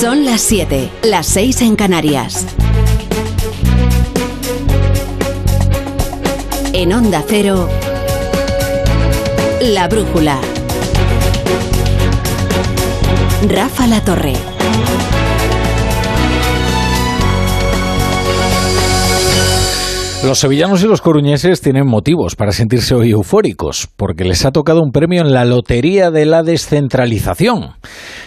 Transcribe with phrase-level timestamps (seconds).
[0.00, 2.46] Son las 7, las 6 en Canarias.
[6.72, 7.68] En Onda Cero,
[9.60, 10.40] La Brújula.
[13.48, 14.53] Rafa La Torre.
[20.24, 24.80] Los sevillanos y los coruñeses tienen motivos para sentirse hoy eufóricos, porque les ha tocado
[24.82, 27.72] un premio en la Lotería de la Descentralización.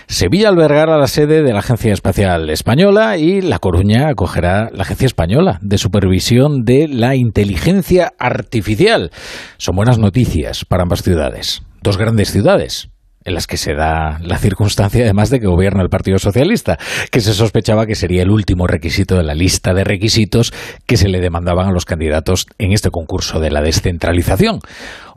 [0.08, 5.08] Sevilla albergará la sede de la Agencia Espacial Española y La Coruña acogerá la Agencia
[5.08, 9.09] Española de Supervisión de la Inteligencia Artificial.
[9.58, 11.64] Son buenas noticias para ambas ciudades.
[11.82, 12.90] Dos grandes ciudades,
[13.24, 16.78] en las que se da la circunstancia además de que gobierna el Partido Socialista,
[17.12, 20.54] que se sospechaba que sería el último requisito de la lista de requisitos
[20.86, 24.60] que se le demandaban a los candidatos en este concurso de la descentralización.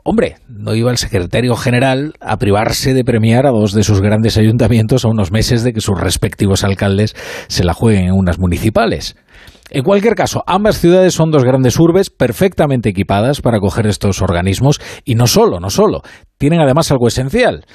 [0.03, 4.37] Hombre, no iba el secretario general a privarse de premiar a dos de sus grandes
[4.37, 7.15] ayuntamientos a unos meses de que sus respectivos alcaldes
[7.47, 9.15] se la jueguen en unas municipales.
[9.69, 14.81] En cualquier caso, ambas ciudades son dos grandes urbes perfectamente equipadas para acoger estos organismos
[15.05, 16.01] y no solo, no solo,
[16.37, 17.65] tienen además algo esencial.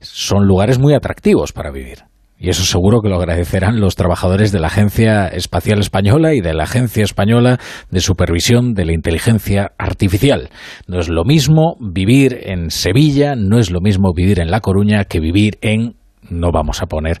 [0.00, 2.07] Son lugares muy atractivos para vivir.
[2.40, 6.54] Y eso seguro que lo agradecerán los trabajadores de la Agencia Espacial Española y de
[6.54, 7.58] la Agencia Española
[7.90, 10.50] de Supervisión de la Inteligencia Artificial.
[10.86, 15.04] No es lo mismo vivir en Sevilla, no es lo mismo vivir en La Coruña
[15.04, 15.96] que vivir en
[16.30, 17.18] no vamos a poner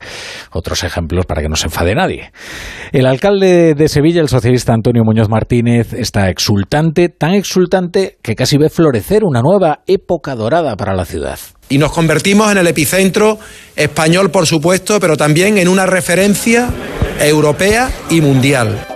[0.52, 2.30] otros ejemplos para que no se enfade nadie.
[2.92, 8.58] El alcalde de Sevilla, el socialista Antonio Muñoz Martínez, está exultante, tan exultante que casi
[8.58, 11.38] ve florecer una nueva época dorada para la ciudad.
[11.68, 13.38] Y nos convertimos en el epicentro
[13.76, 16.70] español, por supuesto, pero también en una referencia
[17.20, 18.87] europea y mundial.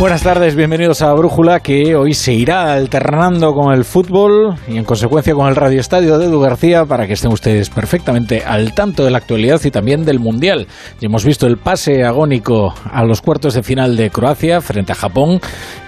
[0.00, 4.84] Buenas tardes, bienvenidos a Brújula, que hoy se irá alternando con el fútbol y en
[4.84, 9.04] consecuencia con el Radio Estadio de Edu García para que estén ustedes perfectamente al tanto
[9.04, 10.66] de la actualidad y también del Mundial.
[11.00, 14.96] Ya hemos visto el pase agónico a los cuartos de final de Croacia frente a
[14.96, 15.40] Japón,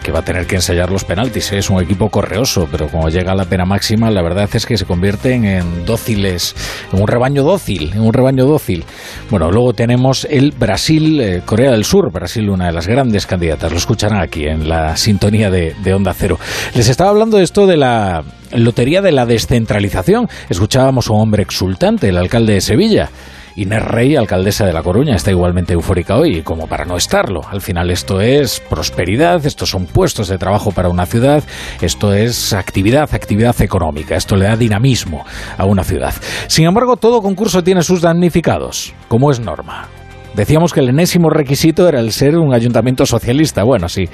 [0.04, 1.52] que va a tener que ensayar los penaltis.
[1.52, 4.78] Es un equipo correoso, pero cuando llega a la pena máxima, la verdad es que
[4.78, 6.54] se convierten en dóciles,
[6.92, 8.84] en un rebaño dócil, en un rebaño dócil.
[9.30, 13.72] Bueno, luego tenemos el Brasil, eh, Corea del Sur, Brasil, una de las grandes candidatas.
[13.72, 16.38] Lo aquí en la sintonía de, de Onda Cero.
[16.74, 20.28] Les estaba hablando de esto de la lotería de la descentralización.
[20.48, 23.10] Escuchábamos a un hombre exultante, el alcalde de Sevilla.
[23.56, 27.40] Inés Rey, alcaldesa de La Coruña, está igualmente eufórica hoy, como para no estarlo.
[27.48, 31.42] Al final esto es prosperidad, estos son puestos de trabajo para una ciudad,
[31.80, 35.24] esto es actividad, actividad económica, esto le da dinamismo
[35.56, 36.14] a una ciudad.
[36.48, 39.88] Sin embargo, todo concurso tiene sus damnificados, como es norma.
[40.36, 43.64] Decíamos que el enésimo requisito era el ser un ayuntamiento socialista.
[43.64, 44.04] Bueno, sí.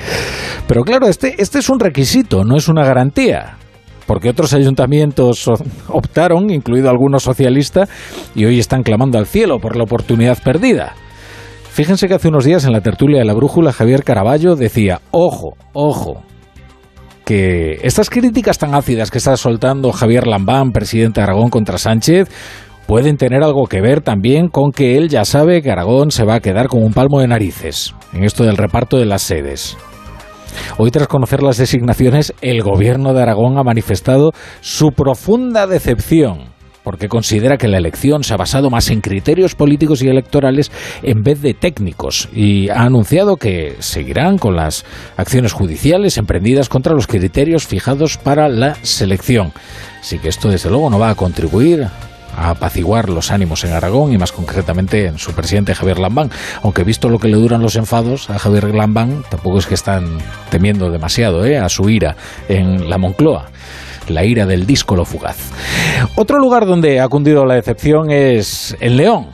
[0.69, 3.59] Pero claro, este, este es un requisito, no es una garantía
[4.07, 5.49] porque otros ayuntamientos
[5.89, 7.89] optaron, incluido algunos socialistas,
[8.35, 10.95] y hoy están clamando al cielo por la oportunidad perdida.
[11.71, 15.57] Fíjense que hace unos días en la tertulia de la brújula Javier Caraballo decía, ojo,
[15.73, 16.23] ojo,
[17.25, 22.29] que estas críticas tan ácidas que está soltando Javier Lambán, presidente de Aragón contra Sánchez,
[22.87, 26.37] pueden tener algo que ver también con que él ya sabe que Aragón se va
[26.37, 29.77] a quedar con un palmo de narices en esto del reparto de las sedes.
[30.77, 37.09] Hoy, tras conocer las designaciones, el gobierno de Aragón ha manifestado su profunda decepción porque
[37.09, 40.71] considera que la elección se ha basado más en criterios políticos y electorales
[41.03, 44.85] en vez de técnicos y ha anunciado que seguirán con las
[45.17, 49.53] acciones judiciales emprendidas contra los criterios fijados para la selección.
[50.01, 51.87] Así que esto desde luego no va a contribuir
[52.37, 56.31] a apaciguar los ánimos en Aragón y más concretamente en su presidente Javier Lambán.
[56.63, 60.19] Aunque visto lo que le duran los enfados a Javier Lambán, tampoco es que están
[60.51, 61.59] temiendo demasiado ¿eh?
[61.59, 62.17] a su ira
[62.49, 63.47] en la Moncloa
[64.09, 65.53] la ira del díscolo fugaz.
[66.17, 69.29] Otro lugar donde ha cundido la decepción es en León.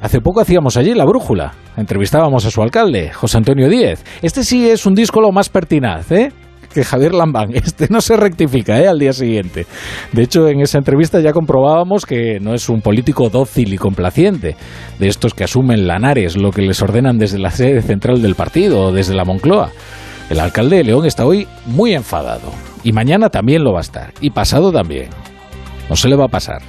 [0.00, 1.52] Hace poco hacíamos allí la brújula.
[1.76, 4.04] Entrevistábamos a su alcalde, José Antonio Díez.
[4.20, 6.32] Este sí es un díscolo más pertinaz, ¿eh?
[6.72, 7.50] Que Javier Lambán.
[7.62, 8.88] Este no se rectifica ¿eh?
[8.88, 9.66] al día siguiente.
[10.12, 14.56] De hecho, en esa entrevista ya comprobábamos que no es un político dócil y complaciente,
[14.98, 18.86] de estos que asumen lanares lo que les ordenan desde la sede central del partido
[18.86, 19.70] o desde la Moncloa.
[20.30, 22.50] El alcalde de León está hoy muy enfadado.
[22.84, 24.12] Y mañana también lo va a estar.
[24.20, 25.08] Y pasado también.
[25.88, 26.62] No se le va a pasar.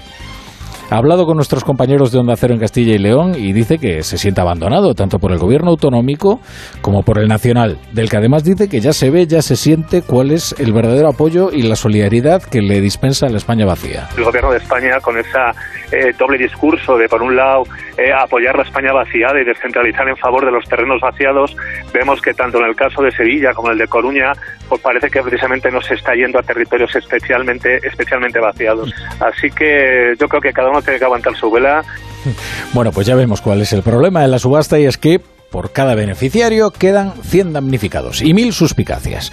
[0.89, 4.03] Ha hablado con nuestros compañeros de Onda Cero en Castilla y León y dice que
[4.03, 6.39] se siente abandonado tanto por el gobierno autonómico
[6.81, 10.01] como por el nacional, del que además dice que ya se ve, ya se siente
[10.01, 14.07] cuál es el verdadero apoyo y la solidaridad que le dispensa la España vacía.
[14.17, 15.37] El gobierno de España con ese
[15.91, 17.63] eh, doble discurso de, por un lado,
[17.97, 21.55] eh, apoyar la España vaciada y descentralizar en favor de los terrenos vaciados,
[21.93, 24.31] vemos que tanto en el caso de Sevilla como en el de Coruña,
[24.67, 28.93] pues parece que precisamente no se está yendo a territorios especialmente, especialmente vaciados.
[29.19, 31.83] Así que yo creo que cada uno tiene que aguantar su vela.
[32.73, 35.21] Bueno, pues ya vemos cuál es el problema de la subasta y es que
[35.53, 39.31] por cada beneficiario quedan 100 damnificados y 1000 suspicacias.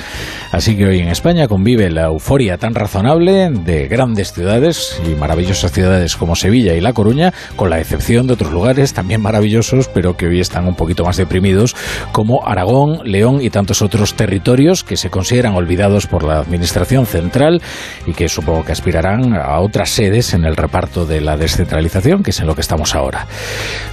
[0.53, 5.73] Así que hoy en España convive la euforia tan razonable de grandes ciudades y maravillosas
[5.73, 10.19] ciudades como Sevilla y La Coruña, con la excepción de otros lugares también maravillosos, pero
[10.19, 11.75] que hoy están un poquito más deprimidos,
[12.13, 17.63] como Aragón, León y tantos otros territorios que se consideran olvidados por la Administración central
[18.07, 22.31] y que supongo que aspirarán a otras sedes en el reparto de la descentralización, que
[22.33, 23.27] es en lo que estamos ahora.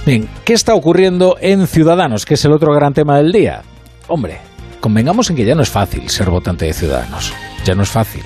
[0.04, 2.17] Bien, ¿qué está ocurriendo en Ciudadanos?
[2.24, 3.62] Que es el otro gran tema del día.
[4.08, 4.38] Hombre,
[4.80, 7.32] convengamos en que ya no es fácil ser votante de Ciudadanos.
[7.64, 8.22] Ya no es fácil.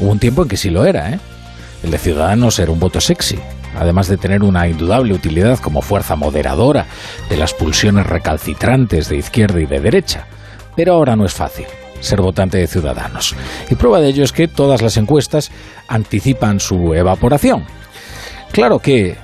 [0.00, 1.18] Hubo un tiempo en que sí lo era, ¿eh?
[1.82, 3.38] El de Ciudadanos era un voto sexy,
[3.78, 6.86] además de tener una indudable utilidad como fuerza moderadora
[7.28, 10.26] de las pulsiones recalcitrantes de izquierda y de derecha.
[10.74, 11.66] Pero ahora no es fácil
[12.00, 13.34] ser votante de Ciudadanos.
[13.70, 15.50] Y prueba de ello es que todas las encuestas
[15.88, 17.64] anticipan su evaporación.
[18.52, 19.16] Claro que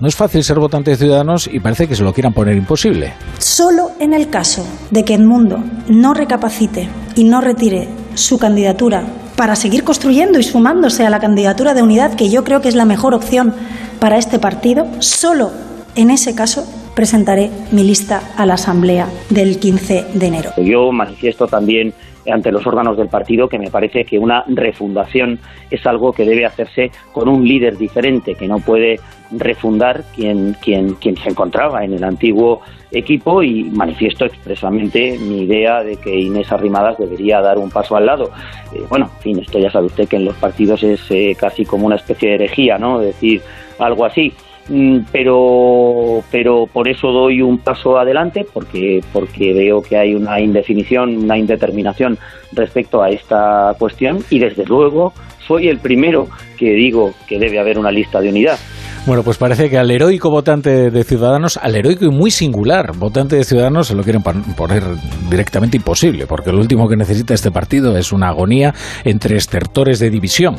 [0.00, 3.12] no es fácil ser votante de Ciudadanos y parece que se lo quieran poner imposible.
[3.38, 9.04] Solo en el caso de que Edmundo no recapacite y no retire su candidatura
[9.36, 12.74] para seguir construyendo y sumándose a la candidatura de unidad, que yo creo que es
[12.74, 13.54] la mejor opción
[13.98, 15.50] para este partido, solo
[15.94, 20.50] en ese caso presentaré mi lista a la Asamblea del 15 de enero.
[20.56, 21.94] Yo manifiesto también
[22.30, 25.38] ante los órganos del partido que me parece que una refundación
[25.70, 28.98] es algo que debe hacerse con un líder diferente, que no puede
[29.30, 32.60] refundar quien, quien, quien se encontraba en el antiguo
[32.92, 38.06] equipo y manifiesto expresamente mi idea de que Inés Arrimadas debería dar un paso al
[38.06, 38.30] lado.
[38.74, 41.64] Eh, bueno, en fin, esto ya sabe usted que en los partidos es eh, casi
[41.64, 42.98] como una especie de herejía, ¿no?
[42.98, 43.40] Decir
[43.78, 44.32] algo así.
[44.70, 50.40] Mm, pero pero por eso doy un paso adelante porque porque veo que hay una
[50.40, 52.16] indefinición una indeterminación
[52.52, 55.12] respecto a esta cuestión y desde luego
[55.44, 58.58] soy el primero que digo que debe haber una lista de unidad
[59.06, 63.34] bueno, pues parece que al heroico votante de Ciudadanos, al heroico y muy singular votante
[63.34, 64.82] de Ciudadanos, se lo quieren poner
[65.30, 68.74] directamente imposible, porque lo último que necesita este partido es una agonía
[69.04, 70.56] entre estertores de división.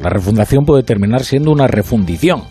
[0.00, 2.44] La refundación puede terminar siendo una refundición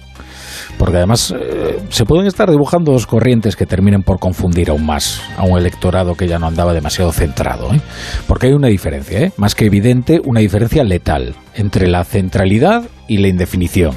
[0.81, 5.21] porque además eh, se pueden estar dibujando dos corrientes que terminen por confundir aún más
[5.37, 7.71] a un electorado que ya no andaba demasiado centrado.
[7.71, 7.79] ¿eh?
[8.25, 9.31] Porque hay una diferencia, ¿eh?
[9.37, 13.93] más que evidente, una diferencia letal entre la centralidad y la indefinición.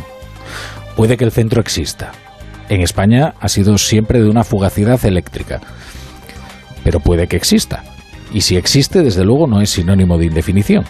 [0.95, 2.13] Puede que el centro exista.
[2.69, 5.63] En España ha sido siempre de una fugacidad eléctrica,
[6.85, 7.83] pero puede que exista.
[8.31, 10.85] Y si existe, desde luego no es sinónimo de indefinición.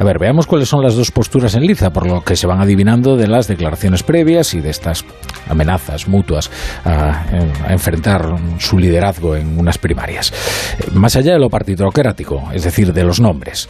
[0.00, 2.62] A ver, veamos cuáles son las dos posturas en liza, por lo que se van
[2.62, 5.04] adivinando de las declaraciones previas y de estas
[5.46, 6.50] amenazas mutuas
[6.86, 7.26] a,
[7.68, 8.22] enfrentar
[8.58, 10.32] su liderazgo en unas primarias.
[10.94, 13.68] Más allá de lo partidocrático, es decir, de los nombres.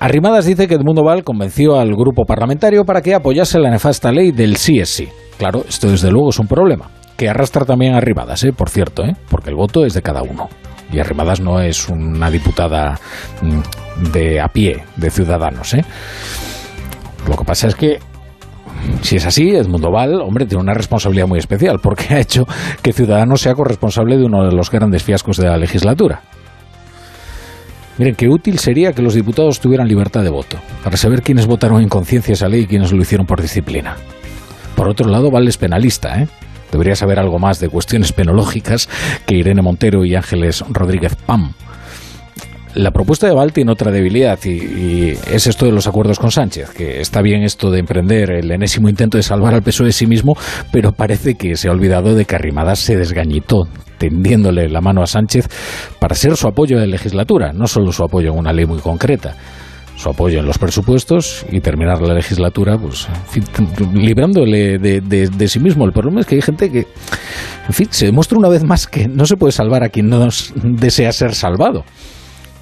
[0.00, 4.32] Arrimadas dice que Edmundo Val convenció al grupo parlamentario para que apoyase la nefasta ley
[4.32, 5.08] del sí es sí.
[5.38, 8.52] Claro, esto desde luego es un problema, que arrastra también a Arrimadas, ¿eh?
[8.52, 9.14] por cierto, ¿eh?
[9.30, 10.48] porque el voto es de cada uno.
[10.90, 12.98] Y Arrimadas no es una diputada
[13.42, 15.74] mm, de a pie, de ciudadanos.
[15.74, 15.84] ¿eh?
[17.28, 17.98] Lo que pasa es que
[19.02, 22.46] si es así, Edmundo Val, hombre, tiene una responsabilidad muy especial, porque ha hecho
[22.82, 26.22] que Ciudadanos sea corresponsable de uno de los grandes fiascos de la legislatura.
[27.98, 31.82] Miren, qué útil sería que los diputados tuvieran libertad de voto, para saber quiénes votaron
[31.82, 33.96] en conciencia esa ley y quiénes lo hicieron por disciplina.
[34.76, 36.28] Por otro lado, Val es penalista, ¿eh?
[36.70, 38.88] Debería saber algo más de cuestiones penológicas
[39.26, 41.54] que Irene Montero y Ángeles Rodríguez Pam.
[42.74, 46.70] La propuesta de Val tiene otra debilidad y, es esto de los acuerdos con Sánchez,
[46.70, 50.06] que está bien esto de emprender el enésimo intento de salvar al PSOE de sí
[50.06, 50.34] mismo,
[50.70, 55.06] pero parece que se ha olvidado de que Arrimadas se desgañitó tendiéndole la mano a
[55.06, 55.48] Sánchez
[55.98, 59.34] para ser su apoyo de legislatura, no solo su apoyo en una ley muy concreta
[59.98, 63.08] su apoyo en los presupuestos y terminar la legislatura, pues,
[63.92, 65.84] librándole de, sí mismo.
[65.84, 66.86] El problema es que hay gente que,
[67.66, 70.28] en fin, se demuestra una vez más que no se puede salvar a quien no
[70.62, 71.84] desea ser salvado.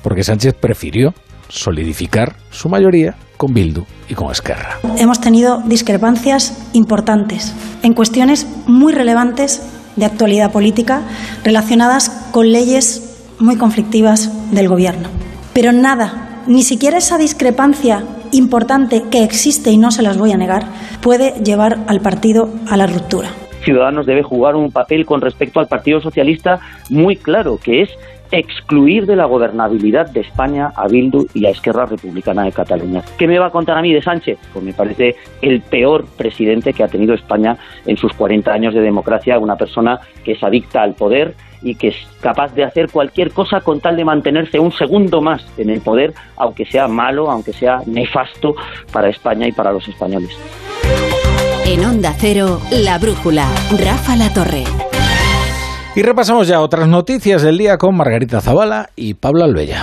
[0.07, 1.15] Porque Sánchez prefirió
[1.49, 4.79] solidificar su mayoría con Bildu y con Esquerra.
[4.99, 11.03] Hemos tenido discrepancias importantes en cuestiones muy relevantes de actualidad política
[11.43, 15.09] relacionadas con leyes muy conflictivas del Gobierno.
[15.53, 20.37] Pero nada ni siquiera esa discrepancia importante que existe y no se las voy a
[20.37, 20.69] negar,
[21.01, 23.31] puede llevar al partido a la ruptura.
[23.65, 27.91] Ciudadanos debe jugar un papel con respecto al Partido Socialista muy claro, que es
[28.31, 33.03] excluir de la gobernabilidad de España a Bildu y a Esquerra Republicana de Cataluña.
[33.19, 34.39] ¿Qué me va a contar a mí de Sánchez?
[34.53, 38.81] Pues me parece el peor presidente que ha tenido España en sus 40 años de
[38.81, 43.33] democracia, una persona que es adicta al poder y que es capaz de hacer cualquier
[43.33, 47.53] cosa con tal de mantenerse un segundo más en el poder, aunque sea malo, aunque
[47.53, 48.55] sea nefasto
[48.93, 50.31] para España y para los españoles.
[51.67, 54.96] En Onda Cero, La Brújula, Rafa La Torre.
[55.97, 59.83] Y repasamos ya otras noticias del día con Margarita Zavala y Pablo Albella.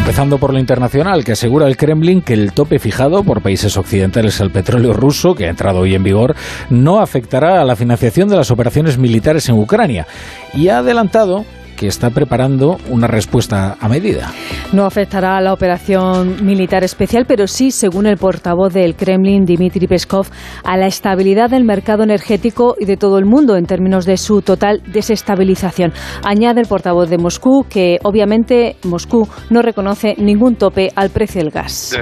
[0.00, 4.38] Empezando por lo internacional, que asegura el Kremlin que el tope fijado por países occidentales
[4.42, 6.36] al petróleo ruso, que ha entrado hoy en vigor,
[6.68, 10.06] no afectará a la financiación de las operaciones militares en Ucrania.
[10.52, 11.46] Y ha adelantado
[11.76, 14.32] que está preparando una respuesta a medida.
[14.72, 19.86] No afectará a la operación militar especial, pero sí, según el portavoz del Kremlin, Dmitry
[19.86, 20.26] Peskov,
[20.64, 24.42] a la estabilidad del mercado energético y de todo el mundo en términos de su
[24.42, 25.92] total desestabilización.
[26.24, 31.50] Añade el portavoz de Moscú que, obviamente, Moscú no reconoce ningún tope al precio del
[31.50, 31.96] gas.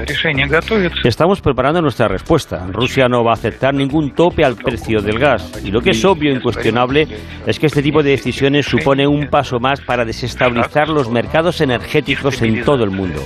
[1.05, 2.67] Estamos preparando nuestra respuesta.
[2.73, 5.61] Rusia no va a aceptar ningún tope al precio del gas.
[5.65, 7.07] Y lo que es obvio e incuestionable
[7.47, 12.43] es que este tipo de decisiones supone un paso más para desestabilizar los mercados energéticos
[12.43, 13.23] en todo el mundo.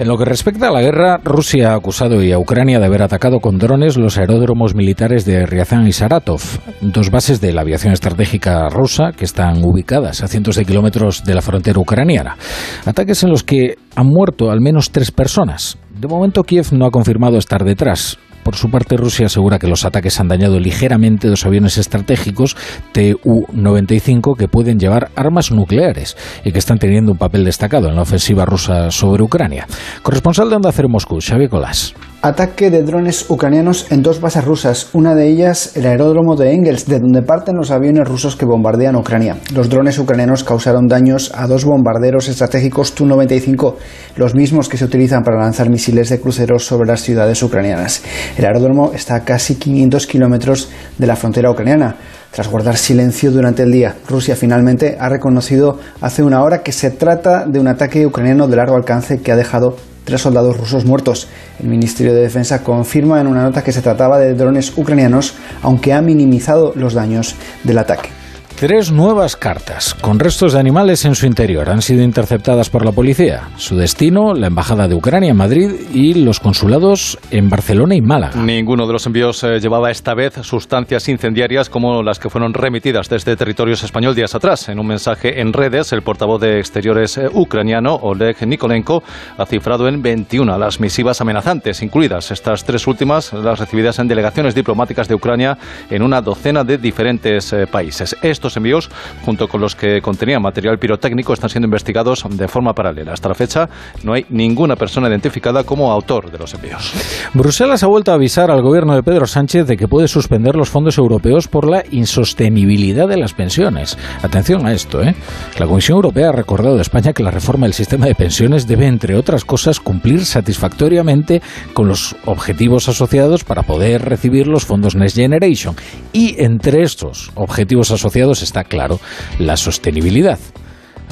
[0.00, 3.38] En lo que respecta a la guerra, Rusia ha acusado a Ucrania de haber atacado
[3.38, 6.40] con drones los aeródromos militares de Ryazan y Saratov,
[6.80, 11.36] dos bases de la aviación estratégica rusa que están ubicadas a cientos de kilómetros de
[11.36, 12.36] la frontera ucraniana.
[12.84, 15.78] Ataques en los que han muerto al menos tres personas.
[15.96, 18.18] De momento Kiev no ha confirmado estar detrás.
[18.42, 22.56] Por su parte, Rusia asegura que los ataques han dañado ligeramente dos aviones estratégicos
[22.92, 28.02] Tu-95 que pueden llevar armas nucleares y que están teniendo un papel destacado en la
[28.02, 29.66] ofensiva rusa sobre Ucrania.
[30.02, 31.94] Corresponsal de Onda Cero Moscú, Xavier Colás.
[32.24, 36.86] Ataque de drones ucranianos en dos bases rusas, una de ellas el aeródromo de Engels,
[36.86, 39.38] de donde parten los aviones rusos que bombardean Ucrania.
[39.52, 43.74] Los drones ucranianos causaron daños a dos bombarderos estratégicos Tu-95,
[44.14, 48.04] los mismos que se utilizan para lanzar misiles de cruceros sobre las ciudades ucranianas.
[48.38, 51.96] El aeródromo está a casi 500 kilómetros de la frontera ucraniana.
[52.30, 56.92] Tras guardar silencio durante el día, Rusia finalmente ha reconocido hace una hora que se
[56.92, 59.74] trata de un ataque ucraniano de largo alcance que ha dejado
[60.04, 61.28] tres soldados rusos muertos.
[61.60, 65.92] El Ministerio de Defensa confirma en una nota que se trataba de drones ucranianos, aunque
[65.92, 68.21] ha minimizado los daños del ataque.
[68.62, 72.92] Tres nuevas cartas con restos de animales en su interior han sido interceptadas por la
[72.92, 73.48] policía.
[73.56, 78.40] Su destino, la Embajada de Ucrania en Madrid y los consulados en Barcelona y Málaga.
[78.40, 83.08] Ninguno de los envíos eh, llevaba esta vez sustancias incendiarias como las que fueron remitidas
[83.08, 84.68] desde territorios español días atrás.
[84.68, 89.02] En un mensaje en redes, el portavoz de Exteriores eh, ucraniano, Oleg Nikolenko,
[89.38, 94.54] ha cifrado en 21 las misivas amenazantes, incluidas estas tres últimas, las recibidas en delegaciones
[94.54, 95.58] diplomáticas de Ucrania
[95.90, 98.16] en una docena de diferentes eh, países.
[98.22, 98.90] Estos envíos,
[99.24, 103.12] junto con los que contenían material pirotécnico, están siendo investigados de forma paralela.
[103.12, 103.68] Hasta la fecha
[104.02, 106.92] no hay ninguna persona identificada como autor de los envíos.
[107.34, 110.68] Bruselas ha vuelto a avisar al gobierno de Pedro Sánchez de que puede suspender los
[110.68, 113.96] fondos europeos por la insostenibilidad de las pensiones.
[114.22, 115.14] Atención a esto, ¿eh?
[115.58, 118.86] La Comisión Europea ha recordado a España que la reforma del sistema de pensiones debe,
[118.86, 121.42] entre otras cosas, cumplir satisfactoriamente
[121.72, 125.76] con los objetivos asociados para poder recibir los fondos Next Generation.
[126.12, 129.00] Y entre estos objetivos asociados está claro
[129.38, 130.38] la sostenibilidad.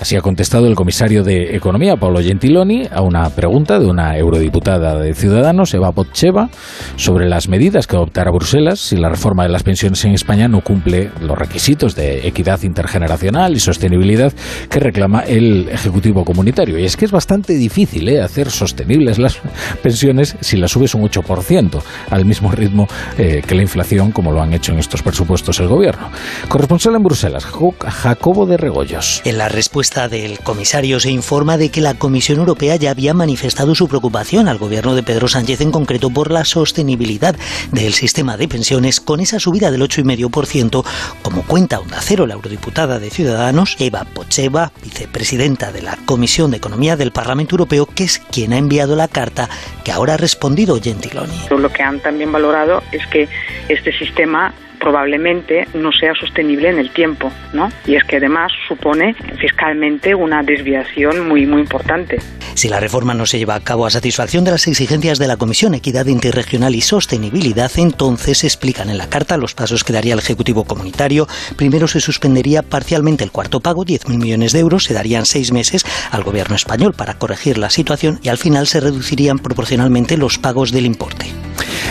[0.01, 4.99] Así ha contestado el comisario de Economía, Pablo Gentiloni, a una pregunta de una eurodiputada
[4.99, 6.49] de Ciudadanos, Eva Potcheva,
[6.97, 10.63] sobre las medidas que adoptará Bruselas si la reforma de las pensiones en España no
[10.63, 14.33] cumple los requisitos de equidad intergeneracional y sostenibilidad
[14.71, 16.79] que reclama el Ejecutivo Comunitario.
[16.79, 18.23] Y es que es bastante difícil ¿eh?
[18.23, 19.37] hacer sostenibles las
[19.83, 22.89] pensiones si las subes un 8% al mismo ritmo
[23.19, 26.09] eh, que la inflación, como lo han hecho en estos presupuestos el Gobierno.
[26.49, 29.21] Corresponsal en Bruselas, Jacobo de Regoyos.
[29.27, 33.75] En la respuesta del comisario se informa de que la Comisión Europea ya había manifestado
[33.75, 37.35] su preocupación al gobierno de Pedro Sánchez en concreto por la sostenibilidad
[37.73, 40.85] del sistema de pensiones con esa subida del 8,5%,
[41.23, 46.59] como cuenta Onda Cero, la eurodiputada de Ciudadanos, Eva Pocheva, vicepresidenta de la Comisión de
[46.59, 49.49] Economía del Parlamento Europeo, que es quien ha enviado la carta
[49.83, 51.49] que ahora ha respondido Gentiloni.
[51.51, 53.29] Lo que han también valorado es que
[53.69, 57.69] este sistema probablemente no sea sostenible en el tiempo, ¿no?
[57.87, 62.19] Y es que además supone fiscalmente una desviación muy, muy importante.
[62.55, 65.37] Si la reforma no se lleva a cabo a satisfacción de las exigencias de la
[65.37, 70.19] Comisión Equidad Interregional y Sostenibilidad, entonces explican en la carta los pasos que daría el
[70.19, 71.27] Ejecutivo Comunitario.
[71.57, 75.85] Primero se suspendería parcialmente el cuarto pago, 10.000 millones de euros, se darían seis meses
[76.11, 80.73] al Gobierno español para corregir la situación y al final se reducirían proporcionalmente los pagos
[80.73, 81.27] del importe.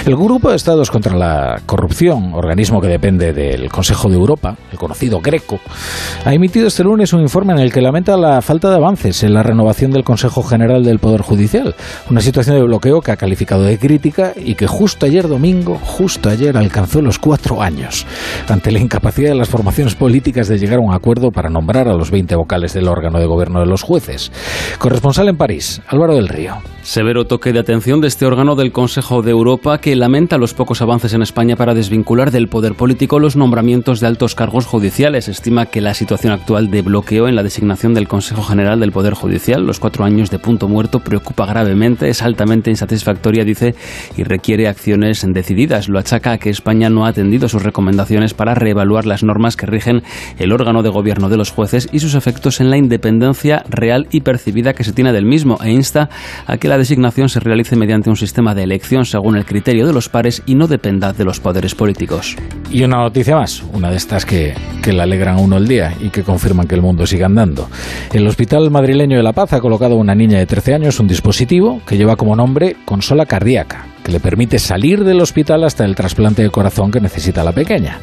[0.05, 4.77] El Grupo de Estados contra la Corrupción, organismo que depende del Consejo de Europa, el
[4.77, 5.59] conocido Greco,
[6.25, 9.33] ha emitido este lunes un informe en el que lamenta la falta de avances en
[9.33, 11.75] la renovación del Consejo General del Poder Judicial,
[12.09, 16.29] una situación de bloqueo que ha calificado de crítica y que justo ayer domingo, justo
[16.29, 18.05] ayer alcanzó los cuatro años,
[18.47, 21.93] ante la incapacidad de las formaciones políticas de llegar a un acuerdo para nombrar a
[21.93, 24.31] los 20 vocales del órgano de gobierno de los jueces.
[24.77, 26.55] Corresponsal en París, Álvaro del Río.
[26.89, 30.81] Severo toque de atención de este órgano del Consejo de Europa que lamenta los pocos
[30.81, 35.27] avances en España para desvincular del poder político los nombramientos de altos cargos judiciales.
[35.27, 39.13] Estima que la situación actual de bloqueo en la designación del Consejo General del Poder
[39.13, 43.75] Judicial, los cuatro años de punto muerto, preocupa gravemente, es altamente insatisfactoria, dice,
[44.17, 45.89] y requiere acciones decididas.
[45.89, 49.67] Lo achaca a que España no ha atendido sus recomendaciones para reevaluar las normas que
[49.67, 50.01] rigen
[50.39, 54.21] el órgano de gobierno de los jueces y sus efectos en la independencia real y
[54.21, 56.09] percibida que se tiene del mismo e insta
[56.47, 59.93] a que la designación se realice mediante un sistema de elección según el criterio de
[59.93, 62.35] los pares y no dependa de los poderes políticos.
[62.71, 65.93] Y una noticia más, una de estas que, que le alegran a uno el día
[65.99, 67.69] y que confirman que el mundo sigue andando.
[68.11, 71.07] El Hospital Madrileño de La Paz ha colocado a una niña de 13 años un
[71.07, 75.95] dispositivo que lleva como nombre consola cardíaca, que le permite salir del hospital hasta el
[75.95, 77.99] trasplante de corazón que necesita la pequeña.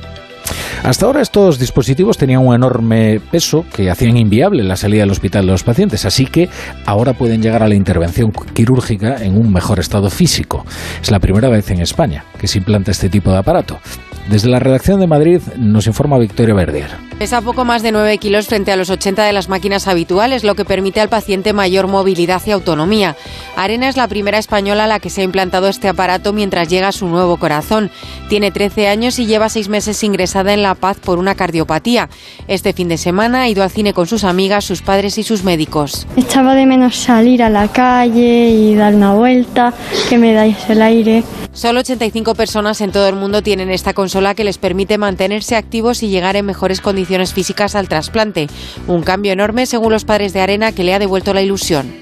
[0.87, 5.45] Hasta ahora estos dispositivos tenían un enorme peso que hacían inviable la salida del hospital
[5.45, 6.49] de los pacientes, así que
[6.85, 10.65] ahora pueden llegar a la intervención quirúrgica en un mejor estado físico.
[11.03, 13.81] Es la primera vez en España que se implanta este tipo de aparato.
[14.31, 17.06] Desde la redacción de Madrid nos informa Victoria Verdier.
[17.19, 20.55] Pesa poco más de 9 kilos frente a los 80 de las máquinas habituales, lo
[20.55, 23.17] que permite al paciente mayor movilidad y autonomía.
[23.57, 26.89] Arena es la primera española a la que se ha implantado este aparato mientras llega
[26.89, 27.91] a su nuevo corazón.
[28.29, 32.11] Tiene 13 años y lleva 6 meses ingresada en La Paz por una cardiopatía.
[32.49, 35.43] Este fin de semana ha ido al cine con sus amigas, sus padres y sus
[35.43, 36.07] médicos.
[36.19, 39.73] Echaba de menos salir a la calle y dar una vuelta,
[40.11, 41.25] que me dais el aire.
[41.55, 46.03] Solo 85 personas en todo el mundo tienen esta consola que les permite mantenerse activos
[46.03, 48.47] y llegar en mejores condiciones físicas al trasplante.
[48.87, 51.95] Un cambio enorme según los padres de Arena que le ha devuelto la ilusión.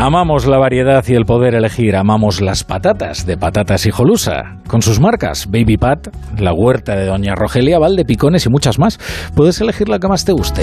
[0.00, 1.96] Amamos la variedad y el poder elegir.
[1.96, 4.58] Amamos las patatas de Patatas Hijolusa.
[4.68, 6.06] Con sus marcas Baby Pat,
[6.38, 9.00] La Huerta de Doña Rogelia, Valde Picones y muchas más.
[9.34, 10.62] Puedes elegir la que más te guste.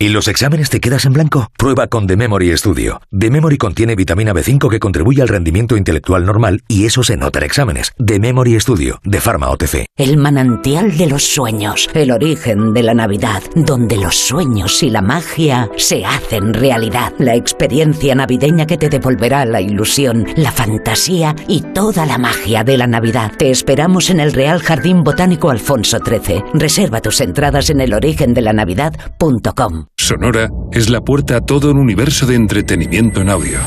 [0.00, 1.50] ¿Y los exámenes te quedas en blanco?
[1.58, 3.00] Prueba con The Memory Studio.
[3.10, 7.40] The Memory contiene vitamina B5 que contribuye al rendimiento intelectual normal y eso se nota
[7.40, 7.90] en exámenes.
[7.98, 9.86] The Memory Studio, de Pharma OTC.
[9.96, 15.02] El manantial de los sueños, el origen de la Navidad, donde los sueños y la
[15.02, 17.12] magia se hacen realidad.
[17.18, 22.78] La experiencia navideña que te devolverá la ilusión, la fantasía y toda la magia de
[22.78, 23.32] la Navidad.
[23.36, 26.44] Te esperamos en el Real Jardín Botánico Alfonso XIII.
[26.54, 29.87] Reserva tus entradas en elorigendelannavidad.com.
[29.96, 33.58] Sonora es la puerta a todo un universo de entretenimiento en audio.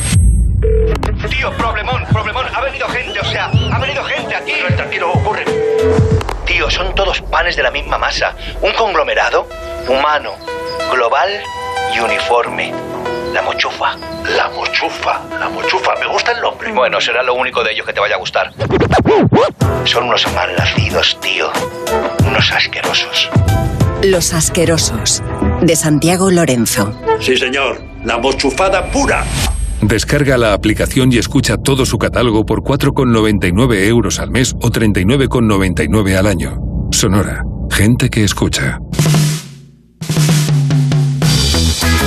[1.29, 2.45] Tío, problemón, problemón.
[2.53, 4.53] Ha venido gente, o sea, ha venido gente aquí.
[4.75, 5.45] Tranquilo, ocurre.
[6.45, 8.36] Tío, son todos panes de la misma masa.
[8.62, 9.47] Un conglomerado
[9.88, 10.31] humano,
[10.91, 11.29] global
[11.95, 12.73] y uniforme.
[13.34, 13.95] La mochufa.
[14.36, 15.95] La mochufa, la mochufa.
[15.99, 16.71] Me gusta el nombre.
[16.71, 18.51] Bueno, será lo único de ellos que te vaya a gustar.
[19.86, 21.51] Son unos malnacidos, tío.
[22.27, 23.29] Unos asquerosos.
[24.03, 25.23] Los asquerosos.
[25.62, 26.91] De Santiago Lorenzo.
[27.19, 27.82] Sí, señor.
[28.04, 29.24] La mochufada pura.
[29.82, 36.17] Descarga la aplicación y escucha todo su catálogo por 4,99 euros al mes o 39,99
[36.17, 36.58] al año.
[36.91, 37.43] Sonora.
[37.69, 38.80] Gente que escucha.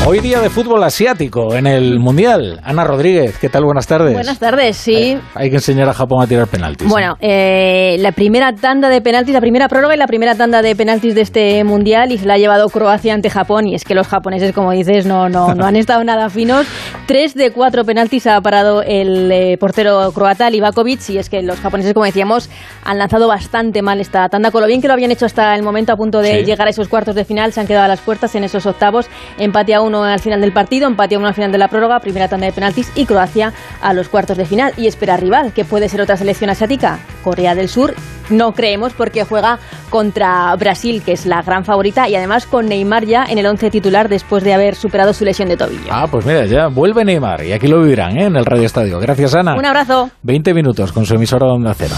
[0.07, 2.61] Hoy día de fútbol asiático en el Mundial.
[2.63, 3.65] Ana Rodríguez, ¿qué tal?
[3.65, 4.13] Buenas tardes.
[4.13, 5.19] Buenas tardes, sí.
[5.35, 6.87] Hay, que enseñar a Japón a tirar penaltis.
[6.87, 10.77] Bueno, eh, la primera tanda de penaltis, la primera prórroga y la primera tanda de
[10.77, 13.95] penaltis de este Mundial y se la ha llevado Croacia ante Japón y es que
[13.95, 16.67] los japoneses, como dices, no, no, no han estado nada finos.
[17.07, 21.59] Tres de cuatro penaltis ha parado el eh, portero croata, Livakovic, y es que los
[21.61, 22.51] japoneses, como decíamos,
[22.85, 25.63] han lanzado bastante mal esta tanda, con lo bien que lo habían hecho hasta el
[25.63, 26.45] momento a punto de Sí.
[26.45, 29.07] llegar a esos cuartos de final, se han quedado a las puertas en esos octavos,
[29.39, 32.01] empate a uno al final del partido, empate a uno al final de la prórroga,
[32.01, 34.73] primera tanda de penaltis y Croacia a los cuartos de final.
[34.77, 37.95] Y espera rival, que puede ser otra selección asiática, Corea del Sur.
[38.31, 39.59] No creemos porque juega
[39.91, 43.71] contra Brasil, que es la gran favorita, y además con Neymar ya en el once
[43.71, 45.91] titular después de haber superado su lesión de tobillo.
[45.91, 48.25] Ah, pues mira, ya vuelve Neymar y aquí lo vivirán ¿eh?
[48.25, 48.99] en el Radio Estadio.
[48.99, 49.55] Gracias, Ana.
[49.55, 50.11] Un abrazo.
[50.23, 51.95] 20 minutos con su emisora Onda Cero.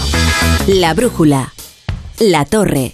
[0.67, 1.53] La brújula.
[2.19, 2.91] La torre.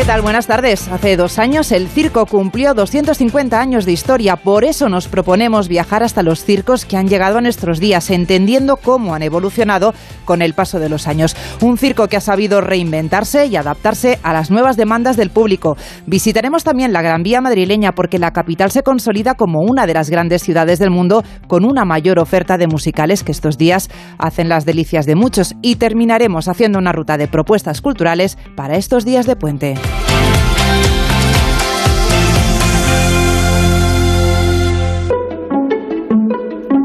[0.00, 0.22] ¿Qué tal?
[0.22, 0.88] Buenas tardes.
[0.88, 4.36] Hace dos años el circo cumplió 250 años de historia.
[4.36, 8.78] Por eso nos proponemos viajar hasta los circos que han llegado a nuestros días, entendiendo
[8.78, 9.92] cómo han evolucionado
[10.24, 11.36] con el paso de los años.
[11.60, 15.76] Un circo que ha sabido reinventarse y adaptarse a las nuevas demandas del público.
[16.06, 20.08] Visitaremos también la Gran Vía madrileña porque la capital se consolida como una de las
[20.08, 24.64] grandes ciudades del mundo con una mayor oferta de musicales que estos días hacen las
[24.64, 25.54] delicias de muchos.
[25.60, 29.74] Y terminaremos haciendo una ruta de propuestas culturales para estos días de puente.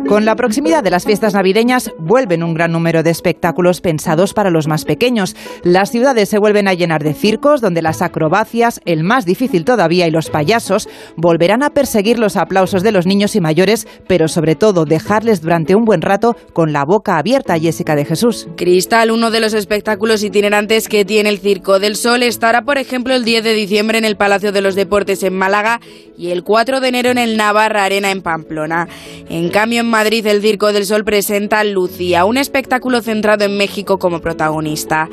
[0.07, 4.51] Con la proximidad de las fiestas navideñas vuelven un gran número de espectáculos pensados para
[4.51, 5.35] los más pequeños.
[5.63, 10.05] Las ciudades se vuelven a llenar de circos donde las acrobacias, el más difícil todavía,
[10.05, 10.87] y los payasos
[11.17, 15.73] volverán a perseguir los aplausos de los niños y mayores, pero sobre todo dejarles durante
[15.73, 18.47] un buen rato con la boca abierta, Jessica de Jesús.
[18.57, 23.15] Cristal, uno de los espectáculos itinerantes que tiene el Circo del Sol, estará, por ejemplo,
[23.15, 25.81] el 10 de diciembre en el Palacio de los Deportes en Málaga
[26.15, 28.87] y el 4 de enero en el Navarra Arena en Pamplona.
[29.29, 33.97] En cambio, en Madrid, el Circo del Sol presenta Lucía, un espectáculo centrado en México
[33.97, 35.08] como protagonista.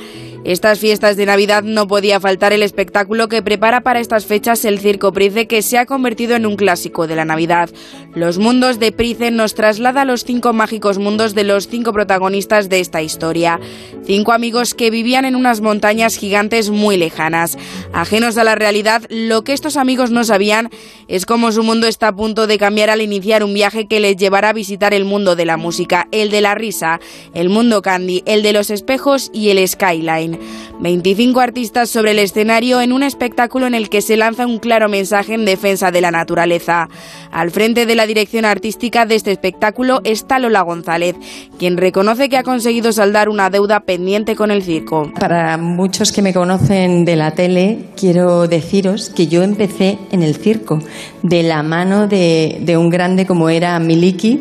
[0.45, 4.81] Estas fiestas de Navidad no podía faltar el espectáculo que prepara para estas fechas el
[4.81, 7.71] Circo Price, que se ha convertido en un clásico de la Navidad.
[8.17, 12.69] Los mundos de Price nos traslada a los cinco mágicos mundos de los cinco protagonistas
[12.69, 13.61] de esta historia.
[14.05, 17.57] Cinco amigos que vivían en unas montañas gigantes muy lejanas.
[17.93, 20.71] Ajenos a la realidad, lo que estos amigos no sabían
[21.07, 24.17] es cómo su mundo está a punto de cambiar al iniciar un viaje que les
[24.17, 27.01] llevará a visitar el mundo de la música, el de la risa,
[27.35, 30.39] el mundo candy, el de los espejos y el skyline.
[30.81, 34.89] 25 artistas sobre el escenario en un espectáculo en el que se lanza un claro
[34.89, 36.89] mensaje en defensa de la naturaleza.
[37.31, 41.15] Al frente de la dirección artística de este espectáculo está Lola González,
[41.59, 45.13] quien reconoce que ha conseguido saldar una deuda pendiente con el circo.
[45.19, 50.35] Para muchos que me conocen de la tele, quiero deciros que yo empecé en el
[50.37, 50.81] circo,
[51.23, 54.41] de la mano de, de un grande como era Miliki.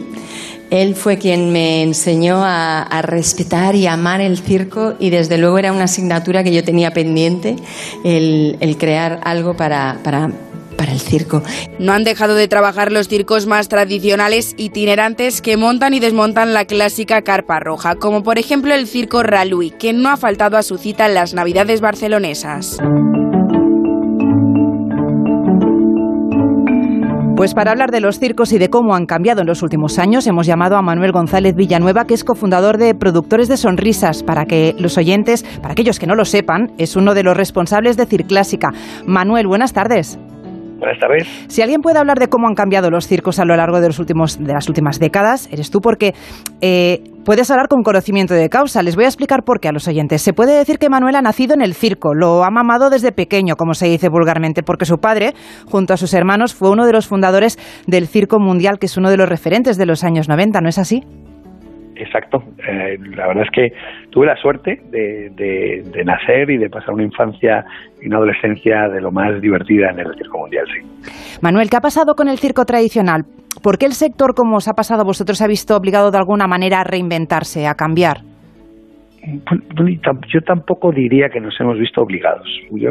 [0.72, 5.74] Él fue quien me enseñó a, respetar y amar el circo y desde luego era
[5.74, 7.58] una asignatura que yo tenía pendiente,
[8.04, 9.98] el, crear algo para
[10.92, 11.44] el circo.
[11.80, 16.66] No han dejado de trabajar los circos más tradicionales itinerantes que montan y desmontan la
[16.66, 20.78] clásica carpa roja, como por ejemplo el circo Ralui, que no ha faltado a su
[20.78, 22.78] cita en las Navidades barcelonesas.
[27.42, 30.28] Pues para hablar de los circos y de cómo han cambiado en los últimos años,
[30.28, 34.76] hemos llamado a Manuel González Villanueva, que es cofundador de Productores de Sonrisas, para que
[34.78, 38.70] los oyentes, para aquellos que no lo sepan, es uno de los responsables de Circlásica.
[39.08, 40.20] Manuel, buenas tardes.
[41.48, 44.00] Si alguien puede hablar de cómo han cambiado los circos a lo largo de, los
[44.00, 46.14] últimos, de las últimas décadas, eres tú, porque
[46.62, 48.82] eh, puedes hablar con conocimiento de causa.
[48.82, 50.22] Les voy a explicar por qué a los oyentes.
[50.22, 53.56] Se puede decir que Manuel ha nacido en el circo, lo ha mamado desde pequeño,
[53.56, 55.34] como se dice vulgarmente, porque su padre,
[55.70, 59.10] junto a sus hermanos, fue uno de los fundadores del Circo Mundial, que es uno
[59.10, 61.04] de los referentes de los años 90, ¿no es así?
[62.02, 62.44] Exacto.
[62.68, 63.74] Eh, la verdad es que
[64.10, 67.64] tuve la suerte de, de, de, nacer y de pasar una infancia
[68.02, 71.40] y una adolescencia de lo más divertida en el Circo Mundial, sí.
[71.42, 73.24] Manuel, ¿qué ha pasado con el circo tradicional?
[73.62, 76.18] ¿Por qué el sector, como os ha pasado a vosotros, se ha visto obligado de
[76.18, 78.22] alguna manera a reinventarse, a cambiar?
[80.34, 82.48] Yo tampoco diría que nos hemos visto obligados.
[82.72, 82.90] Yo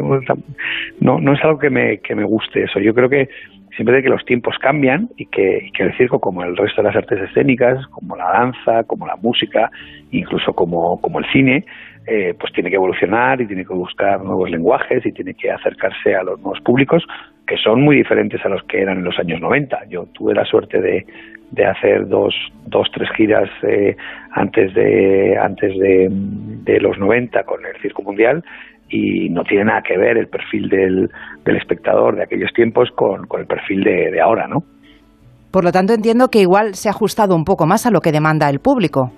[1.01, 2.79] no, no es algo que me, que me guste eso.
[2.79, 3.27] Yo creo que
[3.75, 6.95] siempre de que los tiempos cambian y que, el circo, como el resto de las
[6.95, 9.71] artes escénicas, como la danza, como la música,
[10.11, 11.65] incluso como, como el cine,
[12.07, 16.15] eh, pues tiene que evolucionar y tiene que buscar nuevos lenguajes y tiene que acercarse
[16.15, 17.05] a los nuevos públicos
[17.45, 19.85] que son muy diferentes a los que eran en los años 90.
[19.89, 21.05] Yo tuve la suerte de,
[21.51, 22.33] de hacer dos,
[22.65, 23.95] dos tres giras eh,
[24.31, 28.43] antes de antes de, de, los 90 con el Circo Mundial
[28.91, 31.09] y no tiene nada que ver el perfil del,
[31.45, 34.59] del espectador de aquellos tiempos con, con el perfil de, de ahora, ¿no?
[35.51, 38.11] Por lo tanto, entiendo que igual se ha ajustado un poco más a lo que
[38.11, 39.11] demanda el público.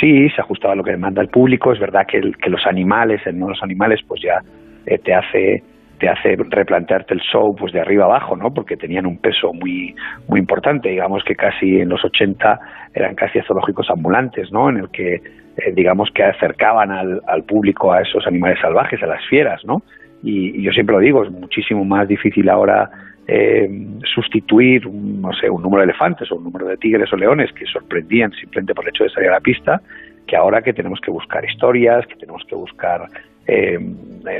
[0.00, 1.72] Sí, se ha ajustado a lo que demanda el público.
[1.72, 4.38] Es verdad que, el, que los animales, el no los animales, pues ya
[4.86, 5.62] eh, te hace
[5.98, 8.50] te hace replantearte el show pues de arriba abajo, ¿no?
[8.52, 9.94] Porque tenían un peso muy
[10.28, 12.58] muy importante, digamos que casi en los 80
[12.92, 14.68] eran casi zoológicos ambulantes, ¿no?
[14.68, 15.20] En el que
[15.56, 19.82] eh, digamos que acercaban al, al, público a esos animales salvajes, a las fieras, ¿no?
[20.22, 22.90] Y, y yo siempre lo digo, es muchísimo más difícil ahora
[23.28, 23.68] eh,
[24.14, 27.66] sustituir, no sé, un número de elefantes o un número de tigres o leones que
[27.66, 29.80] sorprendían simplemente por el hecho de salir a la pista,
[30.26, 33.06] que ahora que tenemos que buscar historias, que tenemos que buscar
[33.46, 33.78] eh,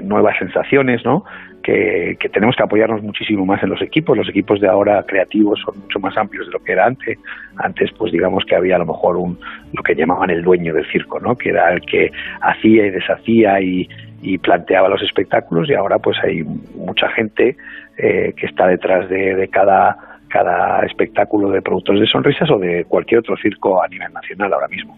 [0.02, 1.24] nuevas sensaciones, ¿no?
[1.62, 4.16] Que, que, tenemos que apoyarnos muchísimo más en los equipos.
[4.16, 7.18] Los equipos de ahora creativos son mucho más amplios de lo que era antes.
[7.56, 9.38] Antes, pues digamos que había a lo mejor un
[9.72, 11.34] lo que llamaban el dueño del circo, ¿no?
[11.36, 13.88] Que era el que hacía y deshacía y,
[14.38, 17.56] planteaba los espectáculos y ahora pues hay mucha gente
[17.98, 22.84] eh, que está detrás de, de cada cada espectáculo de productores de sonrisas o de
[22.88, 24.96] cualquier otro circo a nivel nacional ahora mismo.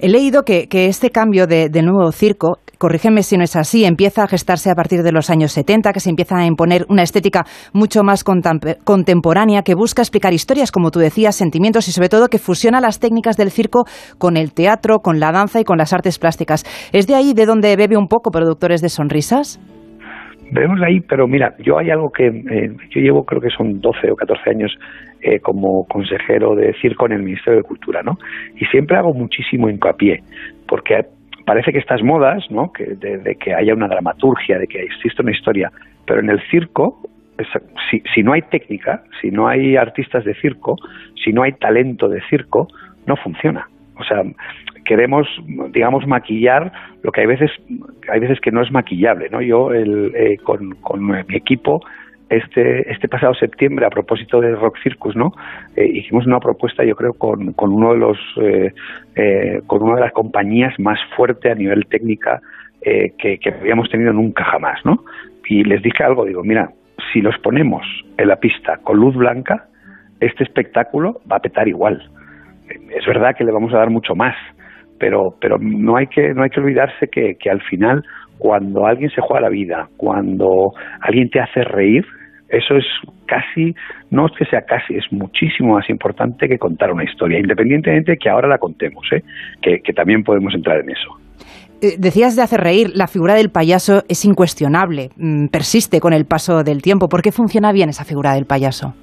[0.00, 3.84] He leído que, que este cambio de, de, nuevo circo, corrígeme si no es así,
[3.84, 7.02] empieza a gestarse a partir de los años 70, que se empieza a imponer una
[7.02, 12.28] estética mucho más contemporánea, que busca explicar historias, como tú decías, sentimientos y sobre todo
[12.28, 13.84] que fusiona las técnicas del circo
[14.18, 16.64] con el teatro, con la danza y con las artes plásticas.
[16.92, 19.60] ¿Es de ahí de donde bebe un poco productores de sonrisas?
[20.52, 24.12] Vemos ahí, pero mira, yo hay algo que eh, yo llevo, creo que son 12
[24.12, 24.72] o 14 años
[25.20, 28.12] eh, como consejero de circo en el Ministerio de Cultura, ¿no?
[28.54, 30.20] Y siempre hago muchísimo hincapié,
[30.68, 30.94] porque
[31.46, 32.72] parece que estas modas, ¿no?
[32.72, 35.72] Que de, que haya una dramaturgia, de que exista una historia,
[36.04, 37.00] pero en el circo,
[37.88, 40.76] si, si no hay técnica, si no hay artistas de circo,
[41.24, 42.68] si no hay talento de circo,
[43.06, 43.68] no funciona.
[43.98, 44.22] O sea,
[44.84, 45.26] queremos,
[45.72, 47.50] digamos, maquillar lo que hay veces,
[48.10, 49.40] hay veces que no es maquillable, ¿no?
[49.40, 51.80] Yo el, eh, con, con, mi equipo
[52.28, 55.32] este, este pasado septiembre a propósito de Rock Circus, ¿no?
[55.76, 58.72] Eh, hicimos una propuesta, yo creo, con, con uno de los, eh,
[59.14, 62.40] eh, con una de las compañías más fuerte a nivel técnica
[62.82, 65.04] eh, que, que habíamos tenido nunca jamás, ¿no?
[65.48, 66.70] Y les dije algo, digo, mira,
[67.12, 67.82] si los ponemos
[68.18, 69.66] en la pista con luz blanca,
[70.20, 72.02] este espectáculo va a petar igual.
[72.68, 74.34] Es verdad que le vamos a dar mucho más,
[74.98, 78.02] pero pero no hay que no hay que olvidarse que, que al final
[78.38, 82.04] cuando alguien se juega la vida cuando alguien te hace reír
[82.48, 82.84] eso es
[83.26, 83.74] casi,
[84.10, 88.18] no es que sea casi, es muchísimo más importante que contar una historia, independientemente de
[88.18, 89.22] que ahora la contemos, ¿eh?
[89.60, 91.18] que, que también podemos entrar en eso.
[91.98, 95.10] Decías de hacer reír, la figura del payaso es incuestionable,
[95.52, 97.08] persiste con el paso del tiempo.
[97.08, 98.94] ¿Por qué funciona bien esa figura del payaso?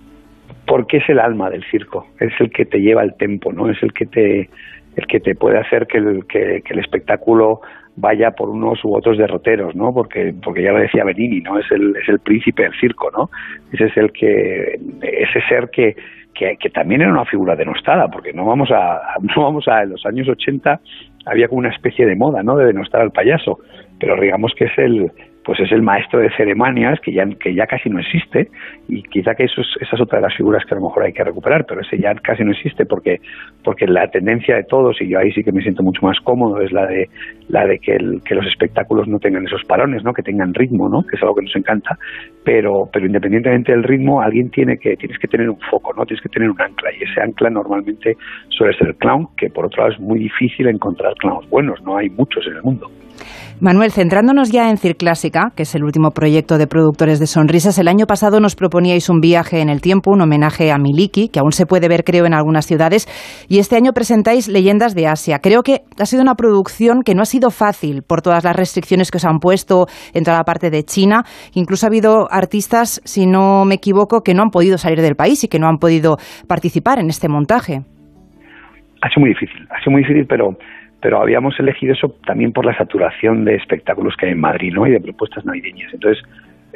[0.65, 3.69] Porque es el alma del circo, es el que te lleva el tempo, ¿no?
[3.69, 4.49] Es el que te,
[4.95, 7.61] el que te puede hacer que el, que, que el espectáculo
[7.95, 9.93] vaya por unos u otros derroteros, ¿no?
[9.93, 11.59] Porque, porque ya lo decía Benini, ¿no?
[11.59, 13.29] Es el, es el príncipe del circo, ¿no?
[13.71, 15.95] Ese es el que, ese ser que,
[16.33, 19.01] que, que también era una figura denostada, porque no vamos a,
[19.35, 20.79] no vamos a, en los años 80
[21.25, 22.57] había como una especie de moda, ¿no?
[22.57, 23.59] De denostar al payaso,
[23.99, 25.11] pero digamos que es el,
[25.43, 28.47] pues es el maestro de ceremonias que ya, que ya casi no existe
[28.87, 31.03] y quizá que eso es, esa es otra de las figuras que a lo mejor
[31.03, 33.19] hay que recuperar, pero ese ya casi no existe porque,
[33.63, 36.61] porque la tendencia de todos, y yo ahí sí que me siento mucho más cómodo,
[36.61, 37.09] es la de,
[37.49, 40.13] la de que, el, que los espectáculos no tengan esos parones, ¿no?
[40.13, 41.03] que tengan ritmo, ¿no?
[41.03, 41.97] que es algo que nos encanta,
[42.43, 46.05] pero, pero independientemente del ritmo, alguien tiene que, tienes que tener un foco, ¿no?
[46.05, 48.15] tienes que tener un ancla y ese ancla normalmente
[48.49, 51.97] suele ser el clown, que por otro lado es muy difícil encontrar clowns buenos, no
[51.97, 52.89] hay muchos en el mundo.
[53.59, 57.87] Manuel, centrándonos ya en Circlásica, que es el último proyecto de productores de sonrisas, el
[57.87, 61.51] año pasado nos proponíais un viaje en el tiempo, un homenaje a Miliki, que aún
[61.51, 63.07] se puede ver, creo, en algunas ciudades,
[63.47, 65.39] y este año presentáis Leyendas de Asia.
[65.39, 69.11] Creo que ha sido una producción que no ha sido fácil por todas las restricciones
[69.11, 71.23] que os han puesto en toda la parte de China.
[71.53, 75.43] Incluso ha habido artistas, si no me equivoco, que no han podido salir del país
[75.43, 77.81] y que no han podido participar en este montaje.
[79.01, 80.57] Ha sido muy difícil, ha sido muy difícil, pero
[81.03, 84.87] pero habíamos elegido eso también por la saturación de espectáculos que hay en Madrid, ¿no?
[84.87, 85.93] Y de propuestas navideñas.
[85.93, 86.23] Entonces,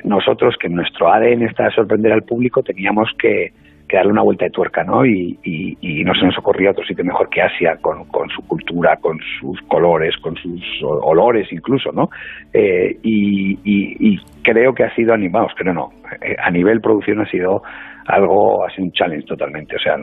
[0.04, 3.54] nosotros, que nuestro ADN está a sorprender al público, teníamos que,
[3.90, 5.06] darle una vuelta de tuerca, ¿no?
[5.06, 8.98] Y, y, y, no se nos ocurría otro sitio mejor que Asia, con, su cultura,
[8.98, 12.10] con sus colores, con sus olores incluso, ¿no?
[12.52, 17.30] Eh, y, y, creo que ha sido animados, pero no, eh, a nivel producción ha
[17.30, 17.64] sido
[18.08, 19.76] algo, ha sido un challenge totalmente.
[19.76, 19.96] O sea,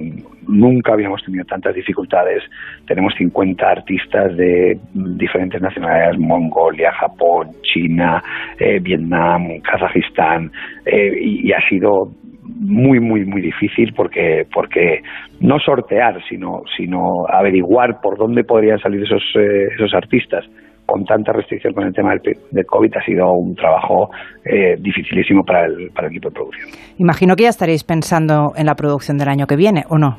[0.47, 2.43] nunca habíamos tenido tantas dificultades.
[2.87, 8.23] Tenemos 50 artistas de diferentes nacionalidades, Mongolia, Japón, China,
[8.59, 10.51] eh, Vietnam, Kazajistán,
[10.85, 12.11] eh, y, y, ha sido
[12.43, 15.03] muy, muy, muy difícil porque, porque
[15.41, 20.45] no sortear, sino, sino averiguar por dónde podrían salir esos, eh, esos artistas
[20.87, 24.11] con tanta restricción con el tema del, COVID ha sido un trabajo
[24.45, 26.69] eh, dificilísimo para el, para el equipo de producción.
[26.99, 30.17] Imagino que ya estaréis pensando en la producción del año que viene, ¿o no?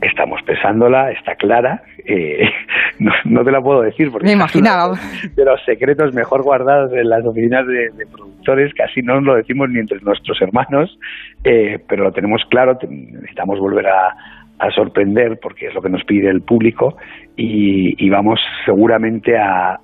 [0.00, 1.82] Estamos pensándola, está clara.
[2.06, 2.48] Eh,
[3.24, 4.94] no, te la puedo decir porque me imaginaba
[5.34, 9.80] de los secretos mejor guardados en las oficinas de, productores casi no lo decimos ni
[9.80, 10.98] entre nuestros hermanos
[11.44, 14.16] eh, pero lo tenemos claro necesitamos volver a,
[14.74, 16.96] sorprender porque es lo que nos pide el público
[17.42, 19.80] y, vamos seguramente a,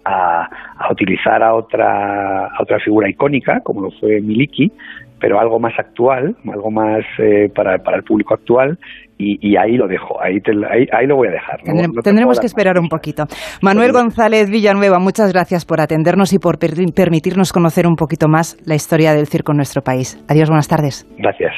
[0.90, 4.71] utilizar a otra a otra figura icónica como lo fue Miliki
[5.19, 8.79] pero algo más actual, algo más eh, para, para el público actual
[9.19, 10.42] y, ahí lo dejo, ahí,
[10.92, 11.61] ahí, lo voy a dejar.
[12.05, 13.25] tendremos que esperar un poquito.
[13.62, 18.75] Manuel González Villanueva, muchas gracias por atendernos y por permitirnos conocer un poquito más la
[18.75, 20.23] historia del circo en nuestro país.
[20.29, 21.07] Adiós, buenas tardes.
[21.16, 21.55] Gracias.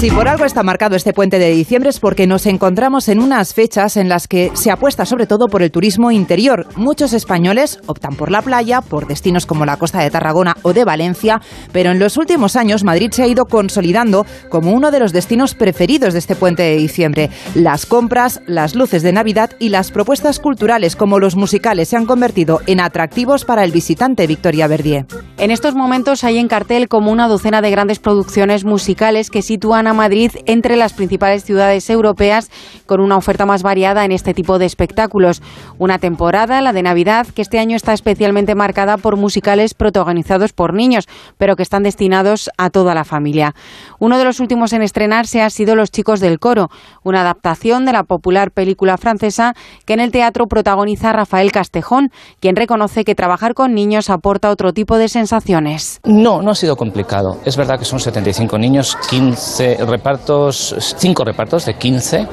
[0.00, 3.54] Si por algo está marcado este puente de diciembre es porque nos encontramos en unas
[3.54, 6.66] fechas en las que se apuesta sobre todo por el turismo interior.
[6.76, 10.84] Muchos españoles optan por la playa, por destinos como la costa de Tarragona o de
[10.84, 11.40] Valencia,
[11.72, 15.54] pero en los últimos años Madrid se ha ido consolidando como uno de los destinos
[15.54, 17.30] preferidos de este puente de diciembre.
[17.54, 22.04] Las compras, las luces de Navidad y las propuestas culturales como los musicales se han
[22.04, 25.06] convertido en atractivos para el visitante Victoria Verdier.
[25.38, 29.83] En estos momentos hay en cartel como una docena de grandes producciones musicales que sitúan
[29.86, 32.50] a Madrid entre las principales ciudades europeas
[32.86, 35.42] con una oferta más variada en este tipo de espectáculos.
[35.78, 40.74] Una temporada, la de Navidad, que este año está especialmente marcada por musicales protagonizados por
[40.74, 41.06] niños,
[41.38, 43.54] pero que están destinados a toda la familia.
[43.98, 46.68] Uno de los últimos en estrenarse ha sido Los chicos del coro,
[47.02, 49.54] una adaptación de la popular película francesa
[49.86, 54.72] que en el teatro protagoniza Rafael Castejón, quien reconoce que trabajar con niños aporta otro
[54.72, 56.00] tipo de sensaciones.
[56.04, 57.38] No, no ha sido complicado.
[57.44, 62.26] Es verdad que son 75 niños, 15 repartos, cinco repartos de 15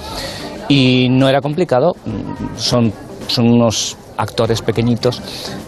[0.69, 1.95] y no era complicado.
[2.58, 2.93] Son,
[3.27, 5.21] son unos actores pequeñitos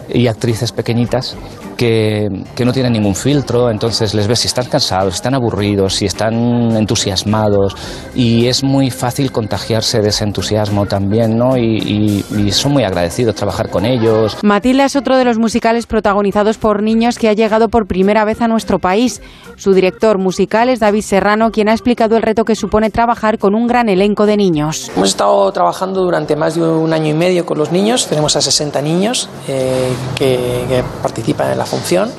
[0.08, 1.36] y actrices pequeñitas
[1.76, 2.28] que,
[2.64, 6.76] no tienen ningún filtro, entonces les ves si están cansados, si están aburridos, si están
[6.76, 7.76] entusiasmados
[8.14, 11.56] y es muy fácil contagiarse de ese entusiasmo también, ¿no?
[11.56, 14.36] Y, y, son muy agradecidos trabajar con ellos.
[14.42, 18.40] Matilda es otro de los musicales protagonizados por niños que ha llegado por primera vez
[18.40, 19.20] a nuestro país.
[19.56, 23.54] Su director musical es David Serrano, quien ha explicado el reto que supone trabajar con
[23.54, 24.90] un gran elenco de niños.
[24.96, 28.40] Hemos estado trabajando durante más de un año y medio con los niños, tenemos a
[28.40, 32.10] 60 niños eh, que, que participan en la función.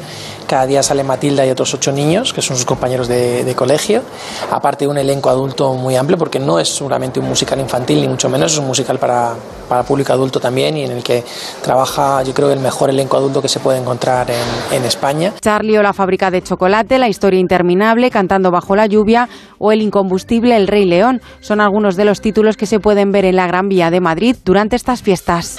[0.48, 4.04] Cada día sale Matilda y otros ocho niños, que son sus compañeros de, colegio.
[4.52, 8.30] Aparte, un elenco adulto muy amplio, porque no es solamente un musical infantil, ni mucho
[8.30, 9.34] menos, es un musical para,
[9.68, 11.24] para público adulto también y en el que
[11.64, 15.34] trabaja, yo creo, el mejor elenco adulto que se puede encontrar en, en España.
[15.42, 19.82] Charlie o la fábrica de chocolate, La historia interminable, Cantando bajo la lluvia o El
[19.82, 23.48] incombustible El Rey León son algunos de los títulos que se pueden ver en la
[23.48, 25.58] Gran Vía de Madrid durante estas fiestas.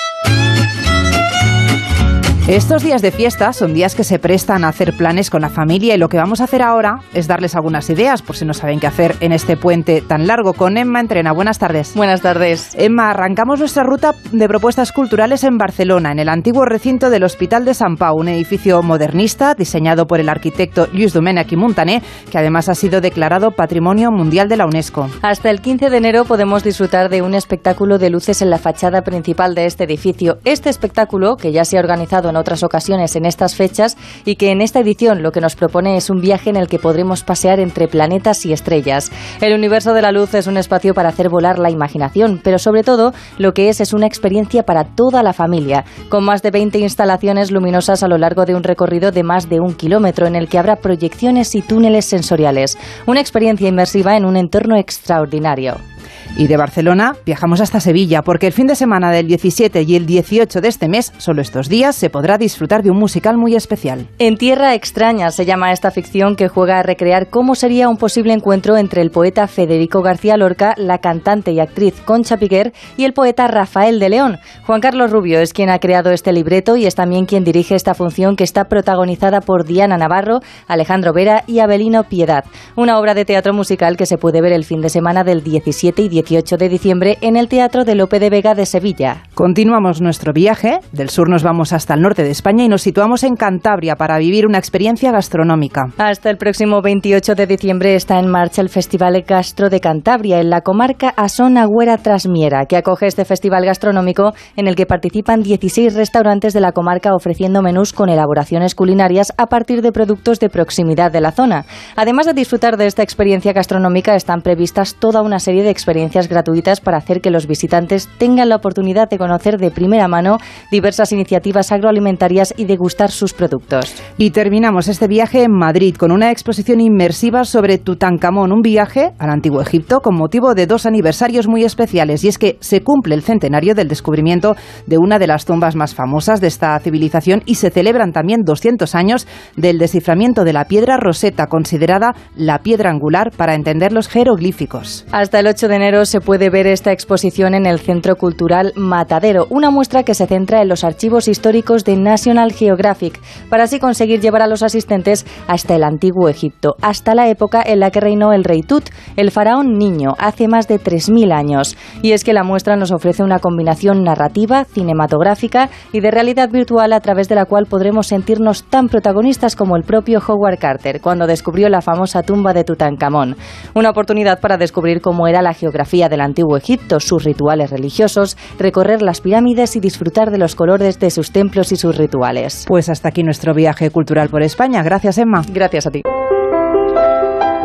[2.49, 5.97] Estos días de fiesta son días que se prestan a hacer planes con la familia
[5.97, 8.79] y lo que vamos a hacer ahora es darles algunas ideas por si no saben
[8.79, 11.33] qué hacer en este puente tan largo con Emma Entrena.
[11.33, 11.93] Buenas tardes.
[11.97, 12.77] Buenas tardes.
[12.79, 17.65] Emma, arrancamos nuestra ruta de propuestas culturales en Barcelona, en el antiguo recinto del Hospital
[17.65, 22.39] de San Pau, un edificio modernista diseñado por el arquitecto Lluís Domènech y Montané, que
[22.39, 25.09] además ha sido declarado Patrimonio Mundial de la UNESCO.
[25.21, 29.03] Hasta el 15 de enero podemos disfrutar de un espectáculo de luces en la fachada
[29.03, 30.39] principal de este edificio.
[30.45, 34.51] Este espectáculo, que ya se ha organizado en otras ocasiones en estas fechas y que
[34.51, 37.61] en esta edición lo que nos propone es un viaje en el que podremos pasear
[37.61, 39.11] entre planetas y estrellas.
[39.41, 42.83] El universo de la luz es un espacio para hacer volar la imaginación, pero sobre
[42.83, 46.79] todo lo que es es una experiencia para toda la familia, con más de 20
[46.79, 50.49] instalaciones luminosas a lo largo de un recorrido de más de un kilómetro en el
[50.49, 52.79] que habrá proyecciones y túneles sensoriales.
[53.07, 55.96] Una experiencia inmersiva en un entorno extraordinario.
[56.37, 60.07] Y de Barcelona viajamos hasta Sevilla, porque el fin de semana del 17 y el
[60.07, 64.09] 18 de este mes, solo estos días, se podrá disfrutar de un musical muy especial.
[64.19, 68.33] En Tierra Extraña se llama esta ficción que juega a recrear cómo sería un posible
[68.33, 73.13] encuentro entre el poeta Federico García Lorca, la cantante y actriz Concha Piquer y el
[73.13, 74.39] poeta Rafael de León.
[74.67, 77.95] Juan Carlos Rubio es quien ha creado este libreto y es también quien dirige esta
[77.95, 82.45] función que está protagonizada por Diana Navarro, Alejandro Vera y Abelino Piedad.
[82.77, 85.96] Una obra de teatro musical que se puede ver el fin de semana del 17
[85.97, 89.23] 17 y 18 de diciembre en el Teatro de Lope de Vega de Sevilla.
[89.35, 90.81] Continuamos nuestro viaje.
[90.93, 94.19] Del sur nos vamos hasta el norte de España y nos situamos en Cantabria para
[94.19, 95.87] vivir una experiencia gastronómica.
[95.99, 100.51] Hasta el próximo 28 de diciembre está en marcha el Festival Gastro de Cantabria en
[100.51, 105.95] la comarca Asona Güera Trasmiera, que acoge este festival gastronómico en el que participan 16
[105.95, 111.11] restaurantes de la comarca ofreciendo menús con elaboraciones culinarias a partir de productos de proximidad
[111.11, 111.65] de la zona.
[111.97, 115.86] Además de disfrutar de esta experiencia gastronómica, están previstas toda una serie de experiencias
[116.29, 120.39] gratuitas para hacer que los visitantes tengan la oportunidad de conocer de primera mano
[120.71, 123.95] diversas iniciativas agroalimentarias y degustar sus productos.
[124.19, 129.31] Y terminamos este viaje en Madrid con una exposición inmersiva sobre Tutankamón, un viaje al
[129.31, 133.23] antiguo Egipto con motivo de dos aniversarios muy especiales y es que se cumple el
[133.23, 134.57] centenario del descubrimiento
[134.87, 138.95] de una de las tumbas más famosas de esta civilización y se celebran también 200
[138.95, 139.27] años
[139.57, 145.07] del desciframiento de la piedra Rosetta, considerada la piedra angular para entender los jeroglíficos.
[145.13, 149.47] Hasta el 8 de enero se puede ver esta exposición en el Centro Cultural Matadero,
[149.51, 154.21] una muestra que se centra en los archivos históricos de National Geographic, para así conseguir
[154.21, 158.33] llevar a los asistentes hasta el antiguo Egipto, hasta la época en la que reinó
[158.33, 161.77] el rey Tut, el faraón niño, hace más de 3.000 años.
[162.03, 166.93] Y es que la muestra nos ofrece una combinación narrativa, cinematográfica y de realidad virtual
[166.93, 171.27] a través de la cual podremos sentirnos tan protagonistas como el propio Howard Carter cuando
[171.27, 173.37] descubrió la famosa tumba de Tutankamón.
[173.75, 179.03] Una oportunidad para descubrir cómo era la geografía del antiguo Egipto, sus rituales religiosos, recorrer
[179.03, 182.65] las pirámides y disfrutar de los colores de sus templos y sus rituales.
[182.69, 184.83] Pues hasta aquí nuestro viaje cultural por España.
[184.85, 185.43] Gracias, Emma.
[185.53, 186.03] Gracias a ti.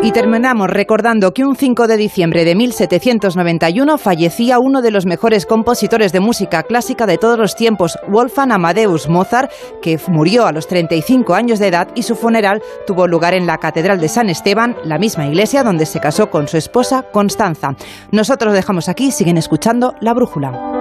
[0.04, 5.46] Y terminamos recordando que un 5 de diciembre de 1791 fallecía uno de los mejores
[5.46, 10.68] compositores de música clásica de todos los tiempos, Wolfgang Amadeus Mozart, que murió a los
[10.68, 14.76] 35 años de edad y su funeral tuvo lugar en la Catedral de San Esteban,
[14.84, 17.76] la misma iglesia donde se casó con su esposa Constanza.
[18.12, 20.81] Nosotros dejamos aquí, siguen escuchando La Brújula.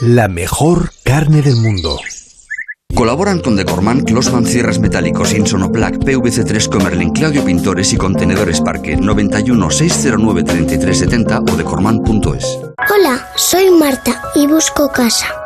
[0.00, 1.98] la mejor carne del mundo.
[2.94, 9.70] Colaboran con Decorman, Closman Cierres Metálicos, Insonoplac, PVC3 Comerlin, Claudio Pintores y Contenedores Parque 91
[9.70, 12.58] 609 3370 o decorman.es.
[12.90, 15.45] Hola, soy Marta y busco casa.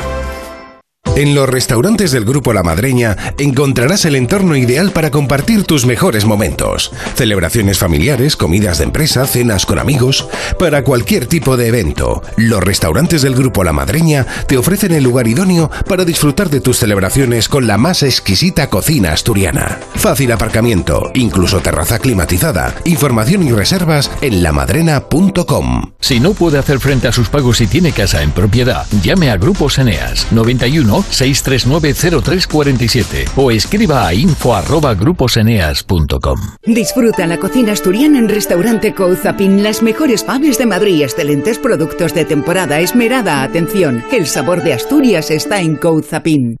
[1.17, 6.23] En los restaurantes del Grupo La Madreña encontrarás el entorno ideal para compartir tus mejores
[6.23, 6.93] momentos.
[7.15, 12.23] Celebraciones familiares, comidas de empresa, cenas con amigos, para cualquier tipo de evento.
[12.37, 16.77] Los restaurantes del Grupo La Madreña te ofrecen el lugar idóneo para disfrutar de tus
[16.77, 19.79] celebraciones con la más exquisita cocina asturiana.
[19.95, 22.73] Fácil aparcamiento, incluso terraza climatizada.
[22.85, 25.91] Información y reservas en lamadrena.com.
[25.99, 29.37] Si no puede hacer frente a sus pagos y tiene casa en propiedad, llame a
[29.37, 34.91] Grupos Eneas 91 639 0347 o escriba a info arroba.
[36.65, 39.63] Disfruta la cocina asturiana en Restaurante Couzapin.
[39.63, 42.79] Las mejores faves de Madrid excelentes productos de temporada.
[42.79, 44.03] Esmerada atención.
[44.11, 46.60] El sabor de Asturias está en Couzapin.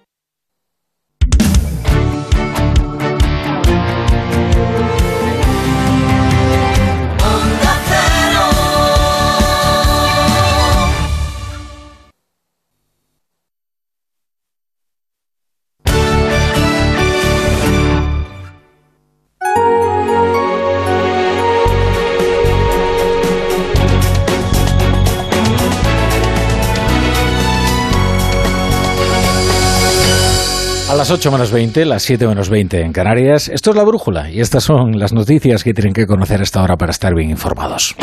[31.11, 33.49] Las 8 menos 20, las 7 menos 20 en Canarias.
[33.49, 36.63] Esto es la brújula y estas son las noticias que tienen que conocer a esta
[36.63, 37.97] hora para estar bien informados.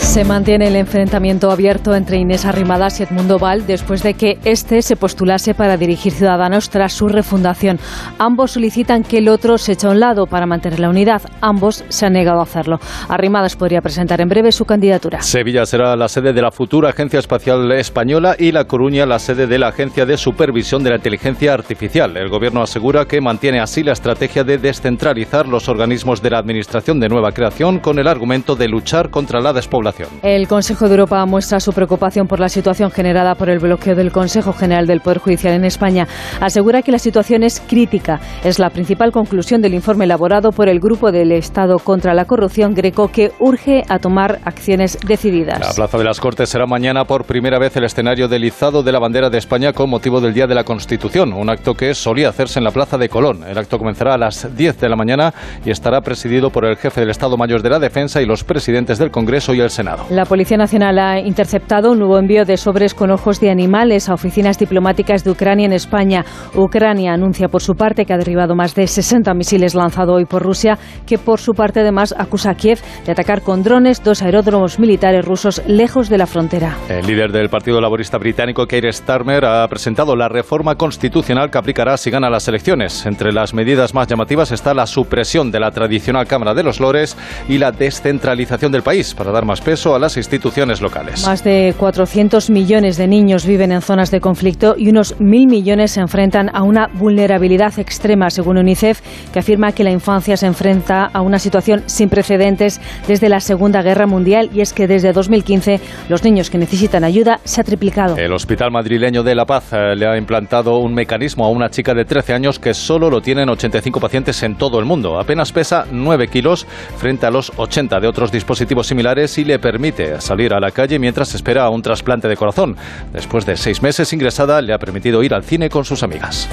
[0.00, 4.80] Se mantiene el enfrentamiento abierto entre Inés Arrimadas y Edmundo Val después de que éste
[4.80, 7.78] se postulase para dirigir Ciudadanos tras su refundación.
[8.18, 11.20] Ambos solicitan que el otro se eche a un lado para mantener la unidad.
[11.42, 12.80] Ambos se han negado a hacerlo.
[13.10, 15.20] Arrimadas podría presentar en breve su candidatura.
[15.20, 19.46] Sevilla será la sede de la futura Agencia Espacial Española y La Coruña la sede
[19.46, 22.16] de la Agencia de Supervisión de la Inteligencia Artificial.
[22.16, 27.00] El Gobierno asegura que mantiene así la estrategia de descentralizar los organismos de la Administración
[27.00, 30.08] de nueva creación con el argumento de luchar contra la despoblación.
[30.22, 34.12] El Consejo de Europa muestra su preocupación por la situación generada por el bloqueo del
[34.12, 36.06] Consejo General del Poder Judicial en España.
[36.40, 38.20] Asegura que la situación es crítica.
[38.44, 42.72] Es la principal conclusión del informe elaborado por el Grupo del Estado contra la Corrupción
[42.72, 45.58] Greco que urge a tomar acciones decididas.
[45.58, 48.92] La Plaza de las Cortes será mañana por primera vez el escenario del izado de
[48.92, 52.27] la bandera de España con motivo del Día de la Constitución, un acto que solía
[52.28, 53.44] hacerse en la Plaza de Colón.
[53.44, 55.32] El acto comenzará a las 10 de la mañana
[55.64, 58.98] y estará presidido por el jefe del Estado Mayor de la Defensa y los presidentes
[58.98, 60.04] del Congreso y el Senado.
[60.10, 64.14] La Policía Nacional ha interceptado un nuevo envío de sobres con ojos de animales a
[64.14, 66.24] oficinas diplomáticas de Ucrania en España.
[66.54, 70.42] Ucrania anuncia por su parte que ha derribado más de 60 misiles lanzados hoy por
[70.42, 74.78] Rusia, que por su parte además acusa a Kiev de atacar con drones dos aeródromos
[74.78, 76.76] militares rusos lejos de la frontera.
[76.88, 81.96] El líder del Partido Laborista Británico, Keir Starmer, ha presentado la reforma constitucional que aplicará
[81.96, 83.06] si gana las elecciones.
[83.06, 87.16] Entre las medidas más llamativas está la supresión de la tradicional Cámara de los Lores
[87.48, 91.24] y la descentralización del país para dar más peso a las instituciones locales.
[91.24, 95.92] Más de 400 millones de niños viven en zonas de conflicto y unos mil millones
[95.92, 99.00] se enfrentan a una vulnerabilidad extrema, según UNICEF,
[99.32, 103.80] que afirma que la infancia se enfrenta a una situación sin precedentes desde la Segunda
[103.82, 108.16] Guerra Mundial y es que desde 2015 los niños que necesitan ayuda se ha triplicado.
[108.16, 111.94] El Hospital Madrileño de La Paz eh, le ha implantado un mecanismo a una chica
[111.94, 115.18] de 13 años que solo lo tienen 85 pacientes en todo el mundo.
[115.18, 120.20] Apenas pesa 9 kilos frente a los 80 de otros dispositivos similares y le permite
[120.20, 122.76] salir a la calle mientras espera a un trasplante de corazón.
[123.12, 126.48] Después de seis meses ingresada, le ha permitido ir al cine con sus amigas.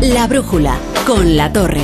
[0.00, 0.76] La brújula
[1.06, 1.82] con la torre.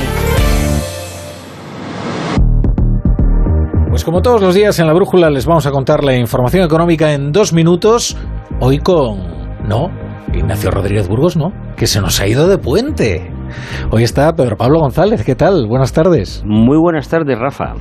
[3.89, 7.11] Pues como todos los días en la brújula les vamos a contar la información económica
[7.11, 8.15] en dos minutos.
[8.59, 9.39] Hoy con...
[9.67, 9.89] No,
[10.33, 13.31] Ignacio Rodríguez Burgos no, que se nos ha ido de puente.
[13.91, 15.65] Hoy está Pedro Pablo González, ¿qué tal?
[15.67, 16.43] Buenas tardes.
[16.45, 17.73] Muy buenas tardes, Rafa.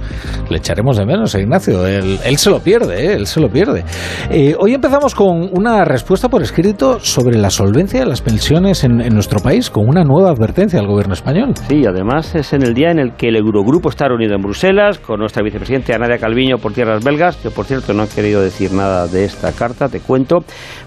[0.49, 3.13] Le echaremos de menos a Ignacio, él, él se lo pierde, ¿eh?
[3.15, 3.85] él se lo pierde.
[4.31, 9.01] Eh, hoy empezamos con una respuesta por escrito sobre la solvencia de las pensiones en,
[9.01, 11.55] en, nuestro país, con una nueva advertencia al gobierno español.
[11.69, 14.99] Sí, además es en el día en el que el Eurogrupo está reunido en Bruselas,
[14.99, 18.73] con nuestra vicepresidenta Nadia Calviño por tierras belgas, que por cierto no ha querido decir
[18.73, 20.39] nada de esta carta, te cuento,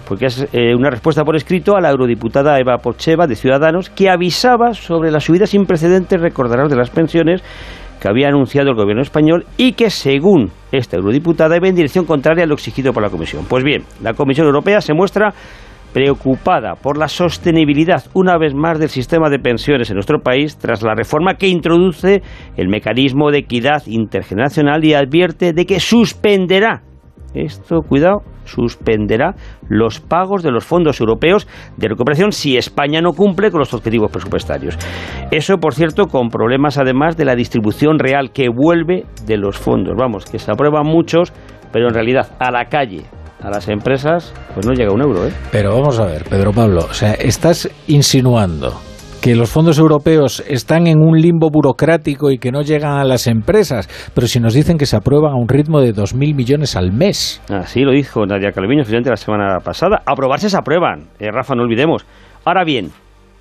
[0.08, 4.10] porque es eh, una respuesta por escrito a la eurodiputada Eva Pocheva de Ciudadanos, que
[4.10, 7.42] avisaba sobre la subida sin precedentes, recordarás, de las pensiones
[8.00, 12.44] que había anunciado el gobierno español y que, según esta eurodiputada, iba en dirección contraria
[12.44, 13.44] a lo exigido por la Comisión.
[13.48, 15.32] Pues bien, la Comisión Europea se muestra
[15.92, 20.82] preocupada por la sostenibilidad, una vez más, del sistema de pensiones en nuestro país tras
[20.82, 22.22] la reforma que introduce
[22.56, 26.82] el mecanismo de equidad intergeneracional y advierte de que suspenderá
[27.34, 29.34] esto, cuidado, suspenderá
[29.68, 34.10] los pagos de los fondos europeos de recuperación si España no cumple con los objetivos
[34.10, 34.78] presupuestarios.
[35.30, 39.94] Eso, por cierto, con problemas además de la distribución real que vuelve de los fondos.
[39.96, 41.32] Vamos, que se aprueban muchos,
[41.72, 43.04] pero en realidad a la calle,
[43.40, 45.26] a las empresas, pues no llega un euro.
[45.26, 45.32] ¿eh?
[45.50, 48.80] Pero vamos a ver, Pedro Pablo, o sea, estás insinuando
[49.22, 53.28] que los fondos europeos están en un limbo burocrático y que no llegan a las
[53.28, 56.90] empresas, pero si nos dicen que se aprueban a un ritmo de 2.000 millones al
[56.92, 57.40] mes.
[57.48, 60.02] Así lo dijo Nadia Calviño, presidente la semana pasada.
[60.04, 62.04] Aprobarse se aprueban, eh, Rafa, no olvidemos.
[62.44, 62.90] Ahora bien,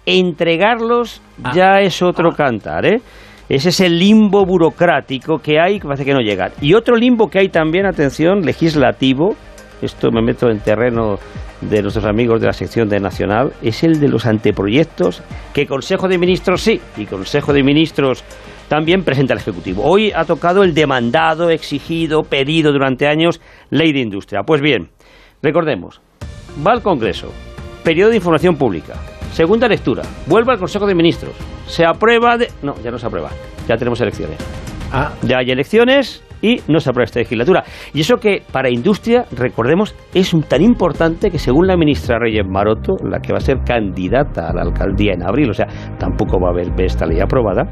[0.05, 1.51] entregarlos Ah.
[1.55, 3.01] ya es otro cantar, ¿eh?
[3.49, 6.51] Ese es el limbo burocrático que hay, que parece que no llega.
[6.61, 9.36] Y otro limbo que hay también, atención, legislativo,
[9.82, 11.15] esto me meto en terreno
[11.62, 15.22] de nuestros amigos de la sección de Nacional, es el de los anteproyectos
[15.53, 18.24] que Consejo de Ministros sí y Consejo de Ministros
[18.68, 19.84] también presenta al Ejecutivo.
[19.84, 24.41] Hoy ha tocado el demandado, exigido, pedido durante años Ley de Industria.
[24.45, 24.89] Pues bien,
[25.41, 26.01] recordemos,
[26.66, 27.32] va al Congreso,
[27.84, 28.93] periodo de información pública,
[29.34, 31.34] segunda lectura, vuelve al Consejo de Ministros,
[31.68, 32.49] se aprueba de...
[32.64, 33.30] No, ya no se aprueba,
[33.68, 34.38] ya tenemos elecciones.
[34.91, 35.14] Ah.
[35.22, 37.63] Ya hay elecciones y no se aprueba esta legislatura.
[37.93, 42.95] Y eso que para industria, recordemos, es tan importante que según la ministra Reyes Maroto,
[43.03, 45.67] la que va a ser candidata a la alcaldía en abril, o sea,
[45.97, 47.63] tampoco va a haber esta ley aprobada,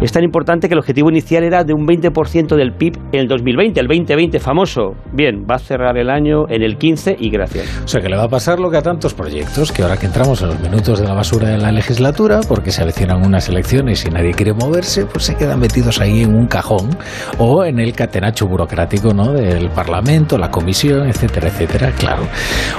[0.00, 3.28] es tan importante que el objetivo inicial era de un 20% del PIB en el
[3.28, 4.94] 2020, el 2020 famoso.
[5.12, 7.66] Bien, va a cerrar el año en el 15 y gracias.
[7.84, 10.06] O sea que le va a pasar lo que a tantos proyectos, que ahora que
[10.06, 14.04] entramos en los minutos de la basura de la legislatura, porque se avecinan unas elecciones
[14.04, 16.90] y nadie quiere moverse, pues se quedan metidos ahí en un cajón
[17.38, 19.32] o en el catenacho burocrático ¿no?
[19.32, 22.24] del Parlamento, la comisión, etcétera, etcétera, claro.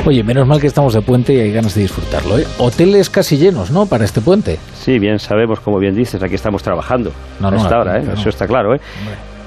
[0.06, 2.38] Oye, menos mal que estamos de puente y hay ganas de disfrutarlo.
[2.38, 2.46] ¿eh?
[2.60, 3.86] Hoteles casi llenos, ¿no?
[3.86, 4.58] Para este puente.
[4.74, 6.95] Sí, bien sabemos, como bien dices, aquí estamos trabajando.
[7.04, 8.04] No, no, hasta ahora, ¿eh?
[8.06, 8.14] no.
[8.14, 8.74] eso está claro.
[8.76, 8.80] ¿eh?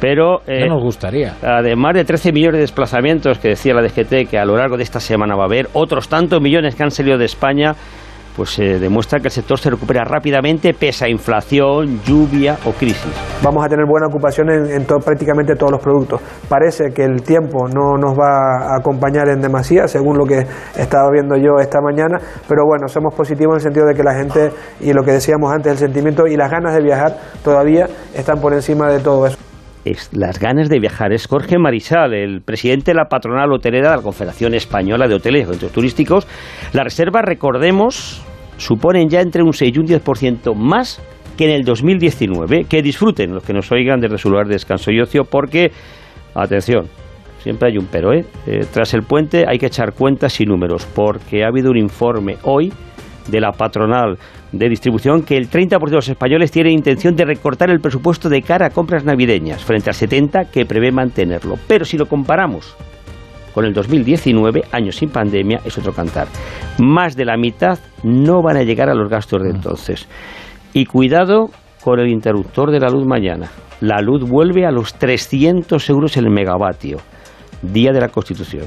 [0.01, 1.35] Pero eh, nos gustaría.
[1.43, 4.85] además de 13 millones de desplazamientos que decía la DGT que a lo largo de
[4.85, 7.75] esta semana va a haber, otros tantos millones que han salido de España,
[8.39, 13.13] pues se demuestra que el sector se recupera rápidamente pese a inflación, lluvia o crisis.
[13.43, 16.21] vamos a tener buena ocupación en, en to- prácticamente todos los productos.
[16.49, 20.47] Parece que el tiempo no nos va a acompañar en demasía, según lo que
[20.79, 22.19] estaba viendo yo esta mañana,
[22.49, 25.53] pero bueno, somos positivos en el sentido de que la gente, y lo que decíamos
[25.53, 29.37] antes, el sentimiento y las ganas de viajar todavía están por encima de todo eso.
[29.85, 31.13] Es las ganas de viajar.
[31.13, 35.41] Es Jorge Marisal, el presidente de la patronal hotelera de la Confederación Española de Hoteles
[35.41, 36.27] y Eventos Turísticos.
[36.75, 38.23] Las reservas, recordemos,
[38.59, 41.01] suponen ya entre un 6 y un 10% más
[41.37, 42.65] que en el 2019.
[42.65, 45.71] Que disfruten los que nos oigan desde su lugar de descanso y ocio, porque,
[46.35, 46.87] atención,
[47.39, 48.27] siempre hay un pero, ¿eh?
[48.47, 52.37] Eh, Tras el puente hay que echar cuentas y números, porque ha habido un informe
[52.43, 52.73] hoy
[53.29, 54.19] de la patronal
[54.53, 58.43] de distribución que el 30% de los españoles tiene intención de recortar el presupuesto de
[58.43, 61.57] cara a compras navideñas, frente al 70% que prevé mantenerlo.
[61.69, 62.75] Pero si lo comparamos
[63.59, 66.29] con el 2019, año sin pandemia, es otro cantar.
[66.79, 70.09] Más de la mitad no van a llegar a los gastos de entonces.
[70.75, 71.51] Y cuidado
[71.83, 73.51] con el interruptor de la luz mañana.
[73.81, 76.99] La luz vuelve a los 300 euros el megavatio,
[77.61, 78.67] día de la Constitución.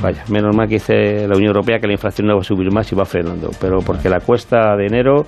[0.00, 2.72] Vaya, menos mal que dice la Unión Europea que la inflación no va a subir
[2.72, 5.26] más y va frenando, pero porque la cuesta de enero,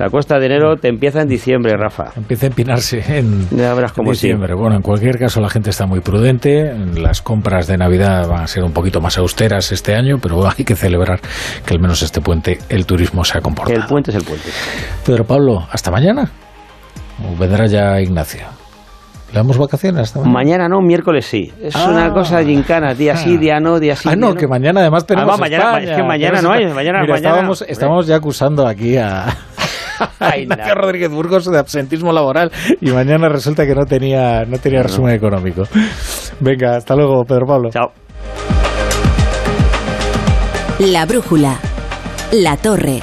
[0.00, 2.12] la cuesta de enero te empieza en diciembre, Rafa.
[2.16, 4.28] Empieza a empinarse en Ya verás cómo sí.
[4.28, 4.54] diciembre.
[4.54, 6.72] Bueno, en cualquier caso la gente está muy prudente.
[6.96, 10.64] Las compras de Navidad van a ser un poquito más austeras este año, pero hay
[10.64, 11.20] que celebrar
[11.66, 13.78] que al menos este puente el turismo se ha comportado.
[13.78, 14.48] El puente es el puente.
[15.04, 16.30] Pedro Pablo, ¿hasta mañana?
[17.22, 18.46] ¿O vendrá ya Ignacio?
[19.32, 20.32] ¿Le damos vacaciones hasta mañana?
[20.32, 21.52] Mañana no, miércoles sí.
[21.62, 21.88] Es Ah.
[21.90, 24.08] una cosa gincana, día sí, día no, día sí.
[24.10, 25.90] Ah, no, día que mañana además tenemos Ah, va, mañana- España.
[25.92, 29.26] es que mañana no hay, mañana- Mira, mañana- estábamos, estábamos ya acusando aquí a
[30.38, 35.14] Ignacio Rodríguez Burgos de absentismo laboral y mañana resulta que no tenía, no tenía resumen
[35.14, 35.62] económico.
[36.40, 37.70] Venga, hasta luego, Pedro Pablo.
[37.70, 37.92] Chao.
[40.78, 41.58] La brújula.
[42.32, 43.02] La torre.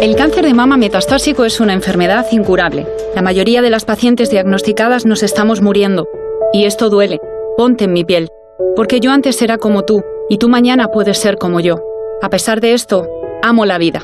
[0.00, 2.86] El cáncer de mama metastásico es una enfermedad incurable.
[3.14, 6.06] La mayoría de las pacientes diagnosticadas nos estamos muriendo.
[6.52, 7.20] Y esto duele.
[7.56, 8.28] Ponte en mi piel.
[8.76, 11.76] Porque yo antes era como tú, y tú mañana puedes ser como yo.
[12.22, 13.06] A pesar de esto,
[13.42, 14.02] amo la vida.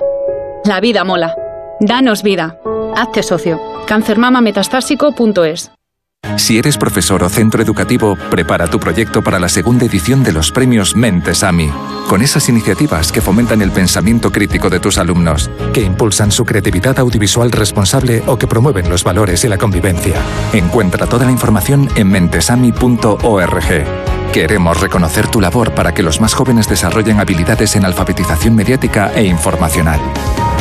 [0.64, 1.34] La vida mola.
[1.80, 2.58] Danos vida.
[2.94, 3.58] Hazte socio.
[3.86, 5.72] Cancermamametastásico.es
[6.36, 10.52] Si eres profesor o centro educativo, prepara tu proyecto para la segunda edición de los
[10.52, 11.72] premios Mentes AMI,
[12.06, 16.98] con esas iniciativas que fomentan el pensamiento crítico de tus alumnos, que impulsan su creatividad
[16.98, 20.16] audiovisual responsable o que promueven los valores y la convivencia.
[20.52, 23.84] Encuentra toda la información en mentesami.org.
[24.34, 29.24] Queremos reconocer tu labor para que los más jóvenes desarrollen habilidades en alfabetización mediática e
[29.24, 29.98] informacional.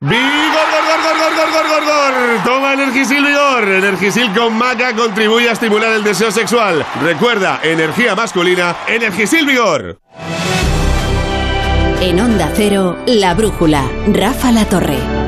[0.00, 2.44] ¡Vigor, gor, gor, gor, gor, gor, gor, gor!
[2.44, 3.68] Toma Energisil Vigor.
[3.68, 6.84] Energisil con maca contribuye a estimular el deseo sexual.
[7.02, 9.98] Recuerda, energía masculina, Energisil Vigor.
[12.00, 15.25] En Onda Cero, La Brújula, Rafa La Torre.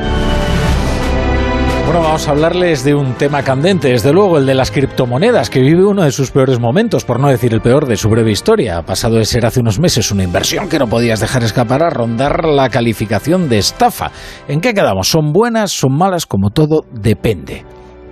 [1.89, 5.59] Bueno, vamos a hablarles de un tema candente, desde luego el de las criptomonedas, que
[5.59, 8.77] vive uno de sus peores momentos, por no decir el peor de su breve historia.
[8.77, 11.89] Ha pasado de ser hace unos meses una inversión que no podías dejar escapar a
[11.89, 14.11] rondar la calificación de estafa.
[14.47, 15.07] ¿En qué quedamos?
[15.07, 15.71] ¿Son buenas?
[15.71, 16.27] ¿Son malas?
[16.27, 17.65] Como todo, depende.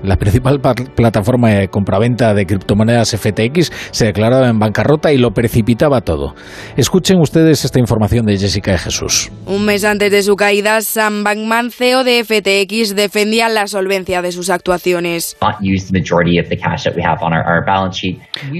[0.03, 0.61] La principal
[0.95, 6.35] plataforma de compraventa de criptomonedas FTX se declaraba en bancarrota y lo precipitaba todo.
[6.75, 9.31] Escuchen ustedes esta información de Jessica de Jesús.
[9.47, 14.31] Un mes antes de su caída, Sam Bankman, CEO de FTX, defendía la solvencia de
[14.31, 15.35] sus actuaciones.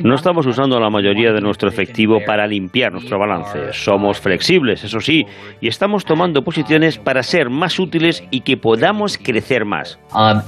[0.03, 3.73] No estamos usando la mayoría de nuestro efectivo para limpiar nuestro balance.
[3.73, 5.25] Somos flexibles, eso sí,
[5.61, 9.99] y estamos tomando posiciones para ser más útiles y que podamos crecer más.
[10.13, 10.41] Um,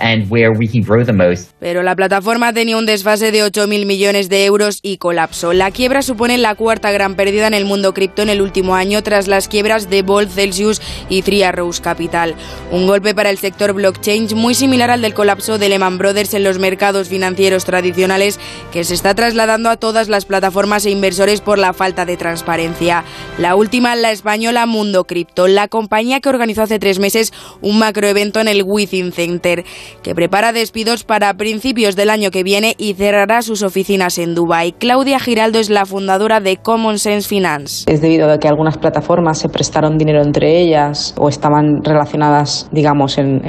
[1.59, 5.53] pero la plataforma tenía un desfase de 8.000 millones de euros y colapsó.
[5.53, 9.03] La quiebra supone la cuarta gran pérdida en el mundo cripto en el último año
[9.03, 12.35] tras las quiebras de Bolt, Celsius y Three Arrows Capital.
[12.71, 16.43] Un golpe para el sector blockchain muy similar al del colapso de Lehman Brothers en
[16.43, 18.39] los mercados financieros tradicionales
[18.71, 23.03] que se está trasladando a todas las plataformas e inversores por la falta de transparencia.
[23.37, 28.39] La última, la española Mundo Cripto, la compañía que organizó hace tres meses un macroevento
[28.39, 29.65] en el Within Center,
[30.03, 34.73] que prepara despidos para principios del año que viene y cerrará sus oficinas en Dubái.
[34.73, 37.91] Claudia Giraldo es la fundadora de Common Sense Finance.
[37.91, 43.17] Es debido a que algunas plataformas se prestaron dinero entre ellas o estaban relacionadas, digamos,
[43.17, 43.39] en,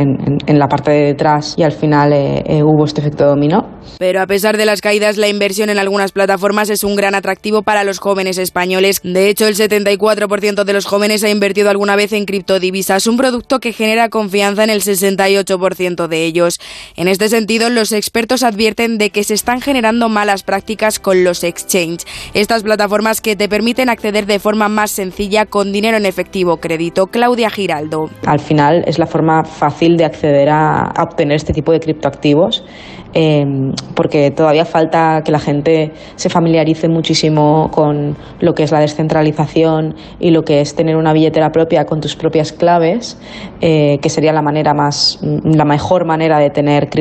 [0.47, 3.69] la parte de detrás y al final eh, eh, hubo este efecto dominó.
[3.99, 7.63] Pero a pesar de las caídas, la inversión en algunas plataformas es un gran atractivo
[7.63, 9.01] para los jóvenes españoles.
[9.05, 13.59] De hecho, el 74% de los jóvenes ha invertido alguna vez en criptodivisas, un producto
[13.59, 16.61] que genera confianza en el 68% de ellos.
[16.97, 21.45] En este sentido, los expertos advierten de que se están generando malas prácticas con los
[21.45, 22.05] exchange,
[22.35, 27.09] estas plataformas que te permiten acceder de forma más sencilla con dinero en efectivo crédito.
[27.09, 28.11] Claudia Giraldo.
[28.27, 32.65] Al final es la forma fácil de acceder a, obtener este tipo de criptoactivos.
[33.13, 33.45] Eh,
[33.97, 39.97] porque todavía falta que la gente se familiarice muchísimo con lo que es la descentralización
[40.21, 43.19] y lo que es tener una billetera propia con tus propias claves,
[43.61, 47.00] eh, que sería la manera más, la mejor manera de tener criptoactivos,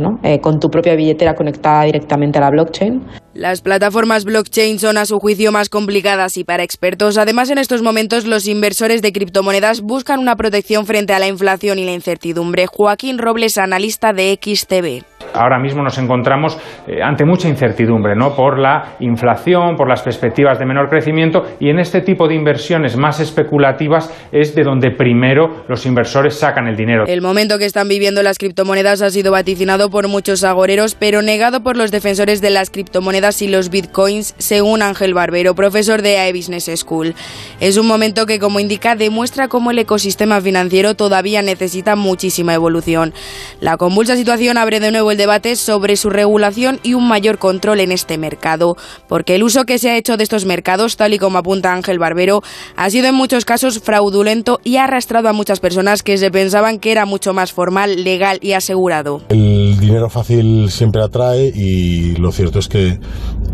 [0.00, 0.18] ¿no?
[0.22, 3.02] Eh, con tu propia billetera conectada directamente a la blockchain.
[3.34, 7.16] Las plataformas blockchain son a su juicio más complicadas y para expertos.
[7.16, 11.78] Además, en estos momentos los inversores de criptomonedas buscan una protección frente a la inflación
[11.78, 12.66] y la incertidumbre.
[12.66, 15.12] Joaquín Robles, analista de XTB.
[15.34, 18.34] Ahora mismo nos encontramos eh, ante mucha incertidumbre, ¿no?
[18.36, 22.98] Por la inflación, por las perspectivas de menor crecimiento y en este tipo de inversiones
[22.98, 27.04] más especulativas es de donde primero los inversores sacan el dinero.
[27.06, 31.62] El momento que están viviendo las criptomonedas ha sido vaticinado por muchos agoreros, pero negado
[31.62, 36.32] por los defensores de las criptomonedas y los bitcoins, según Ángel Barbero, profesor de AE
[36.32, 37.14] Business School.
[37.60, 43.14] Es un momento que, como indica, demuestra cómo el ecosistema financiero todavía necesita muchísima evolución.
[43.60, 47.78] La convulsa situación abre de nuevo el debate sobre su regulación y un mayor control
[47.78, 51.18] en este mercado, porque el uso que se ha hecho de estos mercados, tal y
[51.18, 52.42] como apunta Ángel Barbero,
[52.74, 56.80] ha sido en muchos casos fraudulento y ha arrastrado a muchas personas que se pensaban
[56.80, 59.22] que era mucho más formal, legal y asegurado.
[59.28, 62.98] El dinero fácil siempre atrae y lo cierto es que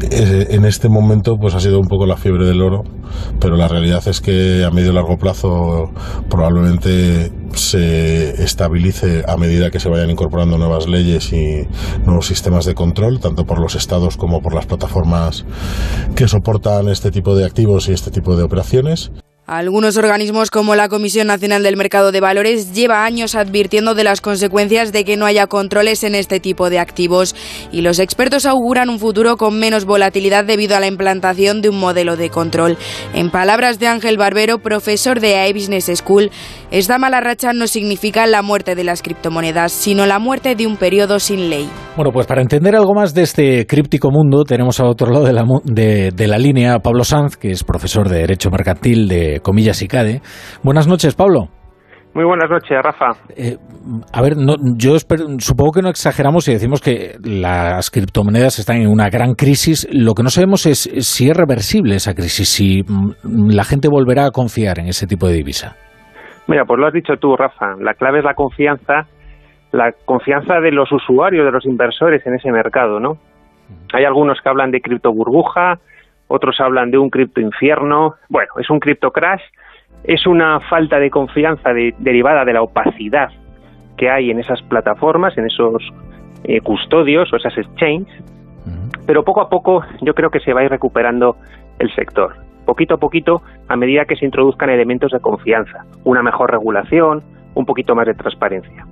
[0.01, 2.85] en este momento pues ha sido un poco la fiebre del oro,
[3.41, 5.91] pero la realidad es que a medio y largo plazo
[6.29, 11.67] probablemente se estabilice a medida que se vayan incorporando nuevas leyes y
[12.05, 15.45] nuevos sistemas de control, tanto por los estados como por las plataformas
[16.15, 19.11] que soportan este tipo de activos y este tipo de operaciones.
[19.49, 24.21] Algunos organismos como la Comisión Nacional del Mercado de Valores lleva años advirtiendo de las
[24.21, 27.35] consecuencias de que no haya controles en este tipo de activos
[27.73, 31.81] y los expertos auguran un futuro con menos volatilidad debido a la implantación de un
[31.81, 32.77] modelo de control.
[33.15, 36.31] En palabras de Ángel Barbero, profesor de AE Business School,
[36.71, 40.77] esta mala racha no significa la muerte de las criptomonedas, sino la muerte de un
[40.77, 41.71] periodo sin ley.
[41.97, 45.33] Bueno, pues para entender algo más de este críptico mundo, tenemos a otro lado de
[45.33, 49.38] la, de, de la línea a Pablo Sanz, que es profesor de Derecho Mercantil de
[49.41, 50.21] Comillas y CADE.
[50.63, 51.49] Buenas noches, Pablo.
[52.15, 53.13] Muy buenas noches, Rafa.
[53.37, 53.57] Eh,
[54.13, 58.89] a ver, no, yo supongo que no exageramos si decimos que las criptomonedas están en
[58.89, 59.87] una gran crisis.
[59.93, 64.27] Lo que no sabemos es si es reversible esa crisis, si mm, la gente volverá
[64.27, 65.77] a confiar en ese tipo de divisa.
[66.49, 67.77] Mira, pues lo has dicho tú, Rafa.
[67.79, 69.07] La clave es la confianza,
[69.71, 73.19] la confianza de los usuarios, de los inversores en ese mercado, ¿no?
[73.93, 75.79] Hay algunos que hablan de cripto burbuja,
[76.29, 78.15] otros hablan de un cripto infierno.
[78.29, 79.43] Bueno, es un cripto crash,
[80.05, 83.31] es una falta de confianza derivada de la opacidad
[83.97, 85.83] que hay en esas plataformas, en esos
[86.45, 88.23] eh, custodios o esas exchanges,
[89.07, 91.37] pero poco a poco yo creo que se va a ir recuperando
[91.79, 92.37] el sector.
[92.65, 97.23] Poquito a poquito, a medida que se introduzcan elementos de confianza, una mejor regulación,
[97.59, 98.85] un poquito más de transparencia.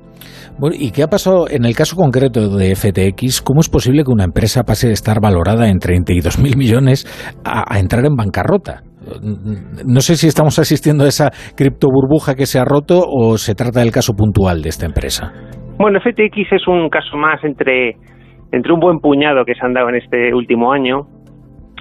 [0.59, 3.43] Bueno, ¿y qué ha pasado en el caso concreto de FTX?
[3.43, 7.07] ¿Cómo es posible que una empresa pase de estar valorada en 32.000 millones
[7.45, 8.83] a, entrar en bancarrota?
[9.87, 13.55] No sé si estamos asistiendo a esa cripto burbuja que se ha roto o se
[13.55, 15.33] trata del caso puntual de esta empresa.
[15.79, 17.97] Bueno, FTX es un caso más entre,
[18.51, 21.07] entre un buen puñado que se han dado en este último año.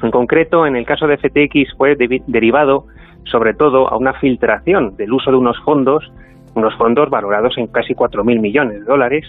[0.03, 1.95] En concreto, en el caso de FTX fue
[2.27, 2.85] derivado
[3.31, 6.03] sobre todo a una filtración del uso de unos fondos,
[6.55, 9.25] unos fondos valorados en casi 4.000 millones de dólares.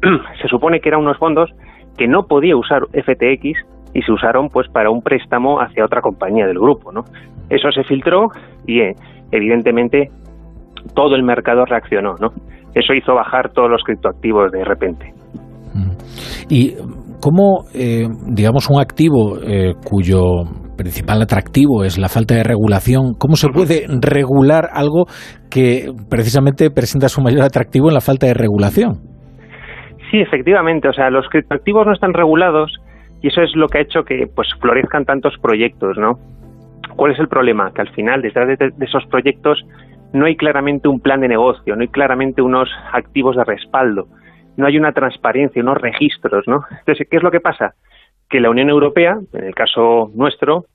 [0.42, 1.50] se supone que eran unos fondos
[1.96, 3.58] que no podía usar FTX
[3.94, 7.02] y se usaron pues para un préstamo hacia otra compañía del grupo, ¿no?
[7.48, 8.28] Eso se filtró
[8.66, 8.94] y eh,
[9.32, 10.10] evidentemente
[10.94, 12.28] todo el mercado reaccionó, ¿no?
[12.74, 15.12] Eso hizo bajar todos los criptoactivos de repente.
[16.48, 16.74] ¿Y
[17.20, 20.44] cómo, eh, digamos, un activo eh, cuyo
[20.78, 25.04] principal atractivo es la falta de regulación, ¿cómo se puede regular algo
[25.50, 29.18] que precisamente presenta su mayor atractivo en la falta de regulación?
[30.10, 30.88] Sí, efectivamente.
[30.88, 32.72] O sea, los criptoactivos no están regulados
[33.20, 36.14] y eso es lo que ha hecho que pues florezcan tantos proyectos, ¿no?
[36.96, 37.70] ¿Cuál es el problema?
[37.74, 39.62] Que al final, detrás de, esos proyectos,
[40.12, 44.06] no hay claramente un plan de negocio, no hay claramente unos activos de respaldo,
[44.56, 46.60] no hay una transparencia, unos registros, ¿no?
[46.70, 47.74] Entonces, ¿qué es lo que pasa?
[48.28, 50.66] Que la Unión Europea, en el caso nuestro,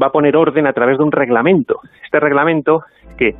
[0.00, 1.80] va a poner orden a través de un reglamento.
[2.04, 2.84] Este reglamento,
[3.16, 3.34] que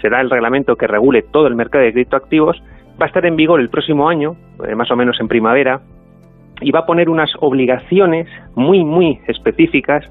[0.00, 2.62] será el reglamento que regule todo el mercado de criptoactivos,
[3.00, 4.36] va a estar en vigor el próximo año,
[4.66, 5.80] eh, más o menos en primavera,
[6.60, 10.04] y va a poner unas obligaciones muy, muy específicas,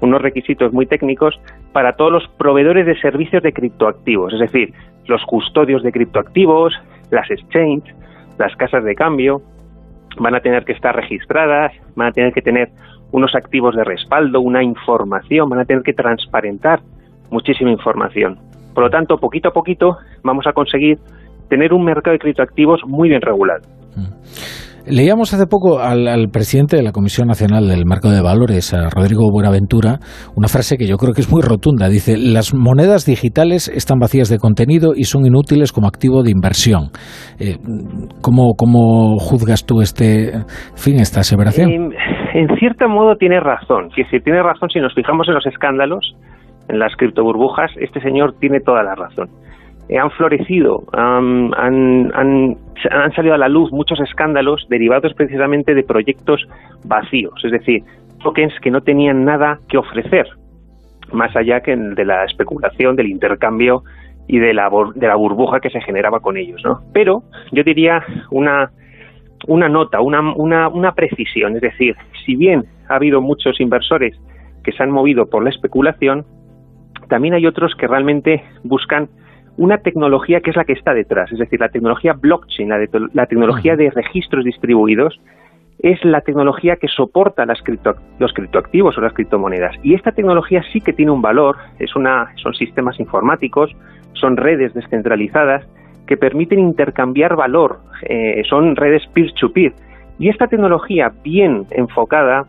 [0.00, 1.38] unos requisitos muy técnicos
[1.72, 4.72] para todos los proveedores de servicios de criptoactivos, es decir,
[5.06, 6.74] los custodios de criptoactivos,
[7.10, 7.94] las exchanges,
[8.38, 9.40] las casas de cambio,
[10.18, 12.70] van a tener que estar registradas, van a tener que tener
[13.12, 16.80] unos activos de respaldo, una información, van a tener que transparentar
[17.30, 18.38] muchísima información.
[18.74, 20.98] Por lo tanto, poquito a poquito vamos a conseguir
[21.48, 23.62] tener un mercado de criptoactivos muy bien regulado.
[23.94, 24.65] Mm.
[24.88, 29.32] Leíamos hace poco al, presidente de la Comisión Nacional del Marco de Valores, a Rodrigo
[29.32, 29.98] Buenaventura,
[30.36, 31.88] una frase que yo creo que es muy rotunda.
[31.88, 36.94] Dice, las monedas digitales están vacías de contenido y son inútiles como activo de inversión.
[37.40, 37.58] Eh,
[38.22, 38.54] ¿cómo,
[39.18, 40.30] juzgas tú este
[40.76, 41.92] fin, esta aseveración?
[42.34, 43.90] En, cierto modo tiene razón.
[43.90, 46.14] Si, si tiene razón, si nos fijamos en los escándalos,
[46.68, 49.30] en las criptoburbujas, este señor tiene toda la razón.
[49.88, 52.56] Eh, han florecido, han, han,
[53.14, 56.44] salido a la luz muchos escándalos derivados precisamente de proyectos
[56.84, 57.82] vacíos, es decir,
[58.22, 60.26] tokens que no tenían nada que ofrecer,
[61.12, 63.82] más allá que de la especulación, del intercambio
[64.26, 66.60] y de la, de la burbuja que se generaba con ellos.
[66.64, 66.80] ¿no?
[66.92, 67.22] Pero
[67.52, 68.70] yo diría una,
[69.46, 74.16] una nota, una, una, una precisión, es decir, si bien ha habido muchos inversores
[74.64, 76.24] que se han movido por la especulación,
[77.08, 79.08] también hay otros que realmente buscan
[79.56, 82.68] una tecnología que es la que está detrás, es decir, la tecnología blockchain,
[83.12, 85.18] la, tecnología de registros distribuidos,
[85.78, 87.62] es la tecnología que soporta las
[88.18, 89.76] los criptoactivos o las criptomonedas.
[89.82, 93.74] Y esta tecnología sí que tiene un valor, es una, son sistemas informáticos,
[94.14, 95.66] son redes descentralizadas
[96.06, 99.72] que permiten intercambiar valor, eh, son redes peer-to-peer.
[100.18, 102.46] Y esta tecnología bien enfocada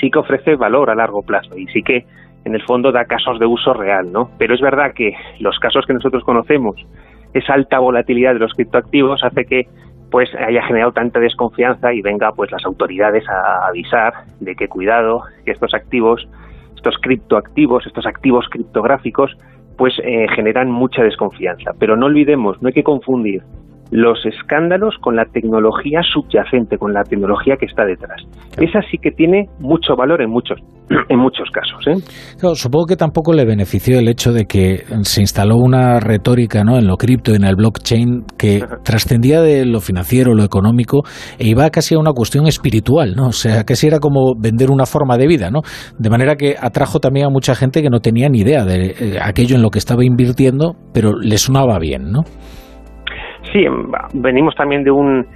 [0.00, 2.06] sí que ofrece valor a largo plazo y sí que
[2.44, 4.30] en el fondo da casos de uso real, ¿no?
[4.38, 6.76] Pero es verdad que los casos que nosotros conocemos,
[7.34, 9.68] esa alta volatilidad de los criptoactivos hace que
[10.10, 15.22] pues haya generado tanta desconfianza y venga pues las autoridades a avisar de que cuidado,
[15.44, 16.28] que estos activos,
[16.74, 19.36] estos criptoactivos, estos activos criptográficos,
[19.76, 21.72] pues eh, generan mucha desconfianza.
[21.78, 23.42] Pero no olvidemos, no hay que confundir
[23.90, 28.22] los escándalos con la tecnología subyacente, con la tecnología que está detrás.
[28.56, 30.58] Esa sí que tiene mucho valor en muchos,
[31.08, 31.86] en muchos casos.
[31.86, 32.54] ¿eh?
[32.54, 36.78] supongo que tampoco le benefició el hecho de que se instaló una retórica ¿no?
[36.78, 41.02] en lo cripto, en el blockchain, que trascendía de lo financiero, lo económico,
[41.38, 43.28] e iba casi a una cuestión espiritual, ¿no?
[43.28, 45.60] O sea, casi era como vender una forma de vida, ¿no?
[45.98, 49.18] De manera que atrajo también a mucha gente que no tenía ni idea de eh,
[49.22, 52.22] aquello en lo que estaba invirtiendo, pero le sonaba bien, ¿no?
[53.52, 53.66] Sí,
[54.14, 55.26] venimos también de un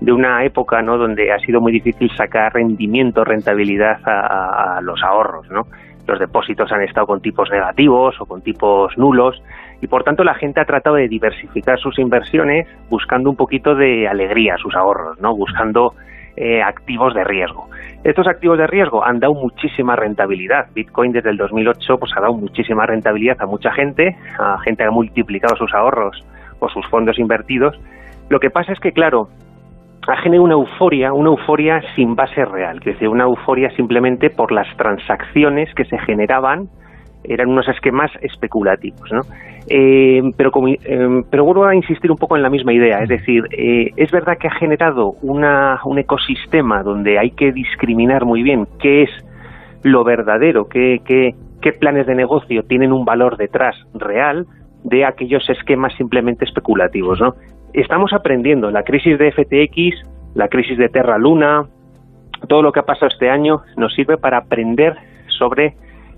[0.00, 0.98] de una época ¿no?
[0.98, 5.48] donde ha sido muy difícil sacar rendimiento, rentabilidad a, los ahorros.
[5.50, 5.62] ¿no?
[6.06, 9.42] Los depósitos han estado con tipos negativos o con tipos nulos
[9.80, 14.06] y por tanto la gente ha tratado de diversificar sus inversiones buscando un poquito de
[14.06, 15.34] alegría a sus ahorros, ¿no?
[15.34, 15.94] buscando
[16.36, 17.70] eh, activos de riesgo.
[18.02, 20.66] Estos activos de riesgo han dado muchísima rentabilidad.
[20.74, 24.88] Bitcoin desde el 2008 pues, ha dado muchísima rentabilidad a mucha gente, a gente que
[24.88, 26.22] ha multiplicado sus ahorros
[26.60, 27.78] o sus fondos invertidos.
[28.28, 29.28] Lo que pasa es que, claro,
[30.06, 34.52] ha generado una euforia, una euforia sin base real, es decir, una euforia simplemente por
[34.52, 36.68] las transacciones que se generaban,
[37.24, 39.20] eran unos esquemas especulativos, ¿no?
[39.68, 40.78] Eh, pero, como, eh,
[41.30, 44.36] pero vuelvo a insistir un poco en la misma idea, es decir, eh, es verdad
[44.38, 49.10] que ha generado una, un ecosistema donde hay que discriminar muy bien qué es
[49.82, 51.30] lo verdadero, qué, qué,
[51.62, 54.46] qué planes de negocio tienen un valor detrás real,
[54.84, 57.20] de aquellos esquemas simplemente especulativos.
[57.20, 57.34] ¿no?
[57.72, 61.66] Estamos aprendiendo, la crisis de FTX, la crisis de Terra Luna,
[62.48, 64.96] todo lo que ha pasado este año nos sirve para aprender
[65.38, 65.74] sobre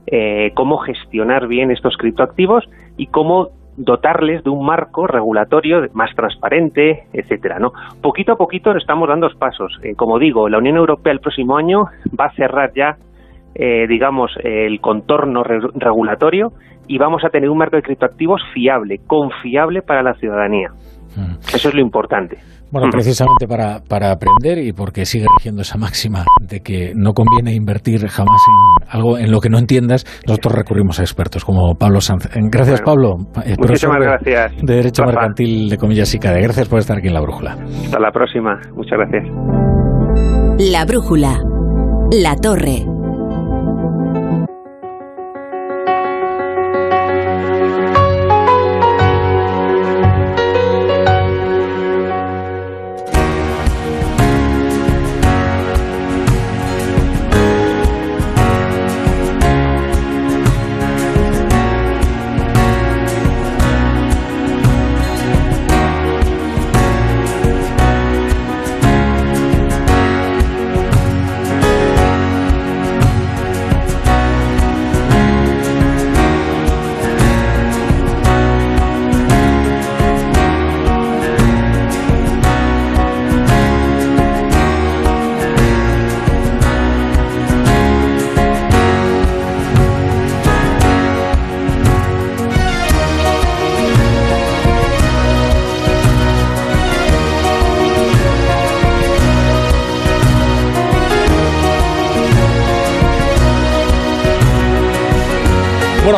[0.06, 2.64] eh, cómo gestionar bien estos criptoactivos
[2.96, 7.72] y cómo dotarles de un marco regulatorio más transparente, etcétera, ¿no?
[8.00, 9.78] Poquito a poquito estamos dando pasos.
[9.82, 11.86] Eh, como digo, la Unión Europea el próximo año
[12.18, 12.96] va a cerrar ya,
[13.58, 16.52] eh, digamos, el contorno regulatorio
[16.88, 20.70] y vamos a tener un marco de criptoactivos fiable, confiable para la ciudadanía.
[21.16, 21.38] Mm.
[21.54, 22.36] Eso es lo importante.
[22.70, 22.90] Bueno, mm.
[22.90, 28.06] precisamente para, para aprender y porque sigue rigiendo esa máxima de que no conviene invertir
[28.08, 32.26] jamás en algo en lo que no entiendas, nosotros recurrimos a expertos como Pablo Sanz.
[32.26, 33.14] Eh, gracias, Pablo.
[33.44, 34.56] Eh, muchísimas gracias.
[34.62, 36.42] De Derecho Mercantil de Comillas y CADE.
[36.42, 37.52] Gracias por estar aquí en La Brújula.
[37.52, 38.60] Hasta la próxima.
[38.74, 39.24] Muchas gracias.
[40.58, 41.38] La Brújula.
[42.12, 42.95] La Torre.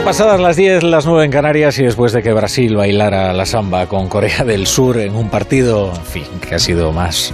[0.05, 3.87] Pasadas las 10, las 9 en Canarias y después de que Brasil bailara la samba
[3.87, 7.33] con Corea del Sur en un partido, en fin, que ha sido más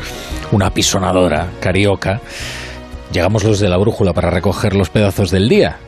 [0.50, 2.20] una pisonadora carioca,
[3.12, 5.78] llegamos los de la brújula para recoger los pedazos del día.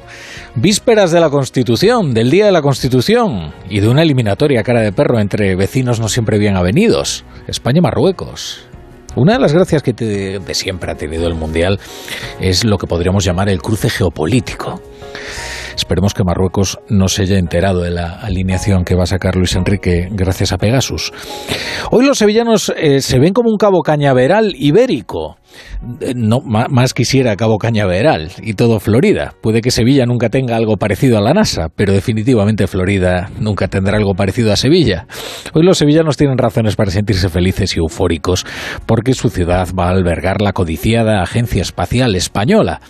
[0.54, 4.92] Vísperas de la Constitución, del Día de la Constitución y de una eliminatoria cara de
[4.92, 8.66] perro entre vecinos no siempre bien avenidos, España-Marruecos.
[9.14, 11.80] Una de las gracias que de siempre ha tenido el Mundial
[12.40, 14.80] es lo que podríamos llamar el cruce geopolítico.
[15.76, 19.54] Esperemos que Marruecos no se haya enterado de la alineación que va a sacar Luis
[19.54, 21.12] Enrique gracias a Pegasus.
[21.90, 25.36] Hoy los sevillanos eh, se ven como un cabo cañaveral ibérico.
[26.00, 29.34] Eh, no, más quisiera Cabo Cañaveral y todo Florida.
[29.40, 33.96] Puede que Sevilla nunca tenga algo parecido a la NASA, pero definitivamente Florida nunca tendrá
[33.96, 35.06] algo parecido a Sevilla.
[35.52, 38.46] Hoy los sevillanos tienen razones para sentirse felices y eufóricos,
[38.86, 42.80] porque su ciudad va a albergar la codiciada Agencia Espacial Española.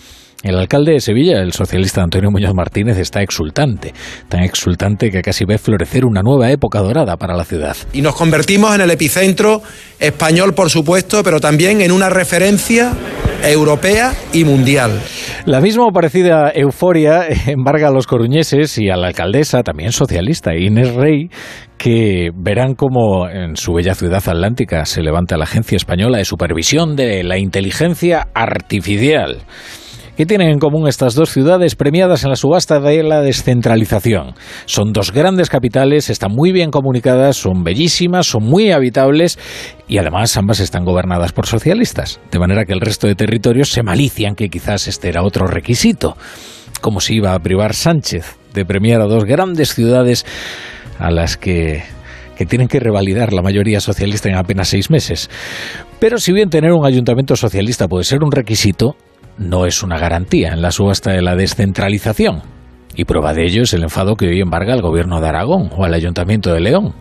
[0.43, 3.95] El alcalde de Sevilla, el socialista Antonio Muñoz Martínez, está exultante,
[4.28, 7.74] tan exultante que casi ve florecer una nueva época dorada para la ciudad.
[7.95, 9.62] Y nos convertimos en el epicentro
[9.99, 12.93] español, por supuesto, pero también en una referencia
[13.43, 15.01] europea y mundial.
[15.47, 20.55] La misma o parecida euforia embarga a los coruñeses y a la alcaldesa, también socialista,
[20.55, 21.30] Inés Rey,
[21.78, 26.95] que verán cómo en su bella ciudad atlántica se levanta la Agencia Española de Supervisión
[26.95, 29.39] de la Inteligencia Artificial
[30.17, 34.33] ¿Qué tienen en común estas dos ciudades premiadas en la subasta de la descentralización?
[34.64, 39.39] Son dos grandes capitales, están muy bien comunicadas, son bellísimas, son muy habitables
[39.87, 43.83] y además ambas están gobernadas por socialistas, de manera que el resto de territorios se
[43.83, 46.17] malician que quizás este era otro requisito.
[46.81, 50.25] Como si iba a privar Sánchez de premiar a dos grandes ciudades
[50.99, 51.83] a las que
[52.37, 55.31] que tienen que revalidar la mayoría socialista en apenas seis meses.
[55.99, 58.95] Pero si bien tener un ayuntamiento socialista puede ser un requisito,
[59.39, 62.43] no es una garantía en la subasta de la descentralización.
[62.95, 65.84] Y prueba de ello es el enfado que hoy embarga al gobierno de Aragón o
[65.84, 66.95] al ayuntamiento de León.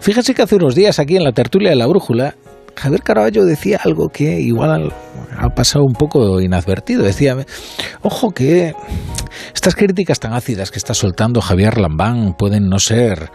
[0.00, 2.34] Fíjese que hace unos días aquí en la tertulia de la brújula,
[2.76, 4.92] Javier Caraballo decía algo que igual
[5.36, 7.02] ha pasado un poco inadvertido.
[7.02, 7.36] Decía,
[8.02, 8.74] ojo que
[9.54, 13.30] estas críticas tan ácidas que está soltando Javier Lambán pueden no ser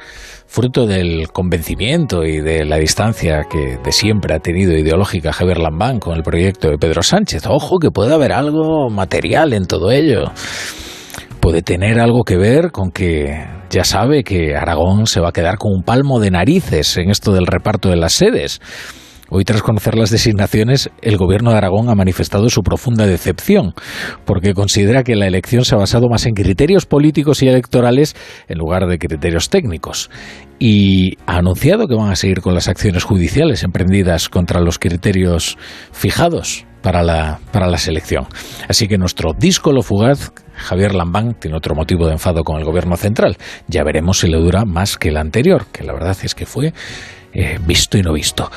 [0.48, 6.00] fruto del convencimiento y de la distancia que de siempre ha tenido ideológica Javier Lambán
[6.00, 7.46] con el proyecto de Pedro Sánchez.
[7.48, 10.32] Ojo que puede haber algo material en todo ello.
[11.42, 15.58] Puede tener algo que ver con que ya sabe que Aragón se va a quedar
[15.58, 18.62] con un palmo de narices en esto del reparto de las sedes.
[19.30, 23.74] Hoy, tras conocer las designaciones, el gobierno de Aragón ha manifestado su profunda decepción,
[24.26, 28.16] porque considera que la elección se ha basado más en criterios políticos y electorales
[28.48, 30.10] en lugar de criterios técnicos.
[30.60, 35.58] Y ha anunciado que van a seguir con las acciones judiciales emprendidas contra los criterios
[35.92, 38.28] fijados para la, para la selección.
[38.70, 39.36] Así que nuestro
[39.74, 43.36] lo fugaz, Javier Lambán, tiene otro motivo de enfado con el gobierno central.
[43.68, 46.74] Ya veremos si le dura más que el anterior, que la verdad es que fue
[47.34, 48.50] eh, visto y no visto.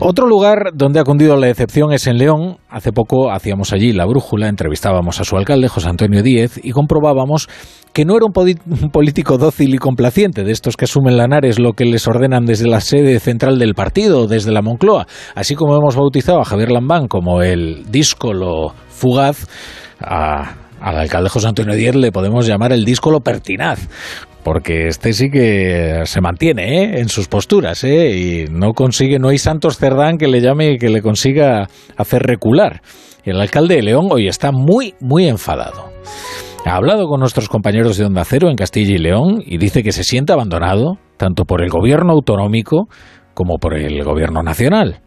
[0.00, 2.56] Otro lugar donde ha cundido la decepción es en León.
[2.68, 7.48] Hace poco hacíamos allí la brújula, entrevistábamos a su alcalde, José Antonio Díez, y comprobábamos
[7.92, 8.32] que no era un,
[8.92, 12.80] político dócil y complaciente, de estos que asumen lanares lo que les ordenan desde la
[12.80, 15.06] sede central del partido, desde la Moncloa.
[15.34, 19.46] Así como hemos bautizado a Javier Lambán como el díscolo fugaz,
[20.80, 23.88] al alcalde José Antonio Díez le podemos llamar el díscolo pertinaz,
[24.44, 27.00] porque este sí que se mantiene ¿eh?
[27.00, 28.16] en sus posturas ¿eh?
[28.16, 32.22] y no consigue, no hay Santos Cerdán que le llame y que le consiga hacer
[32.22, 32.80] recular.
[33.24, 35.90] El alcalde de León hoy está muy, muy enfadado.
[36.64, 39.92] Ha hablado con nuestros compañeros de Onda Cero en Castilla y León y dice que
[39.92, 42.88] se siente abandonado tanto por el gobierno autonómico
[43.34, 45.00] como por el gobierno nacional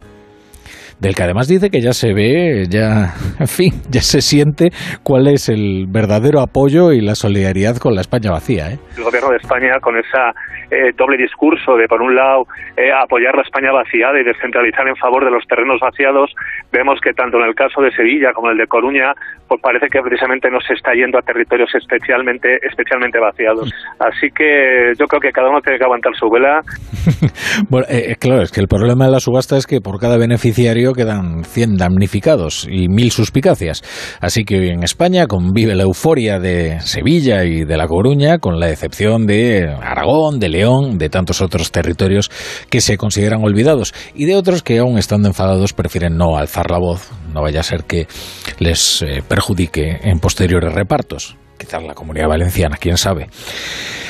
[1.01, 4.69] del que además dice que ya se ve, ya, en fin, ya se siente
[5.03, 8.69] cuál es el verdadero apoyo y la solidaridad con la España vacía.
[8.71, 8.79] ¿eh?
[8.95, 10.29] El gobierno de España con esa
[10.69, 12.45] eh, doble discurso de, por un lado,
[12.77, 16.31] eh, apoyar la España vaciada y descentralizar en favor de los terrenos vaciados,
[16.71, 19.11] vemos que tanto en el caso de Sevilla como en el de Coruña,
[19.47, 23.73] pues parece que precisamente no se está yendo a territorios especialmente, especialmente vaciados.
[23.99, 26.61] Así que yo creo que cada uno tiene que aguantar su vela.
[27.69, 27.87] bueno,
[28.19, 31.77] claro, es que el problema de la subasta es que por cada beneficiario quedan 100
[31.77, 33.83] damnificados y mil suspicacias.
[34.19, 38.59] Así que hoy en España convive la euforia de Sevilla y de La Coruña con
[38.59, 42.29] la decepción de Aragón, de León, de tantos otros territorios
[42.69, 46.79] que se consideran olvidados y de otros que aún estando enfadados prefieren no alzar la
[46.79, 48.07] voz, no vaya a ser que
[48.59, 51.35] les eh, perjudique en posteriores repartos.
[51.57, 53.29] Quizás la comunidad valenciana, quién sabe.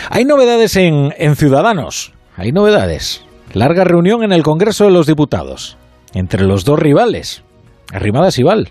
[0.09, 2.13] Hay novedades en, en Ciudadanos.
[2.37, 3.23] Hay novedades.
[3.53, 5.77] Larga reunión en el Congreso de los Diputados
[6.13, 7.43] entre los dos rivales,
[7.93, 8.69] Arrimadas y Val.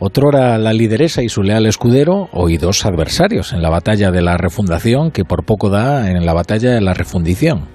[0.00, 4.22] Otro era la lideresa y su leal escudero, hoy dos adversarios en la batalla de
[4.22, 7.66] la refundación, que por poco da en la batalla de la refundición.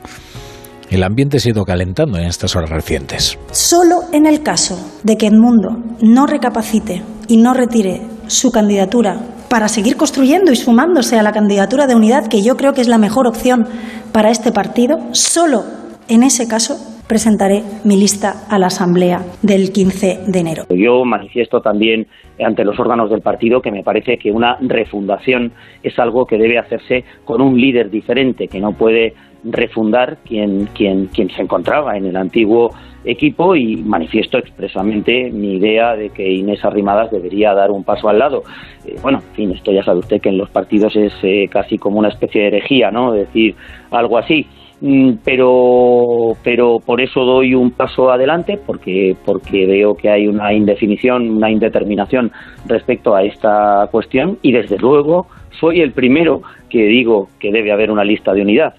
[0.90, 3.38] El ambiente se ha ido calentando en estas horas recientes.
[3.52, 9.20] Solo en el caso de que Edmundo no recapacite y no retire su candidatura
[9.50, 12.88] para seguir construyendo y sumándose a la candidatura de unidad, que yo creo que es
[12.88, 13.68] la mejor opción
[14.12, 15.66] para este partido, solo
[16.08, 20.64] en ese caso presentaré mi lista a la Asamblea del 15 de enero.
[20.70, 22.08] Yo manifiesto también
[22.44, 25.52] ante los órganos del partido que me parece que una refundación
[25.84, 31.08] es algo que debe hacerse con un líder diferente, que no puede refundar quien, quien,
[31.08, 32.72] quien se encontraba en el antiguo
[33.06, 38.20] equipo y manifiesto expresamente mi idea de que Inés Arrimadas debería dar un paso al
[38.20, 38.44] lado.
[38.86, 41.78] Eh, bueno, en fin, esto ya sabe usted que en los partidos es eh, casi
[41.78, 43.12] como una especie de herejía, ¿no?
[43.12, 43.56] Decir
[43.92, 44.48] algo así.
[44.86, 50.52] Mm, pero pero por eso doy un paso adelante porque porque veo que hay una
[50.52, 52.34] indefinición una indeterminación
[52.66, 55.28] respecto a esta cuestión y desde luego
[55.58, 58.74] soy el primero que digo que debe haber una lista de unidad.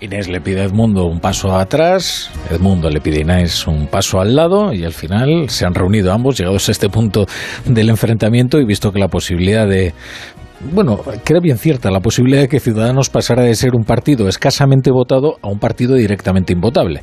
[0.00, 4.20] Inés le pide a Edmundo un paso atrás, Edmundo le pide a Inés un paso
[4.20, 7.26] al lado y al final se han reunido ambos, llegados a este punto
[7.64, 9.94] del enfrentamiento y visto que la posibilidad de
[10.60, 14.90] bueno, era bien cierta la posibilidad de que Ciudadanos pasara de ser un partido escasamente
[14.90, 17.02] votado a un partido directamente invotable.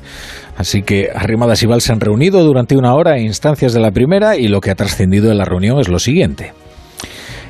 [0.58, 3.91] Así que Arrimadas y Val se han reunido durante una hora en instancias de la
[3.91, 6.53] primera y lo que ha trascendido de la reunión es lo siguiente.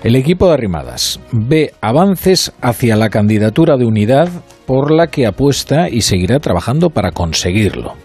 [0.03, 4.29] El equipo de Arrimadas ve avances hacia la candidatura de unidad
[4.67, 8.04] por la que apuesta y seguirá trabajando para conseguirlo.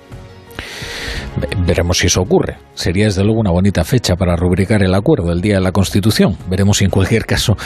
[1.66, 2.56] Veremos si eso ocurre.
[2.74, 6.36] Sería desde luego una bonita fecha para rubricar el acuerdo, el Día de la Constitución.
[6.48, 7.56] Veremos si en cualquier caso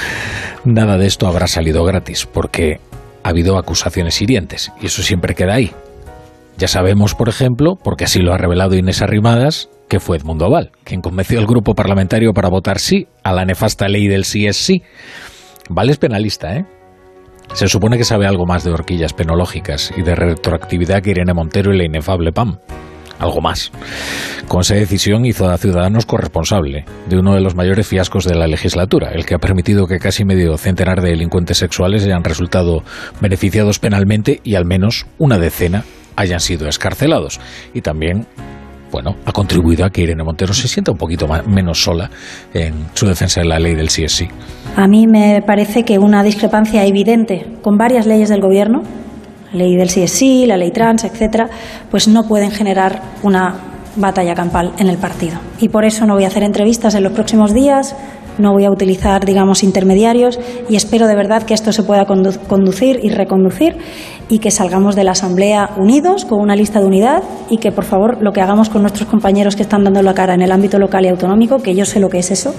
[0.65, 2.81] nada de esto habrá salido gratis, porque
[3.23, 5.73] ha habido acusaciones hirientes y eso siempre queda ahí.
[6.57, 10.71] Ya sabemos, por ejemplo, porque así lo ha revelado Inés Arrimadas, que fue Edmundo Val,
[10.85, 14.57] quien convenció al grupo parlamentario para votar sí a la nefasta ley del sí es
[14.57, 14.83] sí.
[15.69, 16.65] Val es penalista, ¿eh?
[17.53, 21.75] Se supone que sabe algo más de horquillas penológicas y de retroactividad que Irene Montero
[21.75, 22.59] y la inefable PAM.
[23.19, 23.71] Algo más.
[24.49, 28.47] Con esa decisión hizo a Ciudadanos corresponsable de uno de los mayores fiascos de la
[28.47, 32.83] legislatura, el que ha permitido que casi medio centenar de delincuentes sexuales hayan resultado
[33.21, 35.85] beneficiados penalmente y al menos una decena
[36.17, 37.41] hayan sido escarcelados.
[37.73, 38.27] Y también
[38.95, 42.09] bueno, ha contribuido a que Irene Montero se sienta un poquito menos sola
[42.53, 44.07] en su defensa de la ley del sí
[44.77, 48.83] A mí me parece que una discrepancia evidente con varias leyes del Gobierno,
[49.55, 51.49] ley del sí la ley trans, etcétera,
[51.91, 53.55] pues no pueden generar una
[53.97, 55.39] batalla campal en el partido.
[55.61, 57.95] Y por eso no voy a hacer entrevistas en los próximos días,
[58.39, 62.99] no voy a utilizar, digamos, intermediarios y espero de verdad que esto se pueda conducir
[63.03, 63.77] y reconducir
[64.29, 67.85] y que salgamos de la Asamblea unidos con una lista de unidad y que, por
[67.85, 70.79] favor, lo que hagamos con nuestros compañeros que están dando la cara en el ámbito
[70.79, 72.55] local y autonómico, que yo sé lo que es eso,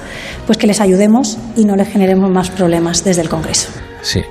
[0.45, 3.69] pues que les ayudemos y no les generemos más problemas desde el Congreso.
[4.01, 4.22] Sí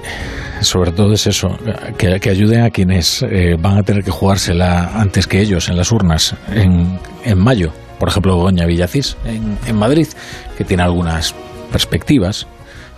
[0.60, 1.56] sobre todo es eso,
[1.98, 5.92] que, ayuden a quienes eh, van a tener que jugársela antes que ellos en las
[5.92, 10.08] urnas en, en mayo por ejemplo, Doña Villacís en, Madrid,
[10.58, 11.34] que tiene algunas
[11.72, 12.46] perspectivas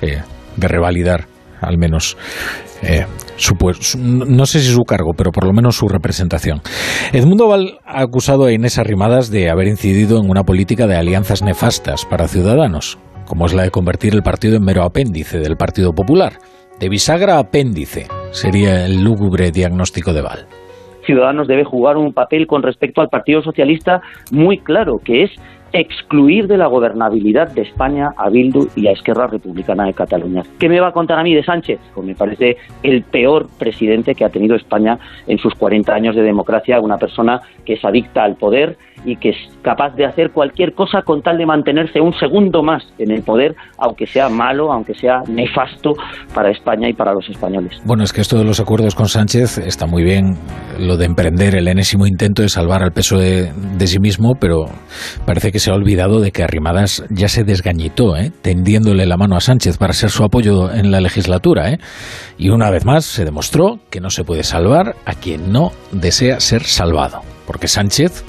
[0.01, 0.23] eh,
[0.57, 1.27] de revalidar
[1.61, 2.17] al menos
[2.83, 3.07] eh,
[3.37, 3.55] su,
[3.99, 6.61] no sé si su cargo, pero por lo menos su representación.
[7.13, 11.43] Edmundo Val ha acusado a Inés Arrimadas de haber incidido en una política de alianzas
[11.43, 15.93] nefastas para ciudadanos, como es la de convertir el partido en mero apéndice del Partido
[15.93, 16.39] Popular.
[16.79, 20.47] De bisagra apéndice sería el lúgubre diagnóstico de Val.
[21.07, 25.31] Ciudadanos debe jugar un papel con respecto al Partido Socialista muy claro, que es
[25.73, 30.43] excluir de la gobernabilidad de España a Bildu y a Esquerra Republicana de Cataluña.
[30.59, 31.81] ¿Qué me va a contar a mí de Sánchez?
[31.95, 36.23] Pues me parece el peor presidente que ha tenido España en sus 40 años de
[36.23, 38.77] democracia, una persona que es adicta al poder
[39.07, 42.83] y que es capaz de hacer cualquier cosa con tal de mantenerse un segundo más
[42.99, 45.93] en el poder, aunque sea malo, aunque sea nefasto
[46.35, 47.81] para España y para los españoles.
[47.85, 50.37] Bueno, es que esto de los acuerdos con Sánchez está muy bien,
[50.79, 53.53] lo de emprender el enésimo intento de salvar al peso de,
[53.87, 54.65] sí mismo, pero
[55.25, 58.33] parece que se ha olvidado de que Arrimadas ya se desgañitó, ¿eh?
[58.43, 61.71] tendiéndole la mano a Sánchez para ser su apoyo en la legislatura.
[61.71, 61.79] ¿eh?
[62.37, 66.41] Y una vez más se demostró que no se puede salvar a quien no desea
[66.41, 68.25] ser salvado, porque Sánchez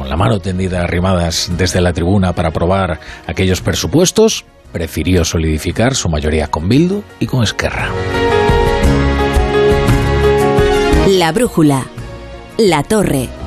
[0.00, 6.08] con la mano tendida arrimadas desde la tribuna para aprobar aquellos presupuestos, prefirió solidificar su
[6.08, 7.90] mayoría con Bildu y con Esquerra.
[11.06, 11.84] La brújula.
[12.56, 13.39] La torre.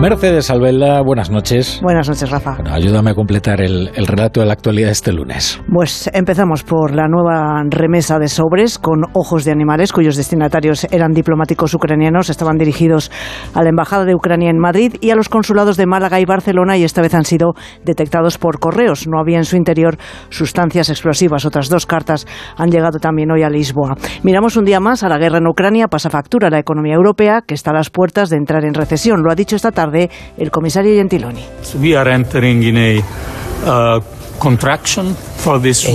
[0.00, 1.78] Mercedes Albelda, buenas noches.
[1.82, 2.56] Buenas noches, Rafa.
[2.72, 5.60] ayúdame a completar el, relato de la actualidad este lunes.
[5.70, 11.12] Pues empezamos por la nueva remesa de sobres con ojos de animales cuyos destinatarios eran
[11.12, 12.30] diplomáticos ucranianos.
[12.30, 13.10] Estaban dirigidos
[13.52, 16.78] a la Embajada de Ucrania en Madrid y a los consulados de Málaga y Barcelona
[16.78, 17.52] y esta vez han sido
[17.84, 19.06] detectados por correos.
[19.06, 19.98] No había en su interior
[20.30, 21.44] sustancias explosivas.
[21.44, 23.96] Otras dos cartas han llegado también hoy a Lisboa.
[24.22, 25.88] Miramos un día más a la guerra en Ucrania.
[25.88, 29.22] Pasa factura a la economía europea que está a las puertas de entrar en recesión.
[29.22, 29.89] Lo ha dicho esta tarde
[30.36, 31.44] el comisario Gentiloni.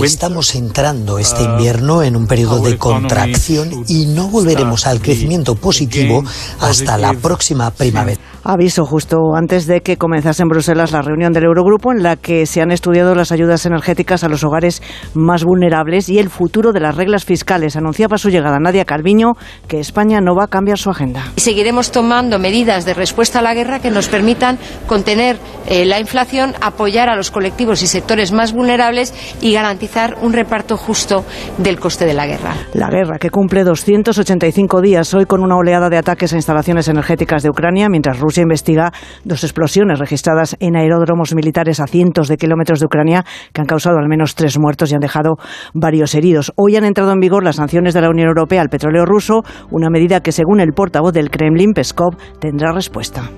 [0.04, 6.22] Estamos entrando este invierno en un periodo de contracción y no volveremos al crecimiento positivo
[6.60, 8.20] hasta la próxima primavera.
[8.48, 12.46] Aviso justo antes de que comenzase en Bruselas la reunión del Eurogrupo en la que
[12.46, 14.80] se han estudiado las ayudas energéticas a los hogares
[15.14, 17.74] más vulnerables y el futuro de las reglas fiscales.
[17.74, 19.32] Anunciaba su llegada Nadia Calviño
[19.66, 21.24] que España no va a cambiar su agenda.
[21.36, 26.54] Seguiremos tomando medidas de respuesta a la guerra que nos permitan contener eh, la inflación,
[26.60, 31.24] apoyar a los colectivos y sectores más vulnerables y garantizar un reparto justo
[31.58, 32.54] del coste de la guerra.
[32.74, 37.42] La guerra que cumple 285 días hoy con una oleada de ataques a instalaciones energéticas
[37.42, 38.92] de Ucrania, mientras Rusia investiga
[39.24, 43.98] dos explosiones registradas en aeródromos militares a cientos de kilómetros de Ucrania que han causado
[43.98, 45.36] al menos tres muertos y han dejado
[45.74, 46.52] varios heridos.
[46.56, 49.90] Hoy han entrado en vigor las sanciones de la Unión Europea al petróleo ruso, una
[49.90, 53.30] medida que según el portavoz del Kremlin, Peskov, tendrá respuesta.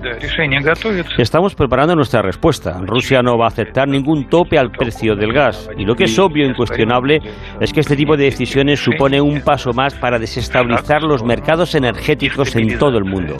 [1.17, 2.79] Estamos preparando nuestra respuesta.
[2.85, 4.71] Rusia no va a aceptar ningún tope al
[5.15, 5.69] del gas.
[5.77, 7.21] Y lo que es obvio e incuestionable
[7.59, 12.55] es que este tipo de decisiones supone un paso más para desestabilizar los mercados energéticos
[12.55, 13.37] en todo el mundo.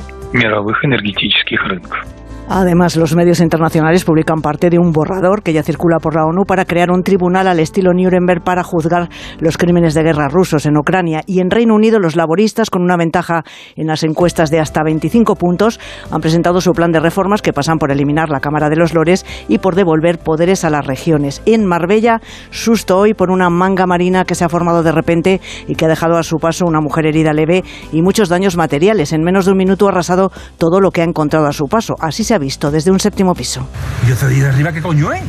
[2.52, 6.46] Además, los medios internacionales publican parte de un borrador que ya circula por la ONU
[6.46, 9.08] para crear un tribunal al estilo Nuremberg para juzgar
[9.40, 11.22] los crímenes de guerra rusos en Ucrania.
[11.28, 13.44] Y en Reino Unido, los laboristas, con una ventaja
[13.76, 17.78] en las encuestas de hasta 25 puntos, han presentado su plan de reformas que pasan
[17.78, 21.44] por eliminar la Cámara de los Lores y por devolver poderes a las regiones.
[21.46, 22.20] En Marbella,
[22.50, 25.90] susto hoy por una manga marina que se ha formado de repente y que ha
[25.90, 29.14] dejado a su paso una mujer herida leve y muchos daños materiales.
[29.14, 31.94] En menos de un minuto ha arrasado todo lo que ha encontrado a su paso.
[32.00, 33.68] Así se visto desde un séptimo piso.
[34.08, 35.22] Yo te de arriba, ¿qué coño, eh?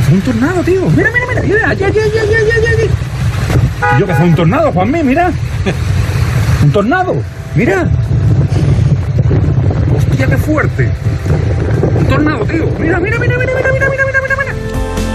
[0.00, 0.88] Es un tornado, tío.
[0.90, 1.42] Mira, mira, mira.
[1.42, 1.74] mira.
[1.74, 2.38] Ya, ya, ya, ya,
[3.90, 5.30] ya, Yo que soy un tornado, Juanmi, mira.
[6.62, 7.16] Un tornado.
[7.54, 7.88] Mira.
[9.94, 10.90] Hostia, qué fuerte.
[11.98, 12.66] Un tornado, tío.
[12.78, 13.33] Mira, mira, mira.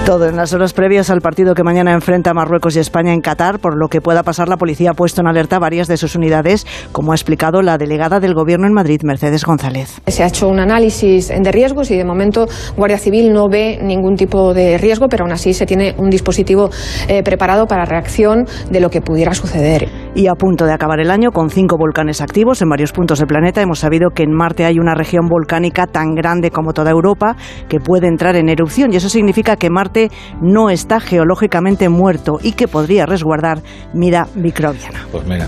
[0.10, 3.60] Todo en las horas previas al partido que mañana enfrenta Marruecos y España en Qatar,
[3.60, 6.66] por lo que pueda pasar la policía ha puesto en alerta varias de sus unidades,
[6.92, 10.02] como ha explicado la delegada del Gobierno en Madrid, Mercedes González.
[10.08, 14.16] Se ha hecho un análisis de riesgos y de momento Guardia Civil no ve ningún
[14.16, 16.72] tipo de riesgo, pero aún así se tiene un dispositivo
[17.08, 19.90] eh, preparado para reacción de lo que pudiera suceder.
[20.16, 23.28] Y a punto de acabar el año con cinco volcanes activos en varios puntos del
[23.28, 27.36] planeta, hemos sabido que en Marte hay una región volcánica tan grande como toda Europa
[27.68, 29.99] que puede entrar en erupción y eso significa que Marte
[30.42, 33.62] no está geológicamente muerto y que podría resguardar
[33.94, 35.06] vida microbiana.
[35.12, 35.48] Pues mira,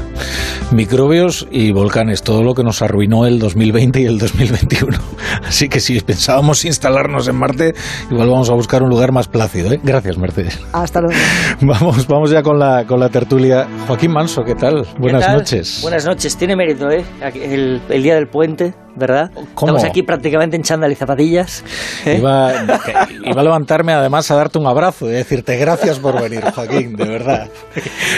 [0.72, 4.98] microbios y volcanes, todo lo que nos arruinó el 2020 y el 2021.
[5.44, 7.74] Así que si pensábamos instalarnos en Marte,
[8.10, 9.72] igual vamos a buscar un lugar más plácido.
[9.72, 9.80] ¿eh?
[9.84, 10.60] Gracias, Mercedes.
[10.74, 11.16] Hasta luego.
[11.62, 13.68] Vamos, vamos ya con la, con la tertulia.
[13.88, 14.86] Joaquín Manso, ¿qué tal?
[14.98, 15.80] Buenas noches.
[15.82, 16.36] Buenas noches.
[16.36, 17.04] Tiene mérito, ¿eh?
[17.36, 19.32] El, el día del puente ¿verdad?
[19.36, 21.64] Estamos aquí prácticamente en chándal y zapatillas.
[22.06, 22.18] ¿eh?
[22.20, 22.50] Iba,
[23.38, 27.50] a levantarme además a darte un abrazo y decirte gracias por venir, Joaquín, de verdad.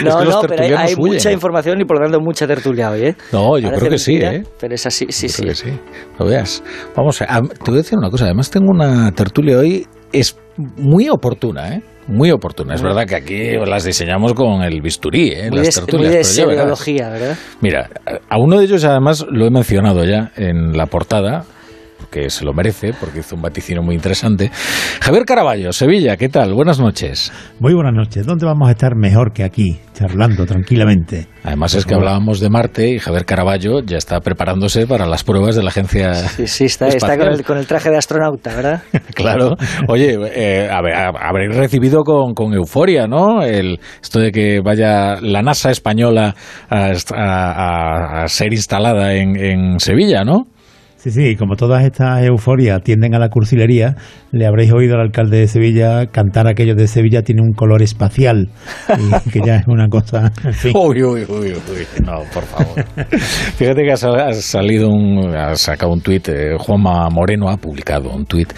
[0.04, 3.16] No, no, pero hay, mucha información y por lo tanto mucha tertulia hoy, ¿eh?
[3.32, 4.42] No, yo creo que sí, ¿eh?
[4.58, 5.42] Pero es así, sí, sí.
[5.44, 5.70] Que sí.
[6.18, 6.62] Lo veas.
[6.96, 11.08] Vamos, a, te voy a decir una cosa, además tengo una tertulia hoy, es muy
[11.08, 11.82] oportuna, ¿eh?
[12.06, 12.74] Muy oportuna.
[12.74, 15.50] Es verdad que aquí las diseñamos con el bisturí, ¿eh?
[15.50, 16.38] las tertulias.
[16.46, 17.36] Muy de ¿verdad?
[17.60, 17.88] Mira,
[18.28, 21.44] a uno de ellos además lo he mencionado ya en la portada,
[22.14, 24.48] que se lo merece porque hizo un vaticino muy interesante.
[25.00, 26.54] Javier Caraballo, Sevilla, ¿qué tal?
[26.54, 27.32] Buenas noches.
[27.58, 28.24] Muy buenas noches.
[28.24, 31.26] ¿Dónde vamos a estar mejor que aquí, charlando tranquilamente?
[31.42, 35.56] Además es que hablábamos de Marte y Javier Caraballo ya está preparándose para las pruebas
[35.56, 36.14] de la agencia.
[36.14, 36.86] Sí, sí está,
[37.44, 38.82] con, el, traje de astronauta, ¿verdad?
[39.14, 39.56] claro.
[39.88, 43.42] Oye, eh, habréis recibido con, euforia, ¿no?
[43.42, 46.36] El, esto de que vaya la NASA española
[46.70, 50.53] a, ser instalada en, en Sevilla, ¿no?
[51.04, 53.94] Sí, sí, como todas estas euforias tienden a la cursilería,
[54.32, 58.48] le habréis oído al alcalde de Sevilla cantar aquello de Sevilla tiene un color espacial,
[58.88, 60.32] y que ya es una cosa...
[60.74, 62.86] Uy, uy, uy, uy, no, por favor.
[63.10, 68.24] Fíjate que ha salido un, ha sacado un tuit, eh, Juanma Moreno ha publicado un
[68.24, 68.54] tuit,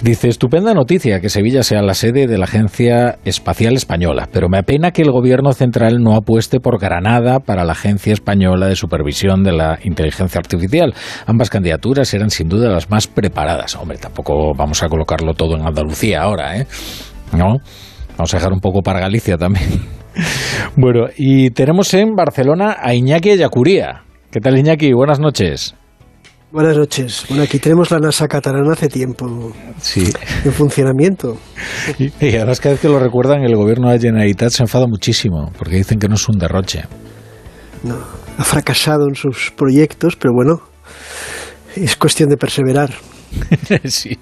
[0.00, 4.56] dice, estupenda noticia que Sevilla sea la sede de la Agencia Espacial Española, pero me
[4.56, 9.42] apena que el gobierno central no apueste por Granada para la Agencia Española de Supervisión
[9.42, 10.94] de la Inteligencia Artificial.
[11.26, 13.76] Ambas candidaturas eran sin duda las más preparadas.
[13.76, 16.66] Hombre, tampoco vamos a colocarlo todo en Andalucía ahora, ¿eh?
[17.32, 17.56] ¿No?
[18.16, 19.68] Vamos a dejar un poco para Galicia también.
[20.76, 24.02] bueno, y tenemos en Barcelona a Iñaki Ayacuría.
[24.30, 24.92] ¿Qué tal, Iñaki?
[24.92, 25.74] Buenas noches.
[26.52, 27.26] Buenas noches.
[27.28, 30.12] Bueno, aquí tenemos la NASA catalana hace tiempo sí.
[30.44, 31.36] en funcionamiento.
[31.96, 35.52] Y, y, además cada vez que lo recuerdan, el gobierno de Generalitat se enfada muchísimo,
[35.56, 36.84] porque dicen que no es un derroche.
[37.84, 37.96] No,
[38.36, 40.60] ha fracasado en sus proyectos, pero bueno,
[41.76, 42.90] es cuestión de perseverar.
[43.84, 44.18] sí,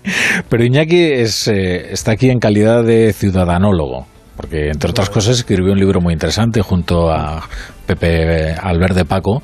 [0.49, 4.07] pero Iñaki es, eh, está aquí en calidad de ciudadanólogo,
[4.37, 7.49] porque entre otras cosas escribió un libro muy interesante junto a
[7.87, 9.43] Pepe Albert Paco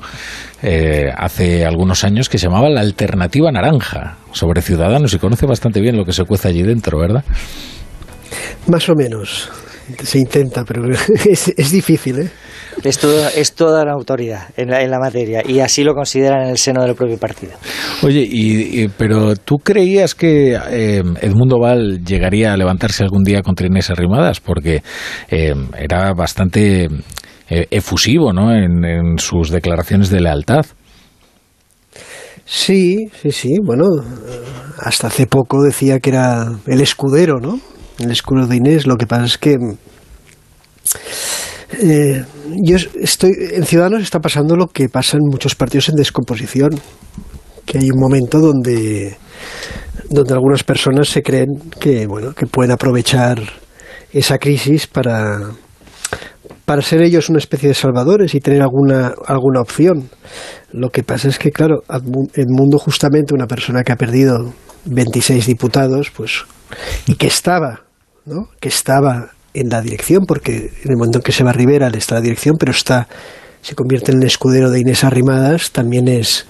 [0.61, 5.81] eh, hace algunos años que se llamaba La Alternativa Naranja, sobre ciudadanos y conoce bastante
[5.81, 7.23] bien lo que se cuece allí dentro, ¿verdad?
[8.67, 9.49] Más o menos.
[10.03, 10.83] Se intenta, pero
[11.25, 12.29] es, difícil, ¿eh?
[12.83, 16.49] Es, es toda la autoridad en la, en la, materia y así lo consideran en
[16.49, 17.53] el seno del propio partido.
[18.03, 23.67] Oye, y, pero ¿tú creías que eh, Edmundo Val llegaría a levantarse algún día contra
[23.67, 24.39] Inés Arrimadas?
[24.39, 24.83] Porque
[25.29, 26.85] eh, era bastante
[27.49, 28.53] eh, efusivo ¿no?
[28.53, 30.65] en sus declaraciones de lealtad.
[32.45, 33.55] Sí, sí, sí.
[33.63, 33.85] Bueno,
[34.79, 37.59] hasta hace poco decía que era el escudero, ¿no?
[37.99, 38.87] El escudero de Inés.
[38.87, 39.57] Lo que pasa es que
[41.81, 42.23] eh,
[42.63, 46.79] yo estoy en Ciudadanos está pasando lo que pasa en muchos partidos en descomposición,
[47.65, 49.17] que hay un momento donde
[50.09, 51.47] donde algunas personas se creen
[51.79, 53.41] que bueno que pueden aprovechar
[54.13, 55.39] esa crisis para
[56.65, 60.09] para ser ellos una especie de salvadores y tener alguna, alguna opción.
[60.71, 61.83] Lo que pasa es que, claro,
[62.33, 64.51] el mundo justamente una persona que ha perdido
[64.85, 66.43] 26 diputados, pues,
[67.05, 67.84] y que estaba,
[68.25, 68.49] ¿no?
[68.59, 71.89] que estaba en la dirección, porque en el momento en que se va a Rivera
[71.89, 73.07] le está la dirección, pero está,
[73.61, 76.45] se convierte en el escudero de Inés Arrimadas, también es,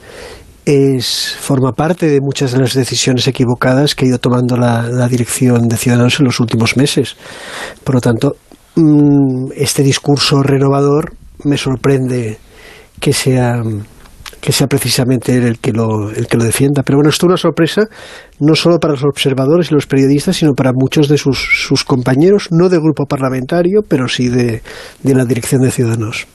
[0.65, 5.07] es forma parte de muchas de las decisiones equivocadas que ha ido tomando la, la
[5.07, 7.15] dirección de Ciudadanos en los últimos meses.
[7.84, 8.38] Por lo tanto,
[8.76, 11.14] Mm, este discurso renovador
[11.45, 12.38] me sorprende
[12.99, 13.61] que sea
[14.45, 16.84] que sea precisamente él el que lo el que lo defienda.
[16.84, 17.81] Pero bueno esto es una sorpresa
[18.39, 22.49] no solo para los observadores y los periodistas sino para muchos de sus, sus compañeros
[22.51, 24.61] no del grupo parlamentario pero sí de,
[25.01, 26.27] de la dirección de Ciudadanos.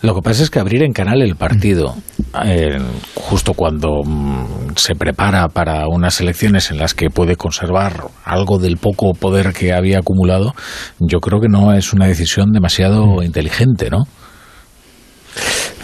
[0.00, 1.96] Lo que pasa es que abrir en canal el partido,
[2.44, 2.78] eh,
[3.14, 8.76] justo cuando mm, se prepara para unas elecciones en las que puede conservar algo del
[8.78, 10.54] poco poder que había acumulado,
[11.00, 14.04] yo creo que no es una decisión demasiado inteligente, ¿no?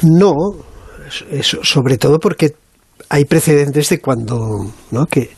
[0.04, 0.34] No,
[1.40, 2.54] sobre todo porque
[3.08, 5.06] hay precedentes de cuando, ¿no?
[5.06, 5.30] Que,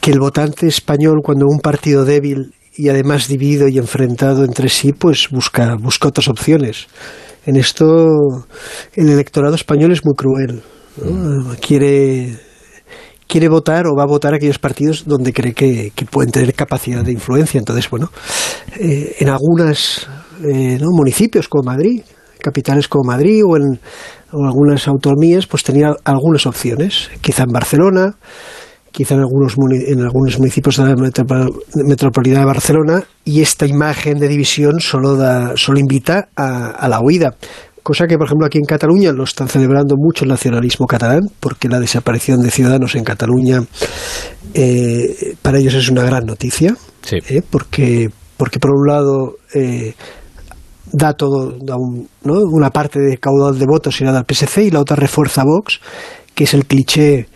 [0.00, 4.92] que el votante español, cuando un partido débil y además dividido y enfrentado entre sí,
[4.92, 6.86] pues busca, busca otras opciones
[7.46, 8.46] en esto
[8.94, 10.62] el electorado español es muy cruel.
[11.60, 12.38] Quiere,
[13.26, 17.12] quiere votar o va a votar aquellos partidos donde cree que, pueden tener capacidad de
[17.12, 17.58] influencia.
[17.58, 18.10] Entonces, bueno,
[18.78, 20.08] eh, en algunos
[20.44, 22.02] eh, municipios como Madrid,
[22.40, 23.80] capitales como Madrid o en
[24.32, 27.10] algunas autonomías, pues tenía algunas opciones.
[27.20, 28.16] Quizá en Barcelona,
[28.92, 30.96] quizá en algunos, en algunos municipios de la
[31.86, 37.34] metropolitana de Barcelona, y esta imagen de división solo, da, solo invita a, la huida.
[37.82, 41.68] Cosa que, por ejemplo, aquí en Cataluña lo están celebrando mucho el nacionalismo catalán, porque
[41.68, 43.62] la desaparición de ciudadanos en Cataluña
[44.54, 46.76] eh, para ellos es una gran noticia,
[47.10, 49.94] eh, porque, porque por un lado eh,
[50.92, 51.76] da todo, da
[52.24, 55.44] una parte de caudal de votos y nada al PSC y la otra refuerza a
[55.44, 55.80] Vox,
[56.34, 57.26] que es el cliché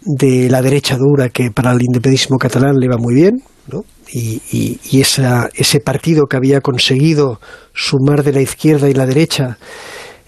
[0.00, 3.84] de la derecha dura que para el independentismo catalán le va muy bien, ¿no?
[4.12, 7.40] y, y, esa, ese partido que había conseguido
[7.72, 9.58] sumar de la izquierda y la derecha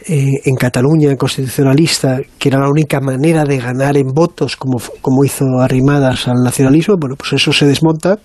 [0.09, 5.25] eh, en Cataluña, constitucionalista, que era la única manera de ganar en votos, como, como
[5.25, 8.19] hizo Arrimadas al nacionalismo, bueno, pues eso se desmonta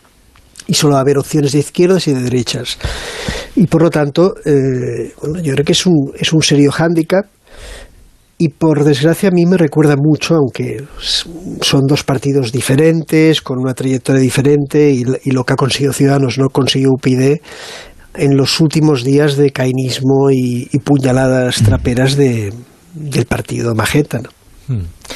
[0.68, 2.78] y solo va a haber opciones de izquierdas y de derechas.
[3.56, 7.26] Y por lo tanto, eh, bueno, yo creo que es un, es un serio hándicap
[8.42, 10.84] y por desgracia a mí me recuerda mucho, aunque
[11.62, 16.50] son dos partidos diferentes, con una trayectoria diferente, y, lo que ha conseguido Ciudadanos no
[16.50, 17.38] consiguió UPyD
[18.16, 22.52] en los últimos días de cainismo y, puñaladas traperas de,
[22.96, 24.22] del partido Mageta.
[24.22, 24.41] Mm.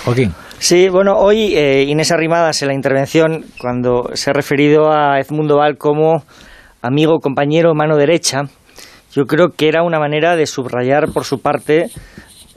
[0.04, 0.34] Joaquín.
[0.58, 5.58] Sí, bueno, hoy eh, Inés Arrimadas en la intervención, cuando se ha referido a Edmundo
[5.58, 6.24] Val como
[6.82, 8.44] amigo, compañero, mano derecha,
[9.14, 11.90] yo creo que era una manera de subrayar por su parte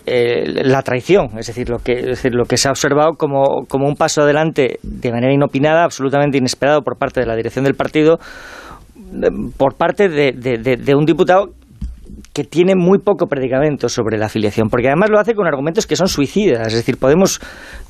[0.07, 3.95] eh, la traición, es decir, lo que, lo que se ha observado como, como un
[3.95, 8.19] paso adelante de manera inopinada, absolutamente inesperado por parte de la dirección del partido,
[8.97, 11.51] eh, por parte de, de, un diputado
[12.33, 15.97] que tiene muy poco predicamento sobre la afiliación, porque además lo hace con argumentos que
[15.97, 16.67] son suicidas.
[16.69, 17.41] Es decir, podemos,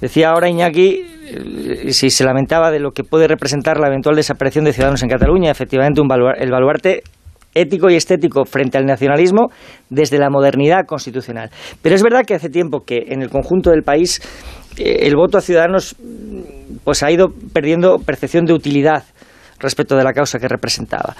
[0.00, 4.64] decía ahora Iñaki, eh, si se lamentaba de lo que puede representar la eventual desaparición
[4.64, 6.08] de ciudadanos en Cataluña, efectivamente un
[6.38, 7.02] el baluarte
[7.54, 9.50] ético y estético frente al nacionalismo
[9.90, 11.50] desde la modernidad constitucional.
[11.82, 14.20] Pero es verdad que hace tiempo que en el conjunto del país
[14.76, 15.96] eh, el voto a Ciudadanos
[16.84, 19.04] pues ha ido perdiendo percepción de utilidad
[19.58, 21.16] respecto de la causa que representaba.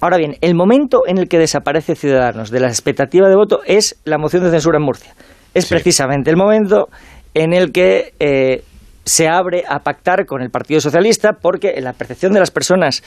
[0.00, 4.00] Ahora bien, el momento en el que desaparece Ciudadanos de la expectativa de voto es
[4.04, 5.14] la moción de censura en Murcia.
[5.54, 6.88] Es precisamente el momento
[7.32, 8.62] en el que eh,
[9.04, 13.02] se abre a pactar con el Partido Socialista porque en la percepción de las personas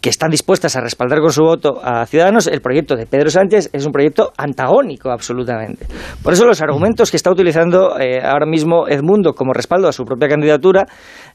[0.00, 3.70] que están dispuestas a respaldar con su voto a Ciudadanos, el proyecto de Pedro Sánchez
[3.72, 5.86] es un proyecto antagónico absolutamente.
[6.22, 10.04] Por eso los argumentos que está utilizando eh, ahora mismo Edmundo como respaldo a su
[10.04, 10.86] propia candidatura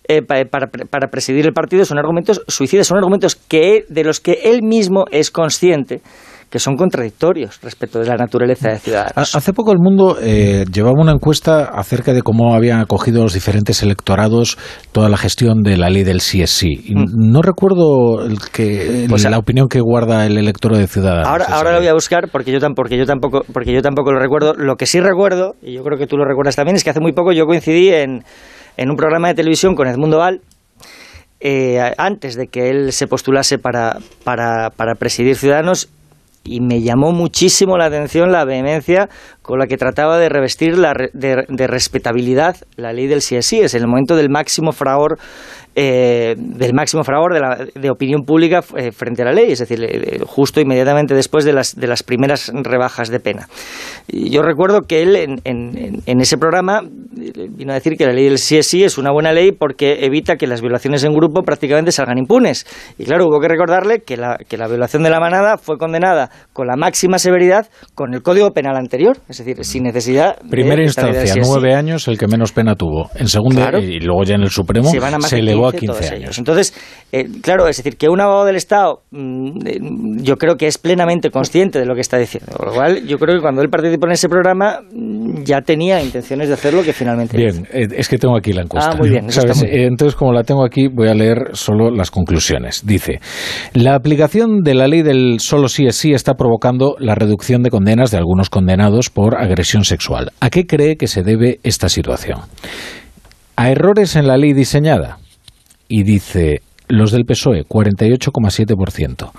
[0.08, 4.40] eh, para, para, presidir el partido son argumentos suicidas, son argumentos que, de los que
[4.46, 6.02] él mismo es consciente
[6.56, 9.36] que son contradictorios respecto de la naturaleza de Ciudadanos.
[9.36, 13.84] Hace poco el mundo eh, llevaba una encuesta acerca de cómo habían acogido los diferentes
[13.84, 14.58] electorados
[14.94, 16.94] toda la gestión de la ley del CSI.
[16.96, 17.30] Mm.
[17.30, 21.28] No recuerdo el que, pues la opinión que guarda el electorado de Ciudadanos.
[21.28, 24.20] Ahora, ahora lo voy a buscar porque yo, porque, yo tampoco, porque yo tampoco lo
[24.22, 24.54] recuerdo.
[24.54, 27.02] Lo que sí recuerdo, y yo creo que tú lo recuerdas también, es que hace
[27.02, 28.24] muy poco yo coincidí en,
[28.78, 30.40] en un programa de televisión con Edmundo Val,
[31.42, 35.90] eh, antes de que él se postulase para, para, para presidir Ciudadanos
[36.46, 39.10] y me llamó muchísimo la atención la vehemencia
[39.42, 43.62] con la que trataba de revestir la, de, respetabilidad la ley del CSI.
[43.62, 45.18] Es el momento del máximo fragor
[45.76, 49.60] eh, del máximo fragor de, la, de opinión pública eh, frente a la ley, es
[49.60, 53.50] decir, eh, justo inmediatamente después de las, de las primeras rebajas de pena.
[54.08, 58.14] Y yo recuerdo que él en, en, en, ese programa vino a decir que la
[58.14, 61.92] ley del CSI es una buena ley porque evita que las violaciones en grupo prácticamente
[61.92, 62.66] salgan impunes.
[62.98, 66.30] Y claro, hubo que recordarle que la, que la violación de la manada fue condenada
[66.54, 70.38] con la máxima severidad con el Código Penal anterior, es decir, sin necesidad.
[70.50, 73.10] Primera instancia, nueve años, el que menos pena tuvo.
[73.16, 74.90] En segunda, y luego ya en el Supremo,
[75.22, 76.38] se, elevó a 15 años.
[76.38, 76.74] Entonces,
[77.12, 79.80] eh, claro, es decir, que un abogado del Estado, mm, eh,
[80.22, 82.52] yo creo que es plenamente consciente de lo que está diciendo.
[82.64, 86.48] Lo cual, yo creo que cuando él participó en ese programa, mm, ya tenía intenciones
[86.48, 88.92] de hacer lo que finalmente Bien, eh, es que tengo aquí la encuesta.
[88.92, 89.28] Ah, muy bien.
[89.64, 92.86] Entonces, como la tengo aquí, voy a leer solo las conclusiones.
[92.86, 93.20] Dice,
[93.74, 97.70] la aplicación de la ley del solo sí es sí está provocando la reducción de
[97.70, 100.32] condenas de algunos condenados por agresión sexual.
[100.40, 102.40] ¿A qué cree que se debe esta situación?
[103.56, 105.20] ¿A errores en la ley diseñada?
[105.88, 109.32] Y dice, los del PSOE 48,7%,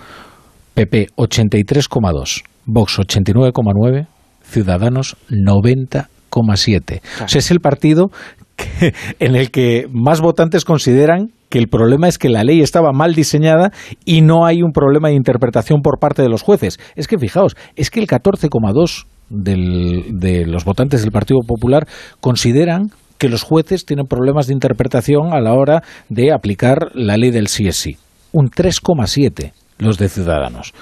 [0.74, 4.06] PP 83,2%, Vox 89,9%,
[4.42, 7.00] Ciudadanos 90,7%.
[7.24, 8.10] O sea, es el partido
[9.18, 13.14] en el que más votantes consideran que el problema es que la ley estaba mal
[13.14, 13.70] diseñada
[14.04, 16.78] y no hay un problema de interpretación por parte de los jueces.
[16.96, 21.86] Es que fijaos, es que el 14,2 de los votantes del Partido Popular
[22.20, 27.30] consideran que los jueces tienen problemas de interpretación a la hora de aplicar la ley
[27.30, 27.96] del CSI.
[28.32, 30.72] Un 3,7 los de Ciudadanos.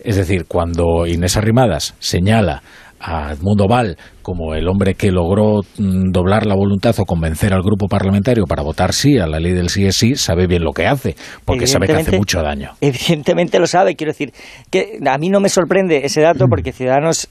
[0.00, 2.62] Es decir, cuando Inés Arrimadas señala
[3.00, 7.62] a Edmundo Val como el hombre que logró mm, doblar la voluntad o convencer al
[7.62, 10.72] grupo parlamentario para votar sí a la ley del sí es sí, sabe bien lo
[10.72, 11.14] que hace,
[11.44, 12.72] porque sabe que hace mucho daño.
[12.80, 14.32] Evidentemente lo sabe, quiero decir,
[14.70, 16.50] que a mí no me sorprende ese dato mm.
[16.50, 17.28] porque Ciudadanos,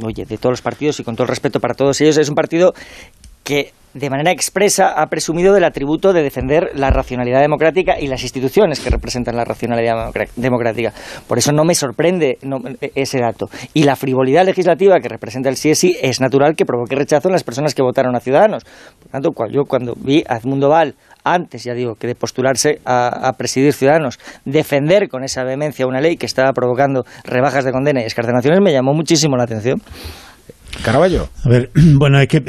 [0.00, 2.34] oye, de todos los partidos y con todo el respeto para todos ellos, es un
[2.34, 2.72] partido
[3.44, 8.22] que de manera expresa ha presumido del atributo de defender la racionalidad democrática y las
[8.22, 10.92] instituciones que representan la racionalidad democrática.
[11.26, 12.38] Por eso no me sorprende
[12.94, 13.48] ese dato.
[13.74, 17.44] Y la frivolidad legislativa que representa el CSI es natural que provoque rechazo en las
[17.44, 18.64] personas que votaron a Ciudadanos.
[18.98, 20.94] Por tanto, yo cuando vi a Edmundo Val,
[21.24, 26.00] antes, ya digo, que de postularse a, a presidir Ciudadanos, defender con esa vehemencia una
[26.00, 29.82] ley que estaba provocando rebajas de condena y escarcelaciones, me llamó muchísimo la atención.
[30.82, 31.28] Caraballo.
[31.44, 32.42] A ver, bueno, es que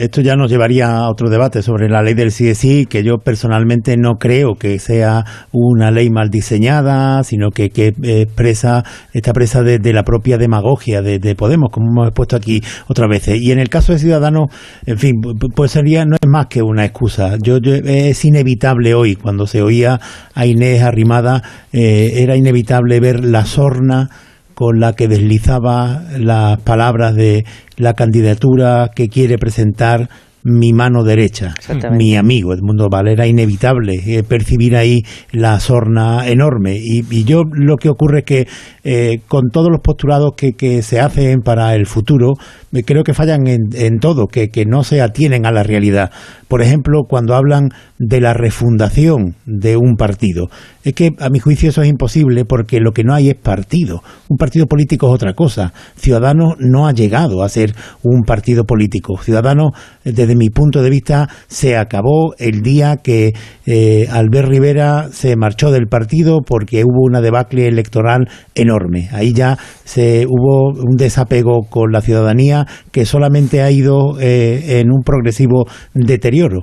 [0.00, 3.96] esto ya nos llevaría a otro debate sobre la ley del CSI, que yo personalmente
[3.96, 9.78] no creo que sea una ley mal diseñada, sino que, que expresa, está presa de,
[9.92, 13.40] la propia demagogia de, Podemos, como hemos expuesto aquí otras veces.
[13.40, 14.50] Y en el caso de Ciudadanos,
[14.86, 15.12] en fin,
[15.54, 17.36] pues sería, no es más que una excusa.
[17.40, 20.00] Yo, es inevitable hoy, cuando se oía
[20.34, 21.42] a Inés arrimada,
[21.72, 24.10] eh, era inevitable ver la sorna
[24.58, 27.44] con la que deslizaba las palabras de
[27.76, 30.08] la candidatura que quiere presentar
[30.42, 31.54] mi mano derecha,
[31.92, 33.06] mi amigo Edmundo Val.
[33.06, 36.76] Era inevitable eh, percibir ahí la sorna enorme.
[36.76, 38.48] Y, yo lo que ocurre es que
[38.90, 42.32] eh, con todos los postulados que, se hacen para el futuro,
[42.86, 46.10] creo que fallan en, en todo, que, que, no se atienen a la realidad.
[46.48, 50.48] Por ejemplo, cuando hablan de la refundación de un partido.
[50.84, 54.02] Es que a mi juicio eso es imposible porque lo que no hay es partido.
[54.28, 55.72] Un partido político es otra cosa.
[55.96, 59.18] Ciudadanos no ha llegado a ser un partido político.
[59.18, 59.72] Ciudadanos,
[60.04, 63.34] desde mi punto de vista, se acabó el día que
[63.66, 68.77] eh, Albert Rivera se marchó del partido porque hubo una debacle electoral enorme.
[69.12, 74.90] Ahí ya se hubo un desapego con la ciudadanía que solamente ha ido eh, en
[74.90, 76.62] un progresivo deterioro.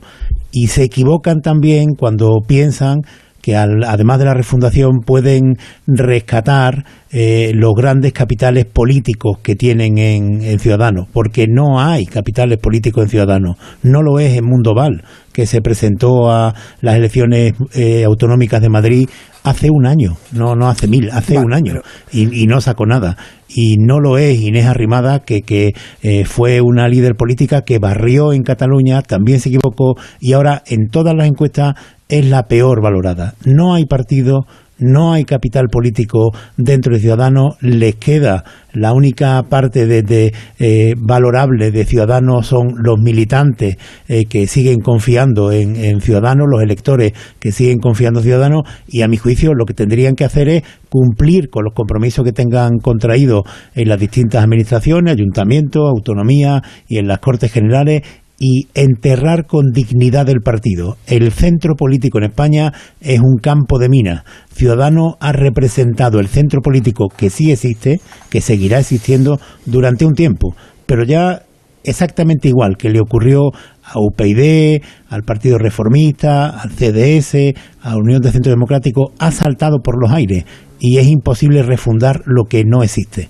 [0.51, 3.01] Y se equivocan también cuando piensan
[3.45, 10.57] que además de la refundación pueden rescatar eh, los grandes capitales políticos que tienen en,
[10.57, 15.03] Ciudadanos, porque no hay capitales políticos en Ciudadanos, no lo es en Mundo Val,
[15.35, 19.09] que se presentó a las elecciones eh, autonómicas de Madrid
[19.43, 21.81] hace un año, no, no hace mil, hace un año,
[22.11, 23.17] y, no sacó nada.
[23.49, 28.31] Y no lo es Inés Arrimada, que, que eh, fue una líder política que barrió
[28.31, 31.75] en Cataluña, también se equivocó, y ahora en todas las encuestas
[32.07, 33.35] es la peor valorada.
[33.43, 34.45] No hay partido
[34.77, 38.43] no hay capital político dentro de Ciudadanos, les queda.
[38.73, 43.77] La única parte de, eh, valorable de Ciudadanos son los militantes
[44.07, 49.07] eh, que siguen confiando en, Ciudadanos, los electores que siguen confiando en Ciudadanos, y a
[49.07, 53.43] mi juicio lo que tendrían que hacer es cumplir con los compromisos que tengan contraídos
[53.75, 58.01] en las distintas administraciones, ayuntamientos, autonomía y en las Cortes Generales
[58.39, 60.97] y enterrar con dignidad el partido.
[61.07, 64.23] El centro político en España es un campo de minas.
[64.51, 67.99] Ciudadano ha representado el centro político que sí existe,
[68.29, 70.55] que seguirá existiendo durante un tiempo,
[70.85, 71.43] pero ya
[71.83, 73.51] exactamente igual que le ocurrió
[73.83, 80.01] a UPyD, al Partido Reformista, al CDS, a Unión de Centro Democrático, ha saltado por
[80.01, 80.45] los aires
[80.79, 83.29] y es imposible refundar lo que no existe.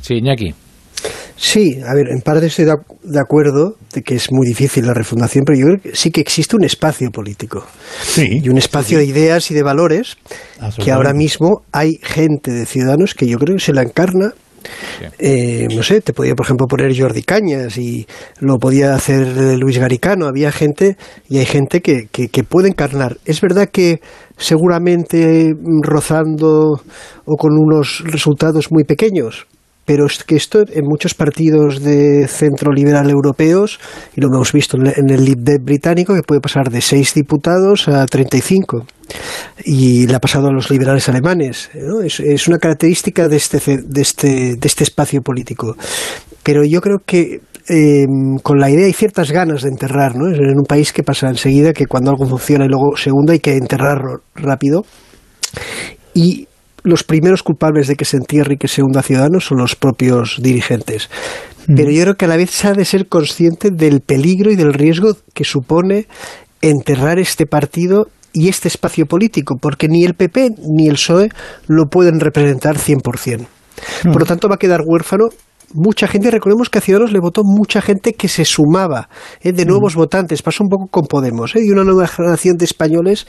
[0.00, 0.54] Sí, Iñaki.
[1.44, 5.42] Sí, a ver, en parte estoy de acuerdo de que es muy difícil la refundación,
[5.44, 7.66] pero yo creo que sí que existe un espacio político.
[8.00, 10.16] Sí, y un espacio de ideas y de valores
[10.78, 14.34] que ahora mismo hay gente de ciudadanos que yo creo que se la encarna
[15.18, 18.06] eh, no sé, te podía, por ejemplo, poner Jordi Cañas y
[18.38, 20.28] lo podía hacer Luis Garicano.
[20.28, 20.96] Había gente
[21.28, 23.16] y hay gente que, que, que puede encarnar.
[23.24, 24.00] Es verdad que
[24.36, 26.80] seguramente rozando
[27.24, 29.48] o con unos resultados muy pequeños,
[29.84, 33.80] pero es que esto en muchos partidos de centro liberal europeos,
[34.14, 38.06] y lo hemos visto en el Lib británico, que puede pasar de seis diputados a
[38.06, 38.86] 35.
[39.64, 41.70] Y le ha pasado a los liberales alemanes.
[42.04, 45.76] Es, una característica de este, de, este, de este espacio político.
[46.42, 50.28] Pero yo creo que em, con la idea hay ciertas ganas de enterrar, ¿no?
[50.28, 53.56] En un país que pasa enseguida que cuando algo funciona y luego segundo hay que
[53.56, 54.84] enterrarlo rápido.
[56.14, 56.46] Y
[56.82, 60.38] los primeros culpables de que se entierre y que se hunda Ciudadanos son los propios
[60.40, 61.08] dirigentes.
[61.66, 64.56] Pero yo creo que a la vez se ha de ser consciente del peligro y
[64.56, 66.06] del riesgo que supone
[66.60, 71.28] enterrar este partido y este espacio político, porque ni el PP ni el PSOE
[71.68, 73.46] lo pueden representar 100%.
[74.04, 75.28] Por lo tanto, va a quedar huérfano
[75.74, 79.08] mucha gente, recordemos que a Ciudadanos le votó mucha gente que se sumaba
[79.40, 79.52] ¿eh?
[79.52, 79.98] de nuevos mm.
[79.98, 81.60] votantes, pasó un poco con Podemos, ¿eh?
[81.64, 83.26] y una nueva generación de españoles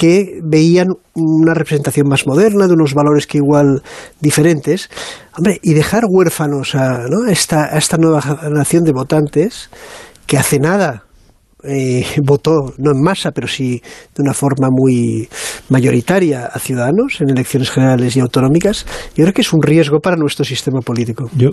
[0.00, 3.82] que veían una representación más moderna, de unos valores que igual
[4.18, 4.88] diferentes.
[5.36, 9.68] Hombre, y dejar huérfanos a, esta, a esta nueva generación de votantes
[10.24, 11.04] que hace nada
[11.64, 13.80] eh, votó, no en masa, pero sí
[14.14, 15.28] de una forma muy
[15.68, 20.16] mayoritaria a ciudadanos en elecciones generales y autonómicas, yo creo que es un riesgo para
[20.16, 21.30] nuestro sistema político.
[21.36, 21.50] Yo,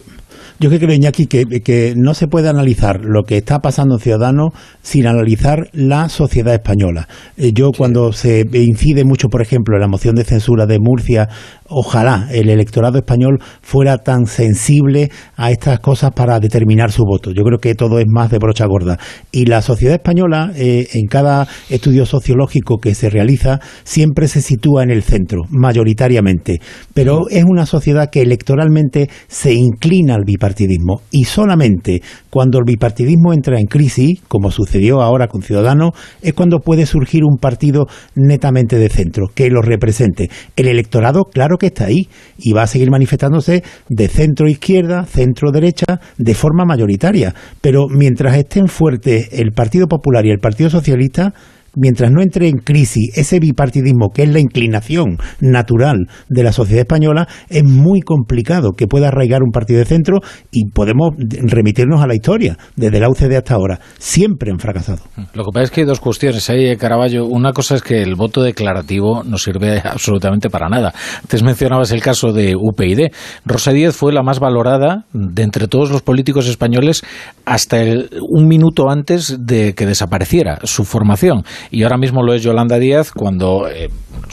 [0.60, 4.54] yo creo, Iñaki, que, que no se puede analizar lo que está pasando en Ciudadanos
[4.82, 7.08] sin analizar la sociedad española.
[7.38, 11.30] Eh, yo, cuando se incide mucho, por ejemplo, en la moción de censura de Murcia,
[11.70, 17.32] ojalá el electorado español fuera tan sensible a estas cosas para determinar su voto.
[17.32, 18.98] Yo creo que todo es más de brocha gorda.
[19.32, 24.84] Y la sociedad española, eh, en cada estudio sociológico que se realiza, siempre se sitúa
[24.84, 26.60] en el centro, mayoritariamente.
[26.94, 31.02] Pero es una sociedad que electoralmente se inclina al bipartidismo.
[31.12, 35.92] Y solamente cuando el bipartidismo entra en crisis, como sucedió ahora con Ciudadanos,
[36.22, 40.30] es cuando puede surgir un partido netamente de centro, que lo represente.
[40.56, 42.08] El electorado, claro que está ahí,
[42.38, 47.34] y va a seguir manifestándose de centro izquierda, centro derecha, de forma mayoritaria.
[47.62, 51.34] Pero mientras estén fuertes el Partido Popular y el Partido Socialista,
[51.78, 56.82] mientras no entre en crisis ese bipartidismo que es la inclinación natural de la sociedad
[56.82, 60.20] española, es muy complicado que pueda arraigar un partido de centro
[60.52, 63.80] y podemos remitirnos a la historia, desde la UCD hasta ahora.
[63.98, 65.04] Siempre han fracasado.
[65.34, 67.26] Lo que pasa es que hay dos cuestiones ahí, eh, Caraballo.
[67.26, 70.94] Una cosa es que el voto declarativo no sirve absolutamente para nada.
[71.22, 73.12] Antes mencionabas el caso de UPyD.
[73.46, 77.04] Rosa Díez fue la más valorada de entre todos los políticos españoles
[77.46, 77.78] hasta
[78.22, 83.12] un minuto antes de que desapareciera su formación y ahora mismo lo es Yolanda Díaz
[83.12, 83.90] cuando eh,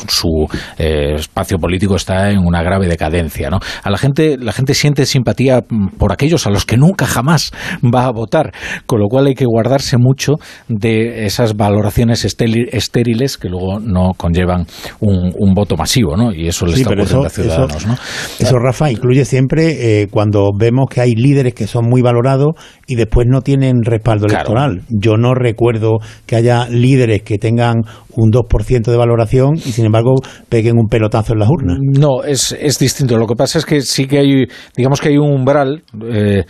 [0.08, 0.46] su
[0.78, 3.50] eh, espacio político está en una grave decadencia.
[3.50, 3.58] ¿no?
[3.82, 5.62] A la gente, la gente siente simpatía
[5.98, 7.52] por aquellos a los que nunca jamás
[7.82, 8.52] va a votar,
[8.86, 10.34] con lo cual hay que guardarse mucho
[10.68, 14.66] de esas valoraciones estériles que luego no conllevan
[15.00, 16.32] un, voto masivo, ¿no?
[16.32, 17.94] Y eso le está ocurriendo a Ciudadanos, ¿no?
[18.40, 22.54] Eso, Rafa, incluye siempre eh, cuando vemos que hay líderes que son muy valorados
[22.88, 24.82] y después no tienen respaldo electoral.
[24.88, 27.82] Yo no recuerdo que haya líderes que tengan
[28.12, 30.14] un 2% de valoración y sin embargo
[30.48, 31.78] peguen un pelotazo en las urnas.
[31.80, 33.16] No, es, es distinto.
[33.16, 34.46] Lo que pasa es que sí que hay,
[34.76, 36.44] digamos que hay un umbral, eh,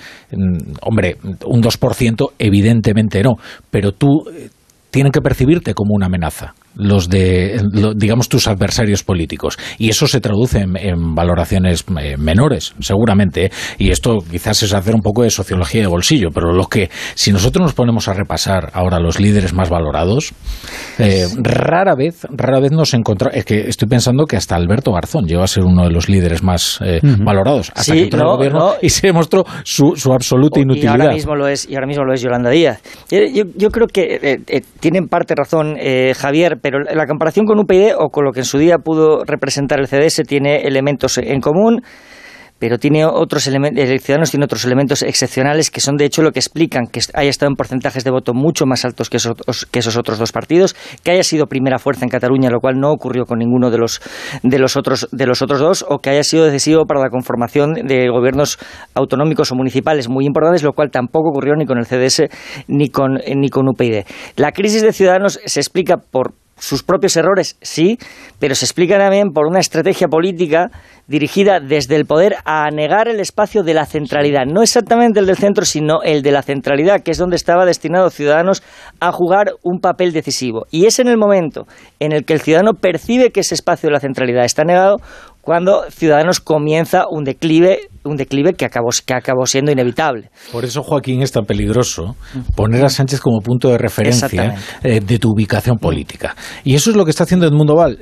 [0.82, 3.36] hombre, un 2% evidentemente no,
[3.70, 4.24] pero tú
[4.90, 7.60] tienen que percibirte como una amenaza los de,
[7.96, 9.58] digamos, tus adversarios políticos.
[9.78, 13.46] Y eso se traduce en, valoraciones eh, menores, seguramente.
[13.46, 13.50] ¿eh?
[13.78, 17.32] Y esto quizás es hacer un poco de sociología de bolsillo, pero lo que, si
[17.32, 20.32] nosotros nos ponemos a repasar ahora los líderes más valorados,
[20.98, 25.26] eh, rara vez, rara vez nos encontramos, es que estoy pensando que hasta Alberto Garzón
[25.26, 28.88] llegó a ser uno de los líderes más valorados, hasta que entró el gobierno y
[28.88, 30.96] se demostró su, su absoluta inutilidad.
[30.96, 32.82] Y ahora mismo lo es, y ahora mismo lo es Yolanda Díaz.
[33.10, 34.40] Yo, yo creo que
[34.80, 35.76] tiene en parte razón
[36.16, 39.80] Javier, pero la comparación con UPyD o con lo que en su día pudo representar
[39.80, 41.82] el CDS tiene elementos en común
[42.58, 46.32] pero tiene otros elementos, el Ciudadanos tiene otros elementos excepcionales que son de hecho lo
[46.32, 49.80] que explican que haya estado en porcentajes de voto mucho más altos que esos, que
[49.80, 53.26] esos otros dos partidos, que haya sido primera fuerza en Cataluña, lo cual no ocurrió
[53.26, 54.00] con ninguno de los,
[54.42, 57.74] de los, otros, de los otros dos, o que haya sido decisivo para la conformación
[57.74, 58.58] de gobiernos
[58.94, 62.30] autonómicos o municipales muy importantes, lo cual tampoco ocurrió ni con el CDS
[62.68, 64.06] ni con, ni con UPyD.
[64.36, 67.98] La crisis de Ciudadanos se explica por sus propios errores, sí,
[68.38, 70.70] pero se explica también por una estrategia política
[71.06, 75.36] dirigida desde el poder a negar el espacio de la centralidad, no exactamente el del
[75.36, 78.62] centro, sino el de la centralidad, que es donde estaba destinado Ciudadanos
[79.00, 80.66] a jugar un papel decisivo.
[80.70, 81.66] Y es en el momento
[82.00, 84.96] en el que el ciudadano percibe que ese espacio de la centralidad está negado
[85.42, 90.30] cuando Ciudadanos comienza un declive, un declive que acabó, que acabó siendo inevitable.
[90.52, 92.16] Por eso, Joaquín, es tan peligroso
[92.54, 96.36] poner a Sánchez como punto de referencia eh, de tu ubicación política.
[96.64, 97.98] Y eso es lo que está haciendo Edmundo Val.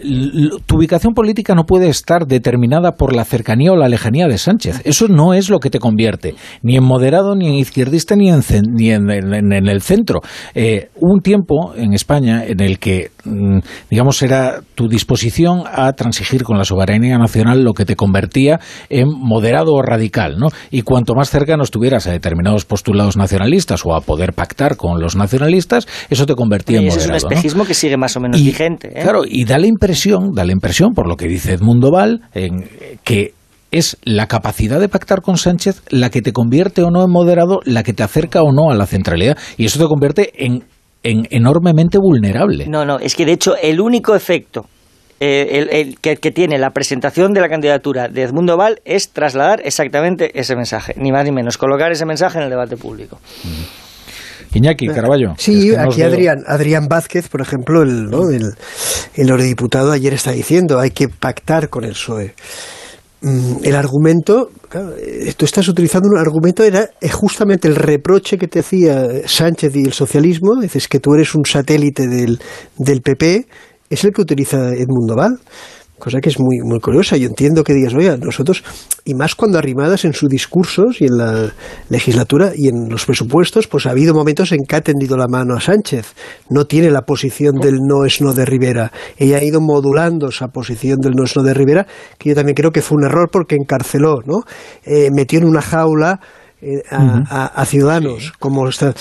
[0.66, 4.82] Tu ubicación política no puede estar determinada por la cercanía o la lejanía de Sánchez.
[4.84, 8.42] Eso no es lo que te convierte, ni en moderado, ni en izquierdista, ni en,
[8.74, 10.20] ni en, el centro.
[10.54, 13.58] Eh, hubo un tiempo en España en el que, mm,
[13.90, 19.08] digamos, era tu disposición a transigir con la soberanía nacional lo que te convertía en
[19.08, 20.48] moderado o radical, ¿no?
[20.70, 25.16] Y cuanto más cercano estuvieras a determinados postulados nacionalistas o a poder pactar con los
[25.16, 27.16] nacionalistas, eso te convertía en moderado.
[27.16, 28.88] es un espejismo que sigue más o menos vigente.
[28.88, 29.02] ¿eh?
[29.02, 32.68] Claro, y da la impresión, da la impresión, por lo que dice Edmundo Val, en,
[33.04, 33.34] que
[33.70, 37.60] es la capacidad de pactar con Sánchez la que te convierte o no en moderado,
[37.64, 39.36] la que te acerca o no a la centralidad.
[39.56, 40.64] Y eso te convierte en,
[41.02, 42.66] en enormemente vulnerable.
[42.68, 44.66] No, no, es que de hecho el único efecto
[45.24, 50.32] eh, el, que, tiene la presentación de la candidatura de Edmundo Val es trasladar exactamente
[50.34, 53.20] ese mensaje, ni más ni menos, colocar ese mensaje en el debate público.
[54.52, 55.34] Iñaki, Caraballo.
[55.38, 58.30] Sí, aquí Adrián, Adrián Vázquez, por ejemplo, el, ¿no?
[58.30, 58.54] el,
[59.14, 62.34] el eurodiputado ayer está diciendo hay que pactar con el PSOE.
[63.20, 68.58] Mm, el argumento, eh, tú estás utilizando un argumento, era justamente el reproche que te
[68.58, 72.40] hacía Sánchez y el socialismo, dices que tú eres un satélite del,
[72.76, 73.46] del PP
[73.92, 75.38] es el que utiliza Edmundo Val
[76.02, 77.16] cosa que es muy, muy curiosa.
[77.16, 78.64] Yo entiendo que digas, oye, nosotros,
[79.04, 81.52] y más cuando arrimadas en sus discursos y en la
[81.90, 85.54] legislatura y en los presupuestos, pues ha habido momentos en que ha tendido la mano
[85.54, 86.12] a Sánchez.
[86.50, 88.90] No tiene la posición del no es no de Rivera.
[89.16, 91.86] Ella ha ido modulando esa posición del no es no de Rivera,
[92.18, 94.40] que yo también creo que fue un error porque encarceló, ¿no?
[94.84, 96.18] Eh, metió en una jaula
[96.60, 98.92] eh, a, Ciudadanos, como está.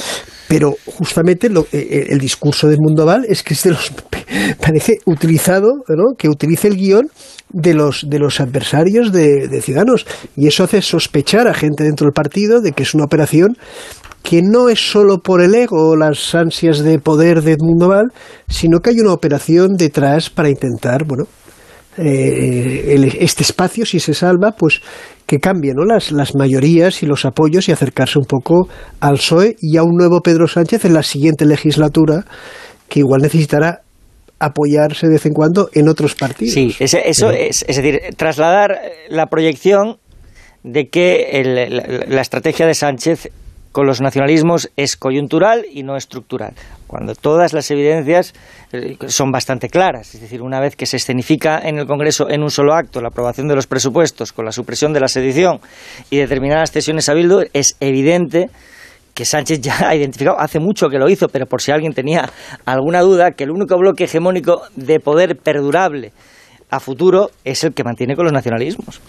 [0.52, 3.90] Pero justamente lo, eh, eh, el discurso del Mundo Val es que es de los,
[4.61, 6.14] parece utilizado, ¿no?
[6.18, 7.07] que utilice el guion
[7.53, 10.06] de los, de los adversarios de, Ciudadanos.
[10.36, 13.56] Y eso hace sospechar a gente dentro del partido de que es una operación
[14.23, 18.11] que no es solo por el ego o las ansias de poder de Edmundo Val,
[18.49, 21.30] sino que hay una operación detrás para intentar, bueno,
[21.97, 24.81] este espacio, si se salva, pues
[25.26, 25.85] que cambie ¿no?
[25.85, 28.68] las, las mayorías y los apoyos y acercarse un poco
[28.99, 32.26] al PSOE y a un nuevo Pedro Sánchez en la siguiente legislatura,
[32.89, 33.81] que igual necesitará
[34.39, 36.53] apoyarse de vez en cuando en otros partidos.
[36.53, 39.97] Sí, eso es, es decir, trasladar la proyección
[40.63, 43.30] de que la, estrategia de Sánchez
[43.72, 46.53] con los nacionalismos es coyuntural y no estructural,
[46.91, 48.34] cuando todas las evidencias
[48.73, 50.13] eh, son bastante claras.
[50.13, 53.07] Es decir, una vez que se escenifica en el Congreso en un solo acto la
[53.07, 55.61] aprobación de los presupuestos con la supresión de la sedición
[56.09, 58.49] y determinadas cesiones a Bildu, es evidente
[59.13, 62.30] que Sánchez ya ha identificado, hace mucho que lo hizo, pero por si alguien tenía
[62.65, 66.11] alguna duda, que el único bloque hegemónico de poder perdurable
[66.69, 69.01] a futuro es el que mantiene con los nacionalismos.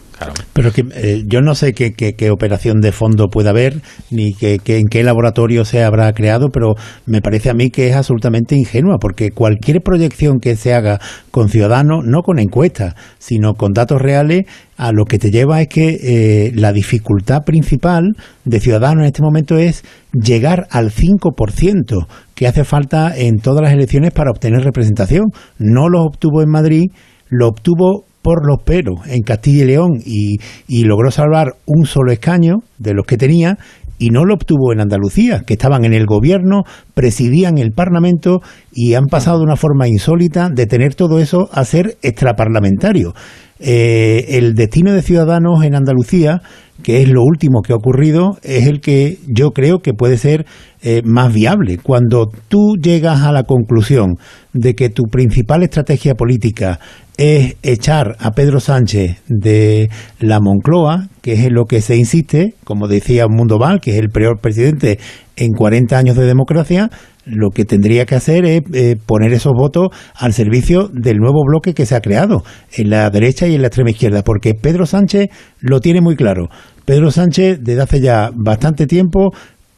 [0.53, 3.81] Pero que eh, yo no sé qué, qué, operación de fondo puede haber,
[4.11, 6.75] ni que, en qué laboratorio se habrá creado, pero
[7.07, 11.01] me parece a mí que es absolutamente ingenua, porque cualquier proyección que se haga
[11.31, 14.43] con ciudadanos, no con encuestas, sino con datos reales,
[14.77, 19.23] a lo que te lleva es que eh, la dificultad principal de Ciudadanos en este
[19.23, 25.27] momento es llegar al 5% que hace falta en todas las elecciones para obtener representación.
[25.59, 26.91] No lo obtuvo en Madrid
[27.33, 32.63] lo obtuvo por los pelos en Castilla y León y, logró salvar un solo escaño
[32.79, 33.59] de los que tenía
[33.99, 38.41] y no lo obtuvo en Andalucía, que estaban en el gobierno, presidían el Parlamento
[38.73, 43.13] y han pasado de una forma insólita de tener todo eso a ser extraparlamentario.
[43.61, 46.43] Eh, el destino de Ciudadanos en Andalucía,
[46.83, 50.47] que es lo último que ha ocurrido, es el que yo creo que puede ser
[50.83, 51.79] eh, más viable.
[51.81, 54.17] Cuando tú llegas a la conclusión
[54.53, 56.81] de que tu principal estrategia política
[57.23, 62.55] es echar a Pedro Sánchez de la Moncloa, que es en lo que se insiste,
[62.65, 64.99] como decía Mundo Val, que es el peor presidente
[65.37, 66.91] en 40 años de democracia,
[67.25, 71.75] lo que tendría que hacer es eh, poner esos votos al servicio del nuevo bloque
[71.75, 72.43] que se ha creado
[72.77, 75.29] en la derecha y en la extrema izquierda, porque Pedro Sánchez
[75.61, 76.49] lo tiene muy claro.
[76.85, 79.31] Pedro Sánchez, desde hace ya bastante tiempo,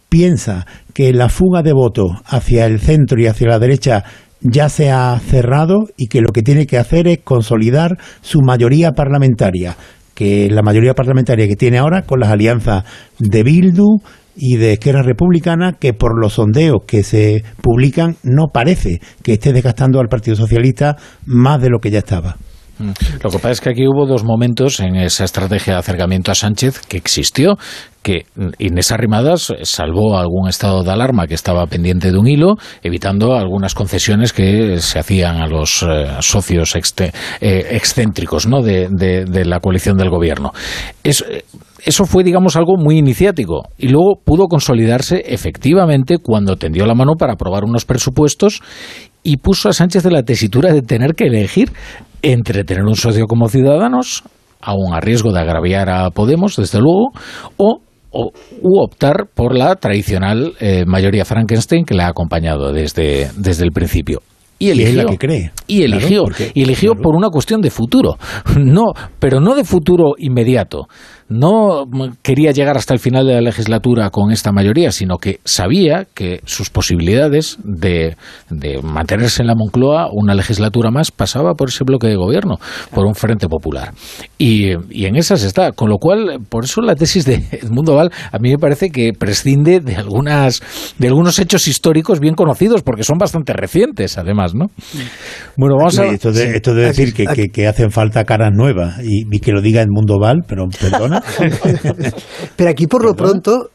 [0.08, 4.04] piensa que la fuga de votos hacia el centro y hacia la derecha
[4.44, 8.92] ya se ha cerrado y que lo que tiene que hacer es consolidar su mayoría
[8.92, 9.76] parlamentaria,
[10.14, 12.84] que la mayoría parlamentaria que tiene ahora con las alianzas
[13.18, 14.00] de Bildu
[14.36, 19.52] y de Esquerra Republicana, que por los sondeos que se publican no parece que esté
[19.52, 22.36] desgastando al Partido Socialista más de lo que ya estaba.
[22.78, 22.90] Mm.
[23.22, 26.34] Lo que pasa es que aquí hubo dos momentos en esa estrategia de acercamiento a
[26.34, 27.56] Sánchez que existió,
[28.02, 28.26] que
[28.59, 33.74] Inés Arrimadas salvó algún estado de alarma que estaba pendiente de un hilo, evitando algunas
[33.74, 38.60] concesiones que se hacían a los eh, socios eh, excéntricos ¿no?
[38.60, 40.52] de, la coalición del gobierno.
[41.02, 43.68] eso fue, digamos, algo muy iniciático.
[43.78, 48.60] Y luego pudo consolidarse efectivamente cuando tendió la mano para aprobar unos presupuestos
[49.22, 51.72] y puso a Sánchez de la tesitura de tener que elegir
[52.24, 54.22] entre tener un socio como Ciudadanos,
[54.60, 57.10] aún a riesgo de agraviar a Podemos, desde luego,
[57.59, 57.80] o,
[58.10, 63.72] u optar por la tradicional eh, mayoría Frankenstein que le ha acompañado desde, desde el
[63.72, 64.22] principio.
[64.59, 65.51] Y eligió, la que cree.
[65.66, 66.24] Y eligió,
[66.55, 68.16] y eligió por una cuestión de futuro.
[68.56, 70.86] No, pero no de futuro inmediato,
[71.28, 71.84] no
[72.22, 76.40] quería llegar hasta el final de la legislatura con esta mayoría, sino que sabía que
[76.44, 78.16] sus posibilidades de,
[78.82, 82.59] mantenerse en la Moncloa una legislatura más pasaba por ese bloque de gobierno,
[82.92, 83.92] por un frente popular.
[84.38, 84.72] Y,
[85.05, 85.72] en esas está.
[85.72, 89.12] Con lo cual, por eso la tesis de Edmundo Val a mí me parece que
[89.12, 90.62] prescinde de, algunas,
[90.98, 94.55] de algunos hechos históricos bien conocidos, porque son bastante recientes, además.
[94.55, 94.66] ¿no?
[95.56, 96.06] Bueno, vamos a...
[96.06, 99.60] Esto de, esto de decir que, que, hacen falta caras nuevas y, y que lo
[99.60, 101.14] diga Edmundo Val, pero perdona.
[102.57, 103.70] Pero aquí por lo pronto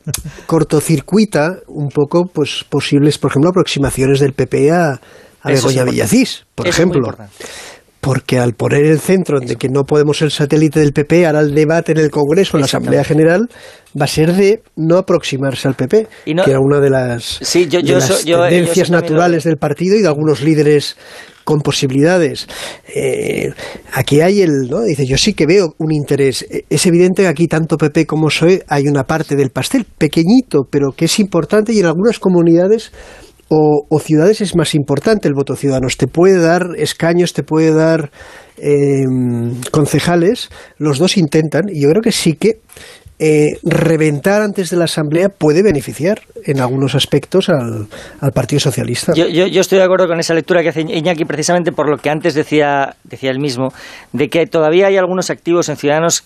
[0.45, 4.99] cortocircuita un poco pues posibles, por ejemplo, aproximaciones del PP a,
[5.41, 7.15] a Begoña Villacís, por ejemplo.
[8.01, 11.53] Porque al poner el centro de que no podemos ser satélite del PP, ahora el
[11.53, 13.49] debate en el Congreso, en la Asamblea General,
[13.99, 17.39] va a ser de no aproximarse al PP, que era una de las,
[18.23, 20.95] tendencias naturales del partido y de algunos líderes
[21.49, 22.47] con posibilidades.
[22.93, 23.51] Eh,
[23.93, 24.81] aquí hay el, ¿no?
[24.81, 26.45] Dice, yo sí que veo un interés.
[26.47, 30.67] E, es evidente que aquí tanto PP como PSOE hay una parte del pastel, pequeñito,
[30.69, 32.91] pero que es importante y en algunas comunidades
[33.47, 35.87] o, ciudades es más importante el voto ciudadano.
[35.97, 38.11] Te puede dar escaños, te puede dar
[38.57, 40.49] em, concejales.
[40.77, 42.59] Los dos intentan y yo creo que sí que
[43.19, 47.87] eh, reventar antes de la Asamblea puede beneficiar en algunos aspectos al,
[48.33, 49.13] Partido Socialista.
[49.13, 52.09] Yo, yo, estoy de acuerdo con esa lectura que hace Iñaki precisamente por lo que
[52.09, 53.73] antes decía, decía él mismo,
[54.13, 56.23] de que todavía hay algunos activos en Ciudadanos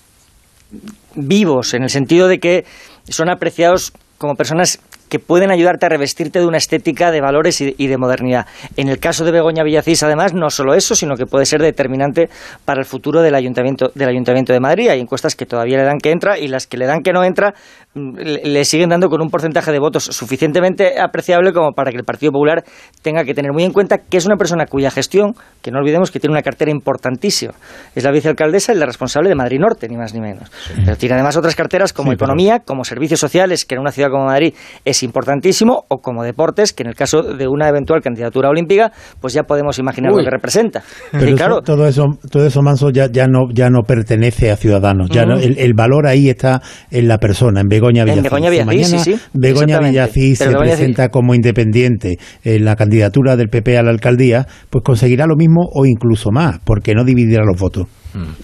[1.16, 2.66] vivos, en el sentido de que
[3.10, 4.80] son apreciados como personas
[5.14, 8.48] que pueden ayudarte a revestirte de una estética de valores y, de modernidad.
[8.78, 12.30] En el caso de Begoña Villacís, además, no solo eso, sino que puede ser determinante
[12.66, 14.90] para el futuro del Ayuntamiento, del Ayuntamiento de Madrid.
[14.90, 17.24] Hay encuestas que todavía le dan que entra y las que le dan que no
[17.24, 17.54] entra
[17.94, 22.06] mm, le siguen dando con un porcentaje de votos suficientemente apreciable como para que el
[22.06, 22.64] Partido Popular
[23.04, 26.10] tenga que tener muy en cuenta que es una persona cuya gestión, que no olvidemos
[26.10, 27.54] que tiene una cartera importantísima,
[27.94, 30.52] es la vicealcaldesa y la responsable de Madrid Norte, ni más ni menos.
[30.84, 34.26] Pero tiene además otras carteras como economía, como servicios sociales, que en una ciudad como
[34.26, 38.92] Madrid es importantísimo, o como deportes, que en el caso de una eventual candidatura olímpica,
[39.20, 40.84] pues ya podemos imaginar lo que representa.
[41.12, 45.10] Pero claro, todo eso, todo eso Manso ya, ya no ya no pertenece a Ciudadanos,
[45.10, 46.62] ya el, valor ahí está
[46.92, 48.18] en la persona, en Begoña Villacís.
[48.18, 49.20] En Begoña Villacís, sí, sí.
[49.34, 54.84] Begoña Villacís se presenta como independiente en la candidatura del PP a la alcaldía, pues
[54.84, 57.88] conseguirá lo mismo o incluso más, porque no dividirá los votos.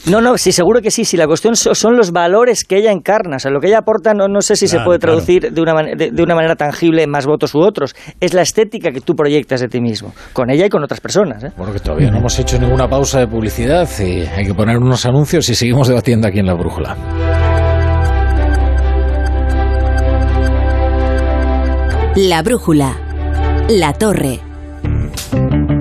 [0.08, 1.06] No, no, sí, seguro que sí.
[1.06, 4.14] Si la cuestión son los valores que ella encarna, o sea, lo que ella aporta,
[4.14, 7.26] no, no sé si se puede traducir de, una de, una manera tangible en más
[7.26, 7.96] votos u otros.
[8.20, 11.44] Es la estética que tú proyectas de ti mismo, con ella y con otras personas.
[11.44, 11.52] ¿eh?
[11.58, 15.06] Bueno, que todavía no hemos hecho ninguna pausa de publicidad y hay que poner unos
[15.06, 16.96] anuncios y seguimos debatiendo aquí en la brújula.
[22.16, 22.98] La brújula.
[23.70, 24.49] La torre.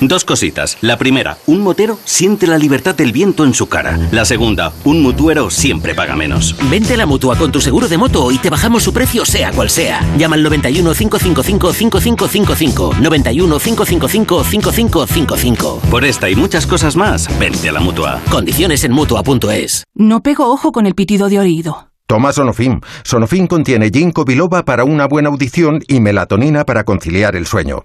[0.00, 0.78] Dos cositas.
[0.80, 3.98] La primera, un motero siente la libertad del viento en su cara.
[4.12, 6.54] La segunda, un mutuero siempre paga menos.
[6.70, 9.50] Vente a la mutua con tu seguro de moto y te bajamos su precio sea
[9.52, 10.00] cual sea.
[10.16, 12.94] Llama al 91 555 5555.
[13.00, 15.80] 91 555 5555.
[15.90, 18.20] Por esta y muchas cosas más, vente a la mutua.
[18.30, 19.84] Condiciones en mutua.es.
[19.94, 21.88] No pego ojo con el pitido de oído.
[22.06, 22.80] Toma Sonofim.
[23.04, 27.84] Sonofim contiene ginkgo biloba para una buena audición y melatonina para conciliar el sueño.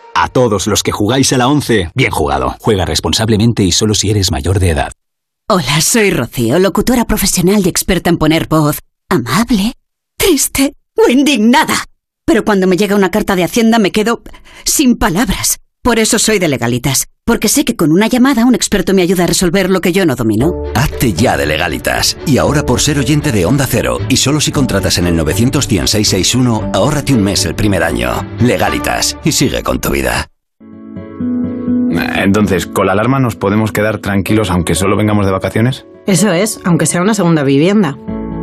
[0.13, 2.55] A todos los que jugáis a la 11, bien jugado.
[2.59, 4.91] Juega responsablemente y solo si eres mayor de edad.
[5.47, 8.79] Hola, soy Rocío, locutora profesional y experta en poner voz
[9.09, 9.73] amable,
[10.17, 11.85] triste o indignada.
[12.25, 14.21] Pero cuando me llega una carta de Hacienda me quedo
[14.63, 15.57] sin palabras.
[15.83, 19.23] Por eso soy de legalitas, porque sé que con una llamada un experto me ayuda
[19.23, 20.51] a resolver lo que yo no domino.
[20.75, 22.17] Hazte ya de legalitas.
[22.27, 26.69] Y ahora por ser oyente de Onda Cero, y solo si contratas en el 91661,
[26.75, 28.11] ahórrate un mes el primer año.
[28.41, 30.27] Legalitas, y sigue con tu vida.
[32.15, 35.87] Entonces, ¿con la alarma nos podemos quedar tranquilos aunque solo vengamos de vacaciones?
[36.05, 37.97] Eso es, aunque sea una segunda vivienda.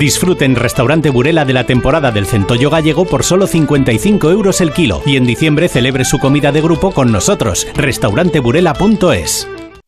[0.00, 4.72] Disfruten en Restaurante Burela de la temporada del centollo gallego por solo 55 euros el
[4.72, 7.66] kilo y en diciembre celebre su comida de grupo con nosotros.
[7.74, 9.46] Restauranteburela.es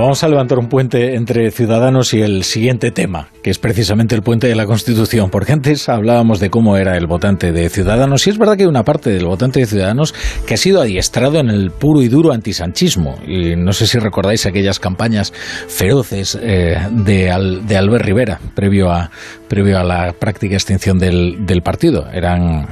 [0.00, 4.22] Vamos a levantar un puente entre Ciudadanos y el siguiente tema, que es precisamente el
[4.22, 8.30] puente de la Constitución, porque antes hablábamos de cómo era el votante de Ciudadanos, y
[8.30, 10.14] es verdad que hay una parte del votante de Ciudadanos
[10.46, 14.46] que ha sido adiestrado en el puro y duro antisanchismo, y no sé si recordáis
[14.46, 15.32] aquellas campañas
[15.68, 19.10] feroces eh, de, de Albert Rivera, previo a,
[19.48, 22.08] previo a la práctica extinción del, del partido.
[22.12, 22.66] Eran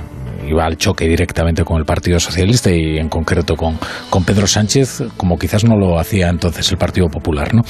[0.47, 3.79] iba al choque directamente con el Partido Socialista y en concreto con,
[4.11, 7.55] con Pedro Sánchez, como quizás no lo hacía entonces el Partido Popular.
[7.55, 7.63] ¿no?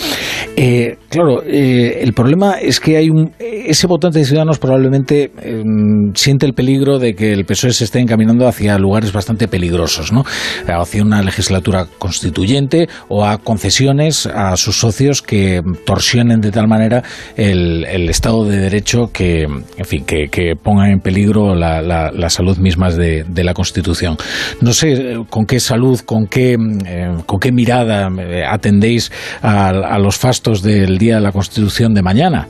[0.57, 6.12] Eh, claro, eh, el problema es que hay un, ese votante de Ciudadanos probablemente em,
[6.15, 10.24] siente el peligro de que el PSOE se esté encaminando hacia lugares bastante peligrosos, ¿no?
[10.66, 17.03] hacia una legislatura constituyente o a concesiones a sus socios que torsionen de tal manera
[17.36, 17.82] el,
[18.12, 22.97] Estado de Derecho que, en fin, que pongan en peligro la, la, la salud mismas
[22.97, 24.16] de, la Constitución.
[24.60, 26.56] No sé eh, con qué salud, con qué,
[26.86, 29.10] eh, con qué mirada eh, atendéis
[29.43, 32.47] a, los fastos del Día de la Constitución de mañana.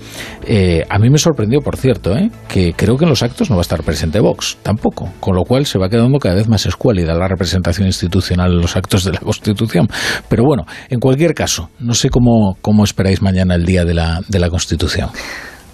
[0.89, 2.15] a mí me sorprendió, por cierto,
[2.49, 5.45] que creo que en los actos no va a estar presente Vox, tampoco, con lo
[5.45, 9.13] cual se va quedando cada vez más escuálida la representación institucional en los actos de
[9.13, 9.89] la Constitución.
[10.29, 14.21] Pero bueno, en cualquier caso, no sé cómo, cómo esperáis mañana el Día de la,
[14.29, 15.09] de la Constitución.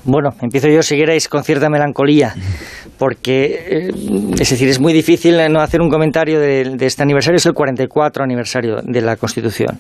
[0.05, 0.97] Bueno, empiezo yo si
[1.29, 2.35] con cierta melancolía,
[2.99, 3.91] porque eh,
[4.39, 8.25] es decir, es muy difícil no hacer un comentario de, este aniversario, es el 44
[8.25, 9.79] aniversario de la Constitución.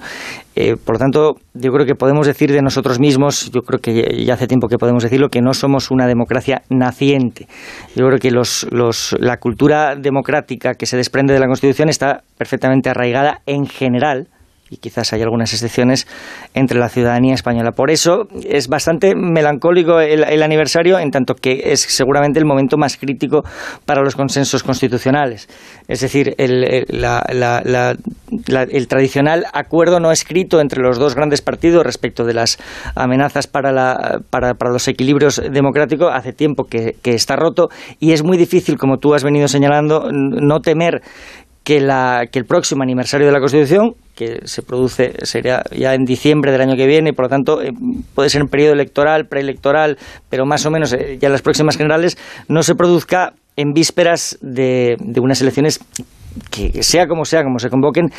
[0.54, 4.24] Eh, por lo tanto, yo creo que podemos decir de nosotros mismos, yo creo que
[4.24, 7.46] ya hace tiempo que podemos decirlo, que no somos una democracia naciente.
[7.94, 13.40] Yo creo que la cultura democrática que se desprende de la Constitución está perfectamente arraigada
[13.46, 14.28] en general
[14.70, 16.06] y quizás hay algunas excepciones
[16.54, 17.72] entre la ciudadanía española.
[17.72, 22.96] Por eso es bastante melancólico el, aniversario, en tanto que es seguramente el momento más
[22.96, 23.42] crítico
[23.86, 25.48] para los consensos constitucionales.
[25.88, 26.86] Es decir, el,
[28.88, 32.58] tradicional acuerdo no escrito entre los dos grandes partidos respecto de las
[32.94, 37.68] amenazas para, para, los equilibrios democráticos hace tiempo que está roto
[37.98, 41.02] y es muy difícil, como tú has venido señalando, no temer
[41.68, 46.04] que, la, que el próximo aniversario de la Constitución, que se produce, sería ya en
[46.04, 47.70] diciembre del año que viene, por lo tanto eh,
[48.16, 49.96] puede ser en periodo electoral, preelectoral,
[50.28, 52.18] pero más o menos eh, ya en las próximas generales,
[52.48, 55.78] no se produzca en vísperas de, de unas elecciones
[56.50, 58.10] que sea como sea, como se convoquen,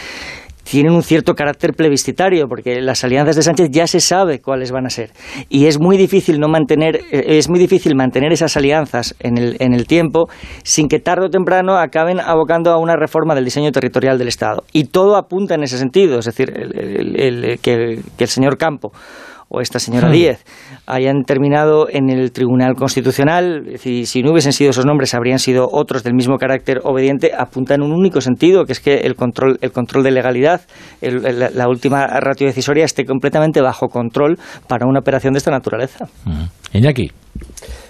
[0.63, 4.85] tienen un cierto carácter plebiscitario, porque las alianzas de Sánchez ya se sabe cuáles van
[4.85, 5.11] a ser.
[5.49, 9.55] Y es muy difícil no mantener, eh, es muy difícil mantener esas alianzas en el,
[9.59, 10.29] en el tiempo
[10.63, 14.63] sin que tarde o temprano acaben abocando a una reforma del diseño territorial del Estado.
[14.73, 18.91] Y todo apunta en ese sentido, es decir, el, que, que el señor Campo
[19.49, 20.11] o esta señora hmm.
[20.11, 20.45] Díez
[20.85, 25.67] hayan terminado en el Tribunal Constitucional, si, si no hubiesen sido esos nombres, habrían sido
[25.71, 29.57] otros del mismo carácter obediente, apunta en un único sentido, que es que el control,
[29.61, 30.61] el control de legalidad,
[31.01, 36.05] la última ratio decisoria esté completamente bajo control para una operación de esta naturaleza.
[36.25, 36.45] Hmm.
[36.73, 37.11] Iñaki.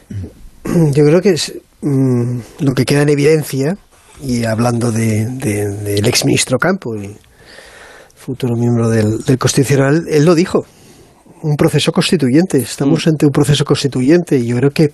[0.94, 3.78] Yo creo que es mm, lo que queda en evidencia,
[4.22, 7.16] y hablando del de, ex exministro Campo y
[8.16, 10.66] futuro miembro del, del Constitucional, él lo dijo,
[11.42, 13.10] un proceso constituyente, estamos mm.
[13.10, 14.92] ante un proceso constituyente y yo creo que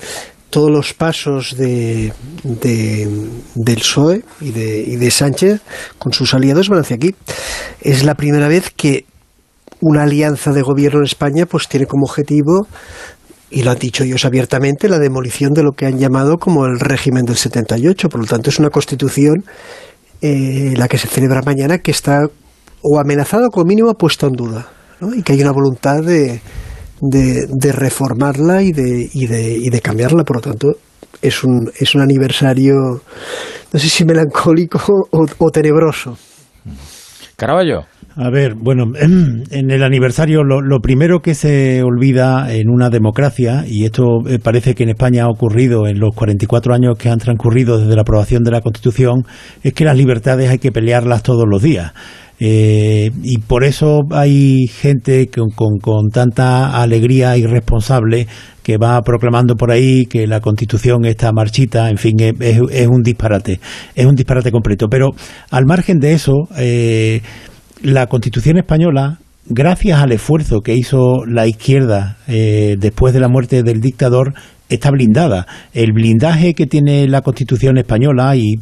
[0.49, 2.13] todos los pasos de,
[2.43, 5.61] del PSOE y de, y de Sánchez
[5.97, 7.15] con sus aliados van hacia aquí.
[7.81, 9.05] Es la primera vez que
[9.81, 12.67] una alianza de gobierno en España pues tiene como objetivo
[13.49, 16.79] y lo han dicho ellos abiertamente, la demolición de lo que han llamado como el
[16.79, 18.09] régimen del 78.
[18.09, 19.43] Por lo tanto, es una constitución,
[20.21, 22.27] eh, la que se celebra mañana, que está
[22.81, 24.67] o amenazada o como mínimo puesta en duda
[25.15, 26.41] y que hay una voluntad de,
[27.01, 30.23] de, reformarla y de, y, de, y de cambiarla.
[30.23, 30.75] Por lo tanto,
[31.21, 32.75] es un, es un aniversario,
[33.71, 34.79] no sé si melancólico
[35.11, 36.17] o, tenebroso.
[37.35, 37.81] Caraballo.
[38.17, 43.65] A ver, bueno, en el aniversario lo, lo, primero que se olvida en una democracia,
[43.67, 47.19] y esto eh, parece que en España ha ocurrido en los 44 años que han
[47.19, 49.25] transcurrido desde la aprobación de la Constitución,
[49.63, 51.91] es que las libertades hay que pelearlas todos los días.
[52.39, 58.27] Eh, y por eso hay gente con, con, tanta alegría irresponsable
[58.61, 63.59] que va proclamando por ahí que la constitución está marchita, en fin, es, un disparate,
[63.95, 64.87] es un disparate completo.
[64.89, 65.11] Pero
[65.51, 67.21] al margen de eso, eh,
[67.83, 73.63] la constitución española gracias al esfuerzo que hizo la izquierda eh, después de la muerte
[73.63, 74.33] del dictador,
[74.69, 75.45] está blindada.
[75.73, 78.55] El blindaje que tiene la Constitución española y,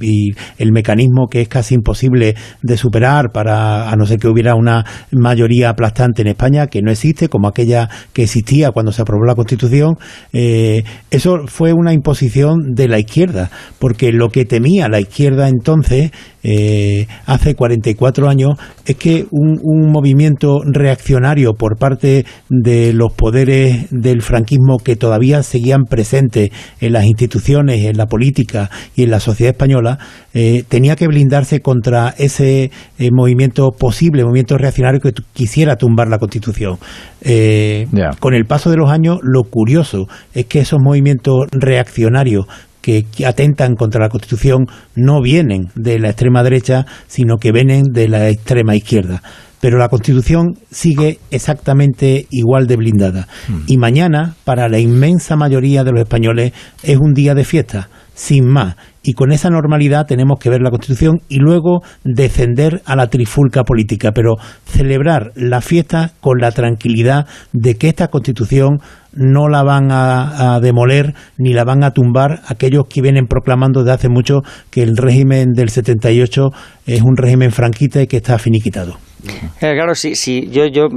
[0.57, 4.85] el mecanismo que es casi imposible de superar para, a no ser que hubiera una
[5.11, 9.35] mayoría aplastante en España, que no existe, como aquella que existía cuando se aprobó la
[9.35, 9.95] Constitución,
[10.31, 13.49] eh, eso fue una imposición de la izquierda,
[13.79, 16.11] porque lo que temía la izquierda entonces
[16.43, 18.55] eh, hace 44 años
[18.85, 19.53] es que un,
[19.93, 26.49] movimiento reaccionario por parte de los poderes del franquismo que todavía seguían presentes
[26.81, 29.99] en las instituciones, en la política y en la sociedad española,
[30.33, 36.17] eh, tenía que blindarse contra ese eh, movimiento posible, movimiento reaccionario que quisiera tumbar la
[36.17, 36.79] Constitución.
[38.19, 42.47] Con el paso de los años, lo curioso es que esos movimientos reaccionarios
[42.81, 44.65] que atentan contra la Constitución
[44.95, 49.21] no vienen de la extrema derecha, sino que vienen de la extrema izquierda.
[49.63, 53.29] Pero la Constitución sigue exactamente igual de blindada.
[53.47, 53.61] Hmm.
[53.65, 56.51] Y mañana, para la inmensa mayoría de los españoles,
[56.83, 60.71] es un día de fiesta, sin más y con esa normalidad tenemos que ver la
[60.71, 64.35] Constitución y luego descender a la trifulca política, pero
[64.65, 68.79] celebrar la fiesta con la tranquilidad de que esta Constitución
[69.15, 73.93] no la van a, demoler ni la van a tumbar aquellos que vienen proclamando desde
[73.93, 76.49] hace mucho que el régimen del 78
[76.85, 78.97] es un régimen franquista y que está finiquitado.
[79.25, 80.89] Eh, claro, sí, sí, yo, yo,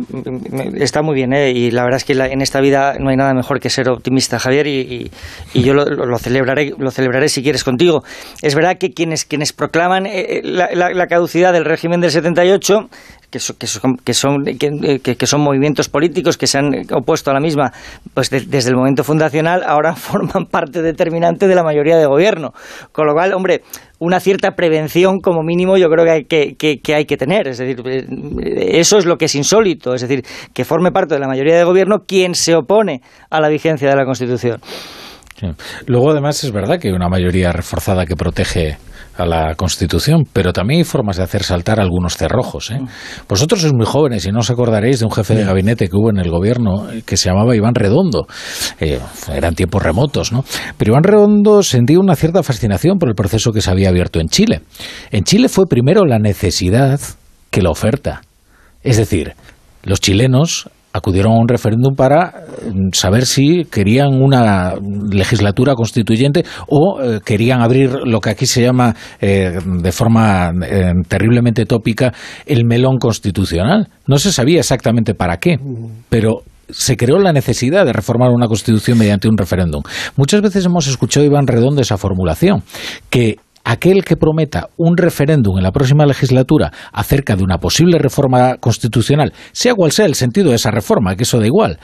[0.75, 1.53] está muy bien, ¿eh?
[1.53, 4.41] y la verdad es que en esta vida no hay nada mejor que ser optimista,
[4.41, 5.11] Javier, y,
[5.55, 8.03] yo lo, celebraré, lo celebraré si quieres contigo.
[8.43, 12.89] Es verdad que quienes, quienes proclaman eh, la, caducidad del régimen del 78
[13.39, 17.41] que, que, son, que, son, que, son movimientos políticos que se han opuesto a la
[17.41, 17.73] misma
[18.15, 22.53] pues desde el momento fundacional, ahora forman parte determinante de la mayoría de gobierno.
[22.93, 23.63] Con lo cual, hombre,
[23.99, 27.49] una cierta prevención como mínimo yo creo que hay que, que, hay que tener.
[27.49, 29.95] Es decir, eh, eso es lo que es insólito.
[29.95, 33.01] Es decir, que forme parte de la mayoría de gobierno quien se opone
[33.31, 34.61] a la vigencia de la Constitución.
[35.87, 38.79] Luego, además, es verdad que hay una mayoría reforzada que protege
[39.17, 42.71] a la Constitución, pero también hay formas de hacer saltar algunos cerrojos.
[42.71, 42.81] ¿eh?
[43.29, 46.11] Vosotros sois muy jóvenes y no os acordaréis de un jefe de gabinete que hubo
[46.11, 48.27] en el gobierno eh, que se llamaba Iván Redondo.
[48.79, 49.01] Eh,
[49.33, 50.45] eran tiempos remotos, ¿no?
[50.77, 54.29] Pero Iván Redondo sentía una cierta fascinación por el proceso que se había abierto en
[54.29, 54.61] Chile.
[55.11, 57.01] En Chile fue primero la necesidad
[57.51, 58.23] que la oferta.
[58.83, 59.35] Es decir,
[59.83, 62.33] los chilenos acudieron a un referéndum para
[62.65, 64.75] mm, saber si querían una
[65.11, 70.93] legislatura constituyente o eh, querían abrir lo que aquí se llama eh, de forma eh,
[71.09, 72.13] terriblemente tópica
[72.47, 73.89] el melón constitucional.
[74.07, 75.59] No se sabía exactamente para qué,
[76.09, 79.83] pero se creó la necesidad de reformar una constitución mediante un referéndum.
[80.17, 82.63] Muchas veces hemos escuchado Iván Redondo esa formulación,
[83.09, 83.37] que
[83.67, 89.33] aquel que prometa un referéndum en la próxima legislatura acerca de una posible reforma constitucional,
[89.51, 91.81] sea cual sea el sentido de esa reforma, que eso da igual,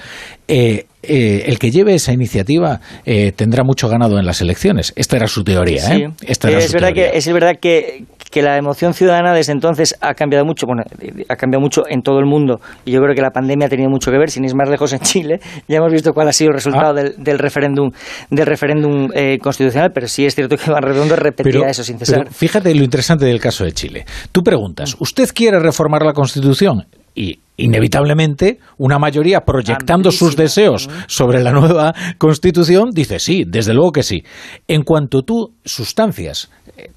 [0.47, 4.93] eh, eh, el que lleve esa iniciativa eh, tendrá mucho ganado en las elecciones.
[4.97, 5.83] Esta era su teoría.
[6.21, 10.67] es, verdad Que, es verdad que, que la emoción ciudadana desde entonces ha cambiado mucho,
[10.67, 10.83] bueno,
[11.29, 13.91] ha cambiado mucho en todo el mundo y yo creo que la pandemia ha tenido
[13.91, 16.51] mucho que ver, sin ir más lejos en Chile, ya hemos visto cuál ha sido
[16.51, 17.11] el resultado ah.
[17.17, 17.91] del, referéndum
[18.31, 22.29] del referéndum eh, constitucional, pero sí es cierto que Iván Redondo repetía eso sin cesar.
[22.33, 24.05] fíjate lo interesante del caso de Chile.
[24.33, 26.87] Tú preguntas, ¿usted quiere reformar la Constitución?
[27.15, 33.93] Y inevitablemente una mayoría proyectando sus deseos sobre la nueva constitución dice sí, desde luego
[33.93, 34.25] que sí.
[34.69, 36.51] En cuanto tú sustancias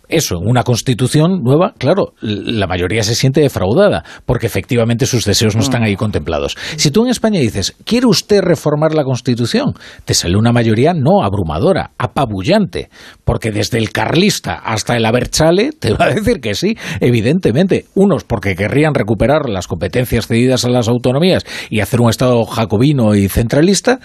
[0.07, 5.55] eso, en una constitución nueva, claro, la mayoría se siente defraudada, porque efectivamente sus deseos
[5.55, 6.55] no están ahí contemplados.
[6.75, 9.73] Si tú en España dices, ¿quiere usted reformar la constitución?
[10.05, 12.89] Te sale una mayoría no abrumadora, apabullante,
[13.23, 17.85] porque desde el carlista hasta el aberchale te va a decir que sí, evidentemente.
[17.95, 23.15] Unos porque querrían recuperar las competencias cedidas a las autonomías y hacer un Estado jacobino
[23.15, 23.99] y centralista,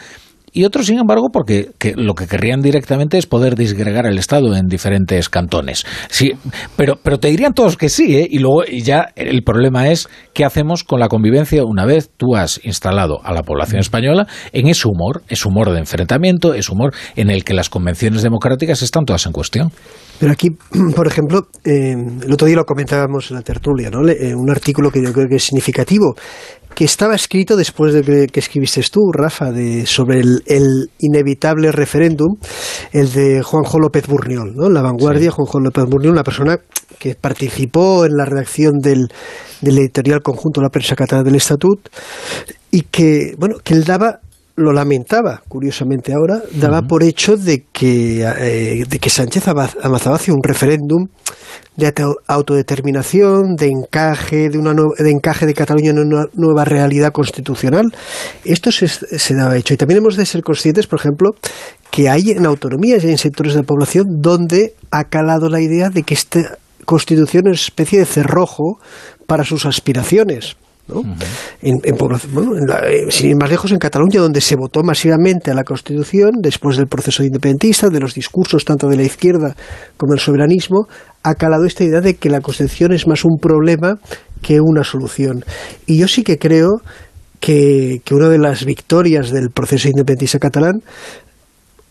[0.52, 4.66] y otros, sin embargo, porque lo que querrían directamente es poder disgregar el Estado en
[4.66, 5.84] diferentes cantones.
[6.08, 6.32] Sí,
[6.76, 8.28] pero, pero te dirían todos que sí, ¿eh?
[8.30, 12.60] y luego ya el problema es qué hacemos con la convivencia una vez tú has
[12.64, 17.30] instalado a la población española en ese humor, ese humor de enfrentamiento, ese humor en
[17.30, 19.72] el que las convenciones democráticas están todas en cuestión.
[20.18, 20.50] Pero aquí,
[20.94, 24.06] por ejemplo, eh, el otro día lo comentábamos en la tertulia, ¿no?
[24.08, 26.14] Eh, un artículo que yo creo que es significativo
[26.74, 32.36] que estaba escrito después de que, escribiste tú, Rafa, de, sobre el, inevitable referéndum,
[32.92, 34.68] el de Juanjo López Burniol, ¿no?
[34.68, 36.58] La vanguardia, Juanjo López Burniol, una persona
[36.98, 39.08] que participó en la redacción del,
[39.60, 41.88] del editorial conjunto de la prensa catalana del Estatut
[42.70, 44.20] y que, bueno, que él daba
[44.60, 50.34] lo lamentaba, curiosamente ahora, daba por hecho de que, eh, de que Sánchez avanzaba hacia
[50.34, 51.06] un referéndum
[51.76, 51.92] de
[52.26, 57.86] autodeterminación, de encaje de, una de encaje de Cataluña en una nueva realidad constitucional.
[58.44, 59.74] Esto se, se daba hecho.
[59.74, 61.30] Y también hemos de ser conscientes, por ejemplo,
[61.90, 65.90] que hay en autonomías y en sectores de la población donde ha calado la idea
[65.90, 68.78] de que esta constitución es una especie de cerrojo
[69.26, 70.56] para sus aspiraciones.
[70.92, 71.02] ¿No?
[71.62, 72.16] en, bueno,
[72.86, 76.76] eh, sin ir más lejos, en Cataluña, donde se votó masivamente a la Constitución, después
[76.76, 79.54] del proceso independentista, de los discursos tanto de la izquierda
[79.96, 80.86] como del soberanismo,
[81.22, 83.98] ha calado esta idea de que la Constitución es más un problema
[84.42, 85.44] que una solución.
[85.86, 86.80] Y yo sí que creo
[87.40, 90.82] que, que una de las victorias del proceso independentista catalán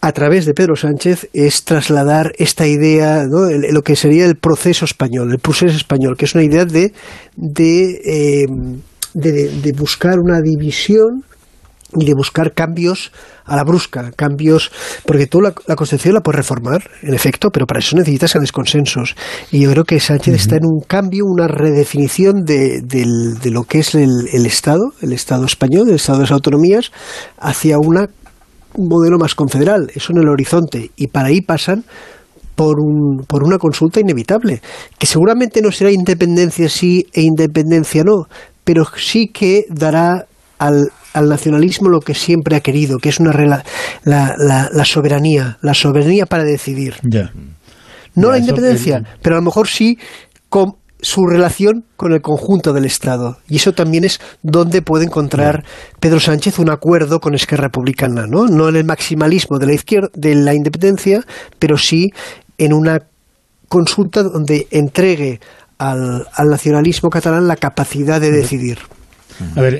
[0.01, 3.49] a través de Pedro Sánchez es trasladar esta idea, ¿no?
[3.49, 6.93] lo que sería el proceso español, el proceso español, que es una idea de,
[7.35, 8.45] de, eh,
[9.76, 11.23] buscar una división
[11.95, 13.11] y de buscar cambios
[13.45, 14.72] a la brusca, cambios,
[15.06, 19.15] porque tú la, Constitución la puedes reformar, en efecto, pero para eso necesitas grandes consensos.
[19.52, 23.80] Y yo creo que Sánchez está en un cambio, una redefinición de, de lo que
[23.80, 26.91] es el, el, Estado, el Estado español, el Estado de las autonomías,
[27.40, 28.07] hacia una
[28.76, 31.84] un modelo más confederal, eso en el horizonte, y para ahí pasan
[32.56, 34.61] por, un, por una consulta inevitable,
[34.98, 38.27] que seguramente no será independencia sí e independencia no,
[38.69, 40.27] pero sí que dará
[40.59, 43.63] al, al nacionalismo lo que siempre ha querido, que es una la,
[44.03, 46.97] la, la, soberanía, la soberanía para decidir.
[48.13, 49.97] No la independencia, pero a lo mejor sí
[50.49, 53.39] con, su relación con el conjunto del Estado.
[53.47, 55.63] Y eso también es donde puede encontrar
[55.99, 58.45] Pedro Sánchez un acuerdo con Esquerra Republicana, ¿no?
[58.45, 61.21] No en el maximalismo de la izquierda, de la independencia,
[61.57, 62.11] pero sí
[62.59, 62.99] en una
[63.67, 65.39] consulta donde entregue
[65.80, 68.77] al, nacionalismo catalán la capacidad de decidir.
[69.56, 69.80] A ver,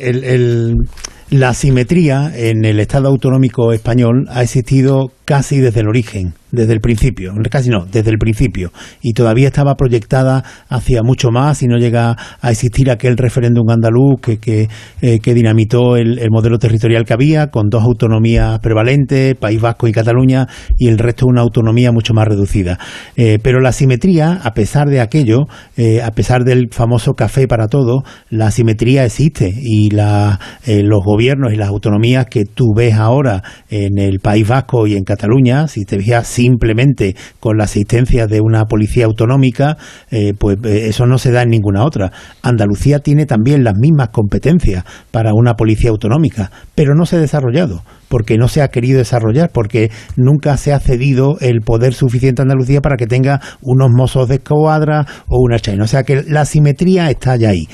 [1.30, 6.80] la simetría en el Estado autonómico español ha existido casi desde el origen desde el
[6.80, 8.72] principio, casi no, desde el principio,
[9.02, 14.20] y todavía estaba proyectada hacia mucho más y no llega a existir aquel referéndum andaluz
[14.22, 14.68] que, que,
[15.02, 20.48] eh, dinamitó el, modelo territorial que había, con dos autonomías prevalentes, País Vasco y Cataluña,
[20.78, 22.80] y el resto una autonomía mucho más reducida.
[23.16, 25.48] Eh, pero la simetría, a pesar de aquello,
[25.78, 31.54] eh, a pesar del famoso café para todo, la simetría existe y la, los gobiernos
[31.54, 35.86] y las autonomías que tú ves ahora en el País Vasco y en Cataluña, si
[35.86, 39.78] te fijas simplemente con la asistencia de una policía autonómica,
[40.10, 42.14] eh, pues eh, eso no se da en ninguna otra.
[42.42, 47.84] Andalucía tiene también las mismas competencias para una policía autonómica, pero no se ha desarrollado
[48.08, 52.44] porque no se ha querido desarrollar, porque nunca se ha cedido el poder suficiente a
[52.44, 55.80] Andalucía para que tenga unos mozos de escuadra o una chain.
[55.82, 57.68] O sea que la simetría está ya ahí.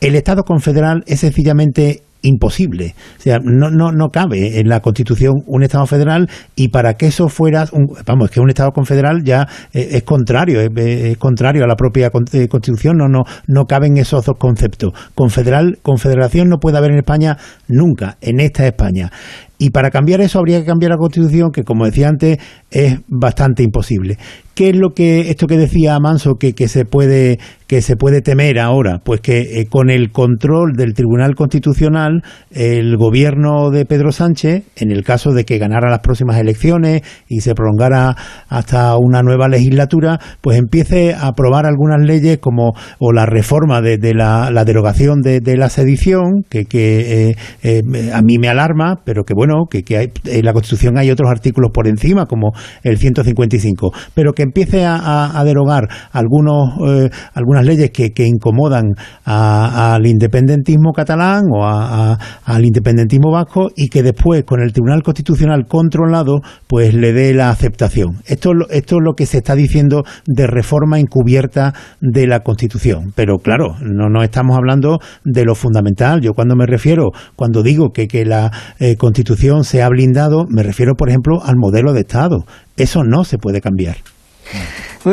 [0.00, 2.94] El Estado confederal es sencillamente imposible.
[3.18, 7.06] O sea, no, no, no cabe en la Constitución un Estado federal y para que
[7.06, 11.66] eso fuera, un, vamos, que un Estado confederal ya eh, es contrario, es, contrario a
[11.66, 14.92] la propia eh, Constitución, no, no, no caben esos dos conceptos.
[15.14, 17.36] Confederal, confederación no puede haber en España
[17.68, 19.10] nunca, en esta España.
[19.58, 22.38] Y para cambiar eso habría que cambiar la Constitución, que como decía antes,
[22.70, 24.18] es bastante imposible.
[24.54, 28.20] ¿Qué es lo que esto que decía Manso que, que se puede que se puede
[28.20, 29.00] temer ahora?
[29.02, 34.90] Pues que eh, con el control del Tribunal Constitucional, el gobierno de Pedro Sánchez, en
[34.90, 38.14] el caso de que ganara las próximas elecciones y se prolongara
[38.50, 43.96] hasta una nueva legislatura, pues empiece a aprobar algunas leyes como o la reforma de,
[44.12, 49.32] la, derogación de, la sedición, que, que eh, eh, a mí me alarma, pero que
[49.34, 52.52] bueno, que, que en la Constitución hay otros artículos por encima, como
[52.82, 58.90] el 155, pero que empiece a, derogar algunos, eh, algunas leyes que, incomodan
[59.24, 66.40] al independentismo catalán o al independentismo vasco y que después con el Tribunal Constitucional controlado
[66.66, 68.18] pues le dé la aceptación.
[68.26, 73.12] Esto, esto es lo que se está diciendo de reforma encubierta de la Constitución.
[73.14, 76.20] Pero claro, no, no estamos hablando de lo fundamental.
[76.20, 80.62] Yo cuando me refiero, cuando digo que, que la eh, Constitución se ha blindado, me
[80.62, 82.44] refiero, por ejemplo, al modelo de Estado.
[82.76, 83.96] Eso no se puede cambiar.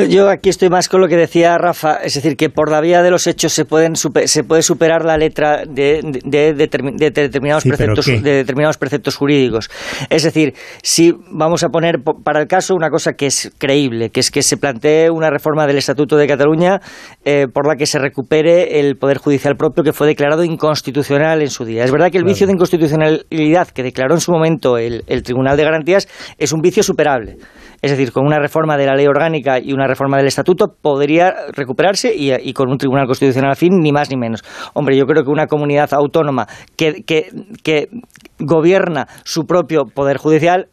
[0.07, 3.01] Yo aquí estoy más con lo que decía Rafa, es decir, que por la vía
[3.01, 6.01] de los hechos se, pueden se puede superar la letra de,
[6.95, 9.69] determinados, preceptos, de determinados preceptos jurídicos.
[10.11, 10.53] Es decir,
[10.83, 14.43] si vamos a poner para el caso una cosa que es creíble, que es que
[14.43, 16.81] se plantee una reforma del Estatuto de Cataluña
[17.25, 21.49] eh, por la que se recupere el Poder Judicial propio que fue declarado inconstitucional en
[21.49, 21.83] su día.
[21.83, 25.63] Es verdad que el vicio de inconstitucionalidad que declaró en su momento el Tribunal de
[25.63, 26.07] Garantías
[26.37, 27.37] es un vicio superable.
[27.81, 31.33] Es decir, con una reforma de la ley orgánica y una reforma del estatuto podría
[31.53, 34.43] recuperarse y, con un tribunal constitucional fin, ni más ni menos.
[34.73, 37.89] Hombre, yo creo que una comunidad autónoma que, que,
[38.39, 40.67] gobierna su propio poder judicial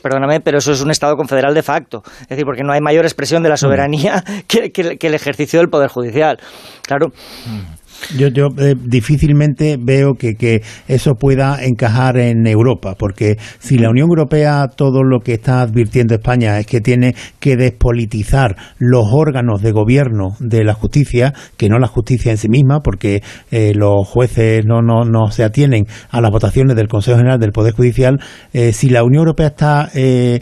[0.00, 2.02] perdóname, pero eso es un Estado confederal de facto.
[2.22, 4.40] Es decir, porque no hay mayor expresión de la soberanía mm.
[4.46, 6.38] que, el ejercicio del Poder Judicial.
[6.82, 7.08] Claro.
[7.08, 7.85] Mm.
[8.16, 13.90] Yo, yo eh, difícilmente veo que, que, eso pueda encajar en Europa, porque si la
[13.90, 19.62] Unión Europea todo lo que está advirtiendo España es que tiene que despolitizar los órganos
[19.62, 24.06] de gobierno de la justicia, que no la justicia en sí misma, porque eh, los
[24.06, 28.20] jueces no, no, no se atienen a las votaciones del Consejo General del Poder Judicial,
[28.52, 30.40] eh, si la Unión Europea está eh,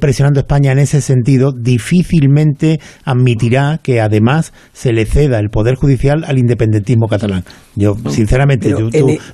[0.00, 5.76] presionando a España en ese sentido, difícilmente admitirá que además se le ceda el Poder
[5.76, 7.44] Judicial al independentismo catalán.
[7.76, 8.88] Yo, sinceramente, yo,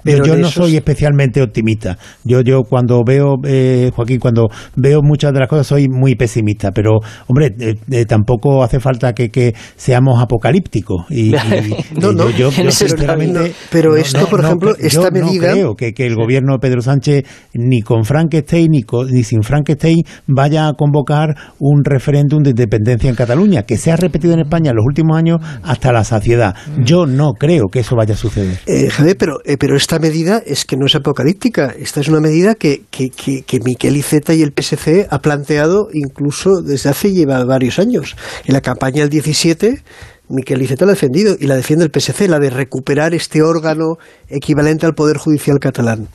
[0.05, 1.99] yo, no soy especialmente optimista.
[2.24, 6.70] Yo, yo cuando veo, eh, Joaquín, cuando veo muchas de las cosas soy muy pesimista,
[6.73, 11.05] pero, hombre, eh, tampoco hace falta que, que seamos apocalípticos.
[11.11, 11.32] Y,
[12.01, 15.49] no, no, yo, sinceramente, pero esto, por ejemplo, esta medida...
[15.49, 17.24] No creo que, que el gobierno de Pedro Sánchez,
[17.55, 18.81] ni con Frankenstein ni,
[19.11, 23.97] ni sin Frankenstein, vaya a convocar un referéndum de independencia en Cataluña, que se ha
[23.97, 26.55] repetido en España en los últimos años hasta la saciedad.
[26.85, 28.59] Yo no creo que eso vaya a suceder.
[28.66, 31.74] Eh, Javier, pero, eh, pero esta medida es que no es apocalíptica.
[31.78, 35.89] Esta es una medida que, que, que, que Miquel Iceta y el PSC ha planteado
[35.93, 38.16] incluso desde hace lleva varios años.
[38.44, 39.82] En la campaña del 17
[40.31, 43.97] Miquel Iceta la ha defendido y la defiende el PSC, la de recuperar este órgano
[44.28, 46.06] equivalente al Poder Judicial catalán.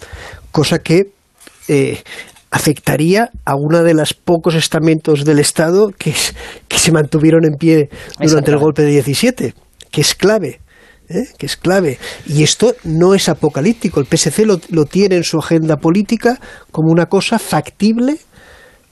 [0.51, 1.11] Cosa que
[1.67, 2.01] eh,
[2.49, 6.13] afectaría a uno de los pocos estamentos del Estado que,
[6.69, 9.53] que se mantuvieron en pie durante el golpe de 17,
[9.91, 10.61] que es clave.
[11.09, 11.25] ¿Eh?
[11.37, 11.97] que es clave.
[12.27, 13.99] Y esto no es apocalíptico.
[13.99, 16.39] El PSC lo, lo tiene en su agenda política
[16.71, 18.17] como una cosa factible,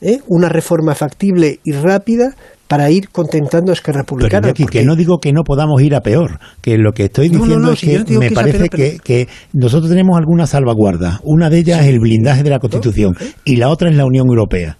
[0.01, 0.19] ¿eh?
[0.27, 2.35] una reforma factible y rápida
[2.67, 4.51] para ir contentando a Esquerra Republicana.
[4.53, 7.71] Pero que no digo que no podamos ir a peor, que lo que estoy diciendo
[7.71, 11.19] es que me parece que, que, nosotros tenemos alguna salvaguarda.
[11.23, 13.15] Una de ellas es el blindaje de la Constitución
[13.45, 14.77] y la otra es la Unión Europea.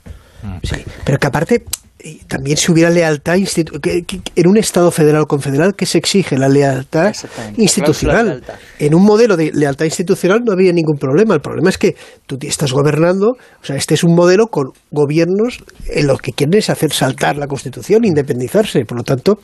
[0.64, 1.64] Sí, pero que aparte
[2.28, 7.14] también si hubiera lealtad en un Estado federal confederal que se exige la lealtad
[7.58, 8.44] institucional.
[8.80, 11.36] En un modelo de lealtad institucional no había ningún problema.
[11.36, 15.64] El problema es que tú estás gobernando, o sea, este es un modelo con gobiernos
[15.90, 18.84] en los que quieren es hacer saltar la Constitución, independizarse.
[18.86, 19.40] Por lo tanto,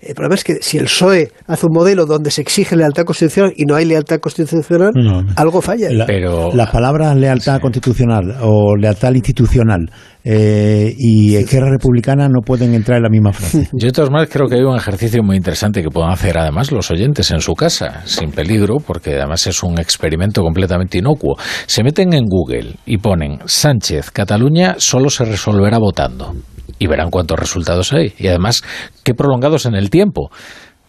[0.00, 3.52] el problema es que si el PSOE hace un modelo donde se exige lealtad constitucional
[3.56, 4.92] y no hay lealtad constitucional,
[5.34, 5.88] algo falla.
[6.06, 9.90] pero las palabras lealtad constitucional o lealtad institucional
[10.28, 13.68] eh, y Esquerra Republicana no pueden entrar en la misma frase.
[13.72, 16.72] Yo de todas maneras creo que hay un ejercicio muy interesante que puedan hacer además
[16.72, 21.36] los oyentes en su casa, sin peligro, porque además es un experimento completamente inocuo.
[21.66, 26.34] Se meten en Google y ponen Sánchez, Cataluña solo se resolverá votando.
[26.78, 28.12] Y verán cuántos resultados hay.
[28.18, 28.62] Y además,
[29.04, 30.30] qué prolongados en el tiempo.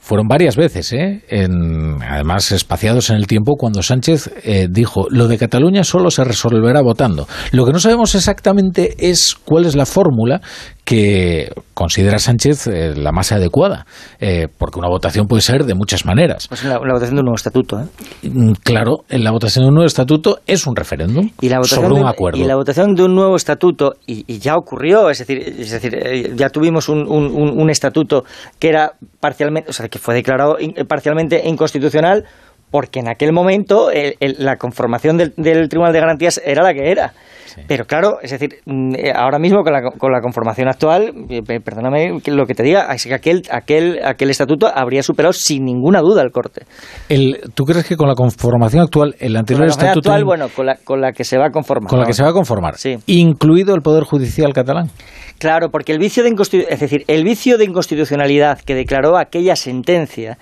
[0.08, 1.22] Fueron varias veces, ¿eh?
[2.08, 6.82] además espaciados en el tiempo, cuando Sánchez eh, dijo, lo de Cataluña solo se resolverá
[6.82, 7.28] votando.
[7.52, 10.40] Lo que no sabemos exactamente es cuál es la fórmula
[10.88, 13.86] que considera Sánchez eh, la más adecuada,
[14.22, 16.48] eh, porque una votación puede ser de muchas maneras.
[16.48, 17.82] Pues la, votación de un nuevo estatuto.
[17.82, 18.30] ¿eh?
[18.30, 21.82] Mm, claro, en la votación de un nuevo estatuto es un referéndum y la votación
[21.82, 22.40] sobre un de, acuerdo.
[22.40, 26.50] Y la votación de un nuevo estatuto, y, ya ocurrió, es decir, es decir ya
[26.50, 28.24] tuvimos un, un, un, estatuto
[28.58, 30.58] que era parcialmente, o sea, que fue declarado
[30.88, 32.26] parcialmente inconstitucional
[32.72, 37.14] porque en aquel momento la conformación del, del Tribunal de Garantías era la que era.
[37.68, 41.60] Pero claro, es decir, mm, eh, ahora mismo con la, con la conformación actual, eh,
[41.60, 46.02] perdóname lo que te diga, es que aquel, aquel, aquel estatuto habría superado sin ninguna
[46.02, 46.66] duda el corte.
[47.10, 50.10] El, ¿Tú crees que con la conformación actual, el anterior con la estatuto...
[50.10, 51.90] actual, bueno, con la, con la que se va a conformar.
[51.90, 52.98] Con la que se va a conformar, sí.
[53.08, 54.90] incluido el Poder Judicial catalán.
[55.40, 56.30] Claro, porque el vicio de
[56.70, 60.38] es decir, el vicio de inconstitucionalidad que declaró aquella sentencia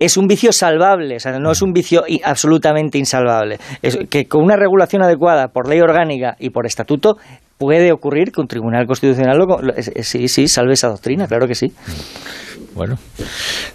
[0.00, 3.58] es un vicio salvable, o sea, no es un vicio absolutamente insalvable.
[3.82, 7.16] Es que con una regulación adecuada por ley orgánica y por estatuto
[7.58, 9.58] puede ocurrir que un tribunal constitucional lo,
[10.02, 11.72] sí, sí, salve esa doctrina, claro que sí.
[12.74, 12.96] Bueno,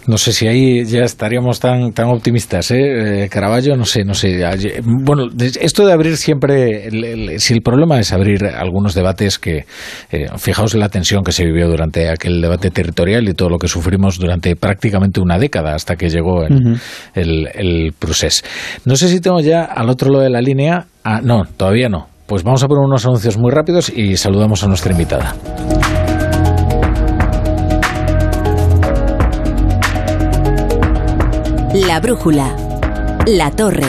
[0.06, 3.24] no sé si ahí ya estaríamos tan tan optimistas, ¿eh?
[3.24, 4.40] eh Caraballo, no sé, no sé.
[4.82, 6.90] Bueno, esto de abrir siempre,
[7.38, 9.66] si el problema es abrir algunos debates que,
[10.10, 13.58] eh, fijaos en la tensión que se vivió durante aquel debate territorial y todo lo
[13.58, 16.80] que sufrimos durante prácticamente una década hasta que llegó el,
[17.14, 18.44] el, procés.
[18.84, 20.86] No sé si tengo ya al otro lado de la línea.
[21.04, 22.08] Ah, no, todavía no.
[22.26, 25.34] Pues vamos a poner unos anuncios muy rápidos y saludamos a nuestra invitada.
[31.86, 32.56] La brújula.
[33.24, 33.86] La torre.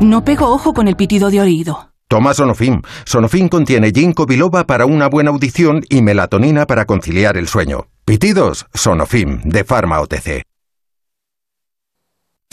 [0.00, 1.90] No pego ojo con el pitido de oído.
[2.06, 2.80] Toma Sonofim.
[3.04, 7.88] Sonofim contiene ginkgo biloba para una buena audición y melatonina para conciliar el sueño.
[8.04, 10.44] Pitidos, Sonofim, de Pharma OTC.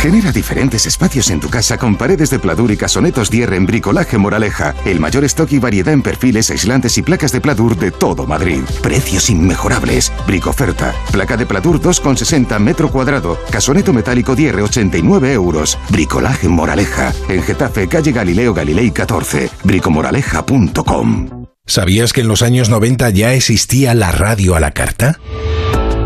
[0.00, 4.16] Genera diferentes espacios en tu casa con paredes de pladur y casonetos Dierre en Bricolaje
[4.16, 4.74] Moraleja.
[4.86, 8.62] El mayor stock y variedad en perfiles, aislantes y placas de pladur de todo Madrid.
[8.82, 10.10] Precios inmejorables.
[10.26, 10.94] Bricoferta.
[11.12, 13.38] Placa de pladur 2,60 metro cuadrado.
[13.50, 15.78] Casoneto metálico Dierre 89 euros.
[15.90, 17.12] Bricolaje Moraleja.
[17.28, 19.50] En Getafe, calle Galileo Galilei 14.
[19.64, 21.46] Bricomoraleja.com.
[21.66, 25.20] ¿Sabías que en los años 90 ya existía la radio a la carta?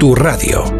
[0.00, 0.79] tu radio.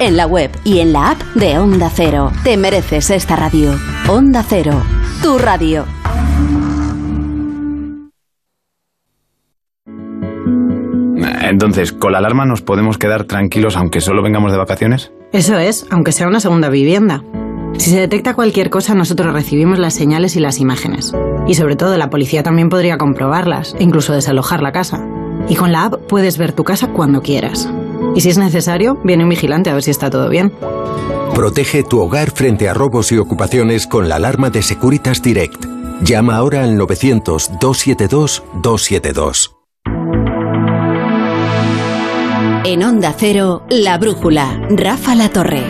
[0.00, 2.32] en la web y en la app de Onda Cero.
[2.42, 3.78] Te mereces esta radio.
[4.08, 4.82] Onda Cero,
[5.22, 5.84] tu radio.
[11.42, 15.12] Entonces, ¿con la alarma nos podemos quedar tranquilos aunque solo vengamos de vacaciones?
[15.32, 17.22] Eso es, aunque sea una segunda vivienda.
[17.76, 21.12] Si se detecta cualquier cosa, nosotros recibimos las señales y las imágenes.
[21.46, 25.04] Y sobre todo, la policía también podría comprobarlas, e incluso desalojar la casa.
[25.48, 27.68] Y con la app puedes ver tu casa cuando quieras.
[28.14, 30.52] Y si es necesario, viene un vigilante a ver si está todo bien.
[31.34, 35.64] Protege tu hogar frente a robos y ocupaciones con la alarma de Securitas Direct.
[36.02, 39.52] Llama ahora al 900-272-272.
[42.64, 45.62] En Onda Cero, La Brújula, Rafa La Torre.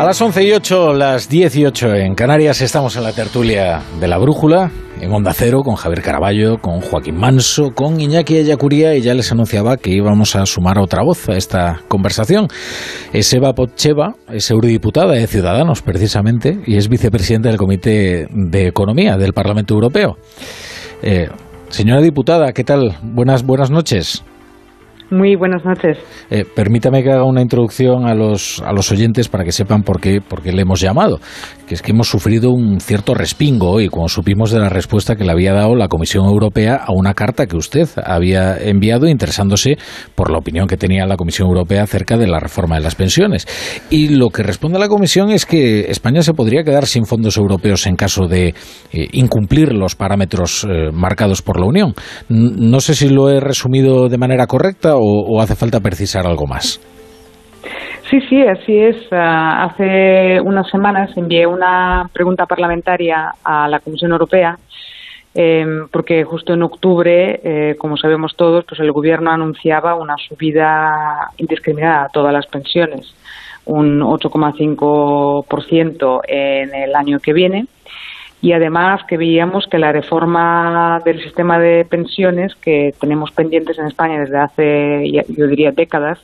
[0.00, 4.18] A las 11 y 8, las 18 en Canarias, estamos en la tertulia de la
[4.18, 9.14] Brújula, en Onda Cero, con Javier Caraballo, con Joaquín Manso, con Iñaki Ayacuría, y ya
[9.14, 12.48] les anunciaba que íbamos a sumar otra voz a esta conversación.
[13.12, 19.16] Es Eva Potcheva, es eurodiputada de Ciudadanos, precisamente, y es vicepresidenta del Comité de Economía
[19.16, 20.16] del Parlamento Europeo.
[21.02, 21.28] Eh,
[21.68, 22.96] señora diputada, ¿qué tal?
[23.02, 24.24] Buenas, buenas noches.
[25.10, 25.98] Muy buenas noches.
[26.30, 30.00] Eh, permítame que haga una introducción a los, a los oyentes para que sepan por
[30.00, 31.20] qué, por qué le hemos llamado.
[31.66, 35.24] Que es que hemos sufrido un cierto respingo hoy cuando supimos de la respuesta que
[35.24, 39.76] le había dado la Comisión Europea a una carta que usted había enviado interesándose
[40.14, 43.46] por la opinión que tenía la Comisión Europea acerca de la reforma de las pensiones.
[43.90, 47.86] Y lo que responde la Comisión es que España se podría quedar sin fondos europeos
[47.86, 48.54] en caso de eh,
[49.12, 51.94] incumplir los parámetros eh, marcados por la Unión.
[52.28, 56.80] no sé si lo he resumido de manera correcta o, hace falta precisar algo más?
[58.14, 58.96] Sí, sí, así es.
[59.10, 64.56] Ah, hace unas semanas envié una pregunta parlamentaria a la Comisión Europea
[65.34, 71.32] em, porque justo en octubre, eh, como sabemos todos, pues el Gobierno anunciaba una subida
[71.38, 73.12] indiscriminada a todas las pensiones,
[73.64, 77.66] un 8,5% en el año que viene
[78.40, 83.86] y además que veíamos que la reforma del sistema de pensiones que tenemos pendientes en
[83.86, 86.20] España desde hace, yo diría, décadas,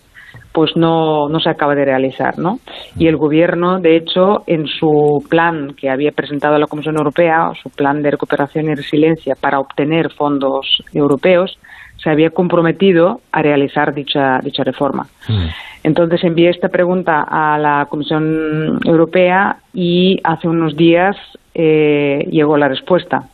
[0.53, 2.59] pues no, no se acaba de realizar, ¿no?
[2.97, 7.53] Y el gobierno, de hecho, en su plan que había presentado a la Comisión Europea,
[7.63, 11.59] su plan de recuperación y resiliencia para obtener fondos europeos,
[12.03, 15.07] se había comprometido a realizar dicha, dicha reforma.
[15.29, 15.47] Mm.
[15.83, 21.17] Entonces envié esta pregunta a la Comisión Europea y hace unos días
[21.55, 23.25] eh, llegó la respuesta.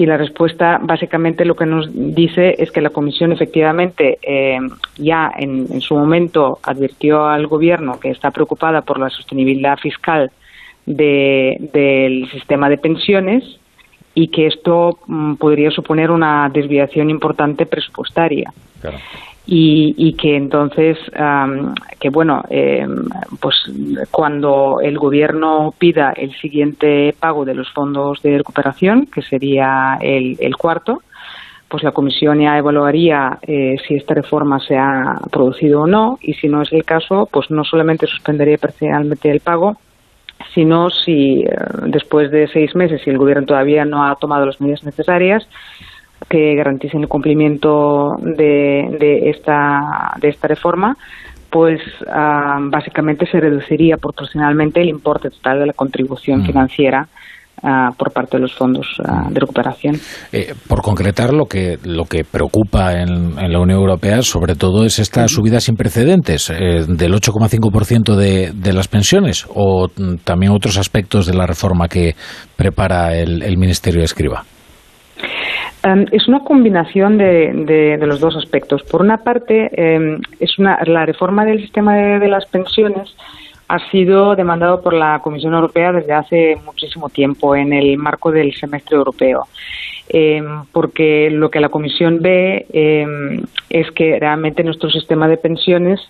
[0.00, 4.58] Y la respuesta básicamente lo que nos dice es que la Comisión efectivamente eh,
[4.96, 10.30] ya en, su momento advirtió al Gobierno que está preocupada por la sostenibilidad fiscal
[10.86, 13.44] del sistema de pensiones
[14.14, 18.54] y que esto mm, podría suponer una desviación importante presupuestaria.
[19.46, 20.98] Y, que entonces,
[21.98, 23.04] que bueno, em,
[23.40, 23.56] pues
[24.10, 30.56] cuando el gobierno pida el siguiente pago de los fondos de recuperación, que sería el,
[30.56, 31.02] cuarto,
[31.68, 36.34] pues la comisión ya evaluaría eh, si esta reforma se ha producido o no y
[36.34, 39.76] si no es el caso, pues no solamente suspendería parcialmente el pago,
[40.54, 41.50] sino si eh,
[41.86, 45.46] después de seis meses, si el gobierno todavía no ha tomado las medidas necesarias,
[46.28, 50.96] que garanticen el cumplimiento de, de, esta, de esta reforma,
[51.50, 56.46] pues ah, básicamente se reduciría proporcionalmente el importe total de la contribución mm.
[56.46, 57.08] financiera
[57.62, 59.96] ah, por parte de los fondos ah, de recuperación.
[60.32, 64.84] Eh, por concretar, lo que, lo que preocupa en, en, la Unión Europea sobre todo
[64.84, 70.52] es esta subida sin precedentes eh, del 8,5% de, de las pensiones o mm, también
[70.52, 72.14] otros aspectos de la reforma que
[72.56, 74.44] prepara el, el Ministerio de Escriba.
[75.82, 78.82] Em, es una combinación de, los dos aspectos.
[78.82, 83.14] Por una parte, em, es una, la reforma del sistema de, las pensiones
[83.68, 88.52] ha sido demandado por la Comisión Europea desde hace muchísimo tiempo en el marco del
[88.54, 89.46] semestre europeo.
[90.08, 92.66] Em, porque lo que la Comisión ve
[93.70, 96.00] es que realmente nuestro sistema de pensiones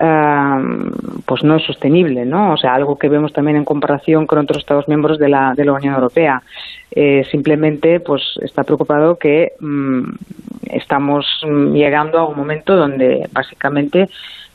[0.00, 2.54] pues no es sostenible, ¿no?
[2.54, 5.64] O sea, algo que vemos también en comparación con otros Estados miembros de la, de
[5.66, 6.42] la Unión Europea.
[6.90, 10.04] Eh, simplemente, pues está preocupado que mm,
[10.70, 11.26] estamos
[11.72, 14.08] llegando a un momento donde básicamente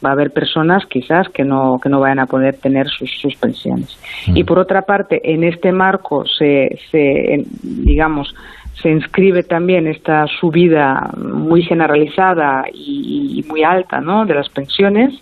[0.04, 3.36] va a haber personas quizás que no que no vayan a poder tener sus, sus
[3.36, 3.98] pensiones.
[4.28, 4.46] Y mm.
[4.46, 8.34] por otra parte, en este marco se, se digamos
[8.82, 14.26] se inscribe también esta subida muy generalizada y, muy alta ¿no?
[14.26, 15.14] de las pensiones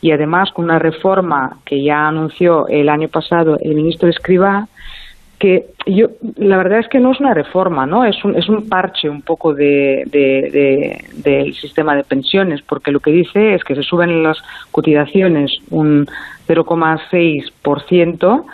[0.00, 4.68] y además con una reforma que ya anunció el año pasado el ministro Escribá
[5.38, 8.68] que yo la verdad es que no es una reforma no es un, es un
[8.68, 10.02] parche un poco de,
[11.12, 14.38] del sistema de pensiones porque lo que dice es que se suben las
[14.70, 16.06] cotizaciones un
[16.48, 18.44] 0,6%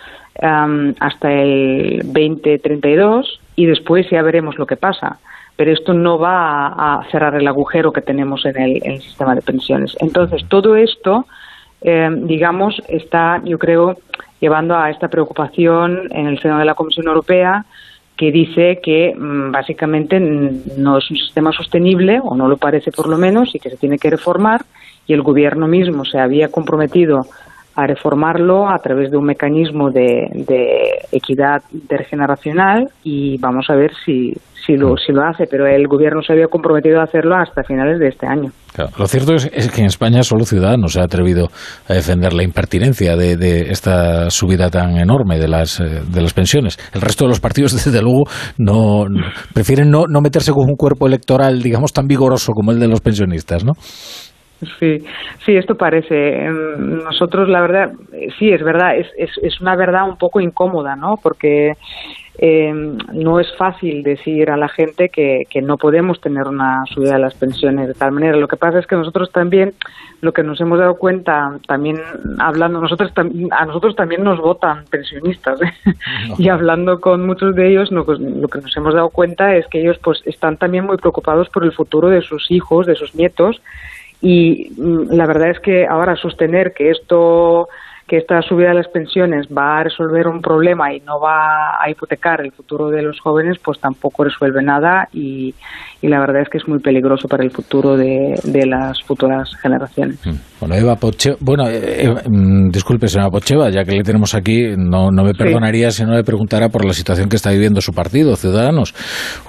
[0.42, 5.18] um, hasta el 2032 y después ya veremos lo que pasa.
[5.56, 9.96] Pero esto no va a, cerrar el agujero que tenemos en el, sistema de pensiones.
[10.00, 11.26] Entonces, todo esto,
[11.84, 13.98] eh, digamos, está, yo creo,
[14.40, 17.64] llevando a esta preocupación en el seno de la Comisión Europea
[18.16, 23.08] que dice que mm, básicamente no es un sistema sostenible, o no lo parece por
[23.08, 24.64] lo menos, y que se tiene que reformar,
[25.06, 27.26] y el gobierno mismo se había comprometido
[27.74, 30.26] a reformarlo a través de un mecanismo de,
[31.10, 34.32] equidad intergeneracional y vamos a ver si,
[34.66, 37.98] si, lo, si lo hace, pero el gobierno se había comprometido a hacerlo hasta finales
[37.98, 38.50] de este año.
[38.98, 41.48] lo cierto es, que en España solo Ciudadanos se ha atrevido
[41.88, 46.32] a defender la impertinencia de, de, esta subida tan enorme de las, eh, de las
[46.34, 46.78] pensiones.
[46.92, 48.24] El resto de los partidos, desde luego,
[48.58, 49.04] no,
[49.54, 53.00] prefieren no, no meterse con un cuerpo electoral, digamos, tan vigoroso como el de los
[53.00, 53.72] pensionistas, ¿no?
[54.78, 55.04] Sí,
[55.44, 56.44] sí, esto parece.
[56.44, 57.92] Em, nosotros, la verdad,
[58.38, 61.18] sí, es verdad, es, es, es una verdad un poco incómoda, ¿no?
[61.20, 61.76] Porque
[62.38, 62.72] eh,
[63.12, 67.18] no es fácil decir a la gente que, que, no podemos tener una subida de
[67.18, 68.36] las pensiones de tal manera.
[68.38, 69.74] Lo que pasa es que nosotros también,
[70.22, 71.98] lo que nos hemos dado cuenta, también
[72.38, 73.12] hablando, nosotros
[73.50, 75.72] a nosotros también nos votan pensionistas ¿eh?
[76.38, 79.80] y hablando con muchos de ellos, pues, lo que nos hemos dado cuenta es que
[79.80, 83.60] ellos pues están también muy preocupados por el futuro de sus hijos, de sus nietos
[84.22, 87.68] y mm, la verdad es que ahora sostener que esto
[88.06, 91.88] que esta subida de las pensiones va a resolver un problema y no va a
[91.88, 95.54] hipotecar el futuro de los jóvenes, pues tampoco resuelve nada y,
[96.08, 98.34] la verdad es que es muy peligroso para el futuro de,
[98.66, 100.18] las futuras generaciones.
[100.26, 100.30] Mm.
[100.60, 105.10] Bueno, Eva Pocheva, bueno, eh, mm, disculpe, señora Pocheva, ya que le tenemos aquí, no,
[105.10, 108.36] no me perdonaría si no le preguntara por la situación que está viviendo su partido,
[108.36, 108.94] Ciudadanos.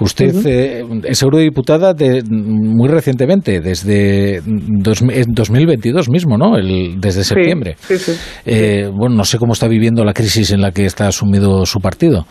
[0.00, 6.56] Usted eh, es eurodiputada de, muy recientemente, desde dos, 2022 mismo, ¿no?
[6.56, 7.76] El, desde septiembre.
[7.80, 8.12] Sí, sí,
[8.46, 11.80] eh, bueno, no sé cómo está viviendo la crisis en la que está asumido su
[11.80, 12.26] partido.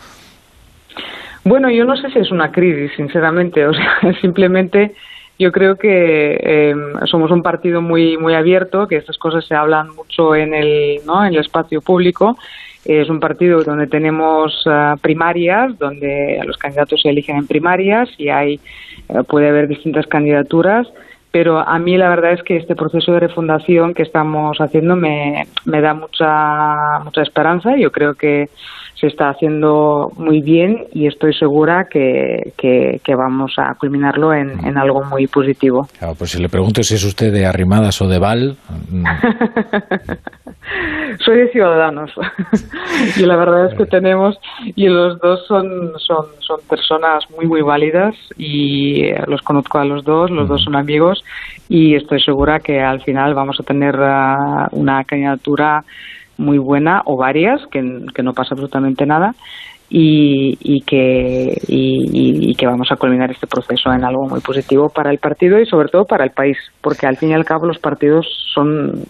[1.44, 3.66] Bueno, yo no sé si es una crisis, sinceramente.
[3.66, 4.94] O sea, simplemente
[5.38, 6.74] yo creo que eh,
[7.06, 11.24] somos un partido muy muy abierto, que estas cosas se hablan mucho en el, ¿no?
[11.24, 12.36] en el espacio público.
[12.84, 18.28] Es un partido donde tenemos uh, primarias, donde los candidatos se eligen en primarias y
[18.28, 18.60] hay
[19.08, 20.86] uh, puede haber distintas candidaturas
[21.34, 25.48] pero a mí la verdad es que este proceso de refundación que estamos haciendo me,
[25.64, 27.76] me da mucha, mucha esperanza.
[27.76, 28.50] Yo creo que
[28.94, 34.78] se está haciendo muy bien y estoy segura que, que, vamos a culminarlo en, en,
[34.78, 35.86] algo muy positivo.
[35.98, 38.56] Claro, pues si le pregunto si es usted de Arrimadas o de Val.
[38.90, 39.04] Mm.
[41.24, 42.10] Soy de Ciudadanos
[43.16, 44.36] y la verdad es que tenemos
[44.74, 50.04] y los dos son son son personas muy muy válidas y los conozco a los
[50.04, 51.22] dos, los dos son amigos
[51.68, 55.84] y estoy segura que al final vamos a tener ah, una candidatura
[56.38, 57.80] muy buena o varias que,
[58.14, 59.32] que no pasa absolutamente nada
[59.88, 65.10] y, y que y, que vamos a culminar este proceso en algo muy positivo para
[65.10, 67.78] el partido y sobre todo para el país porque al fin y al cabo los
[67.78, 69.04] partidos son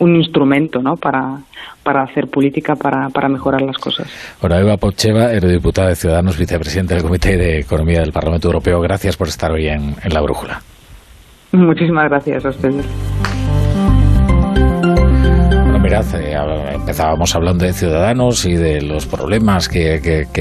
[0.00, 0.96] un instrumento ¿no?
[0.96, 1.38] para,
[1.82, 4.08] para hacer política, para, para mejorar las cosas.
[4.40, 9.16] Ahora, Eva Pocheva, eurodiputada de Ciudadanos, vicepresidente del Comité de Economía del Parlamento Europeo, gracias
[9.18, 10.62] por estar hoy en, en La Brújula.
[11.52, 13.49] Muchísimas gracias a ustedes.
[15.92, 16.36] Eh,
[16.72, 19.98] empezábamos hablando de ciudadanos y de los problemas que,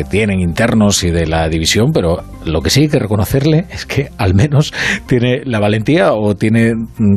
[0.08, 4.10] tienen internos y de la división, pero lo que sí hay que reconocerle es que
[4.18, 4.72] al menos
[5.08, 6.74] tiene la valentía o tiene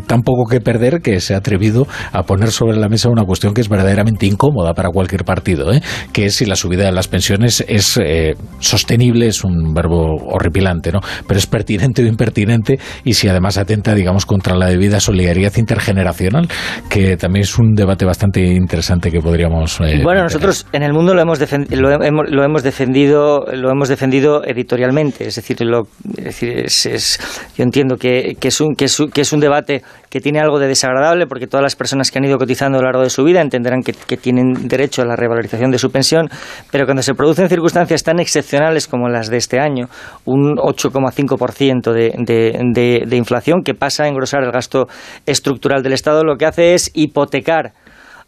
[0.07, 3.53] tan poco que perder que se ha atrevido a poner sobre la mesa una cuestión
[3.53, 5.83] que es verdaderamente incómoda para cualquier partido, ¿eh?
[6.15, 10.91] que es si la subida de las pensiones es eh, sostenible, es un verbo horripilante,
[10.91, 11.01] ¿no?
[11.29, 16.49] pero es pertinente o impertinente y si además atenta, digamos, contra la debida solidaridad intergeneracional,
[16.89, 19.81] que también es un debate bastante interesante que podríamos.
[19.81, 21.39] Eh, bueno, nosotros en el mundo lo hemos,
[21.71, 27.19] lo, hemos, lo hemos defendido, lo hemos defendido editorialmente, es decir, lo, decir es,
[27.57, 30.59] yo entiendo que, que, es un, que, es, que es un debate que tiene algo
[30.59, 33.25] de desagradable porque todas las personas que han ido cotizando a lo largo de su
[33.25, 36.29] vida entenderán que, que tienen derecho a la revalorización de su pensión,
[36.71, 39.89] pero cuando se producen circunstancias tan excepcionales como las de este año,
[40.25, 44.87] un 8,5% de, de, de, de inflación que pasa a engrosar el gasto
[45.27, 47.73] estructural del Estado, lo que hace es hipotecar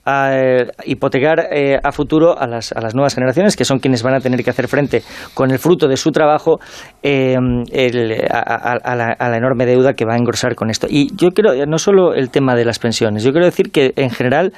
[0.05, 4.02] a eh, hipotecar eh, a futuro a las, a las, nuevas generaciones, que son quienes
[4.02, 5.02] van a tener que hacer frente
[5.33, 6.58] con el fruto de su trabajo
[7.02, 10.86] eh, a, la, enorme deuda que va a engrosar con esto.
[10.89, 14.10] Y yo creo, no solo el tema de las pensiones, yo quiero decir que en
[14.10, 14.52] general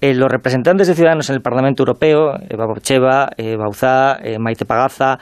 [0.00, 5.18] los representantes de ciudadanos en el Parlamento Europeo, Eva Borcheva, Bauzá, Maite Pagaza,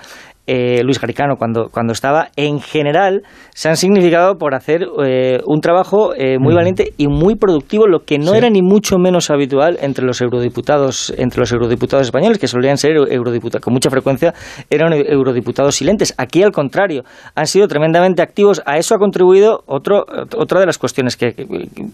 [0.53, 3.23] eh, Luis Garicano cuando, cuando estaba, en general
[3.55, 8.01] se han significado por hacer eh, un trabajo eh, muy valiente y muy productivo, lo
[8.01, 12.49] que no era ni mucho menos habitual entre los eurodiputados, entre los eurodiputados españoles, que
[12.49, 14.35] solían ser eurodiputados, con mucha frecuencia
[14.71, 16.15] eran eurodiputados silentes.
[16.19, 17.05] Aquí, al contrario,
[17.37, 18.61] han sido tremendamente activos.
[18.67, 20.05] A eso ha contribuido otro,
[20.37, 21.47] otra de las cuestiones que, que,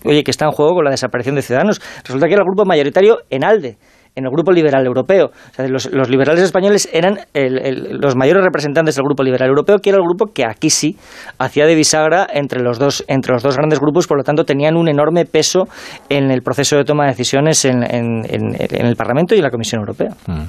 [0.06, 1.82] oye, que está en juego con la desaparición de Ciudadanos.
[2.04, 3.76] Resulta que era el grupo mayoritario en ALDE
[4.16, 5.30] en el Grupo Liberal Europeo.
[5.68, 10.32] los, liberales españoles eran los mayores representantes del Grupo Liberal Europeo, que era el grupo
[10.32, 10.96] que aquí sí
[11.38, 14.76] hacía de bisagra entre los dos, entre los dos grandes grupos, por lo tanto tenían
[14.76, 15.64] un enorme peso
[16.08, 20.10] en el proceso de toma de decisiones en, el Parlamento y en la Comisión Europea.
[20.26, 20.44] Mm.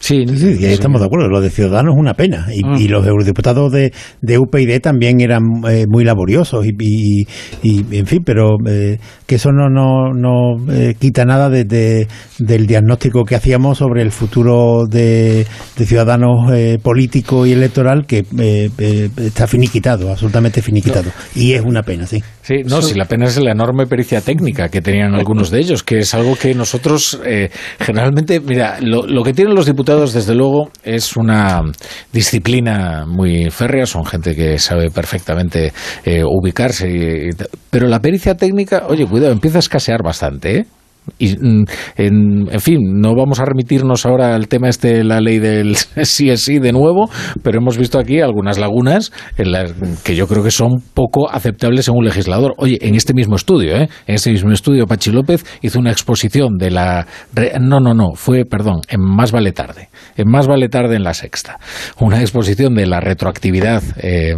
[0.00, 1.28] Sí, sí, estamos de acuerdo.
[1.28, 2.46] Lo de Ciudadanos es una pena.
[2.54, 2.90] Y, mm.
[2.90, 6.64] los eurodiputados de, de, UPyD también eran eh, muy laboriosos.
[6.66, 7.26] Y,
[7.62, 12.66] y, en fin, pero eh, que eso no, no, no eh, quita nada de, del
[12.66, 15.46] diagnóstico que hacíamos sobre el futuro de,
[15.76, 16.50] de Ciudadanos
[16.82, 18.24] político y electoral que
[19.18, 21.10] está finiquitado, absolutamente finiquitado.
[21.34, 22.22] Y es una pena, sí.
[22.40, 25.82] Sí, no, si la pena es la enorme pericia técnica que tenían algunos de ellos,
[25.82, 27.20] que es algo que nosotros
[27.78, 31.62] generalmente, mira, lo, lo que tienen los diputados desde luego, es una
[32.12, 35.72] disciplina muy férrea, son gente que sabe perfectamente
[36.04, 37.30] eh, ubicarse,
[37.70, 40.66] pero la pericia técnica, oye, cuidado, empieza a escasear bastante, ¿eh?
[41.18, 41.64] Y, mm,
[41.96, 46.30] en, fin, no vamos a remitirnos ahora al tema este de la ley del sí
[46.30, 47.10] es sí de nuevo,
[47.42, 49.72] pero hemos visto aquí algunas lagunas en las
[50.04, 52.54] que yo creo que son poco aceptables en un legislador.
[52.58, 53.88] Oye, en este mismo estudio, ¿eh?
[54.06, 57.06] en este mismo estudio, Pachi López hizo una exposición de la...
[57.60, 61.14] No, no, no, fue, perdón, en Más vale tarde, en Más vale tarde en la
[61.14, 61.58] sexta.
[61.98, 64.36] Una exposición de la retroactividad eh,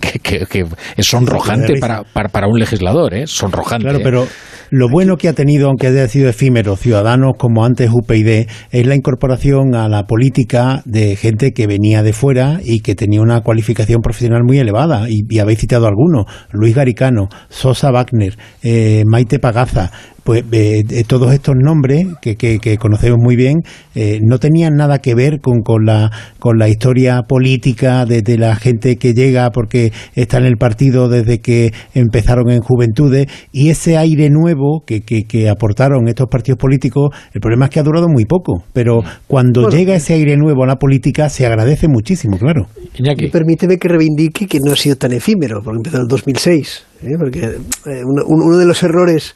[0.00, 0.64] que, que,
[0.96, 3.26] es sonrojante para, para, un legislador, ¿eh?
[3.26, 3.88] sonrojante.
[3.88, 4.26] Claro, pero
[4.72, 8.94] lo bueno que ha tenido, aunque haya sido efímero, Ciudadanos como antes UPyD, es la
[8.94, 14.00] incorporación a la política de gente que venía de fuera y que tenía una cualificación
[14.02, 15.06] profesional muy elevada.
[15.08, 19.90] Y, habéis citado algunos, Luis Garicano, Sosa Wagner, eh, Maite Pagaza,
[20.24, 23.62] pues eh, todos estos nombres que, que, conocemos muy bien
[23.94, 28.56] eh, no tenían nada que ver con, con, la, con la historia política de, la
[28.56, 33.98] gente que llega porque está en el partido desde que empezaron en juventudes y ese
[33.98, 38.24] aire nuevo que, que, aportaron estos partidos políticos, el problema es que ha durado muy
[38.24, 42.68] poco, pero cuando llega ese aire nuevo a la política se agradece muchísimo, claro.
[42.94, 46.86] Y permíteme que reivindique que no ha sido tan efímero, porque empezó en el 2006,
[47.02, 47.06] ¿eh?
[47.18, 47.56] porque
[48.04, 49.34] uno de los errores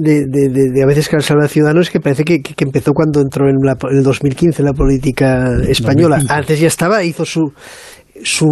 [0.00, 3.48] de, de, de, a veces cansar a Ciudadanos que parece que, que, empezó cuando entró
[3.48, 6.22] en, la, en el 2015 en la política española.
[6.28, 7.52] Antes ya estaba, hizo su
[8.22, 8.46] su,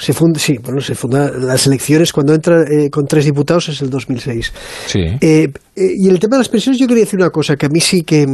[0.00, 3.80] se funda, sí, bueno, se funda las elecciones cuando entra eh, con tres diputados es
[3.80, 4.52] el 2006.
[4.86, 5.00] Sí.
[5.20, 7.80] Eh, y el tema de las pensiones, yo quería decir una cosa que a mí
[7.80, 8.26] sí que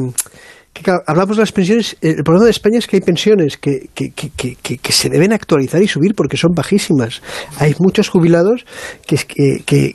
[1.07, 4.57] hablamos de las pensiones, el problema de España es que hay pensiones que, que, que,
[4.57, 7.21] que, se deben actualizar y subir porque son bajísimas.
[7.59, 8.65] Hay muchos jubilados
[9.07, 9.17] que,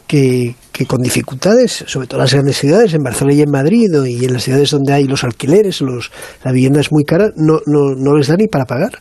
[0.08, 0.56] que,
[0.88, 4.34] con dificultades, sobre todo en las grandes ciudades, en Barcelona y en Madrid, y en
[4.34, 6.12] las ciudades donde hay los alquileres, los,
[6.44, 9.00] la vivienda es muy cara, no, no, no les da ni para pagar.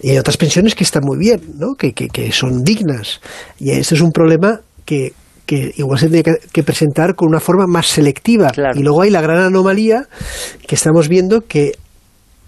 [0.00, 1.74] Y hay otras pensiones que están muy bien, ¿no?
[1.74, 3.20] que, que son dignas.
[3.58, 5.12] Y este es un problema que
[5.46, 6.22] que igual se tiene
[6.52, 8.50] que, presentar con una forma más selectiva.
[8.74, 10.08] Y luego hay la gran anomalía
[10.66, 11.72] que estamos viendo que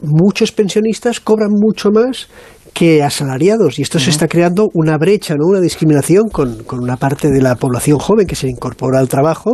[0.00, 2.28] muchos pensionistas cobran mucho más
[2.76, 5.46] que asalariados y esto se está creando una brecha, ¿no?
[5.46, 9.50] una discriminación con, con, una parte de la población joven que se incorpora al trabajo.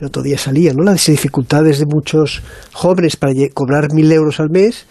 [0.00, 0.82] El otro día salía ¿no?
[0.82, 4.86] las dificultades de muchos jóvenes para cobrar mil euros al mes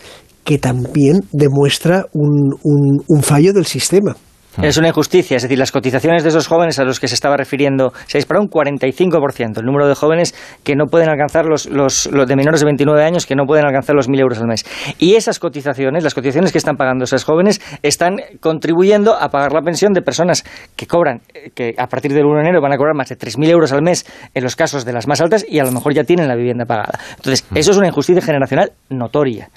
[0.45, 4.15] que también demuestra un, un fallo del sistema.
[4.61, 7.35] Es una injusticia, es decir, las cotizaciones de esos jóvenes a los que se estaba
[7.35, 12.09] refiriendo se disparó un 45%, el número de jóvenes que no pueden alcanzar los, los,
[12.11, 14.65] de menores de 29 años que no pueden alcanzar los 1.000 euros al mes.
[14.97, 19.61] Y esas cotizaciones, las cotizaciones que están pagando esos jóvenes, están contribuyendo a pagar la
[19.61, 20.43] pensión de personas
[20.75, 21.21] que cobran,
[21.53, 23.81] que a partir del 1 de enero van a cobrar más de 3.000 euros al
[23.81, 26.35] mes en los casos de las más altas y a lo mejor ya tienen la
[26.35, 26.99] vivienda pagada.
[27.17, 29.49] Entonces, eso es una injusticia generacional notoria.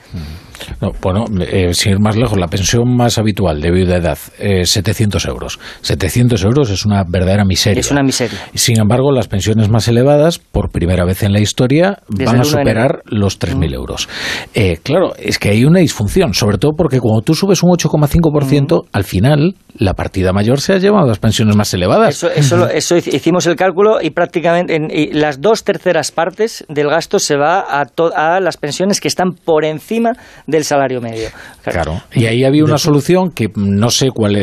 [0.80, 5.26] No, bueno, eh, sin ir más lejos, la pensión más habitual de edad, eh, 700
[5.26, 5.58] euros.
[5.82, 7.80] 700 euros es una verdadera miseria.
[7.80, 8.38] Es una miseria.
[8.54, 13.02] Sin embargo, las pensiones más elevadas, por primera vez en la historia, van a superar
[13.04, 14.08] los 3.000 euros.
[14.54, 18.86] Eh, claro, es que hay una disfunción, sobre todo porque cuando tú subes un 8,5%,
[18.90, 22.24] al final la partida mayor se ha llevado a las pensiones más elevadas.
[22.34, 24.88] Eso, eso, hicimos el cálculo y prácticamente en,
[25.20, 27.86] las dos terceras partes del gasto se va a,
[28.16, 30.12] a las pensiones que están por encima
[30.46, 31.28] del salario medio.
[31.62, 32.02] Claro.
[32.14, 34.36] Y ahí había una solución que no sé cuál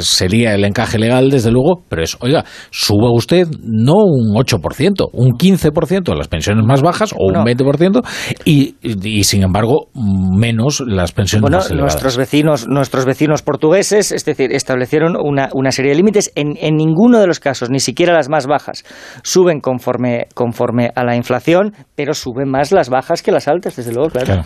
[0.00, 5.30] sería el encaje legal, desde luego, pero es, oiga, suba usted no un 8%, un
[5.32, 8.02] 15% a las pensiones más bajas o un 20%
[8.44, 11.94] y, y, sin embargo menos las pensiones más elevadas.
[11.94, 16.32] Nuestros vecinos, nuestros vecinos portugueses, es decir, establecieron una, una serie de límites.
[16.34, 18.84] En, en ninguno de los casos, ni siquiera las más bajas,
[19.22, 23.92] suben conforme, conforme a la inflación, pero suben más las bajas que las altas, desde
[23.92, 24.42] luego, claro.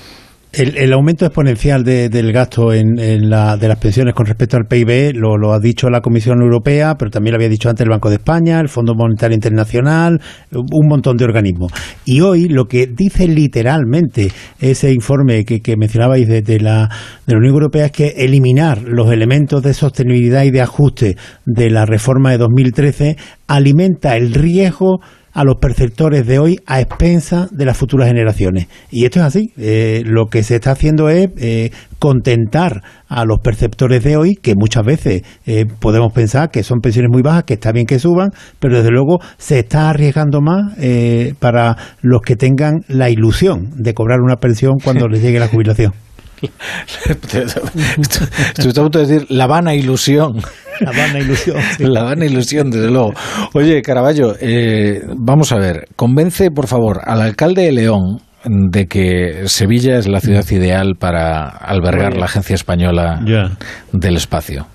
[0.52, 5.52] El, aumento exponencial del gasto en, la, de las pensiones con respecto al PIB lo,
[5.52, 8.58] ha dicho la Comisión Europea, pero también lo había dicho antes el Banco de España,
[8.58, 10.20] el Fondo Monetario Internacional,
[10.52, 11.72] un montón de organismos.
[12.04, 16.90] Y hoy lo que dice literalmente ese informe que, que mencionabais de, de, la,
[17.26, 21.70] de la Unión Europea es que eliminar los elementos de sostenibilidad y de ajuste de
[21.70, 25.00] la reforma de 2013 alimenta el riesgo
[25.40, 28.66] a los perceptores de hoy a expensa de las futuras generaciones.
[28.90, 29.52] Y esto es así.
[29.56, 34.54] Eh, lo que se está haciendo es eh, contentar a los perceptores de hoy, que
[34.54, 38.32] muchas veces eh, podemos pensar que son pensiones muy bajas, que está bien que suban,
[38.58, 40.74] pero desde luego se está arriesgando más
[41.38, 45.94] para los que tengan la ilusión de cobrar una pensión cuando les llegue la jubilación.
[48.58, 50.40] Estoy a punto de decir la vana ilusión.
[50.80, 51.58] La vana ilusión.
[51.78, 53.12] La vana ilusión, desde luego.
[53.54, 55.88] Oye, Caraballo, eh, vamos a ver.
[55.96, 61.48] Convence, por favor, al alcalde de León de que Sevilla es la ciudad ideal para
[61.48, 63.20] albergar la Agencia Española
[63.92, 64.66] del Espacio.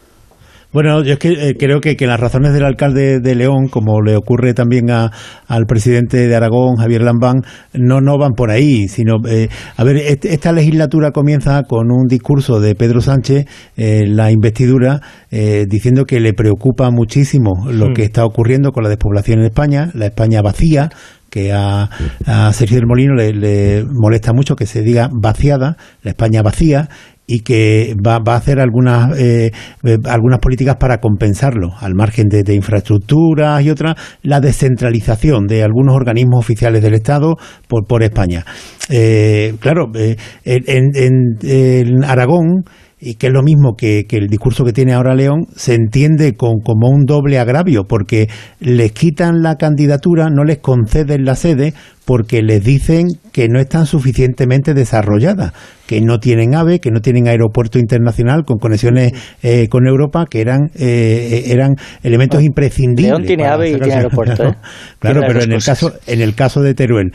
[0.76, 4.18] Bueno, yo es que eh, creo que, las razones del alcalde de León, como le
[4.18, 5.10] ocurre también a,
[5.48, 9.48] al presidente de Aragón, Javier Lambán, no, no van por ahí, sino, eh,
[9.78, 13.46] a ver, esta legislatura comienza con un discurso de Pedro Sánchez,
[13.78, 15.00] eh, la investidura,
[15.32, 17.94] diciendo que le preocupa muchísimo lo hmm.
[17.94, 20.90] que está ocurriendo con la despoblación en España, la España vacía,
[21.30, 21.90] que a,
[22.26, 26.88] a Sergio del Molino le, le, molesta mucho que se diga vaciada, la España vacía,
[27.28, 29.52] y que va, va a hacer algunas, eh,
[29.84, 35.96] eh, algunas políticas para compensarlo, al margen de, infraestructuras y otras, la descentralización de algunos
[35.96, 37.36] organismos oficiales del Estado
[37.68, 38.46] por, por España.
[38.90, 42.64] Eh, claro, en, en, Aragón,
[43.00, 46.34] y que es lo mismo que, que, el discurso que tiene ahora León, se entiende
[46.34, 48.28] con, como un doble agravio, porque
[48.60, 51.74] les quitan la candidatura, no les conceden la sede,
[52.06, 55.54] porque les dicen que no están suficientemente desarrolladas
[55.86, 60.42] que no tienen AVE, que no tienen aeropuerto internacional con conexiones eh, con Europa, que
[60.42, 63.12] eran eh, eran elementos imprescindibles.
[63.12, 64.44] León tiene AVE y tiene aeropuerto.
[64.44, 64.56] ¿eh?
[65.00, 67.12] Claro, pero en el caso en el caso de Teruel,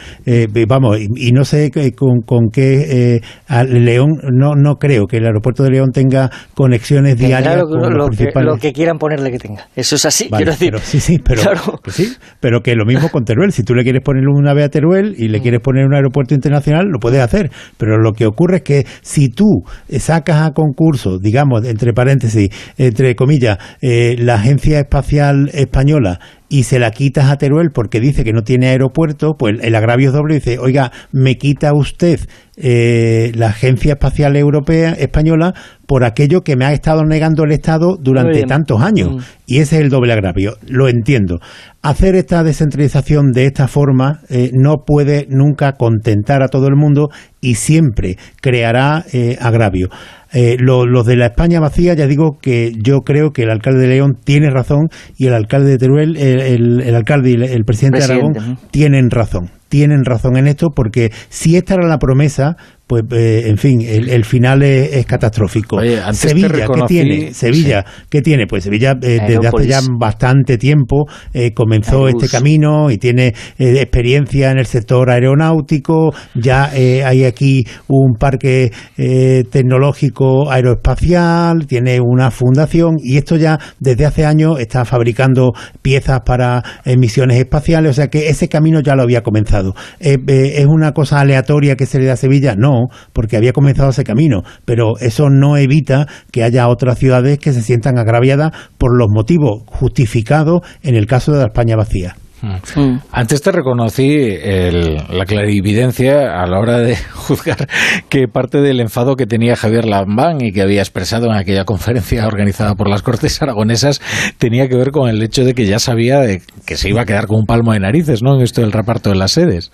[0.69, 3.21] vamos, y, no sé con, con qué
[3.69, 8.31] León, no no creo que el aeropuerto de León tenga conexiones diarias con lo, que,
[8.37, 9.67] lo que quieran ponerle que tenga.
[9.75, 10.71] Eso es así, quiero decir.
[10.71, 11.43] Pero, sí, sí, pero,
[11.89, 13.53] sí, pero que lo mismo con Teruel.
[13.53, 14.80] Si tú le quieres poner una AVE a Teruel
[15.17, 15.43] y le Mm.
[15.43, 17.51] quieres poner un aeropuerto internacional, lo puedes hacer.
[17.77, 19.63] Pero lo que ocurre es que si tú
[19.99, 26.19] sacas a concurso, digamos, entre paréntesis, entre comillas, eh, la Agencia Espacial Española
[26.51, 30.09] y se la quitas a Teruel porque dice que no tiene aeropuerto, pues el agravio
[30.09, 32.19] es doble y dice, oiga, me quita usted
[32.57, 35.55] eh, la Agencia Espacial Europea Española
[35.87, 39.11] por aquello que me ha estado negando el Estado durante tantos años.
[39.13, 39.19] Mm.
[39.47, 40.57] Y ese es el doble agravio.
[40.67, 41.39] Lo entiendo.
[41.83, 47.11] Hacer esta descentralización de esta forma eh, no puede nunca contentar a todo el mundo
[47.41, 49.89] y siempre creará eh, agravio.
[50.33, 53.81] Eh, lo- los de la España vacía, ya digo que yo creo que el alcalde
[53.81, 57.43] de León tiene razón y el alcalde de Teruel, el, el- el alcalde y el,
[57.43, 59.51] el presidente, Presidente, de Aragón tienen razón.
[59.69, 62.57] Tienen razón en esto porque si esta era la promesa,
[62.91, 65.77] pues eh, en fin, el, el final es, es catastrófico.
[65.77, 67.33] Oye, Sevilla, ¿qué tiene?
[67.33, 68.49] Sevilla, ¿qué tiene?
[68.49, 72.25] Pues Sevilla eh, desde hace ya bastante tiempo eh, comenzó Airbus.
[72.25, 73.29] este camino y tiene
[73.59, 82.01] eh, experiencia en el sector aeronáutico, ya eh, hay aquí un parque tecnológico aeroespacial, tiene
[82.01, 86.65] una fundación y esto ya desde hace años está fabricando piezas para
[86.99, 89.75] misiones espaciales, o sea que ese camino ya lo había comenzado.
[90.01, 92.57] ¿Es una cosa aleatoria que se le da a Sevilla?
[92.57, 92.80] No,
[93.13, 97.63] porque había comenzado ese camino, pero eso no evita que haya otras ciudades que se
[97.63, 102.17] sientan agraviadas por los motivos justificados en el caso de la España vacía.
[102.43, 102.97] Mm.
[103.13, 107.69] Antes te reconocí el- la clarividencia a la hora de juzgar
[108.09, 112.27] que parte del enfado que tenía Javier Lambán y que había expresado en aquella conferencia
[112.27, 114.01] organizada por las Cortes Aragonesas
[114.39, 117.05] tenía que ver con el hecho de que ya sabía de que se iba a
[117.05, 118.37] quedar con un palmo de narices, ¿no?
[118.37, 119.71] En esto del reparto de las sedes.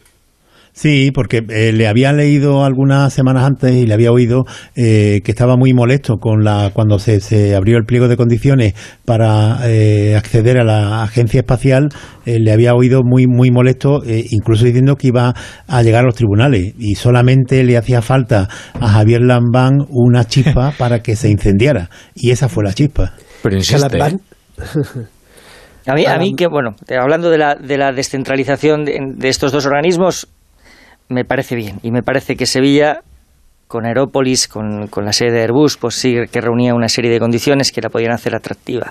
[0.78, 5.30] Sí, porque eh, le había leído algunas semanas antes y le había oído eh, que
[5.30, 8.74] estaba muy molesto con la cuando se, se abrió el pliego de condiciones
[9.06, 11.88] para eh, acceder a la agencia espacial.
[12.26, 15.32] eh, le había oído muy muy molesto, eh, incluso diciendo que iba
[15.66, 18.46] a llegar a los tribunales y solamente le hacía falta
[18.78, 23.14] a Javier Lambán una chispa para que se incendiara y esa fue la chispa.
[23.42, 24.20] Pero insiste, Lambán-
[25.88, 29.52] A mí, a mí que, bueno, hablando de la, de la descentralización de, de estos
[29.52, 30.26] dos organismos,
[31.08, 31.78] me parece bien.
[31.82, 33.00] Y me parece que Sevilla,
[33.68, 37.18] con Aerópolis, con, con la sede de Airbus, pues sí que reunía una serie de
[37.18, 38.90] condiciones que la podían hacer atractiva.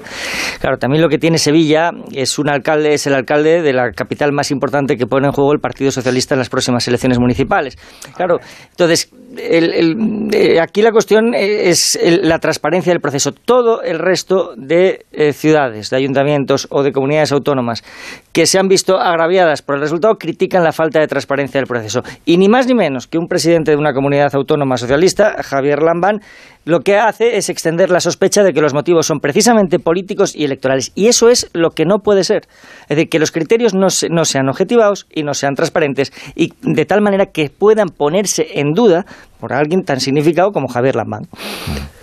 [0.60, 4.32] Claro, también lo que tiene Sevilla es un alcalde, es el alcalde de la capital
[4.34, 7.77] más importante que pone en juego el Partido Socialista en las próximas elecciones municipales.
[8.16, 13.31] Claro, entonces, eh, aquí la cuestión es la transparencia del proceso.
[13.31, 17.83] Todo el resto de eh, ciudades, de ayuntamientos o de comunidades autónomas
[18.31, 22.01] que se han visto agraviadas por el resultado critican la falta de transparencia del proceso.
[22.25, 26.22] Y ni más ni menos que un presidente de una comunidad autónoma socialista, Javier Lambán,
[26.66, 30.44] lo que hace es extender la sospecha de que los motivos son precisamente políticos y
[30.44, 30.92] electorales.
[30.95, 32.44] Y eso es lo que no puede ser.
[32.90, 36.52] Es decir, que los criterios no, se- no sean objetivados y no sean transparentes y
[36.61, 39.06] de tal manera que puedan ponerse en duda
[39.40, 41.24] por alguien tan significado como Javier Lambán.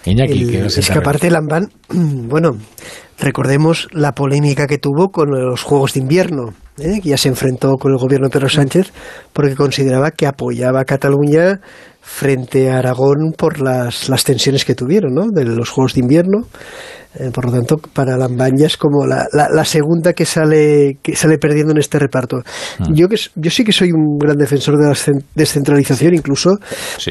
[0.04, 2.52] Iñaki, El- que es que aparte Lambán, bueno,
[3.18, 7.00] recordemos la polémica que tuvo con los Juegos de Invierno, ¿eh?
[7.02, 8.92] que ya se enfrentó con el gobierno de Pedro Sánchez
[9.32, 11.60] porque consideraba que apoyaba a Cataluña
[12.02, 15.28] frente a Aragón por las, las tensiones que tuvieron ¿no?
[15.30, 16.46] de los Juegos de Invierno.
[17.14, 20.96] Eh, por lo tanto, para Lambán ya es como la, la- la segunda que sale,
[21.02, 22.38] que sale perdiendo en este reparto.
[22.94, 26.56] Yo, que, yo sí que soy un gran defensor de la cen- descentralización, incluso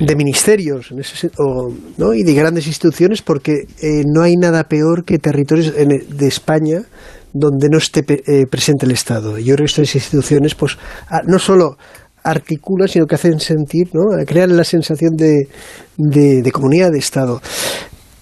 [0.08, 2.14] de ministerios en ese o- ¿no?
[2.16, 6.28] y de grandes instituciones, porque eh, no hay nada peor que territorios en e- de
[6.28, 6.82] España
[7.34, 9.38] donde no esté eh, presente el Estado.
[9.38, 10.78] Yo creo que estas instituciones, pues,
[11.10, 11.78] ah, no solo
[12.24, 14.04] articulan, sino que hacen sentir, ¿no?
[14.26, 15.48] crean la sensación de,
[15.98, 17.42] de, de comunidad de Estado.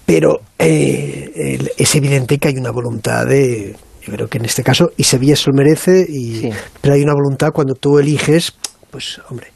[0.06, 4.90] Pero eh, es evidente que hay una voluntad de, yo creo que en este caso,
[4.96, 8.52] y Sevilla se lo merece, y, pero hay una voluntad cuando tú eliges,
[8.90, 9.48] pues hombre,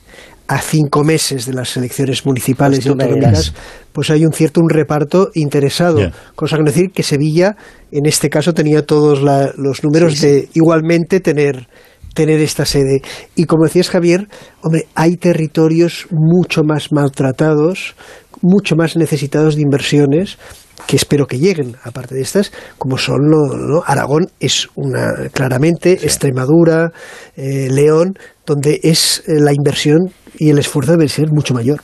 [0.46, 3.54] a cinco meses de las elecciones municipales Pues y autonómicas,
[3.92, 6.10] pues hay un cierto un reparto interesado.
[6.36, 7.56] Cosa que no decir que Sevilla,
[7.90, 11.66] en este caso, tenía todos la- los números de igualmente tener
[12.14, 13.02] tener esta sede.
[13.34, 14.28] Y como decías Javier,
[14.62, 17.94] hombre, hay territorios mucho más maltratados,
[18.40, 20.38] mucho más necesitados de inversiones
[20.86, 23.82] que espero que lleguen, aparte de estas, como son lo- ¿no?
[23.86, 26.90] Aragón es una claramente Extremadura,
[27.36, 31.80] eh, León, donde es eh, la inversión y el esfuerzo debe ser mucho mayor.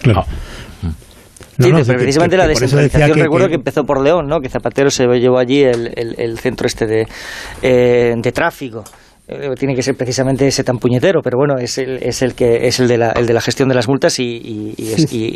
[0.00, 0.24] Claro.
[1.60, 3.54] Sí, No, precisamente que- la que descentralización, recuerdo que- que...
[3.56, 4.40] empezó por León, ¿no?
[4.40, 7.06] Que Zapatero se llevó allí el, el- el centro este de,
[7.60, 8.84] eh, de tráfico.
[9.32, 12.66] Eh, tiene que ser precisamente ese tan puñetero, pero bueno, es el, es el que
[12.66, 14.74] es el de la, el de la gestión de las multas y,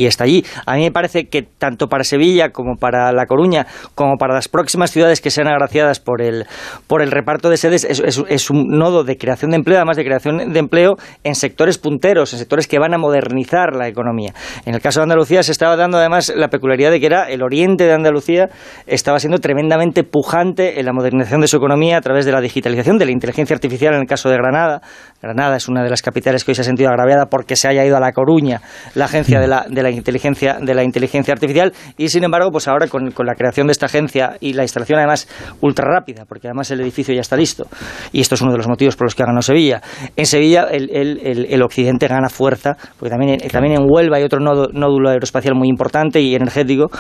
[0.07, 0.44] está allí.
[0.65, 4.49] A mí me parece que tanto para Sevilla como para La Coruña, como para las
[4.49, 6.47] próximas ciudades que sean agraciadas por el,
[6.86, 10.05] por el reparto de sedes, es, es un nodo de creación de empleo, además de
[10.05, 14.33] creación de empleo en sectores punteros, en sectores que van a modernizar la economía.
[14.65, 17.42] En el caso de Andalucía se estaba dando además la peculiaridad de que era el
[17.42, 18.49] oriente de Andalucía
[18.86, 22.99] estaba siendo tremendamente pujante en la modernización de su economía a través de la digitalización,
[22.99, 24.82] de la inteligencia artificial en el caso de Granada.
[25.26, 27.84] Granada es una de las capitales que hoy se ha sentido agraviada porque se haya
[27.84, 28.60] ido a La Coruña
[28.94, 32.68] la agencia de la, de la, inteligencia, de la inteligencia artificial y sin embargo pues
[32.68, 35.28] ahora con, la creación de esta agencia y la instalación además
[35.60, 37.66] ultra rápida porque además el edificio ya está listo
[38.12, 39.82] y esto es uno de los motivos por los que ha ganado Sevilla.
[40.16, 44.40] En Sevilla el, el, el, occidente gana fuerza porque también, también en Huelva hay otro
[44.40, 46.90] nódulo aeroespacial muy importante y energético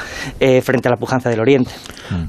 [0.40, 1.70] eh, frente a la pujanza del oriente.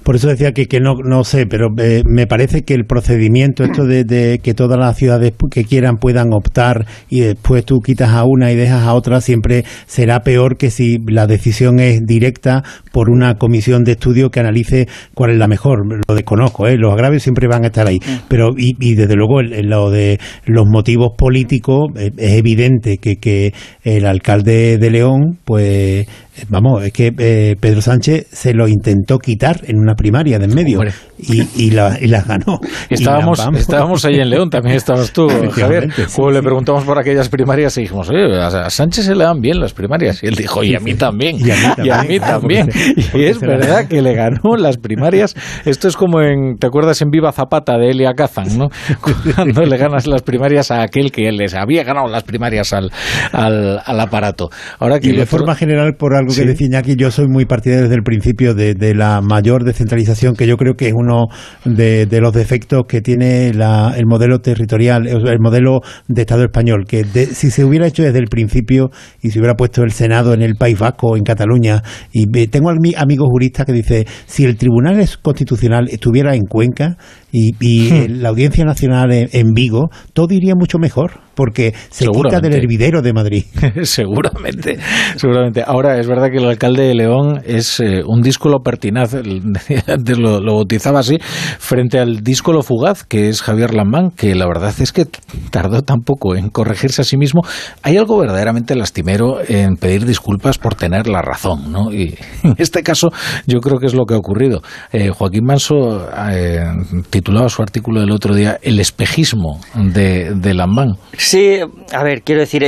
[0.03, 3.63] Por eso decía que, que no, no sé, pero eh, me parece que el procedimiento
[3.63, 8.25] esto de, que todas las ciudades que quieran puedan optar y después tú quitas a
[8.25, 13.09] una y dejas a otra siempre será peor que si la decisión es directa por
[13.09, 15.85] una comisión de estudio que analice cuál es la mejor.
[16.07, 16.77] Lo desconozco, ¿eh?
[16.77, 17.99] los agravios siempre van a estar ahí.
[18.27, 23.15] Pero y, y desde luego en lo de los motivos políticos eh, es evidente que,
[23.17, 26.07] que el alcalde de León pues
[26.49, 30.55] Vamos, es que eh, Pedro Sánchez se lo intentó quitar en una primaria de en
[30.55, 30.81] medio
[31.17, 32.59] y, y, la, y las ganó.
[32.89, 35.89] Estábamos, estábamos ahí en León, también estabas tú, Javier.
[36.15, 39.59] Cuando le preguntamos por aquellas primarias y dijimos, oye, a Sánchez se le dan bien
[39.59, 40.23] las primarias.
[40.23, 41.37] Y él dijo, y a mí también.
[41.39, 42.69] Y a mí también.
[43.13, 45.35] Y, es verdad que le ganó las primarias.
[45.65, 48.69] Esto es como en, ¿te acuerdas en Viva Zapata de Elia Kazan, no?
[49.35, 52.91] Cuando le ganas las primarias a aquel que les había ganado las primarias al,
[53.31, 54.49] al, al aparato.
[54.79, 57.83] Ahora que y de forma general, por algo que decía aquí yo soy muy partidario
[57.83, 61.27] desde el principio de, la mayor descentralización, que yo creo que es uno
[61.65, 67.51] de, los defectos que tiene el modelo territorial, el modelo de Estado español, que si
[67.51, 68.89] se hubiera hecho desde el principio
[69.21, 73.27] y se hubiera puesto el Senado en el País Vasco, en Cataluña, y tengo amigos
[73.29, 76.97] juristas que dice si el Tribunal Constitucional estuviera en Cuenca
[77.31, 78.21] y, hmm.
[78.21, 83.13] la Audiencia Nacional en Vigo, todo iría mucho mejor porque se quita del hervidero de
[83.13, 83.45] Madrid.
[83.83, 84.79] seguramente,
[85.15, 85.63] seguramente.
[85.65, 90.41] Ahora, es verdad que el alcalde de León es eh, un díscolo pertinaz, antes lo,
[90.41, 91.17] lo, bautizaba así,
[91.59, 95.05] frente al díscolo fugaz, que es Javier Lambán, que la verdad es que
[95.51, 97.41] tardó tan poco en corregirse a sí mismo.
[97.83, 101.93] Hay algo verdaderamente lastimero en pedir disculpas por tener la razón, ¿no?
[101.93, 103.09] Y en este caso
[103.45, 104.63] yo creo que es lo que ha ocurrido.
[104.91, 106.63] Eh, Joaquín Manso eh,
[107.11, 110.95] titulaba su artículo del otro día El espejismo de, de Lambán.
[111.29, 111.59] Sí,
[111.91, 112.63] a ver, quiero decir,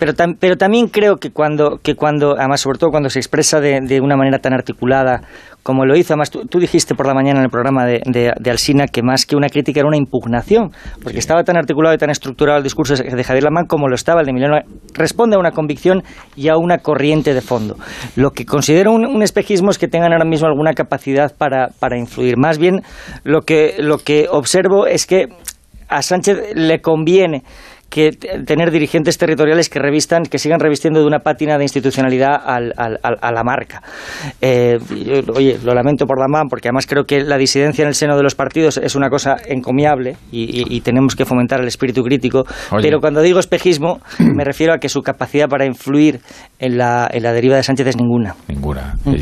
[0.00, 3.82] pero, pero también creo que cuando, que cuando, además, sobre todo cuando se expresa de,
[3.82, 5.20] de una manera tan articulada
[5.62, 8.88] como lo hizo, además tú, dijiste por la mañana en el programa de, de, Alsina
[8.88, 10.72] que más que una crítica era una impugnación,
[11.04, 14.22] porque estaba tan articulado y tan estructurado el discurso de Javier Lamán como lo estaba
[14.22, 14.58] el de Emiliano.
[14.94, 16.02] Responde a una convicción
[16.34, 17.76] y a una corriente de fondo.
[18.16, 21.96] Lo que considero un, un espejismo es que tengan ahora mismo alguna capacidad para, para
[21.96, 22.38] influir.
[22.38, 22.82] Más bien,
[23.22, 25.28] lo que, lo que observo es que
[25.88, 27.44] a Sánchez le conviene
[27.94, 33.30] que tener dirigentes territoriales que revistan, que sigan revistiendo de una pátina de institucionalidad a
[33.30, 33.82] la marca.
[34.40, 34.80] Eh,
[35.32, 38.16] oye, lo lamento por la MAN, porque además creo que la disidencia en el seno
[38.16, 42.44] de los partidos es una cosa encomiable y, tenemos que fomentar el espíritu crítico.
[42.82, 46.20] Pero cuando digo espejismo, me refiero a que su capacidad para influir
[46.58, 48.34] en la, en la deriva de Sánchez es ninguna.
[48.48, 48.96] Ninguna.
[49.04, 49.14] Mm.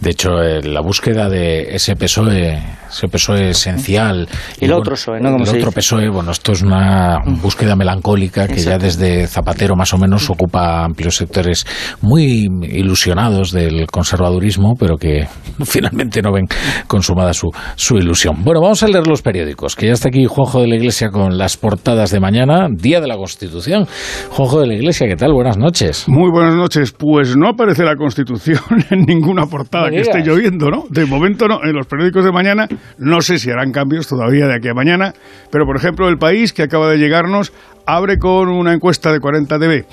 [0.00, 2.58] De hecho, eh, la búsqueda de ese PSOE,
[2.90, 4.28] ese PSOE esencial.
[4.60, 5.34] Y el otro PSOE, ¿no?
[5.36, 7.40] el otro PSOE, bueno, esto es una mm.
[7.40, 11.64] búsqueda melancólica que ya desde Zapatero más o menos ocupa amplios sectores
[12.00, 15.26] muy ilusionados del conservadurismo, pero que
[15.64, 16.46] finalmente no ven
[16.86, 18.42] consumada su, su ilusión.
[18.42, 21.38] Bueno, vamos a leer los periódicos, que ya está aquí Juanjo de la Iglesia con
[21.38, 23.86] las portadas de mañana, Día de la Constitución.
[24.30, 25.32] Juanjo de la Iglesia, ¿qué tal?
[25.32, 26.08] Buenas noches.
[26.08, 26.92] Muy buenas noches.
[26.92, 30.84] Pues no aparece la Constitución en ninguna portada que esté lloviendo, ¿no?
[30.90, 31.60] De momento no.
[31.62, 32.66] En los periódicos de mañana
[32.98, 35.12] no sé si harán cambios todavía de aquí a mañana,
[35.50, 37.52] pero por ejemplo El País, que acaba de llegarnos,
[37.88, 39.86] abre con una encuesta de 40 dB.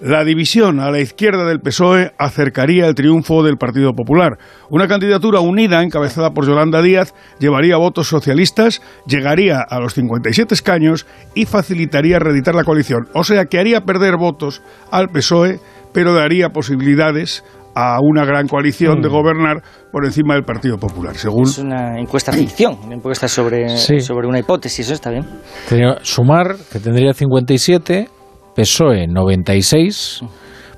[0.00, 4.38] La división a la izquierda del PSOE acercaría el triunfo del Partido Popular.
[4.70, 11.06] Una candidatura unida, encabezada por Yolanda Díaz, llevaría votos socialistas, llegaría a los 57 escaños
[11.34, 13.08] y facilitaría reeditar la coalición.
[13.14, 14.62] O sea, que haría perder votos
[14.92, 15.58] al PSOE,
[15.92, 17.42] pero daría posibilidades
[17.74, 19.12] a una gran coalición de mm.
[19.12, 21.14] gobernar por encima del Partido Popular.
[21.16, 25.26] Según es una encuesta ficción, una encuesta sobre, sobre una hipótesis, eso está bien.
[26.02, 28.08] sumar, que tendría 57,
[28.54, 30.22] PSOE 96,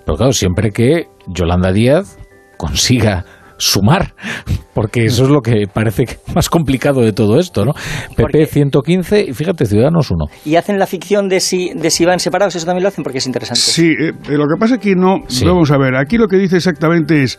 [0.05, 2.19] pero claro, siempre que Yolanda Díaz
[2.57, 3.25] consiga
[3.63, 4.15] sumar,
[4.75, 7.73] porque eso es lo que parece más complicado de todo esto, ¿no?
[8.17, 10.25] PP 115 y fíjate, Ciudadanos 1.
[10.45, 12.57] ¿Y hacen la ficción de si, de si van separados?
[12.57, 13.61] Eso también lo hacen porque es interesante.
[13.61, 15.19] Sí, eh, lo que pasa es que no...
[15.45, 17.39] Vamos a ver, aquí lo que dice exactamente es...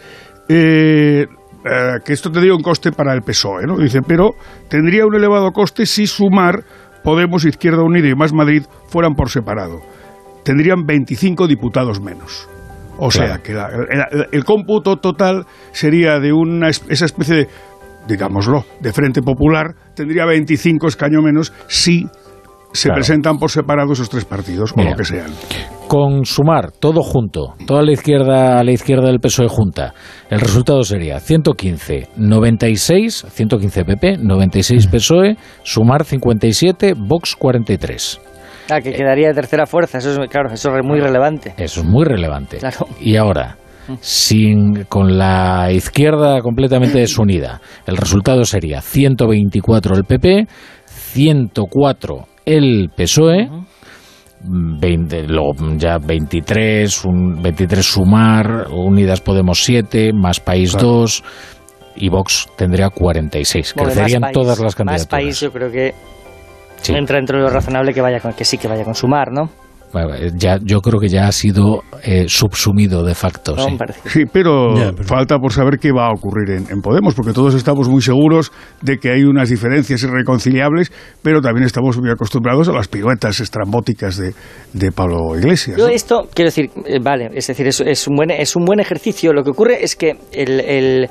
[0.49, 1.25] Eh,
[1.65, 3.77] eh, que esto tendría un coste para el PSOE, ¿no?
[3.77, 4.31] Dice, pero
[4.69, 6.65] tendría un elevado coste si sumar
[7.03, 9.81] Podemos, Izquierda Unida y Más Madrid fueran por separado.
[10.45, 12.47] Tendrían 25 diputados menos.
[12.97, 13.53] O sea, que
[14.31, 17.47] el, cómputo total sería de una, esa especie de,
[18.07, 22.07] digámoslo, de Frente Popular, tendría 25 escaños menos si
[22.73, 25.31] se presentan por separado esos tres partidos, o lo que sean.
[25.87, 29.93] Con sumar todo junto, toda la izquierda a la izquierda del PSOE junta,
[30.29, 38.32] el resultado sería 115, 96, 115 PP, 96 PSOE, sumar 57, Vox 43.
[38.69, 41.53] Ah, que quedaría de tercera fuerza, eso es, claro, eso es muy relevante.
[41.57, 42.59] Eso es muy relevante.
[43.01, 43.57] Y ahora,
[43.99, 50.47] sin, con la izquierda completamente desunida, el resultado sería 124 el PP,
[50.85, 53.49] 104 el PSOE,
[54.45, 61.23] 20, luego ya 23, un 23 sumar, Unidas Podemos 7, Más País 2
[61.95, 63.73] y Vox tendría 46.
[63.73, 65.11] Crecerían todas las candidaturas.
[65.11, 65.93] Más País yo creo que
[66.89, 69.49] entra dentro de lo razonable que vaya con, que sí que vaya con sumar, ¿no?
[70.35, 73.55] ya, yo creo que ya ha sido eh, subsumido de facto.
[74.05, 74.25] sí.
[74.31, 78.51] pero, falta por saber qué va a ocurrir en, Podemos, porque todos estamos muy seguros
[78.81, 84.17] de que hay unas diferencias irreconciliables, pero también estamos muy acostumbrados a las piruetas estrambóticas
[84.17, 84.33] de,
[84.73, 85.77] de Pablo Iglesias.
[85.77, 88.79] Yo esto, quiero decir, eh, vale, es decir, es, es, un buen, es un buen
[88.79, 89.31] ejercicio.
[89.31, 91.09] Lo que ocurre es que el, el,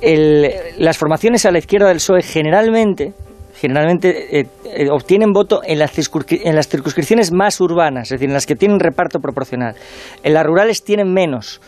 [0.00, 3.14] el, las formaciones a la izquierda del PSOE generalmente
[3.60, 5.92] generalmente eh, eh, obtienen voto en las,
[6.30, 9.74] en las circunscripciones más urbanas, es decir, en las que tienen reparto proporcional.
[10.22, 11.60] En las rurales tienen menos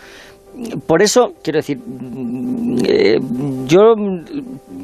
[0.86, 1.78] por eso, quiero decir,
[2.86, 3.18] eh,
[3.66, 3.94] yo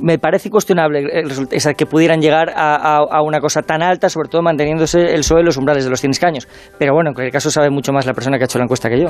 [0.01, 1.07] me parece cuestionable
[1.51, 5.57] esa que pudieran llegar a, una cosa tan alta, sobre todo manteniéndose el suelo los
[5.57, 6.49] umbrales de los 100 escaños.
[6.79, 8.89] Pero bueno, en cualquier caso sabe mucho más la persona que ha hecho la encuesta
[8.89, 9.09] que yo.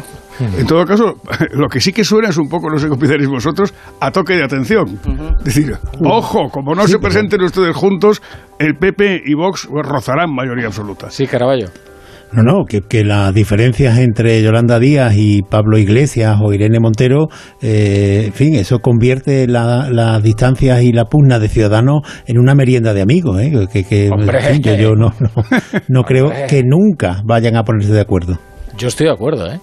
[0.58, 1.14] En todo caso,
[1.52, 4.34] lo que sí que suena es un poco, no sé qué opináis vosotros, a toque
[4.34, 4.98] de atención.
[5.38, 8.22] Es decir, ojo, como no se presenten ustedes juntos,
[8.58, 11.10] el PP y Vox rozarán mayoría absoluta.
[11.10, 11.68] Sí, Caraballo.
[12.36, 17.28] No, no, que, las diferencias entre Yolanda Díaz y Pablo Iglesias o Irene Montero,
[17.62, 22.92] eh, en fin, eso convierte las distancias y la pugna de ciudadanos en una merienda
[22.92, 23.40] de amigos.
[23.40, 23.66] ¿eh?
[23.72, 24.10] Que,
[24.78, 25.14] yo, no,
[25.88, 28.38] no, creo que nunca vayan a ponerse de acuerdo.
[28.76, 29.58] Yo estoy de acuerdo, ¿eh?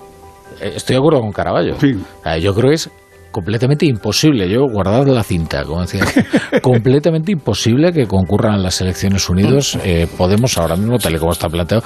[0.60, 1.76] eh estoy de acuerdo con Caraballo.
[1.80, 1.94] Sí.
[2.42, 2.90] Yo creo que es
[3.34, 6.06] completamente imposible, yo guardad la cinta, como decía,
[6.62, 11.50] completamente imposible que concurran las elecciones unidos eh, Podemos ahora mismo, tal y como está
[11.50, 11.84] planteado,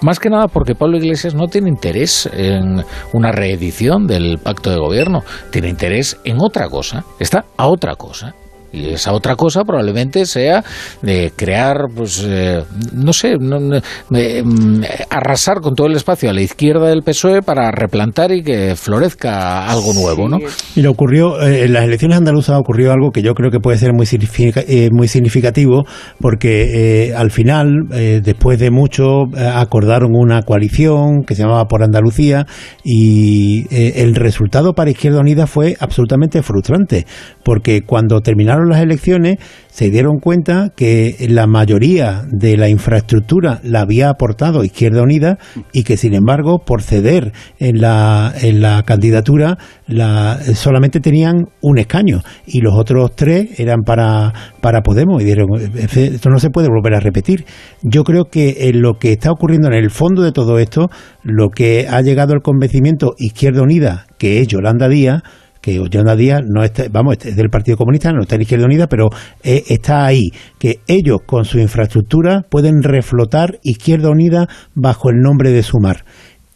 [0.00, 4.78] más que nada porque Pablo Iglesias no tiene interés en una reedición del pacto de
[4.78, 8.34] gobierno, tiene interés en otra cosa, está a otra cosa.
[8.76, 10.62] Y esa otra cosa probablemente sea
[11.00, 16.88] de crear, pues, eh, no sé, mm, arrasar con todo el espacio a la izquierda
[16.88, 20.38] del PSOE para replantar y que florezca algo nuevo, ¿no?
[20.74, 23.78] Y le ocurrió, eh, en las elecciones andaluzas ocurrió algo que yo creo que puede
[23.78, 25.84] ser muy, eh, muy significativo,
[26.20, 27.88] porque al final,
[28.22, 29.24] después de mucho,
[29.54, 32.46] acordaron una coalición que se llamaba Por Andalucía
[32.84, 37.06] y el resultado para Izquierda Unida fue absolutamente frustrante,
[37.44, 39.36] porque cuando terminaron las elecciones
[39.68, 45.38] se dieron cuenta que la mayoría de la infraestructura la había aportado Izquierda Unida
[45.72, 51.78] y que sin embargo por ceder en la, en la candidatura la, solamente tenían un
[51.78, 56.68] escaño y los otros tres eran para, para Podemos y dijeron esto no se puede
[56.68, 57.44] volver a repetir.
[57.82, 60.88] Yo creo que en lo que está ocurriendo en el fondo de todo esto,
[61.22, 65.22] lo que ha llegado al convencimiento Izquierda Unida, que es Yolanda Díaz,
[65.66, 68.86] que Yolanda Díaz no está, vamos, es del Partido Comunista, no está en Izquierda Unida,
[68.86, 69.08] pero
[69.42, 70.30] eh, está ahí,
[70.60, 74.46] que ellos con su infraestructura pueden reflotar Izquierda Unida
[74.76, 76.04] bajo el nombre de Sumar.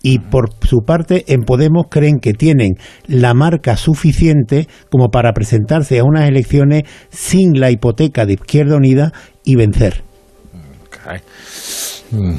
[0.01, 2.75] Y por su parte, en Podemos creen que tienen
[3.09, 9.13] la marca suficiente como para presentarse a unas elecciones sin la hipoteca de Izquierda Unida
[9.45, 10.05] y vencer.
[12.11, 12.35] Mm.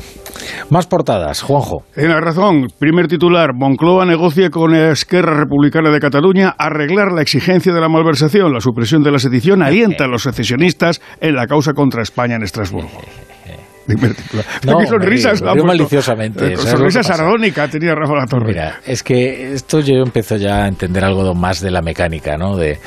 [0.70, 1.84] Más portadas, Juanjo.
[1.96, 7.74] En la razón, primer titular, Moncloa negocia con Esquerra Republicana de Cataluña arreglar la exigencia
[7.74, 8.54] de la malversación.
[8.54, 12.44] La supresión de la sedición alienta a los secesionistas en la causa contra España en
[12.44, 12.90] Estrasburgo.
[13.88, 14.46] Primer titular.
[14.66, 16.54] No, sonrisas, maliciosamente.
[16.54, 18.48] Eh, sonrisa sardónica tenía Rafa La Torre.
[18.48, 22.56] Mira, es que esto yo empiezo ya a entender algo más de la mecánica, ¿no?
[22.56, 22.80] De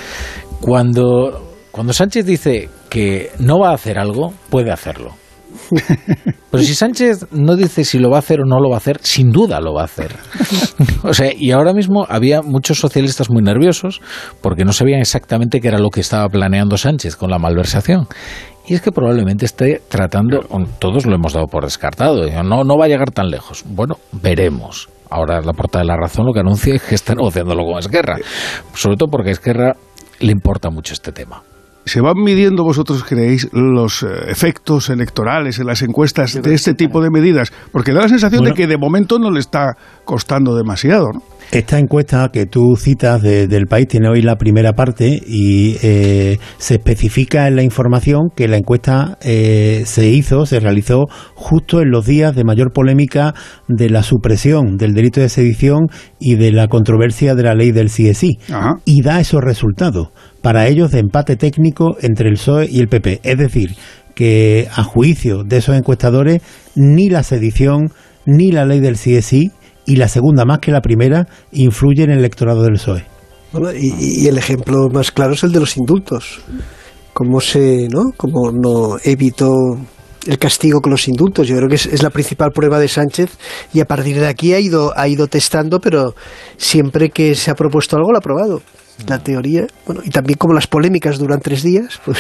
[0.61, 5.17] cuando, cuando Sánchez dice que no va a hacer algo, puede hacerlo
[6.50, 8.78] Pero si Sánchez no dice si lo va a hacer o no lo va a
[8.78, 10.15] hacer, sin duda lo va a hacer.
[11.02, 14.00] o sea, y ahora mismo había muchos socialistas muy nerviosos
[14.41, 18.07] porque no sabían exactamente qué era lo que estaba planeando Sánchez con la malversación.
[18.66, 20.41] Y es que probablemente esté tratando,
[20.78, 23.62] todos lo hemos dado por descartado, no, no va a llegar tan lejos.
[23.66, 24.89] Bueno, veremos.
[25.10, 28.16] Ahora la portada de la razón lo que anuncia es que está negociándolo con Esquerra.
[28.73, 29.76] Sobre todo porque a Esquerra
[30.20, 31.42] le importa mucho este tema.
[31.87, 37.03] ¿Se van midiendo vosotros, creéis, los eh, efectos electorales en las encuestas de este tipo
[37.03, 37.53] de medidas?
[37.73, 41.13] Porque da la sensación de que de momento no le está costando demasiado.
[41.13, 41.23] ¿no?
[41.55, 46.74] Esta encuesta que tú citas del país tiene hoy la primera parte y eh, se
[46.74, 51.05] especifica en la información que la encuesta eh, se hizo, se realizó
[51.36, 53.34] justo en los días de mayor polémica
[53.68, 55.86] de la supresión del delito de sedición
[56.18, 58.36] y de la controversia de la ley del CSI.
[58.84, 60.08] Y da esos resultados
[60.42, 63.20] para ellos de empate técnico entre el PSOE y el PP.
[63.23, 63.76] Es decir,
[64.16, 66.42] que a juicio de esos encuestadores,
[66.74, 67.92] ni la sedición
[68.26, 69.52] ni la ley del CSI,
[69.87, 73.05] y la segunda más que la primera, influyen en el electorado del PSOE.
[73.79, 76.41] y, el ejemplo más claro es el de los indultos.
[77.13, 78.13] Cómo se, ¿no?
[78.17, 79.53] Cómo no evitó
[80.27, 81.47] el castigo con los indultos.
[81.47, 83.37] Yo creo que es, es, la principal prueba de Sánchez
[83.73, 86.15] y a partir de aquí ha ido, ha ido testando, pero
[86.57, 88.63] siempre que se ha propuesto algo lo ha aprobado
[89.07, 92.19] la teoría, bueno, y también como las polémicas duran tres días, pues...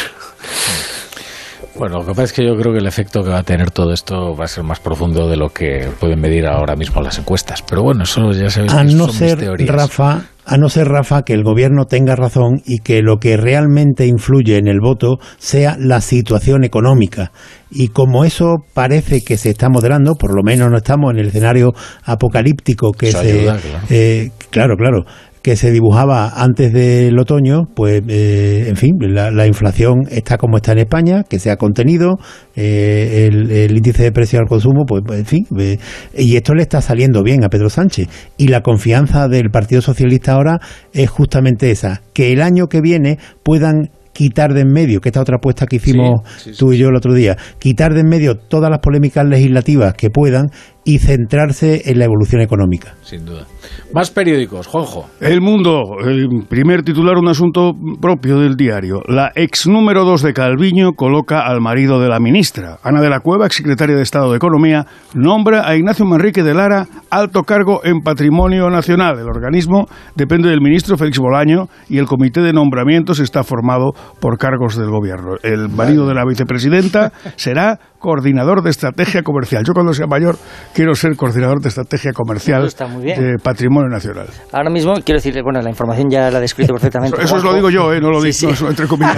[1.76, 3.72] Bueno, lo que pasa es que yo creo que el efecto que va a tener
[3.72, 7.18] todo esto va a ser más profundo de lo que pueden medir ahora mismo las
[7.18, 7.62] encuestas.
[7.62, 11.42] Pero bueno, eso ya se a no ser, Rafa, a no ser, Rafa, que el
[11.42, 16.62] gobierno tenga razón y que lo que realmente influye en el voto sea la situación
[16.62, 17.32] económica.
[17.72, 21.26] Y como eso parece que se está moderando, por lo menos no estamos en el
[21.26, 21.72] escenario
[22.04, 23.48] apocalíptico que se...
[23.90, 25.04] Eh, claro, claro
[25.44, 30.72] que se dibujaba antes del otoño, pues, eh, en fin, la, inflación está como está
[30.72, 32.14] en España, que se ha contenido,
[32.56, 35.76] eh, el, índice de precio al consumo, pues, en fin, eh,
[36.16, 38.08] y esto le está saliendo bien a Pedro Sánchez.
[38.38, 40.60] Y la confianza del Partido Socialista ahora
[40.94, 45.20] es justamente esa, que el año que viene puedan quitar de en medio, que esta
[45.20, 46.22] otra apuesta que hicimos
[46.56, 50.08] tú y yo el otro día, quitar de en medio todas las polémicas legislativas que
[50.08, 50.46] puedan
[50.84, 52.94] y centrarse en la evolución económica.
[53.02, 53.46] Sin duda.
[53.92, 55.06] Más periódicos, Juanjo.
[55.20, 59.02] El Mundo, el primer titular, un asunto propio del diario.
[59.06, 62.78] La ex número dos de Calviño coloca al marido de la ministra.
[62.82, 66.86] Ana de la Cueva, exsecretaria de Estado de Economía, nombra a Ignacio Manrique de Lara
[67.10, 69.18] alto cargo en Patrimonio Nacional.
[69.18, 74.38] El organismo depende del ministro Félix Bolaño y el comité de nombramientos está formado por
[74.38, 75.36] cargos del gobierno.
[75.42, 79.64] El marido de la vicepresidenta será coordinador de estrategia comercial.
[79.66, 80.36] Yo cuando sea mayor
[80.74, 84.26] quiero ser coordinador de estrategia comercial de Patrimonio Nacional.
[84.52, 87.22] Ahora mismo quiero decir, bueno, la información ya la he descrito perfectamente.
[87.22, 88.02] Eso, lo digo yo, ¿eh?
[88.02, 89.16] no lo digo sí, entre comillas.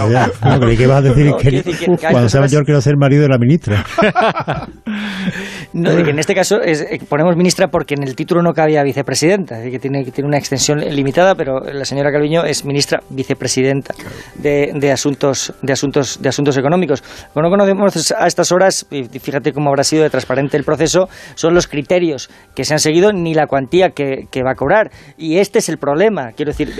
[0.78, 1.32] ¿Qué vas a decir?
[1.40, 3.84] que, cuando sea mayor quiero ser marido de la ministra.
[5.72, 8.84] no, que en este caso es, eh, ponemos ministra porque en el título no cabía
[8.84, 13.94] vicepresidenta, que tiene, que tiene una extensión limitada, pero la señora Calviño es ministra vicepresidenta
[14.36, 17.02] de, de, asuntos, de, asuntos, de asuntos económicos.
[17.34, 21.66] Bueno, conocemos a estas horas fíjate cómo habrá sido de transparente el proceso, son los
[21.66, 24.90] criterios que se han seguido ni la cuantía que, va a cobrar.
[25.16, 26.32] Y este es el problema.
[26.36, 26.72] Quiero decir,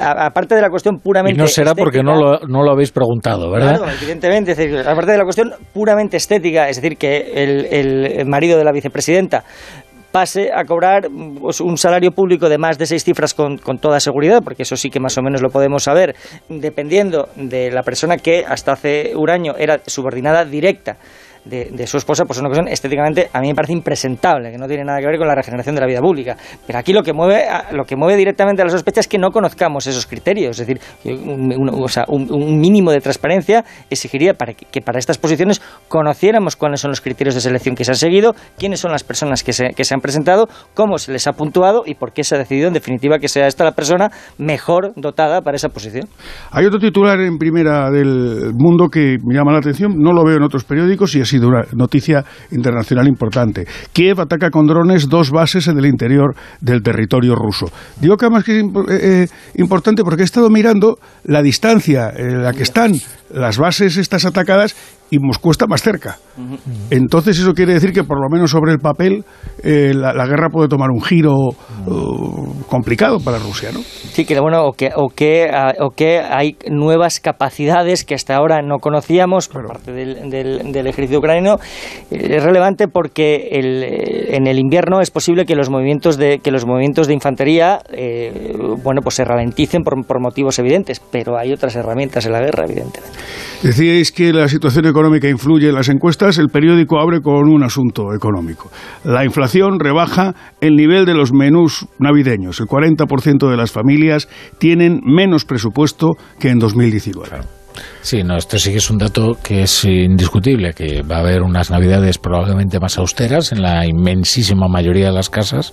[0.00, 1.38] aparte de la cuestión puramente.
[1.38, 3.78] Y no será porque no lo, no lo habéis preguntado, ¿verdad?
[3.78, 4.52] Claro, evidentemente.
[4.86, 9.44] aparte de la cuestión puramente estética, es decir, que el, marido de la vicepresidenta
[10.10, 11.08] pase a cobrar
[11.40, 14.76] pues, un salario público de más de seis cifras con, con, toda seguridad, porque eso
[14.76, 16.14] sí que más o menos lo podemos saber,
[16.48, 20.98] dependiendo de la persona que hasta hace un año era subordinada directa
[21.44, 24.66] de, su esposa, pues es una cuestión estéticamente a mí me parece impresentable, que no
[24.66, 26.36] tiene nada que ver con la regeneración de la vida pública.
[26.66, 29.30] Pero aquí lo que mueve, lo que mueve directamente a la sospecha es que no
[29.30, 30.58] conozcamos esos criterios.
[30.60, 30.80] Es decir,
[32.08, 37.34] un, mínimo de transparencia exigiría para que, para estas posiciones conociéramos cuáles son los criterios
[37.34, 40.00] de selección que se han seguido, quiénes son las personas que se, que se han
[40.00, 43.28] presentado, cómo se les ha puntuado y por qué se ha decidido en definitiva que
[43.28, 46.06] sea esta la persona mejor dotada para esa posición.
[46.50, 50.36] Hay otro titular en primera del mundo que me llama la atención, no lo veo
[50.36, 53.66] en otros periódicos y es sido una noticia internacional importante.
[53.92, 57.66] Kiev ataca con drones dos bases en el interior del territorio ruso.
[58.00, 62.42] Digo que además que es eh, eh, importante porque he estado mirando la distancia en
[62.42, 62.92] la que están
[63.32, 64.76] las bases estas atacadas
[65.12, 66.16] y Moscú está más cerca.
[66.88, 69.26] Entonces eso quiere decir que por lo menos sobre el papel
[69.62, 73.80] eh, la, guerra puede tomar un giro uh, complicado para Rusia, ¿no?
[73.82, 78.34] Sí, que bueno, o que, o que, ah, o que hay nuevas capacidades que hasta
[78.34, 81.56] ahora no conocíamos por parte del, del, ejército ucraniano.
[82.10, 86.38] Eh, es relevante porque el, eh, en el invierno es posible que los movimientos de,
[86.38, 87.80] que los movimientos de infantería
[88.82, 92.64] bueno, pues se ralenticen por, por motivos evidentes, pero hay otras herramientas en la guerra,
[92.64, 93.18] evidentemente.
[93.62, 97.64] Decíais que la situación económica económica influye en las encuestas, el periódico abre con un
[97.64, 98.70] asunto económico.
[99.04, 102.60] La inflación rebaja el nivel de los menús navideños.
[102.60, 107.61] El 40% de las familias tienen menos presupuesto que en 2019.
[108.00, 111.42] Sí, no, esto sí que es un dato que es indiscutible, que va a haber
[111.42, 115.72] unas navidades probablemente más austeras en la inmensísima mayoría de las casas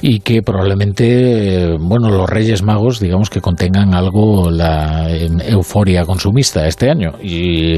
[0.00, 6.90] y que probablemente, bueno, los Reyes Magos, digamos que contengan algo la euforia consumista este
[6.90, 7.76] año y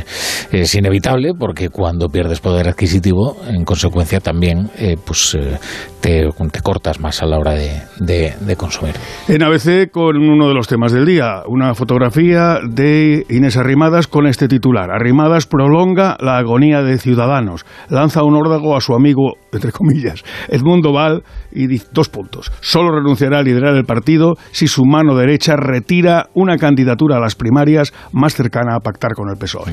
[0.53, 5.59] es inevitable porque cuando pierdes poder adquisitivo, en consecuencia también, eh, pues eh,
[6.01, 6.29] te,
[6.63, 8.95] cortas más a la hora de, de consumir.
[9.29, 14.27] En ABC con uno de los temas del día, una fotografía de Inés Arrimadas con
[14.27, 14.91] este titular.
[14.91, 17.65] Arrimadas prolonga la agonía de Ciudadanos.
[17.89, 21.23] Lanza un órdago a su amigo, entre comillas, Edmundo Val
[21.53, 22.53] y dos puntos.
[22.61, 27.35] Solo renunciará a liderar el partido si su mano derecha retira una candidatura a las
[27.35, 29.73] primarias más cercana a pactar con el PSOE.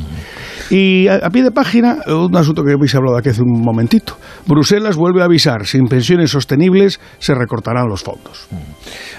[0.69, 4.17] Y a, pie de página, un asunto que habéis hablado aquí hace un momentito.
[4.45, 8.47] Bruselas vuelve a avisar, sin pensiones sostenibles se recortarán los fondos.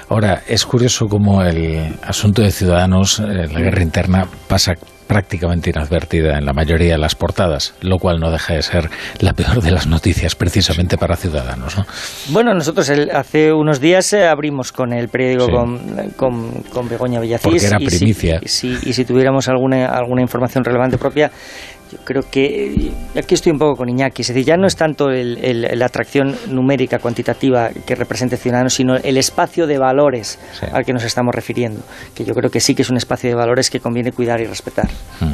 [0.08, 4.74] Ahora, es curioso cómo el asunto de Ciudadanos, eh, la guerra interna, pasa
[5.08, 9.32] prácticamente inadvertida en la mayoría de las portadas, lo cual no deja de ser la
[9.32, 11.76] peor de las noticias precisamente para Ciudadanos.
[12.28, 17.42] Bueno, nosotros hace unos días eh, abrimos con el periódico con, con, Begoña Villacís.
[17.42, 18.38] Porque era primicia.
[18.42, 21.30] Y si, y si tuviéramos alguna, alguna información relevante propia,
[21.90, 25.08] yo creo que aquí estoy un poco con Iñaki, es decir, ya no es tanto
[25.10, 30.38] la atracción numérica, cuantitativa que represente Ciudadanos, sino el espacio de valores
[30.72, 31.80] al que nos estamos refiriendo,
[32.14, 34.46] que yo creo que sí que es un espacio de valores que conviene cuidar y
[34.46, 34.88] respetar.
[35.20, 35.32] Hmm.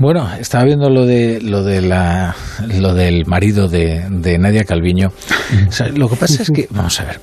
[0.00, 2.34] Bueno, estaba viendo lo de lo de la
[2.68, 5.08] lo del marido de, Nadia Calviño.
[5.94, 7.20] lo que pasa es que vamos a ver,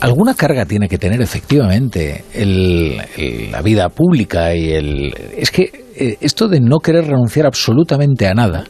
[0.00, 2.24] alguna carga tiene que tener efectivamente
[3.50, 8.32] la vida pública y el es que eh, esto de no querer renunciar absolutamente a
[8.32, 8.64] nada,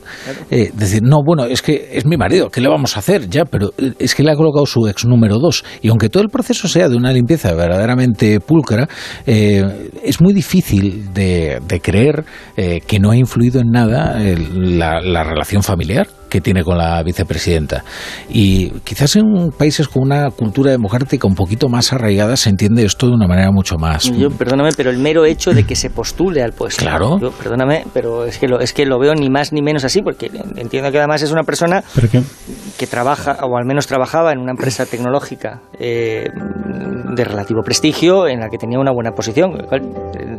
[0.51, 3.29] eh, decir, no, bueno, es que es mi marido, ¿qué le vamos a hacer?
[3.29, 5.65] Ya, pero eh, es que le ha colocado su ex número dos.
[5.81, 8.89] Y aunque todo el proceso sea de una limpieza verdaderamente pulcra,
[9.27, 12.25] es muy difícil de, creer
[12.57, 17.85] que no ha influido en nada la relación familiar que tiene con la vicepresidenta.
[18.29, 23.07] Y quizás en países con una cultura democrática un poquito más arraigada se entiende esto
[23.07, 24.05] de una manera mucho más.
[24.17, 26.83] Yo, perdóname, pero el mero hecho de que se postule al puesto.
[26.83, 27.19] Claro.
[27.43, 30.31] perdóname, pero es que, lo, es que lo veo ni más ni menos así, porque
[30.57, 31.83] entiendo que además es una persona
[32.79, 36.29] que trabaja, o al menos trabajaba en una empresa tecnológica eh,
[37.15, 39.53] de relativo prestigio, en la que tenía una buena posición.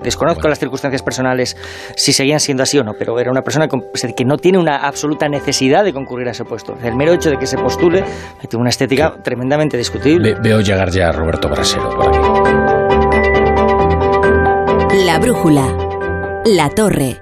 [0.01, 1.57] Desconozco las circunstancias personales
[1.95, 5.27] si seguían siendo así o no, pero era una persona que no tiene una absoluta
[5.27, 6.77] necesidad de concurrir a ese puesto.
[6.83, 8.03] El mero hecho de que se postule
[8.47, 10.35] tiene una estética tremendamente discutible.
[10.41, 12.19] veo llegar ya a Roberto Brasero por aquí.
[15.05, 15.77] La brújula.
[16.45, 17.21] La torre.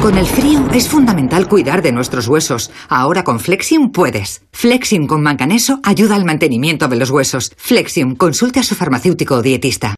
[0.00, 2.70] Con el frío es fundamental cuidar de nuestros huesos.
[2.88, 4.42] Ahora con Flexium puedes.
[4.52, 7.52] Flexium con manganeso ayuda al mantenimiento de los huesos.
[7.56, 9.97] Flexium, consulte a su farmacéutico o dietista.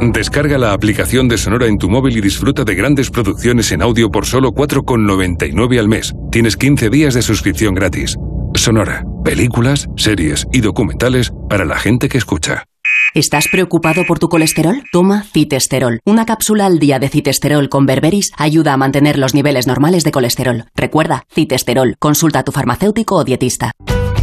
[0.00, 4.10] Descarga la aplicación de Sonora en tu móvil y disfruta de grandes producciones en audio
[4.10, 6.14] por solo 4,99 al mes.
[6.32, 8.16] Tienes 15 días de suscripción gratis.
[8.54, 12.64] Sonora, películas, series y documentales para la gente que escucha.
[13.12, 14.82] ¿Estás preocupado por tu colesterol?
[14.90, 16.00] Toma citesterol.
[16.06, 20.12] Una cápsula al día de citesterol con berberis ayuda a mantener los niveles normales de
[20.12, 20.64] colesterol.
[20.74, 21.96] Recuerda, citesterol.
[21.98, 23.72] Consulta a tu farmacéutico o dietista.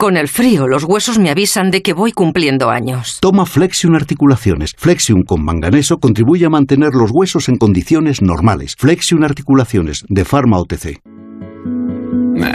[0.00, 3.18] Con el frío, los huesos me avisan de que voy cumpliendo años.
[3.20, 4.74] Toma Flexion Articulaciones.
[4.78, 8.76] Flexion con manganeso contribuye a mantener los huesos en condiciones normales.
[8.78, 11.00] Flexion Articulaciones, de Pharma OTC.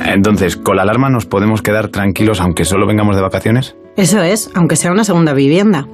[0.06, 3.76] Entonces, ¿con la alarma nos podemos quedar tranquilos aunque solo vengamos de vacaciones?
[3.98, 5.86] Eso es, aunque sea una segunda vivienda.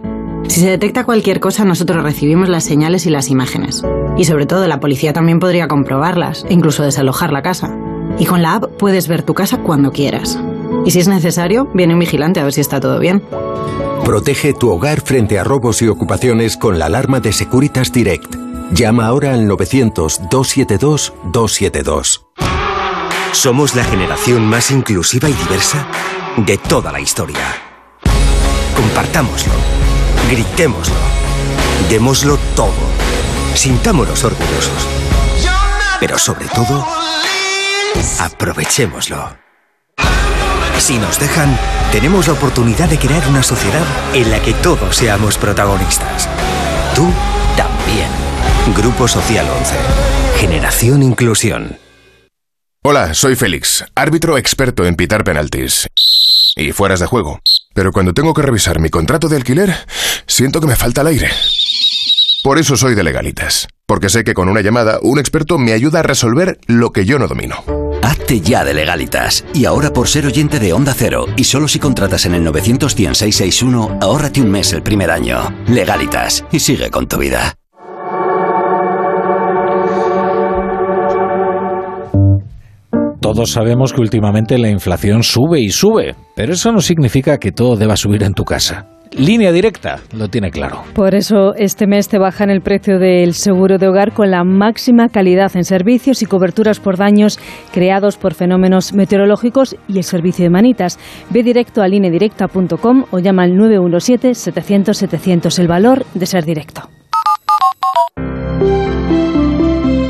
[0.47, 3.83] Si se detecta cualquier cosa, nosotros recibimos las señales y las imágenes.
[4.17, 7.75] Y sobre todo, la policía también podría comprobarlas, e incluso desalojar la casa.
[8.19, 10.39] Y con la app puedes ver tu casa cuando quieras.
[10.85, 13.23] Y si es necesario, viene un vigilante a ver si está todo bien.
[14.05, 18.35] Protege tu hogar frente a robos y ocupaciones con la alarma de Securitas Direct.
[18.71, 22.25] Llama ahora al 900-272-272.
[23.31, 25.87] Somos la generación más inclusiva y diversa
[26.37, 27.45] de toda la historia.
[28.75, 29.53] Compartámoslo,
[30.31, 30.95] gritémoslo,
[31.89, 32.73] démoslo todo,
[33.53, 34.87] sintámonos orgullosos.
[35.99, 36.83] Pero sobre todo,
[38.19, 39.48] aprovechémoslo.
[40.79, 41.55] Si nos dejan,
[41.91, 46.27] tenemos la oportunidad de crear una sociedad en la que todos seamos protagonistas.
[46.95, 47.11] Tú
[47.55, 48.09] también.
[48.75, 49.75] Grupo Social 11.
[50.37, 51.77] Generación Inclusión.
[52.81, 55.85] Hola, soy Félix, árbitro experto en pitar penaltis
[56.55, 57.39] y fueras de juego.
[57.75, 59.75] Pero cuando tengo que revisar mi contrato de alquiler,
[60.27, 61.29] siento que me falta el aire.
[62.41, 65.99] Por eso soy de legalitas, porque sé que con una llamada un experto me ayuda
[65.99, 67.78] a resolver lo que yo no domino.
[68.01, 69.45] Hazte ya de legalitas.
[69.53, 73.99] Y ahora por ser oyente de Onda Cero, y solo si contratas en el 91661,
[74.01, 75.39] ahórrate un mes el primer año.
[75.67, 77.55] Legalitas, y sigue con tu vida.
[83.21, 87.75] Todos sabemos que últimamente la inflación sube y sube, pero eso no significa que todo
[87.75, 88.87] deba subir en tu casa.
[89.11, 90.83] Línea directa, lo tiene claro.
[90.93, 95.07] Por eso este mes te bajan el precio del seguro de hogar con la máxima
[95.09, 97.39] calidad en servicios y coberturas por daños
[97.71, 100.99] creados por fenómenos meteorológicos y el servicio de manitas.
[101.29, 106.89] Ve directo a lineadirecta.com o llama al 917-700-700 el valor de ser directo.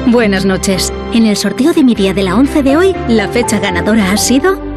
[0.07, 0.91] Buenas noches.
[1.13, 4.17] En el sorteo de mi día de la 11 de hoy, la fecha ganadora ha
[4.17, 4.68] sido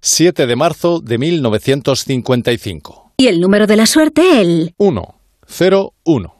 [0.00, 3.12] 7 de marzo de 1955.
[3.16, 6.34] y el número de la suerte el 1, 0, 1.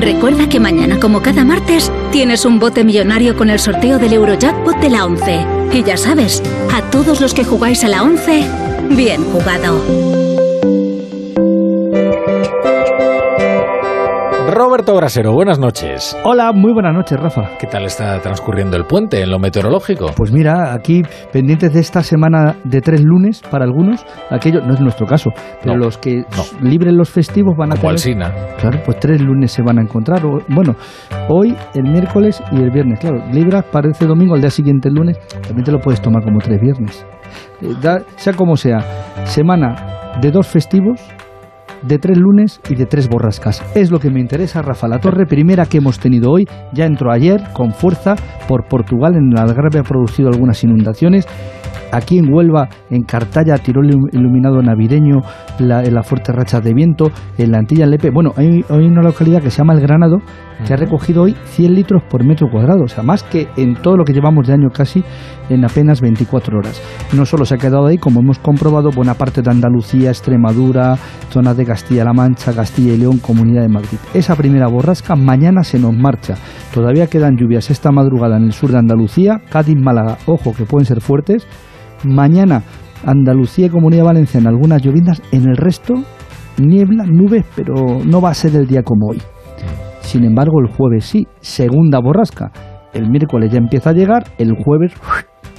[0.00, 4.76] Recuerda que mañana, como cada martes, tienes un bote millonario con el sorteo del Eurojackpot
[4.78, 5.46] de la 11.
[5.72, 8.44] Y ya sabes, a todos los que jugáis a la 11,
[8.90, 9.82] bien jugado.
[14.58, 16.16] Roberto Brasero, buenas noches.
[16.24, 17.58] Hola, muy buenas noches, Rafa.
[17.58, 20.12] ¿Qué tal está transcurriendo el puente en lo meteorológico?
[20.16, 24.80] Pues mira, aquí pendientes de esta semana de tres lunes para algunos, aquello no es
[24.80, 25.28] nuestro caso,
[25.62, 26.68] pero No, los que no.
[26.68, 28.32] libren los festivos van a Como tener- Alsina.
[28.58, 30.22] Claro, pues tres lunes se van a encontrar.
[30.48, 30.74] Bueno,
[31.28, 32.98] hoy, el miércoles y el viernes.
[33.00, 36.38] Claro, libras parece domingo, al día siguiente el lunes, también te lo puedes tomar como
[36.38, 37.06] tres viernes.
[37.60, 38.78] Eh, da- sea como sea,
[39.24, 40.98] semana de dos festivos,
[41.82, 43.62] de tres lunes y de tres borrascas.
[43.74, 44.88] Es lo que me interesa, Rafa.
[44.88, 48.14] La torre primera que hemos tenido hoy ya entró ayer con fuerza
[48.48, 49.14] por Portugal.
[49.14, 51.26] En el Algarve ha producido algunas inundaciones.
[51.92, 55.20] Aquí en Huelva, en Cartaya, tiró el ilu- iluminado navideño,
[55.60, 58.10] la, en las fuertes rachas de viento, en la Antilla Lepe.
[58.10, 60.18] Bueno, hay, hay una localidad que se llama El Granado,
[60.64, 63.96] que ha recogido hoy 100 litros por metro cuadrado, o sea, más que en todo
[63.96, 65.04] lo que llevamos de año casi
[65.48, 66.80] en apenas 24 horas.
[67.12, 70.96] No solo se ha quedado ahí, como hemos comprobado, buena parte de Andalucía, Extremadura,
[71.30, 73.98] zonas de Castilla-La Mancha, Castilla y León, Comunidad de Madrid.
[74.14, 76.34] Esa primera borrasca mañana se nos marcha.
[76.72, 80.86] Todavía quedan lluvias esta madrugada en el sur de Andalucía, Cádiz, Málaga, ojo que pueden
[80.86, 81.46] ser fuertes.
[82.04, 82.62] Mañana
[83.04, 85.94] Andalucía y Comunidad Valenciana algunas llovinas, en el resto
[86.58, 89.20] niebla, nubes, pero no va a ser el día como hoy.
[90.06, 92.52] Sin embargo, el jueves sí, segunda borrasca.
[92.94, 94.94] El miércoles ya empieza a llegar, el jueves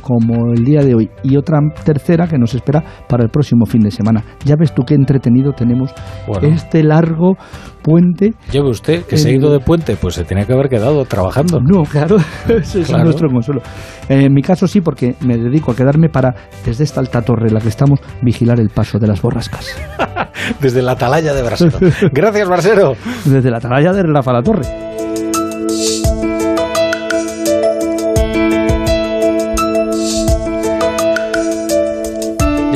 [0.08, 3.82] como el día de hoy y otra tercera que nos espera para el próximo fin
[3.82, 4.24] de semana.
[4.46, 5.94] Ya ves tú qué entretenido tenemos
[6.26, 6.48] Bueno.
[6.48, 7.36] este largo
[7.84, 8.34] puente.
[8.50, 11.60] Lleve usted, que se ha ido de puente, pues se tenía que haber quedado trabajando.
[11.60, 12.16] No, claro,
[12.48, 13.62] ese es nuestro consuelo.
[14.08, 16.34] En mi caso sí, porque me dedico a quedarme para,
[16.66, 19.76] desde esta alta torre en la que estamos, vigilar el paso de las borrascas.
[20.62, 21.78] Desde la atalaya de Brasero.
[22.14, 22.94] Gracias, Brasero.
[23.26, 24.97] Desde la atalaya de Rafa la Torre.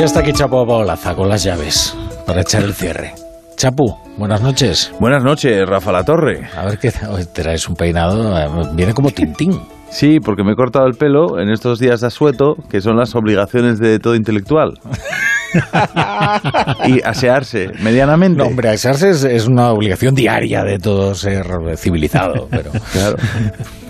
[0.02, 3.14] Ya está aquí Chapo Paolaza con las llaves para echar el cierre.
[3.56, 4.92] Chapu, buenas noches.
[5.00, 6.50] Buenas noches, Rafa La Torre.
[6.58, 6.92] A ver qué
[7.32, 9.62] traes un peinado, eh, viene como Tintín.
[9.92, 13.14] Sí, porque me he cortado el pelo en estos días de asueto, que son las
[13.14, 14.80] obligaciones de todo intelectual.
[16.88, 18.38] y asearse medianamente.
[18.38, 21.46] No, hombre, asearse es, es una obligación diaria de todo ser
[21.78, 23.18] civilizado, pero Claro.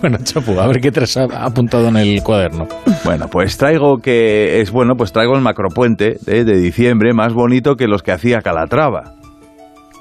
[0.01, 2.67] bueno, Chapu, a ver qué te has apuntado en el cuaderno.
[3.03, 7.75] Bueno, pues traigo que es bueno, pues traigo el macropuente de, de diciembre, más bonito
[7.75, 9.15] que los que hacía Calatrava.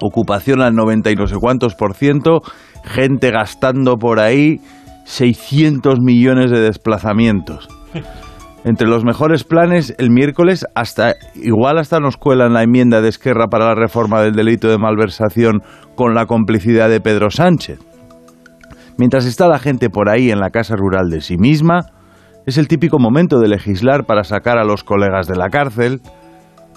[0.03, 2.41] Ocupación al 90 y no sé cuántos por ciento,
[2.85, 4.61] gente gastando por ahí
[5.05, 7.69] 600 millones de desplazamientos.
[8.65, 13.47] Entre los mejores planes, el miércoles, hasta igual hasta nos cuelan la enmienda de Esquerra
[13.47, 15.63] para la reforma del delito de malversación
[15.95, 17.79] con la complicidad de Pedro Sánchez.
[18.99, 21.87] Mientras está la gente por ahí en la casa rural de sí misma,
[22.47, 26.01] Es el típico momento de legislar para sacar a los colegas de la cárcel.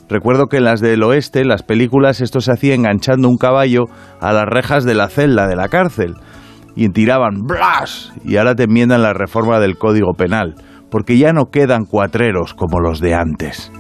[0.09, 3.85] Recuerdo que en las del oeste, las películas, esto se hacía enganchando un caballo
[4.19, 6.15] a las rejas de la celda de la cárcel.
[6.75, 8.11] Y tiraban ¡blas!
[8.25, 10.55] Y ahora te enmiendan la reforma del Código Penal,
[10.93, 13.71] porque ya no quedan cuatreros como los de antes.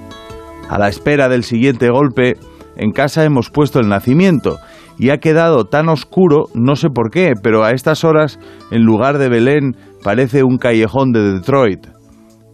[0.67, 2.37] A la espera del siguiente golpe,
[2.75, 4.57] en casa hemos puesto el nacimiento
[4.97, 8.39] y ha quedado tan oscuro, no sé por qué, pero a estas horas,
[8.71, 11.85] en lugar de Belén, parece un callejón de Detroit.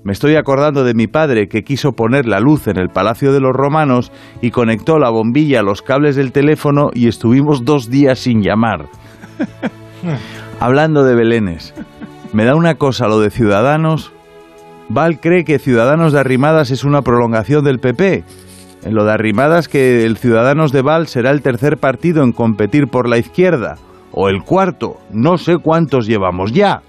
[0.04, 3.40] Me estoy acordando de mi padre que quiso poner la luz en el Palacio de
[3.40, 8.20] los Romanos y conectó la bombilla a los cables del teléfono y estuvimos dos días
[8.20, 8.88] sin llamar.
[10.60, 11.74] Hablando de Belénes,
[12.34, 14.12] me da una cosa lo de Ciudadanos.
[14.90, 18.24] Val cree que Ciudadanos de Arrimadas es una prolongación del PP
[18.84, 22.88] en lo de arrimadas que el Ciudadanos de Val será el tercer partido en competir
[22.88, 23.76] por la izquierda,
[24.12, 26.82] o el cuarto, no sé cuántos llevamos ya.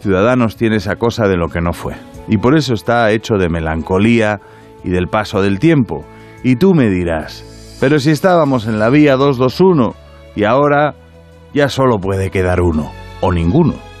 [0.00, 1.94] Ciudadanos tiene esa cosa de lo que no fue,
[2.28, 4.40] y por eso está hecho de melancolía
[4.82, 6.04] y del paso del tiempo.
[6.42, 9.94] Y tú me dirás, pero si estábamos en la vía 221
[10.34, 10.96] y ahora
[11.54, 12.90] ya solo puede quedar uno,
[13.20, 13.91] o ninguno.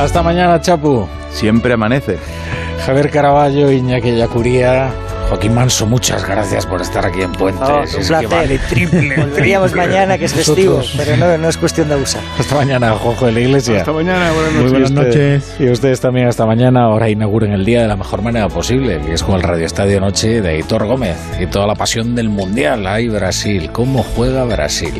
[0.00, 1.06] Hasta mañana, Chapu.
[1.30, 2.16] Siempre amanece.
[2.86, 4.90] Javier Caraballo, Iñaki Yacuría,
[5.28, 7.62] Joaquín Manso, muchas gracias por estar aquí en Puente.
[7.62, 8.60] Oh, es un placer.
[8.70, 9.14] triple.
[9.18, 12.22] Volveríamos mañana, que es festivo, pero no, no, es cuestión de usar.
[12.38, 13.80] Hasta mañana, Jojo de la Iglesia.
[13.80, 14.62] Hasta mañana, buenas noches.
[14.62, 15.56] Muy buenas noches.
[15.60, 16.84] Y ustedes también hasta mañana.
[16.84, 20.00] Ahora inauguren el día de la mejor manera posible, que es con el Radio Estadio
[20.00, 22.86] Noche de Hitor Gómez y toda la pasión del Mundial.
[22.86, 24.94] Ay, Brasil, ¿cómo juega Brasil?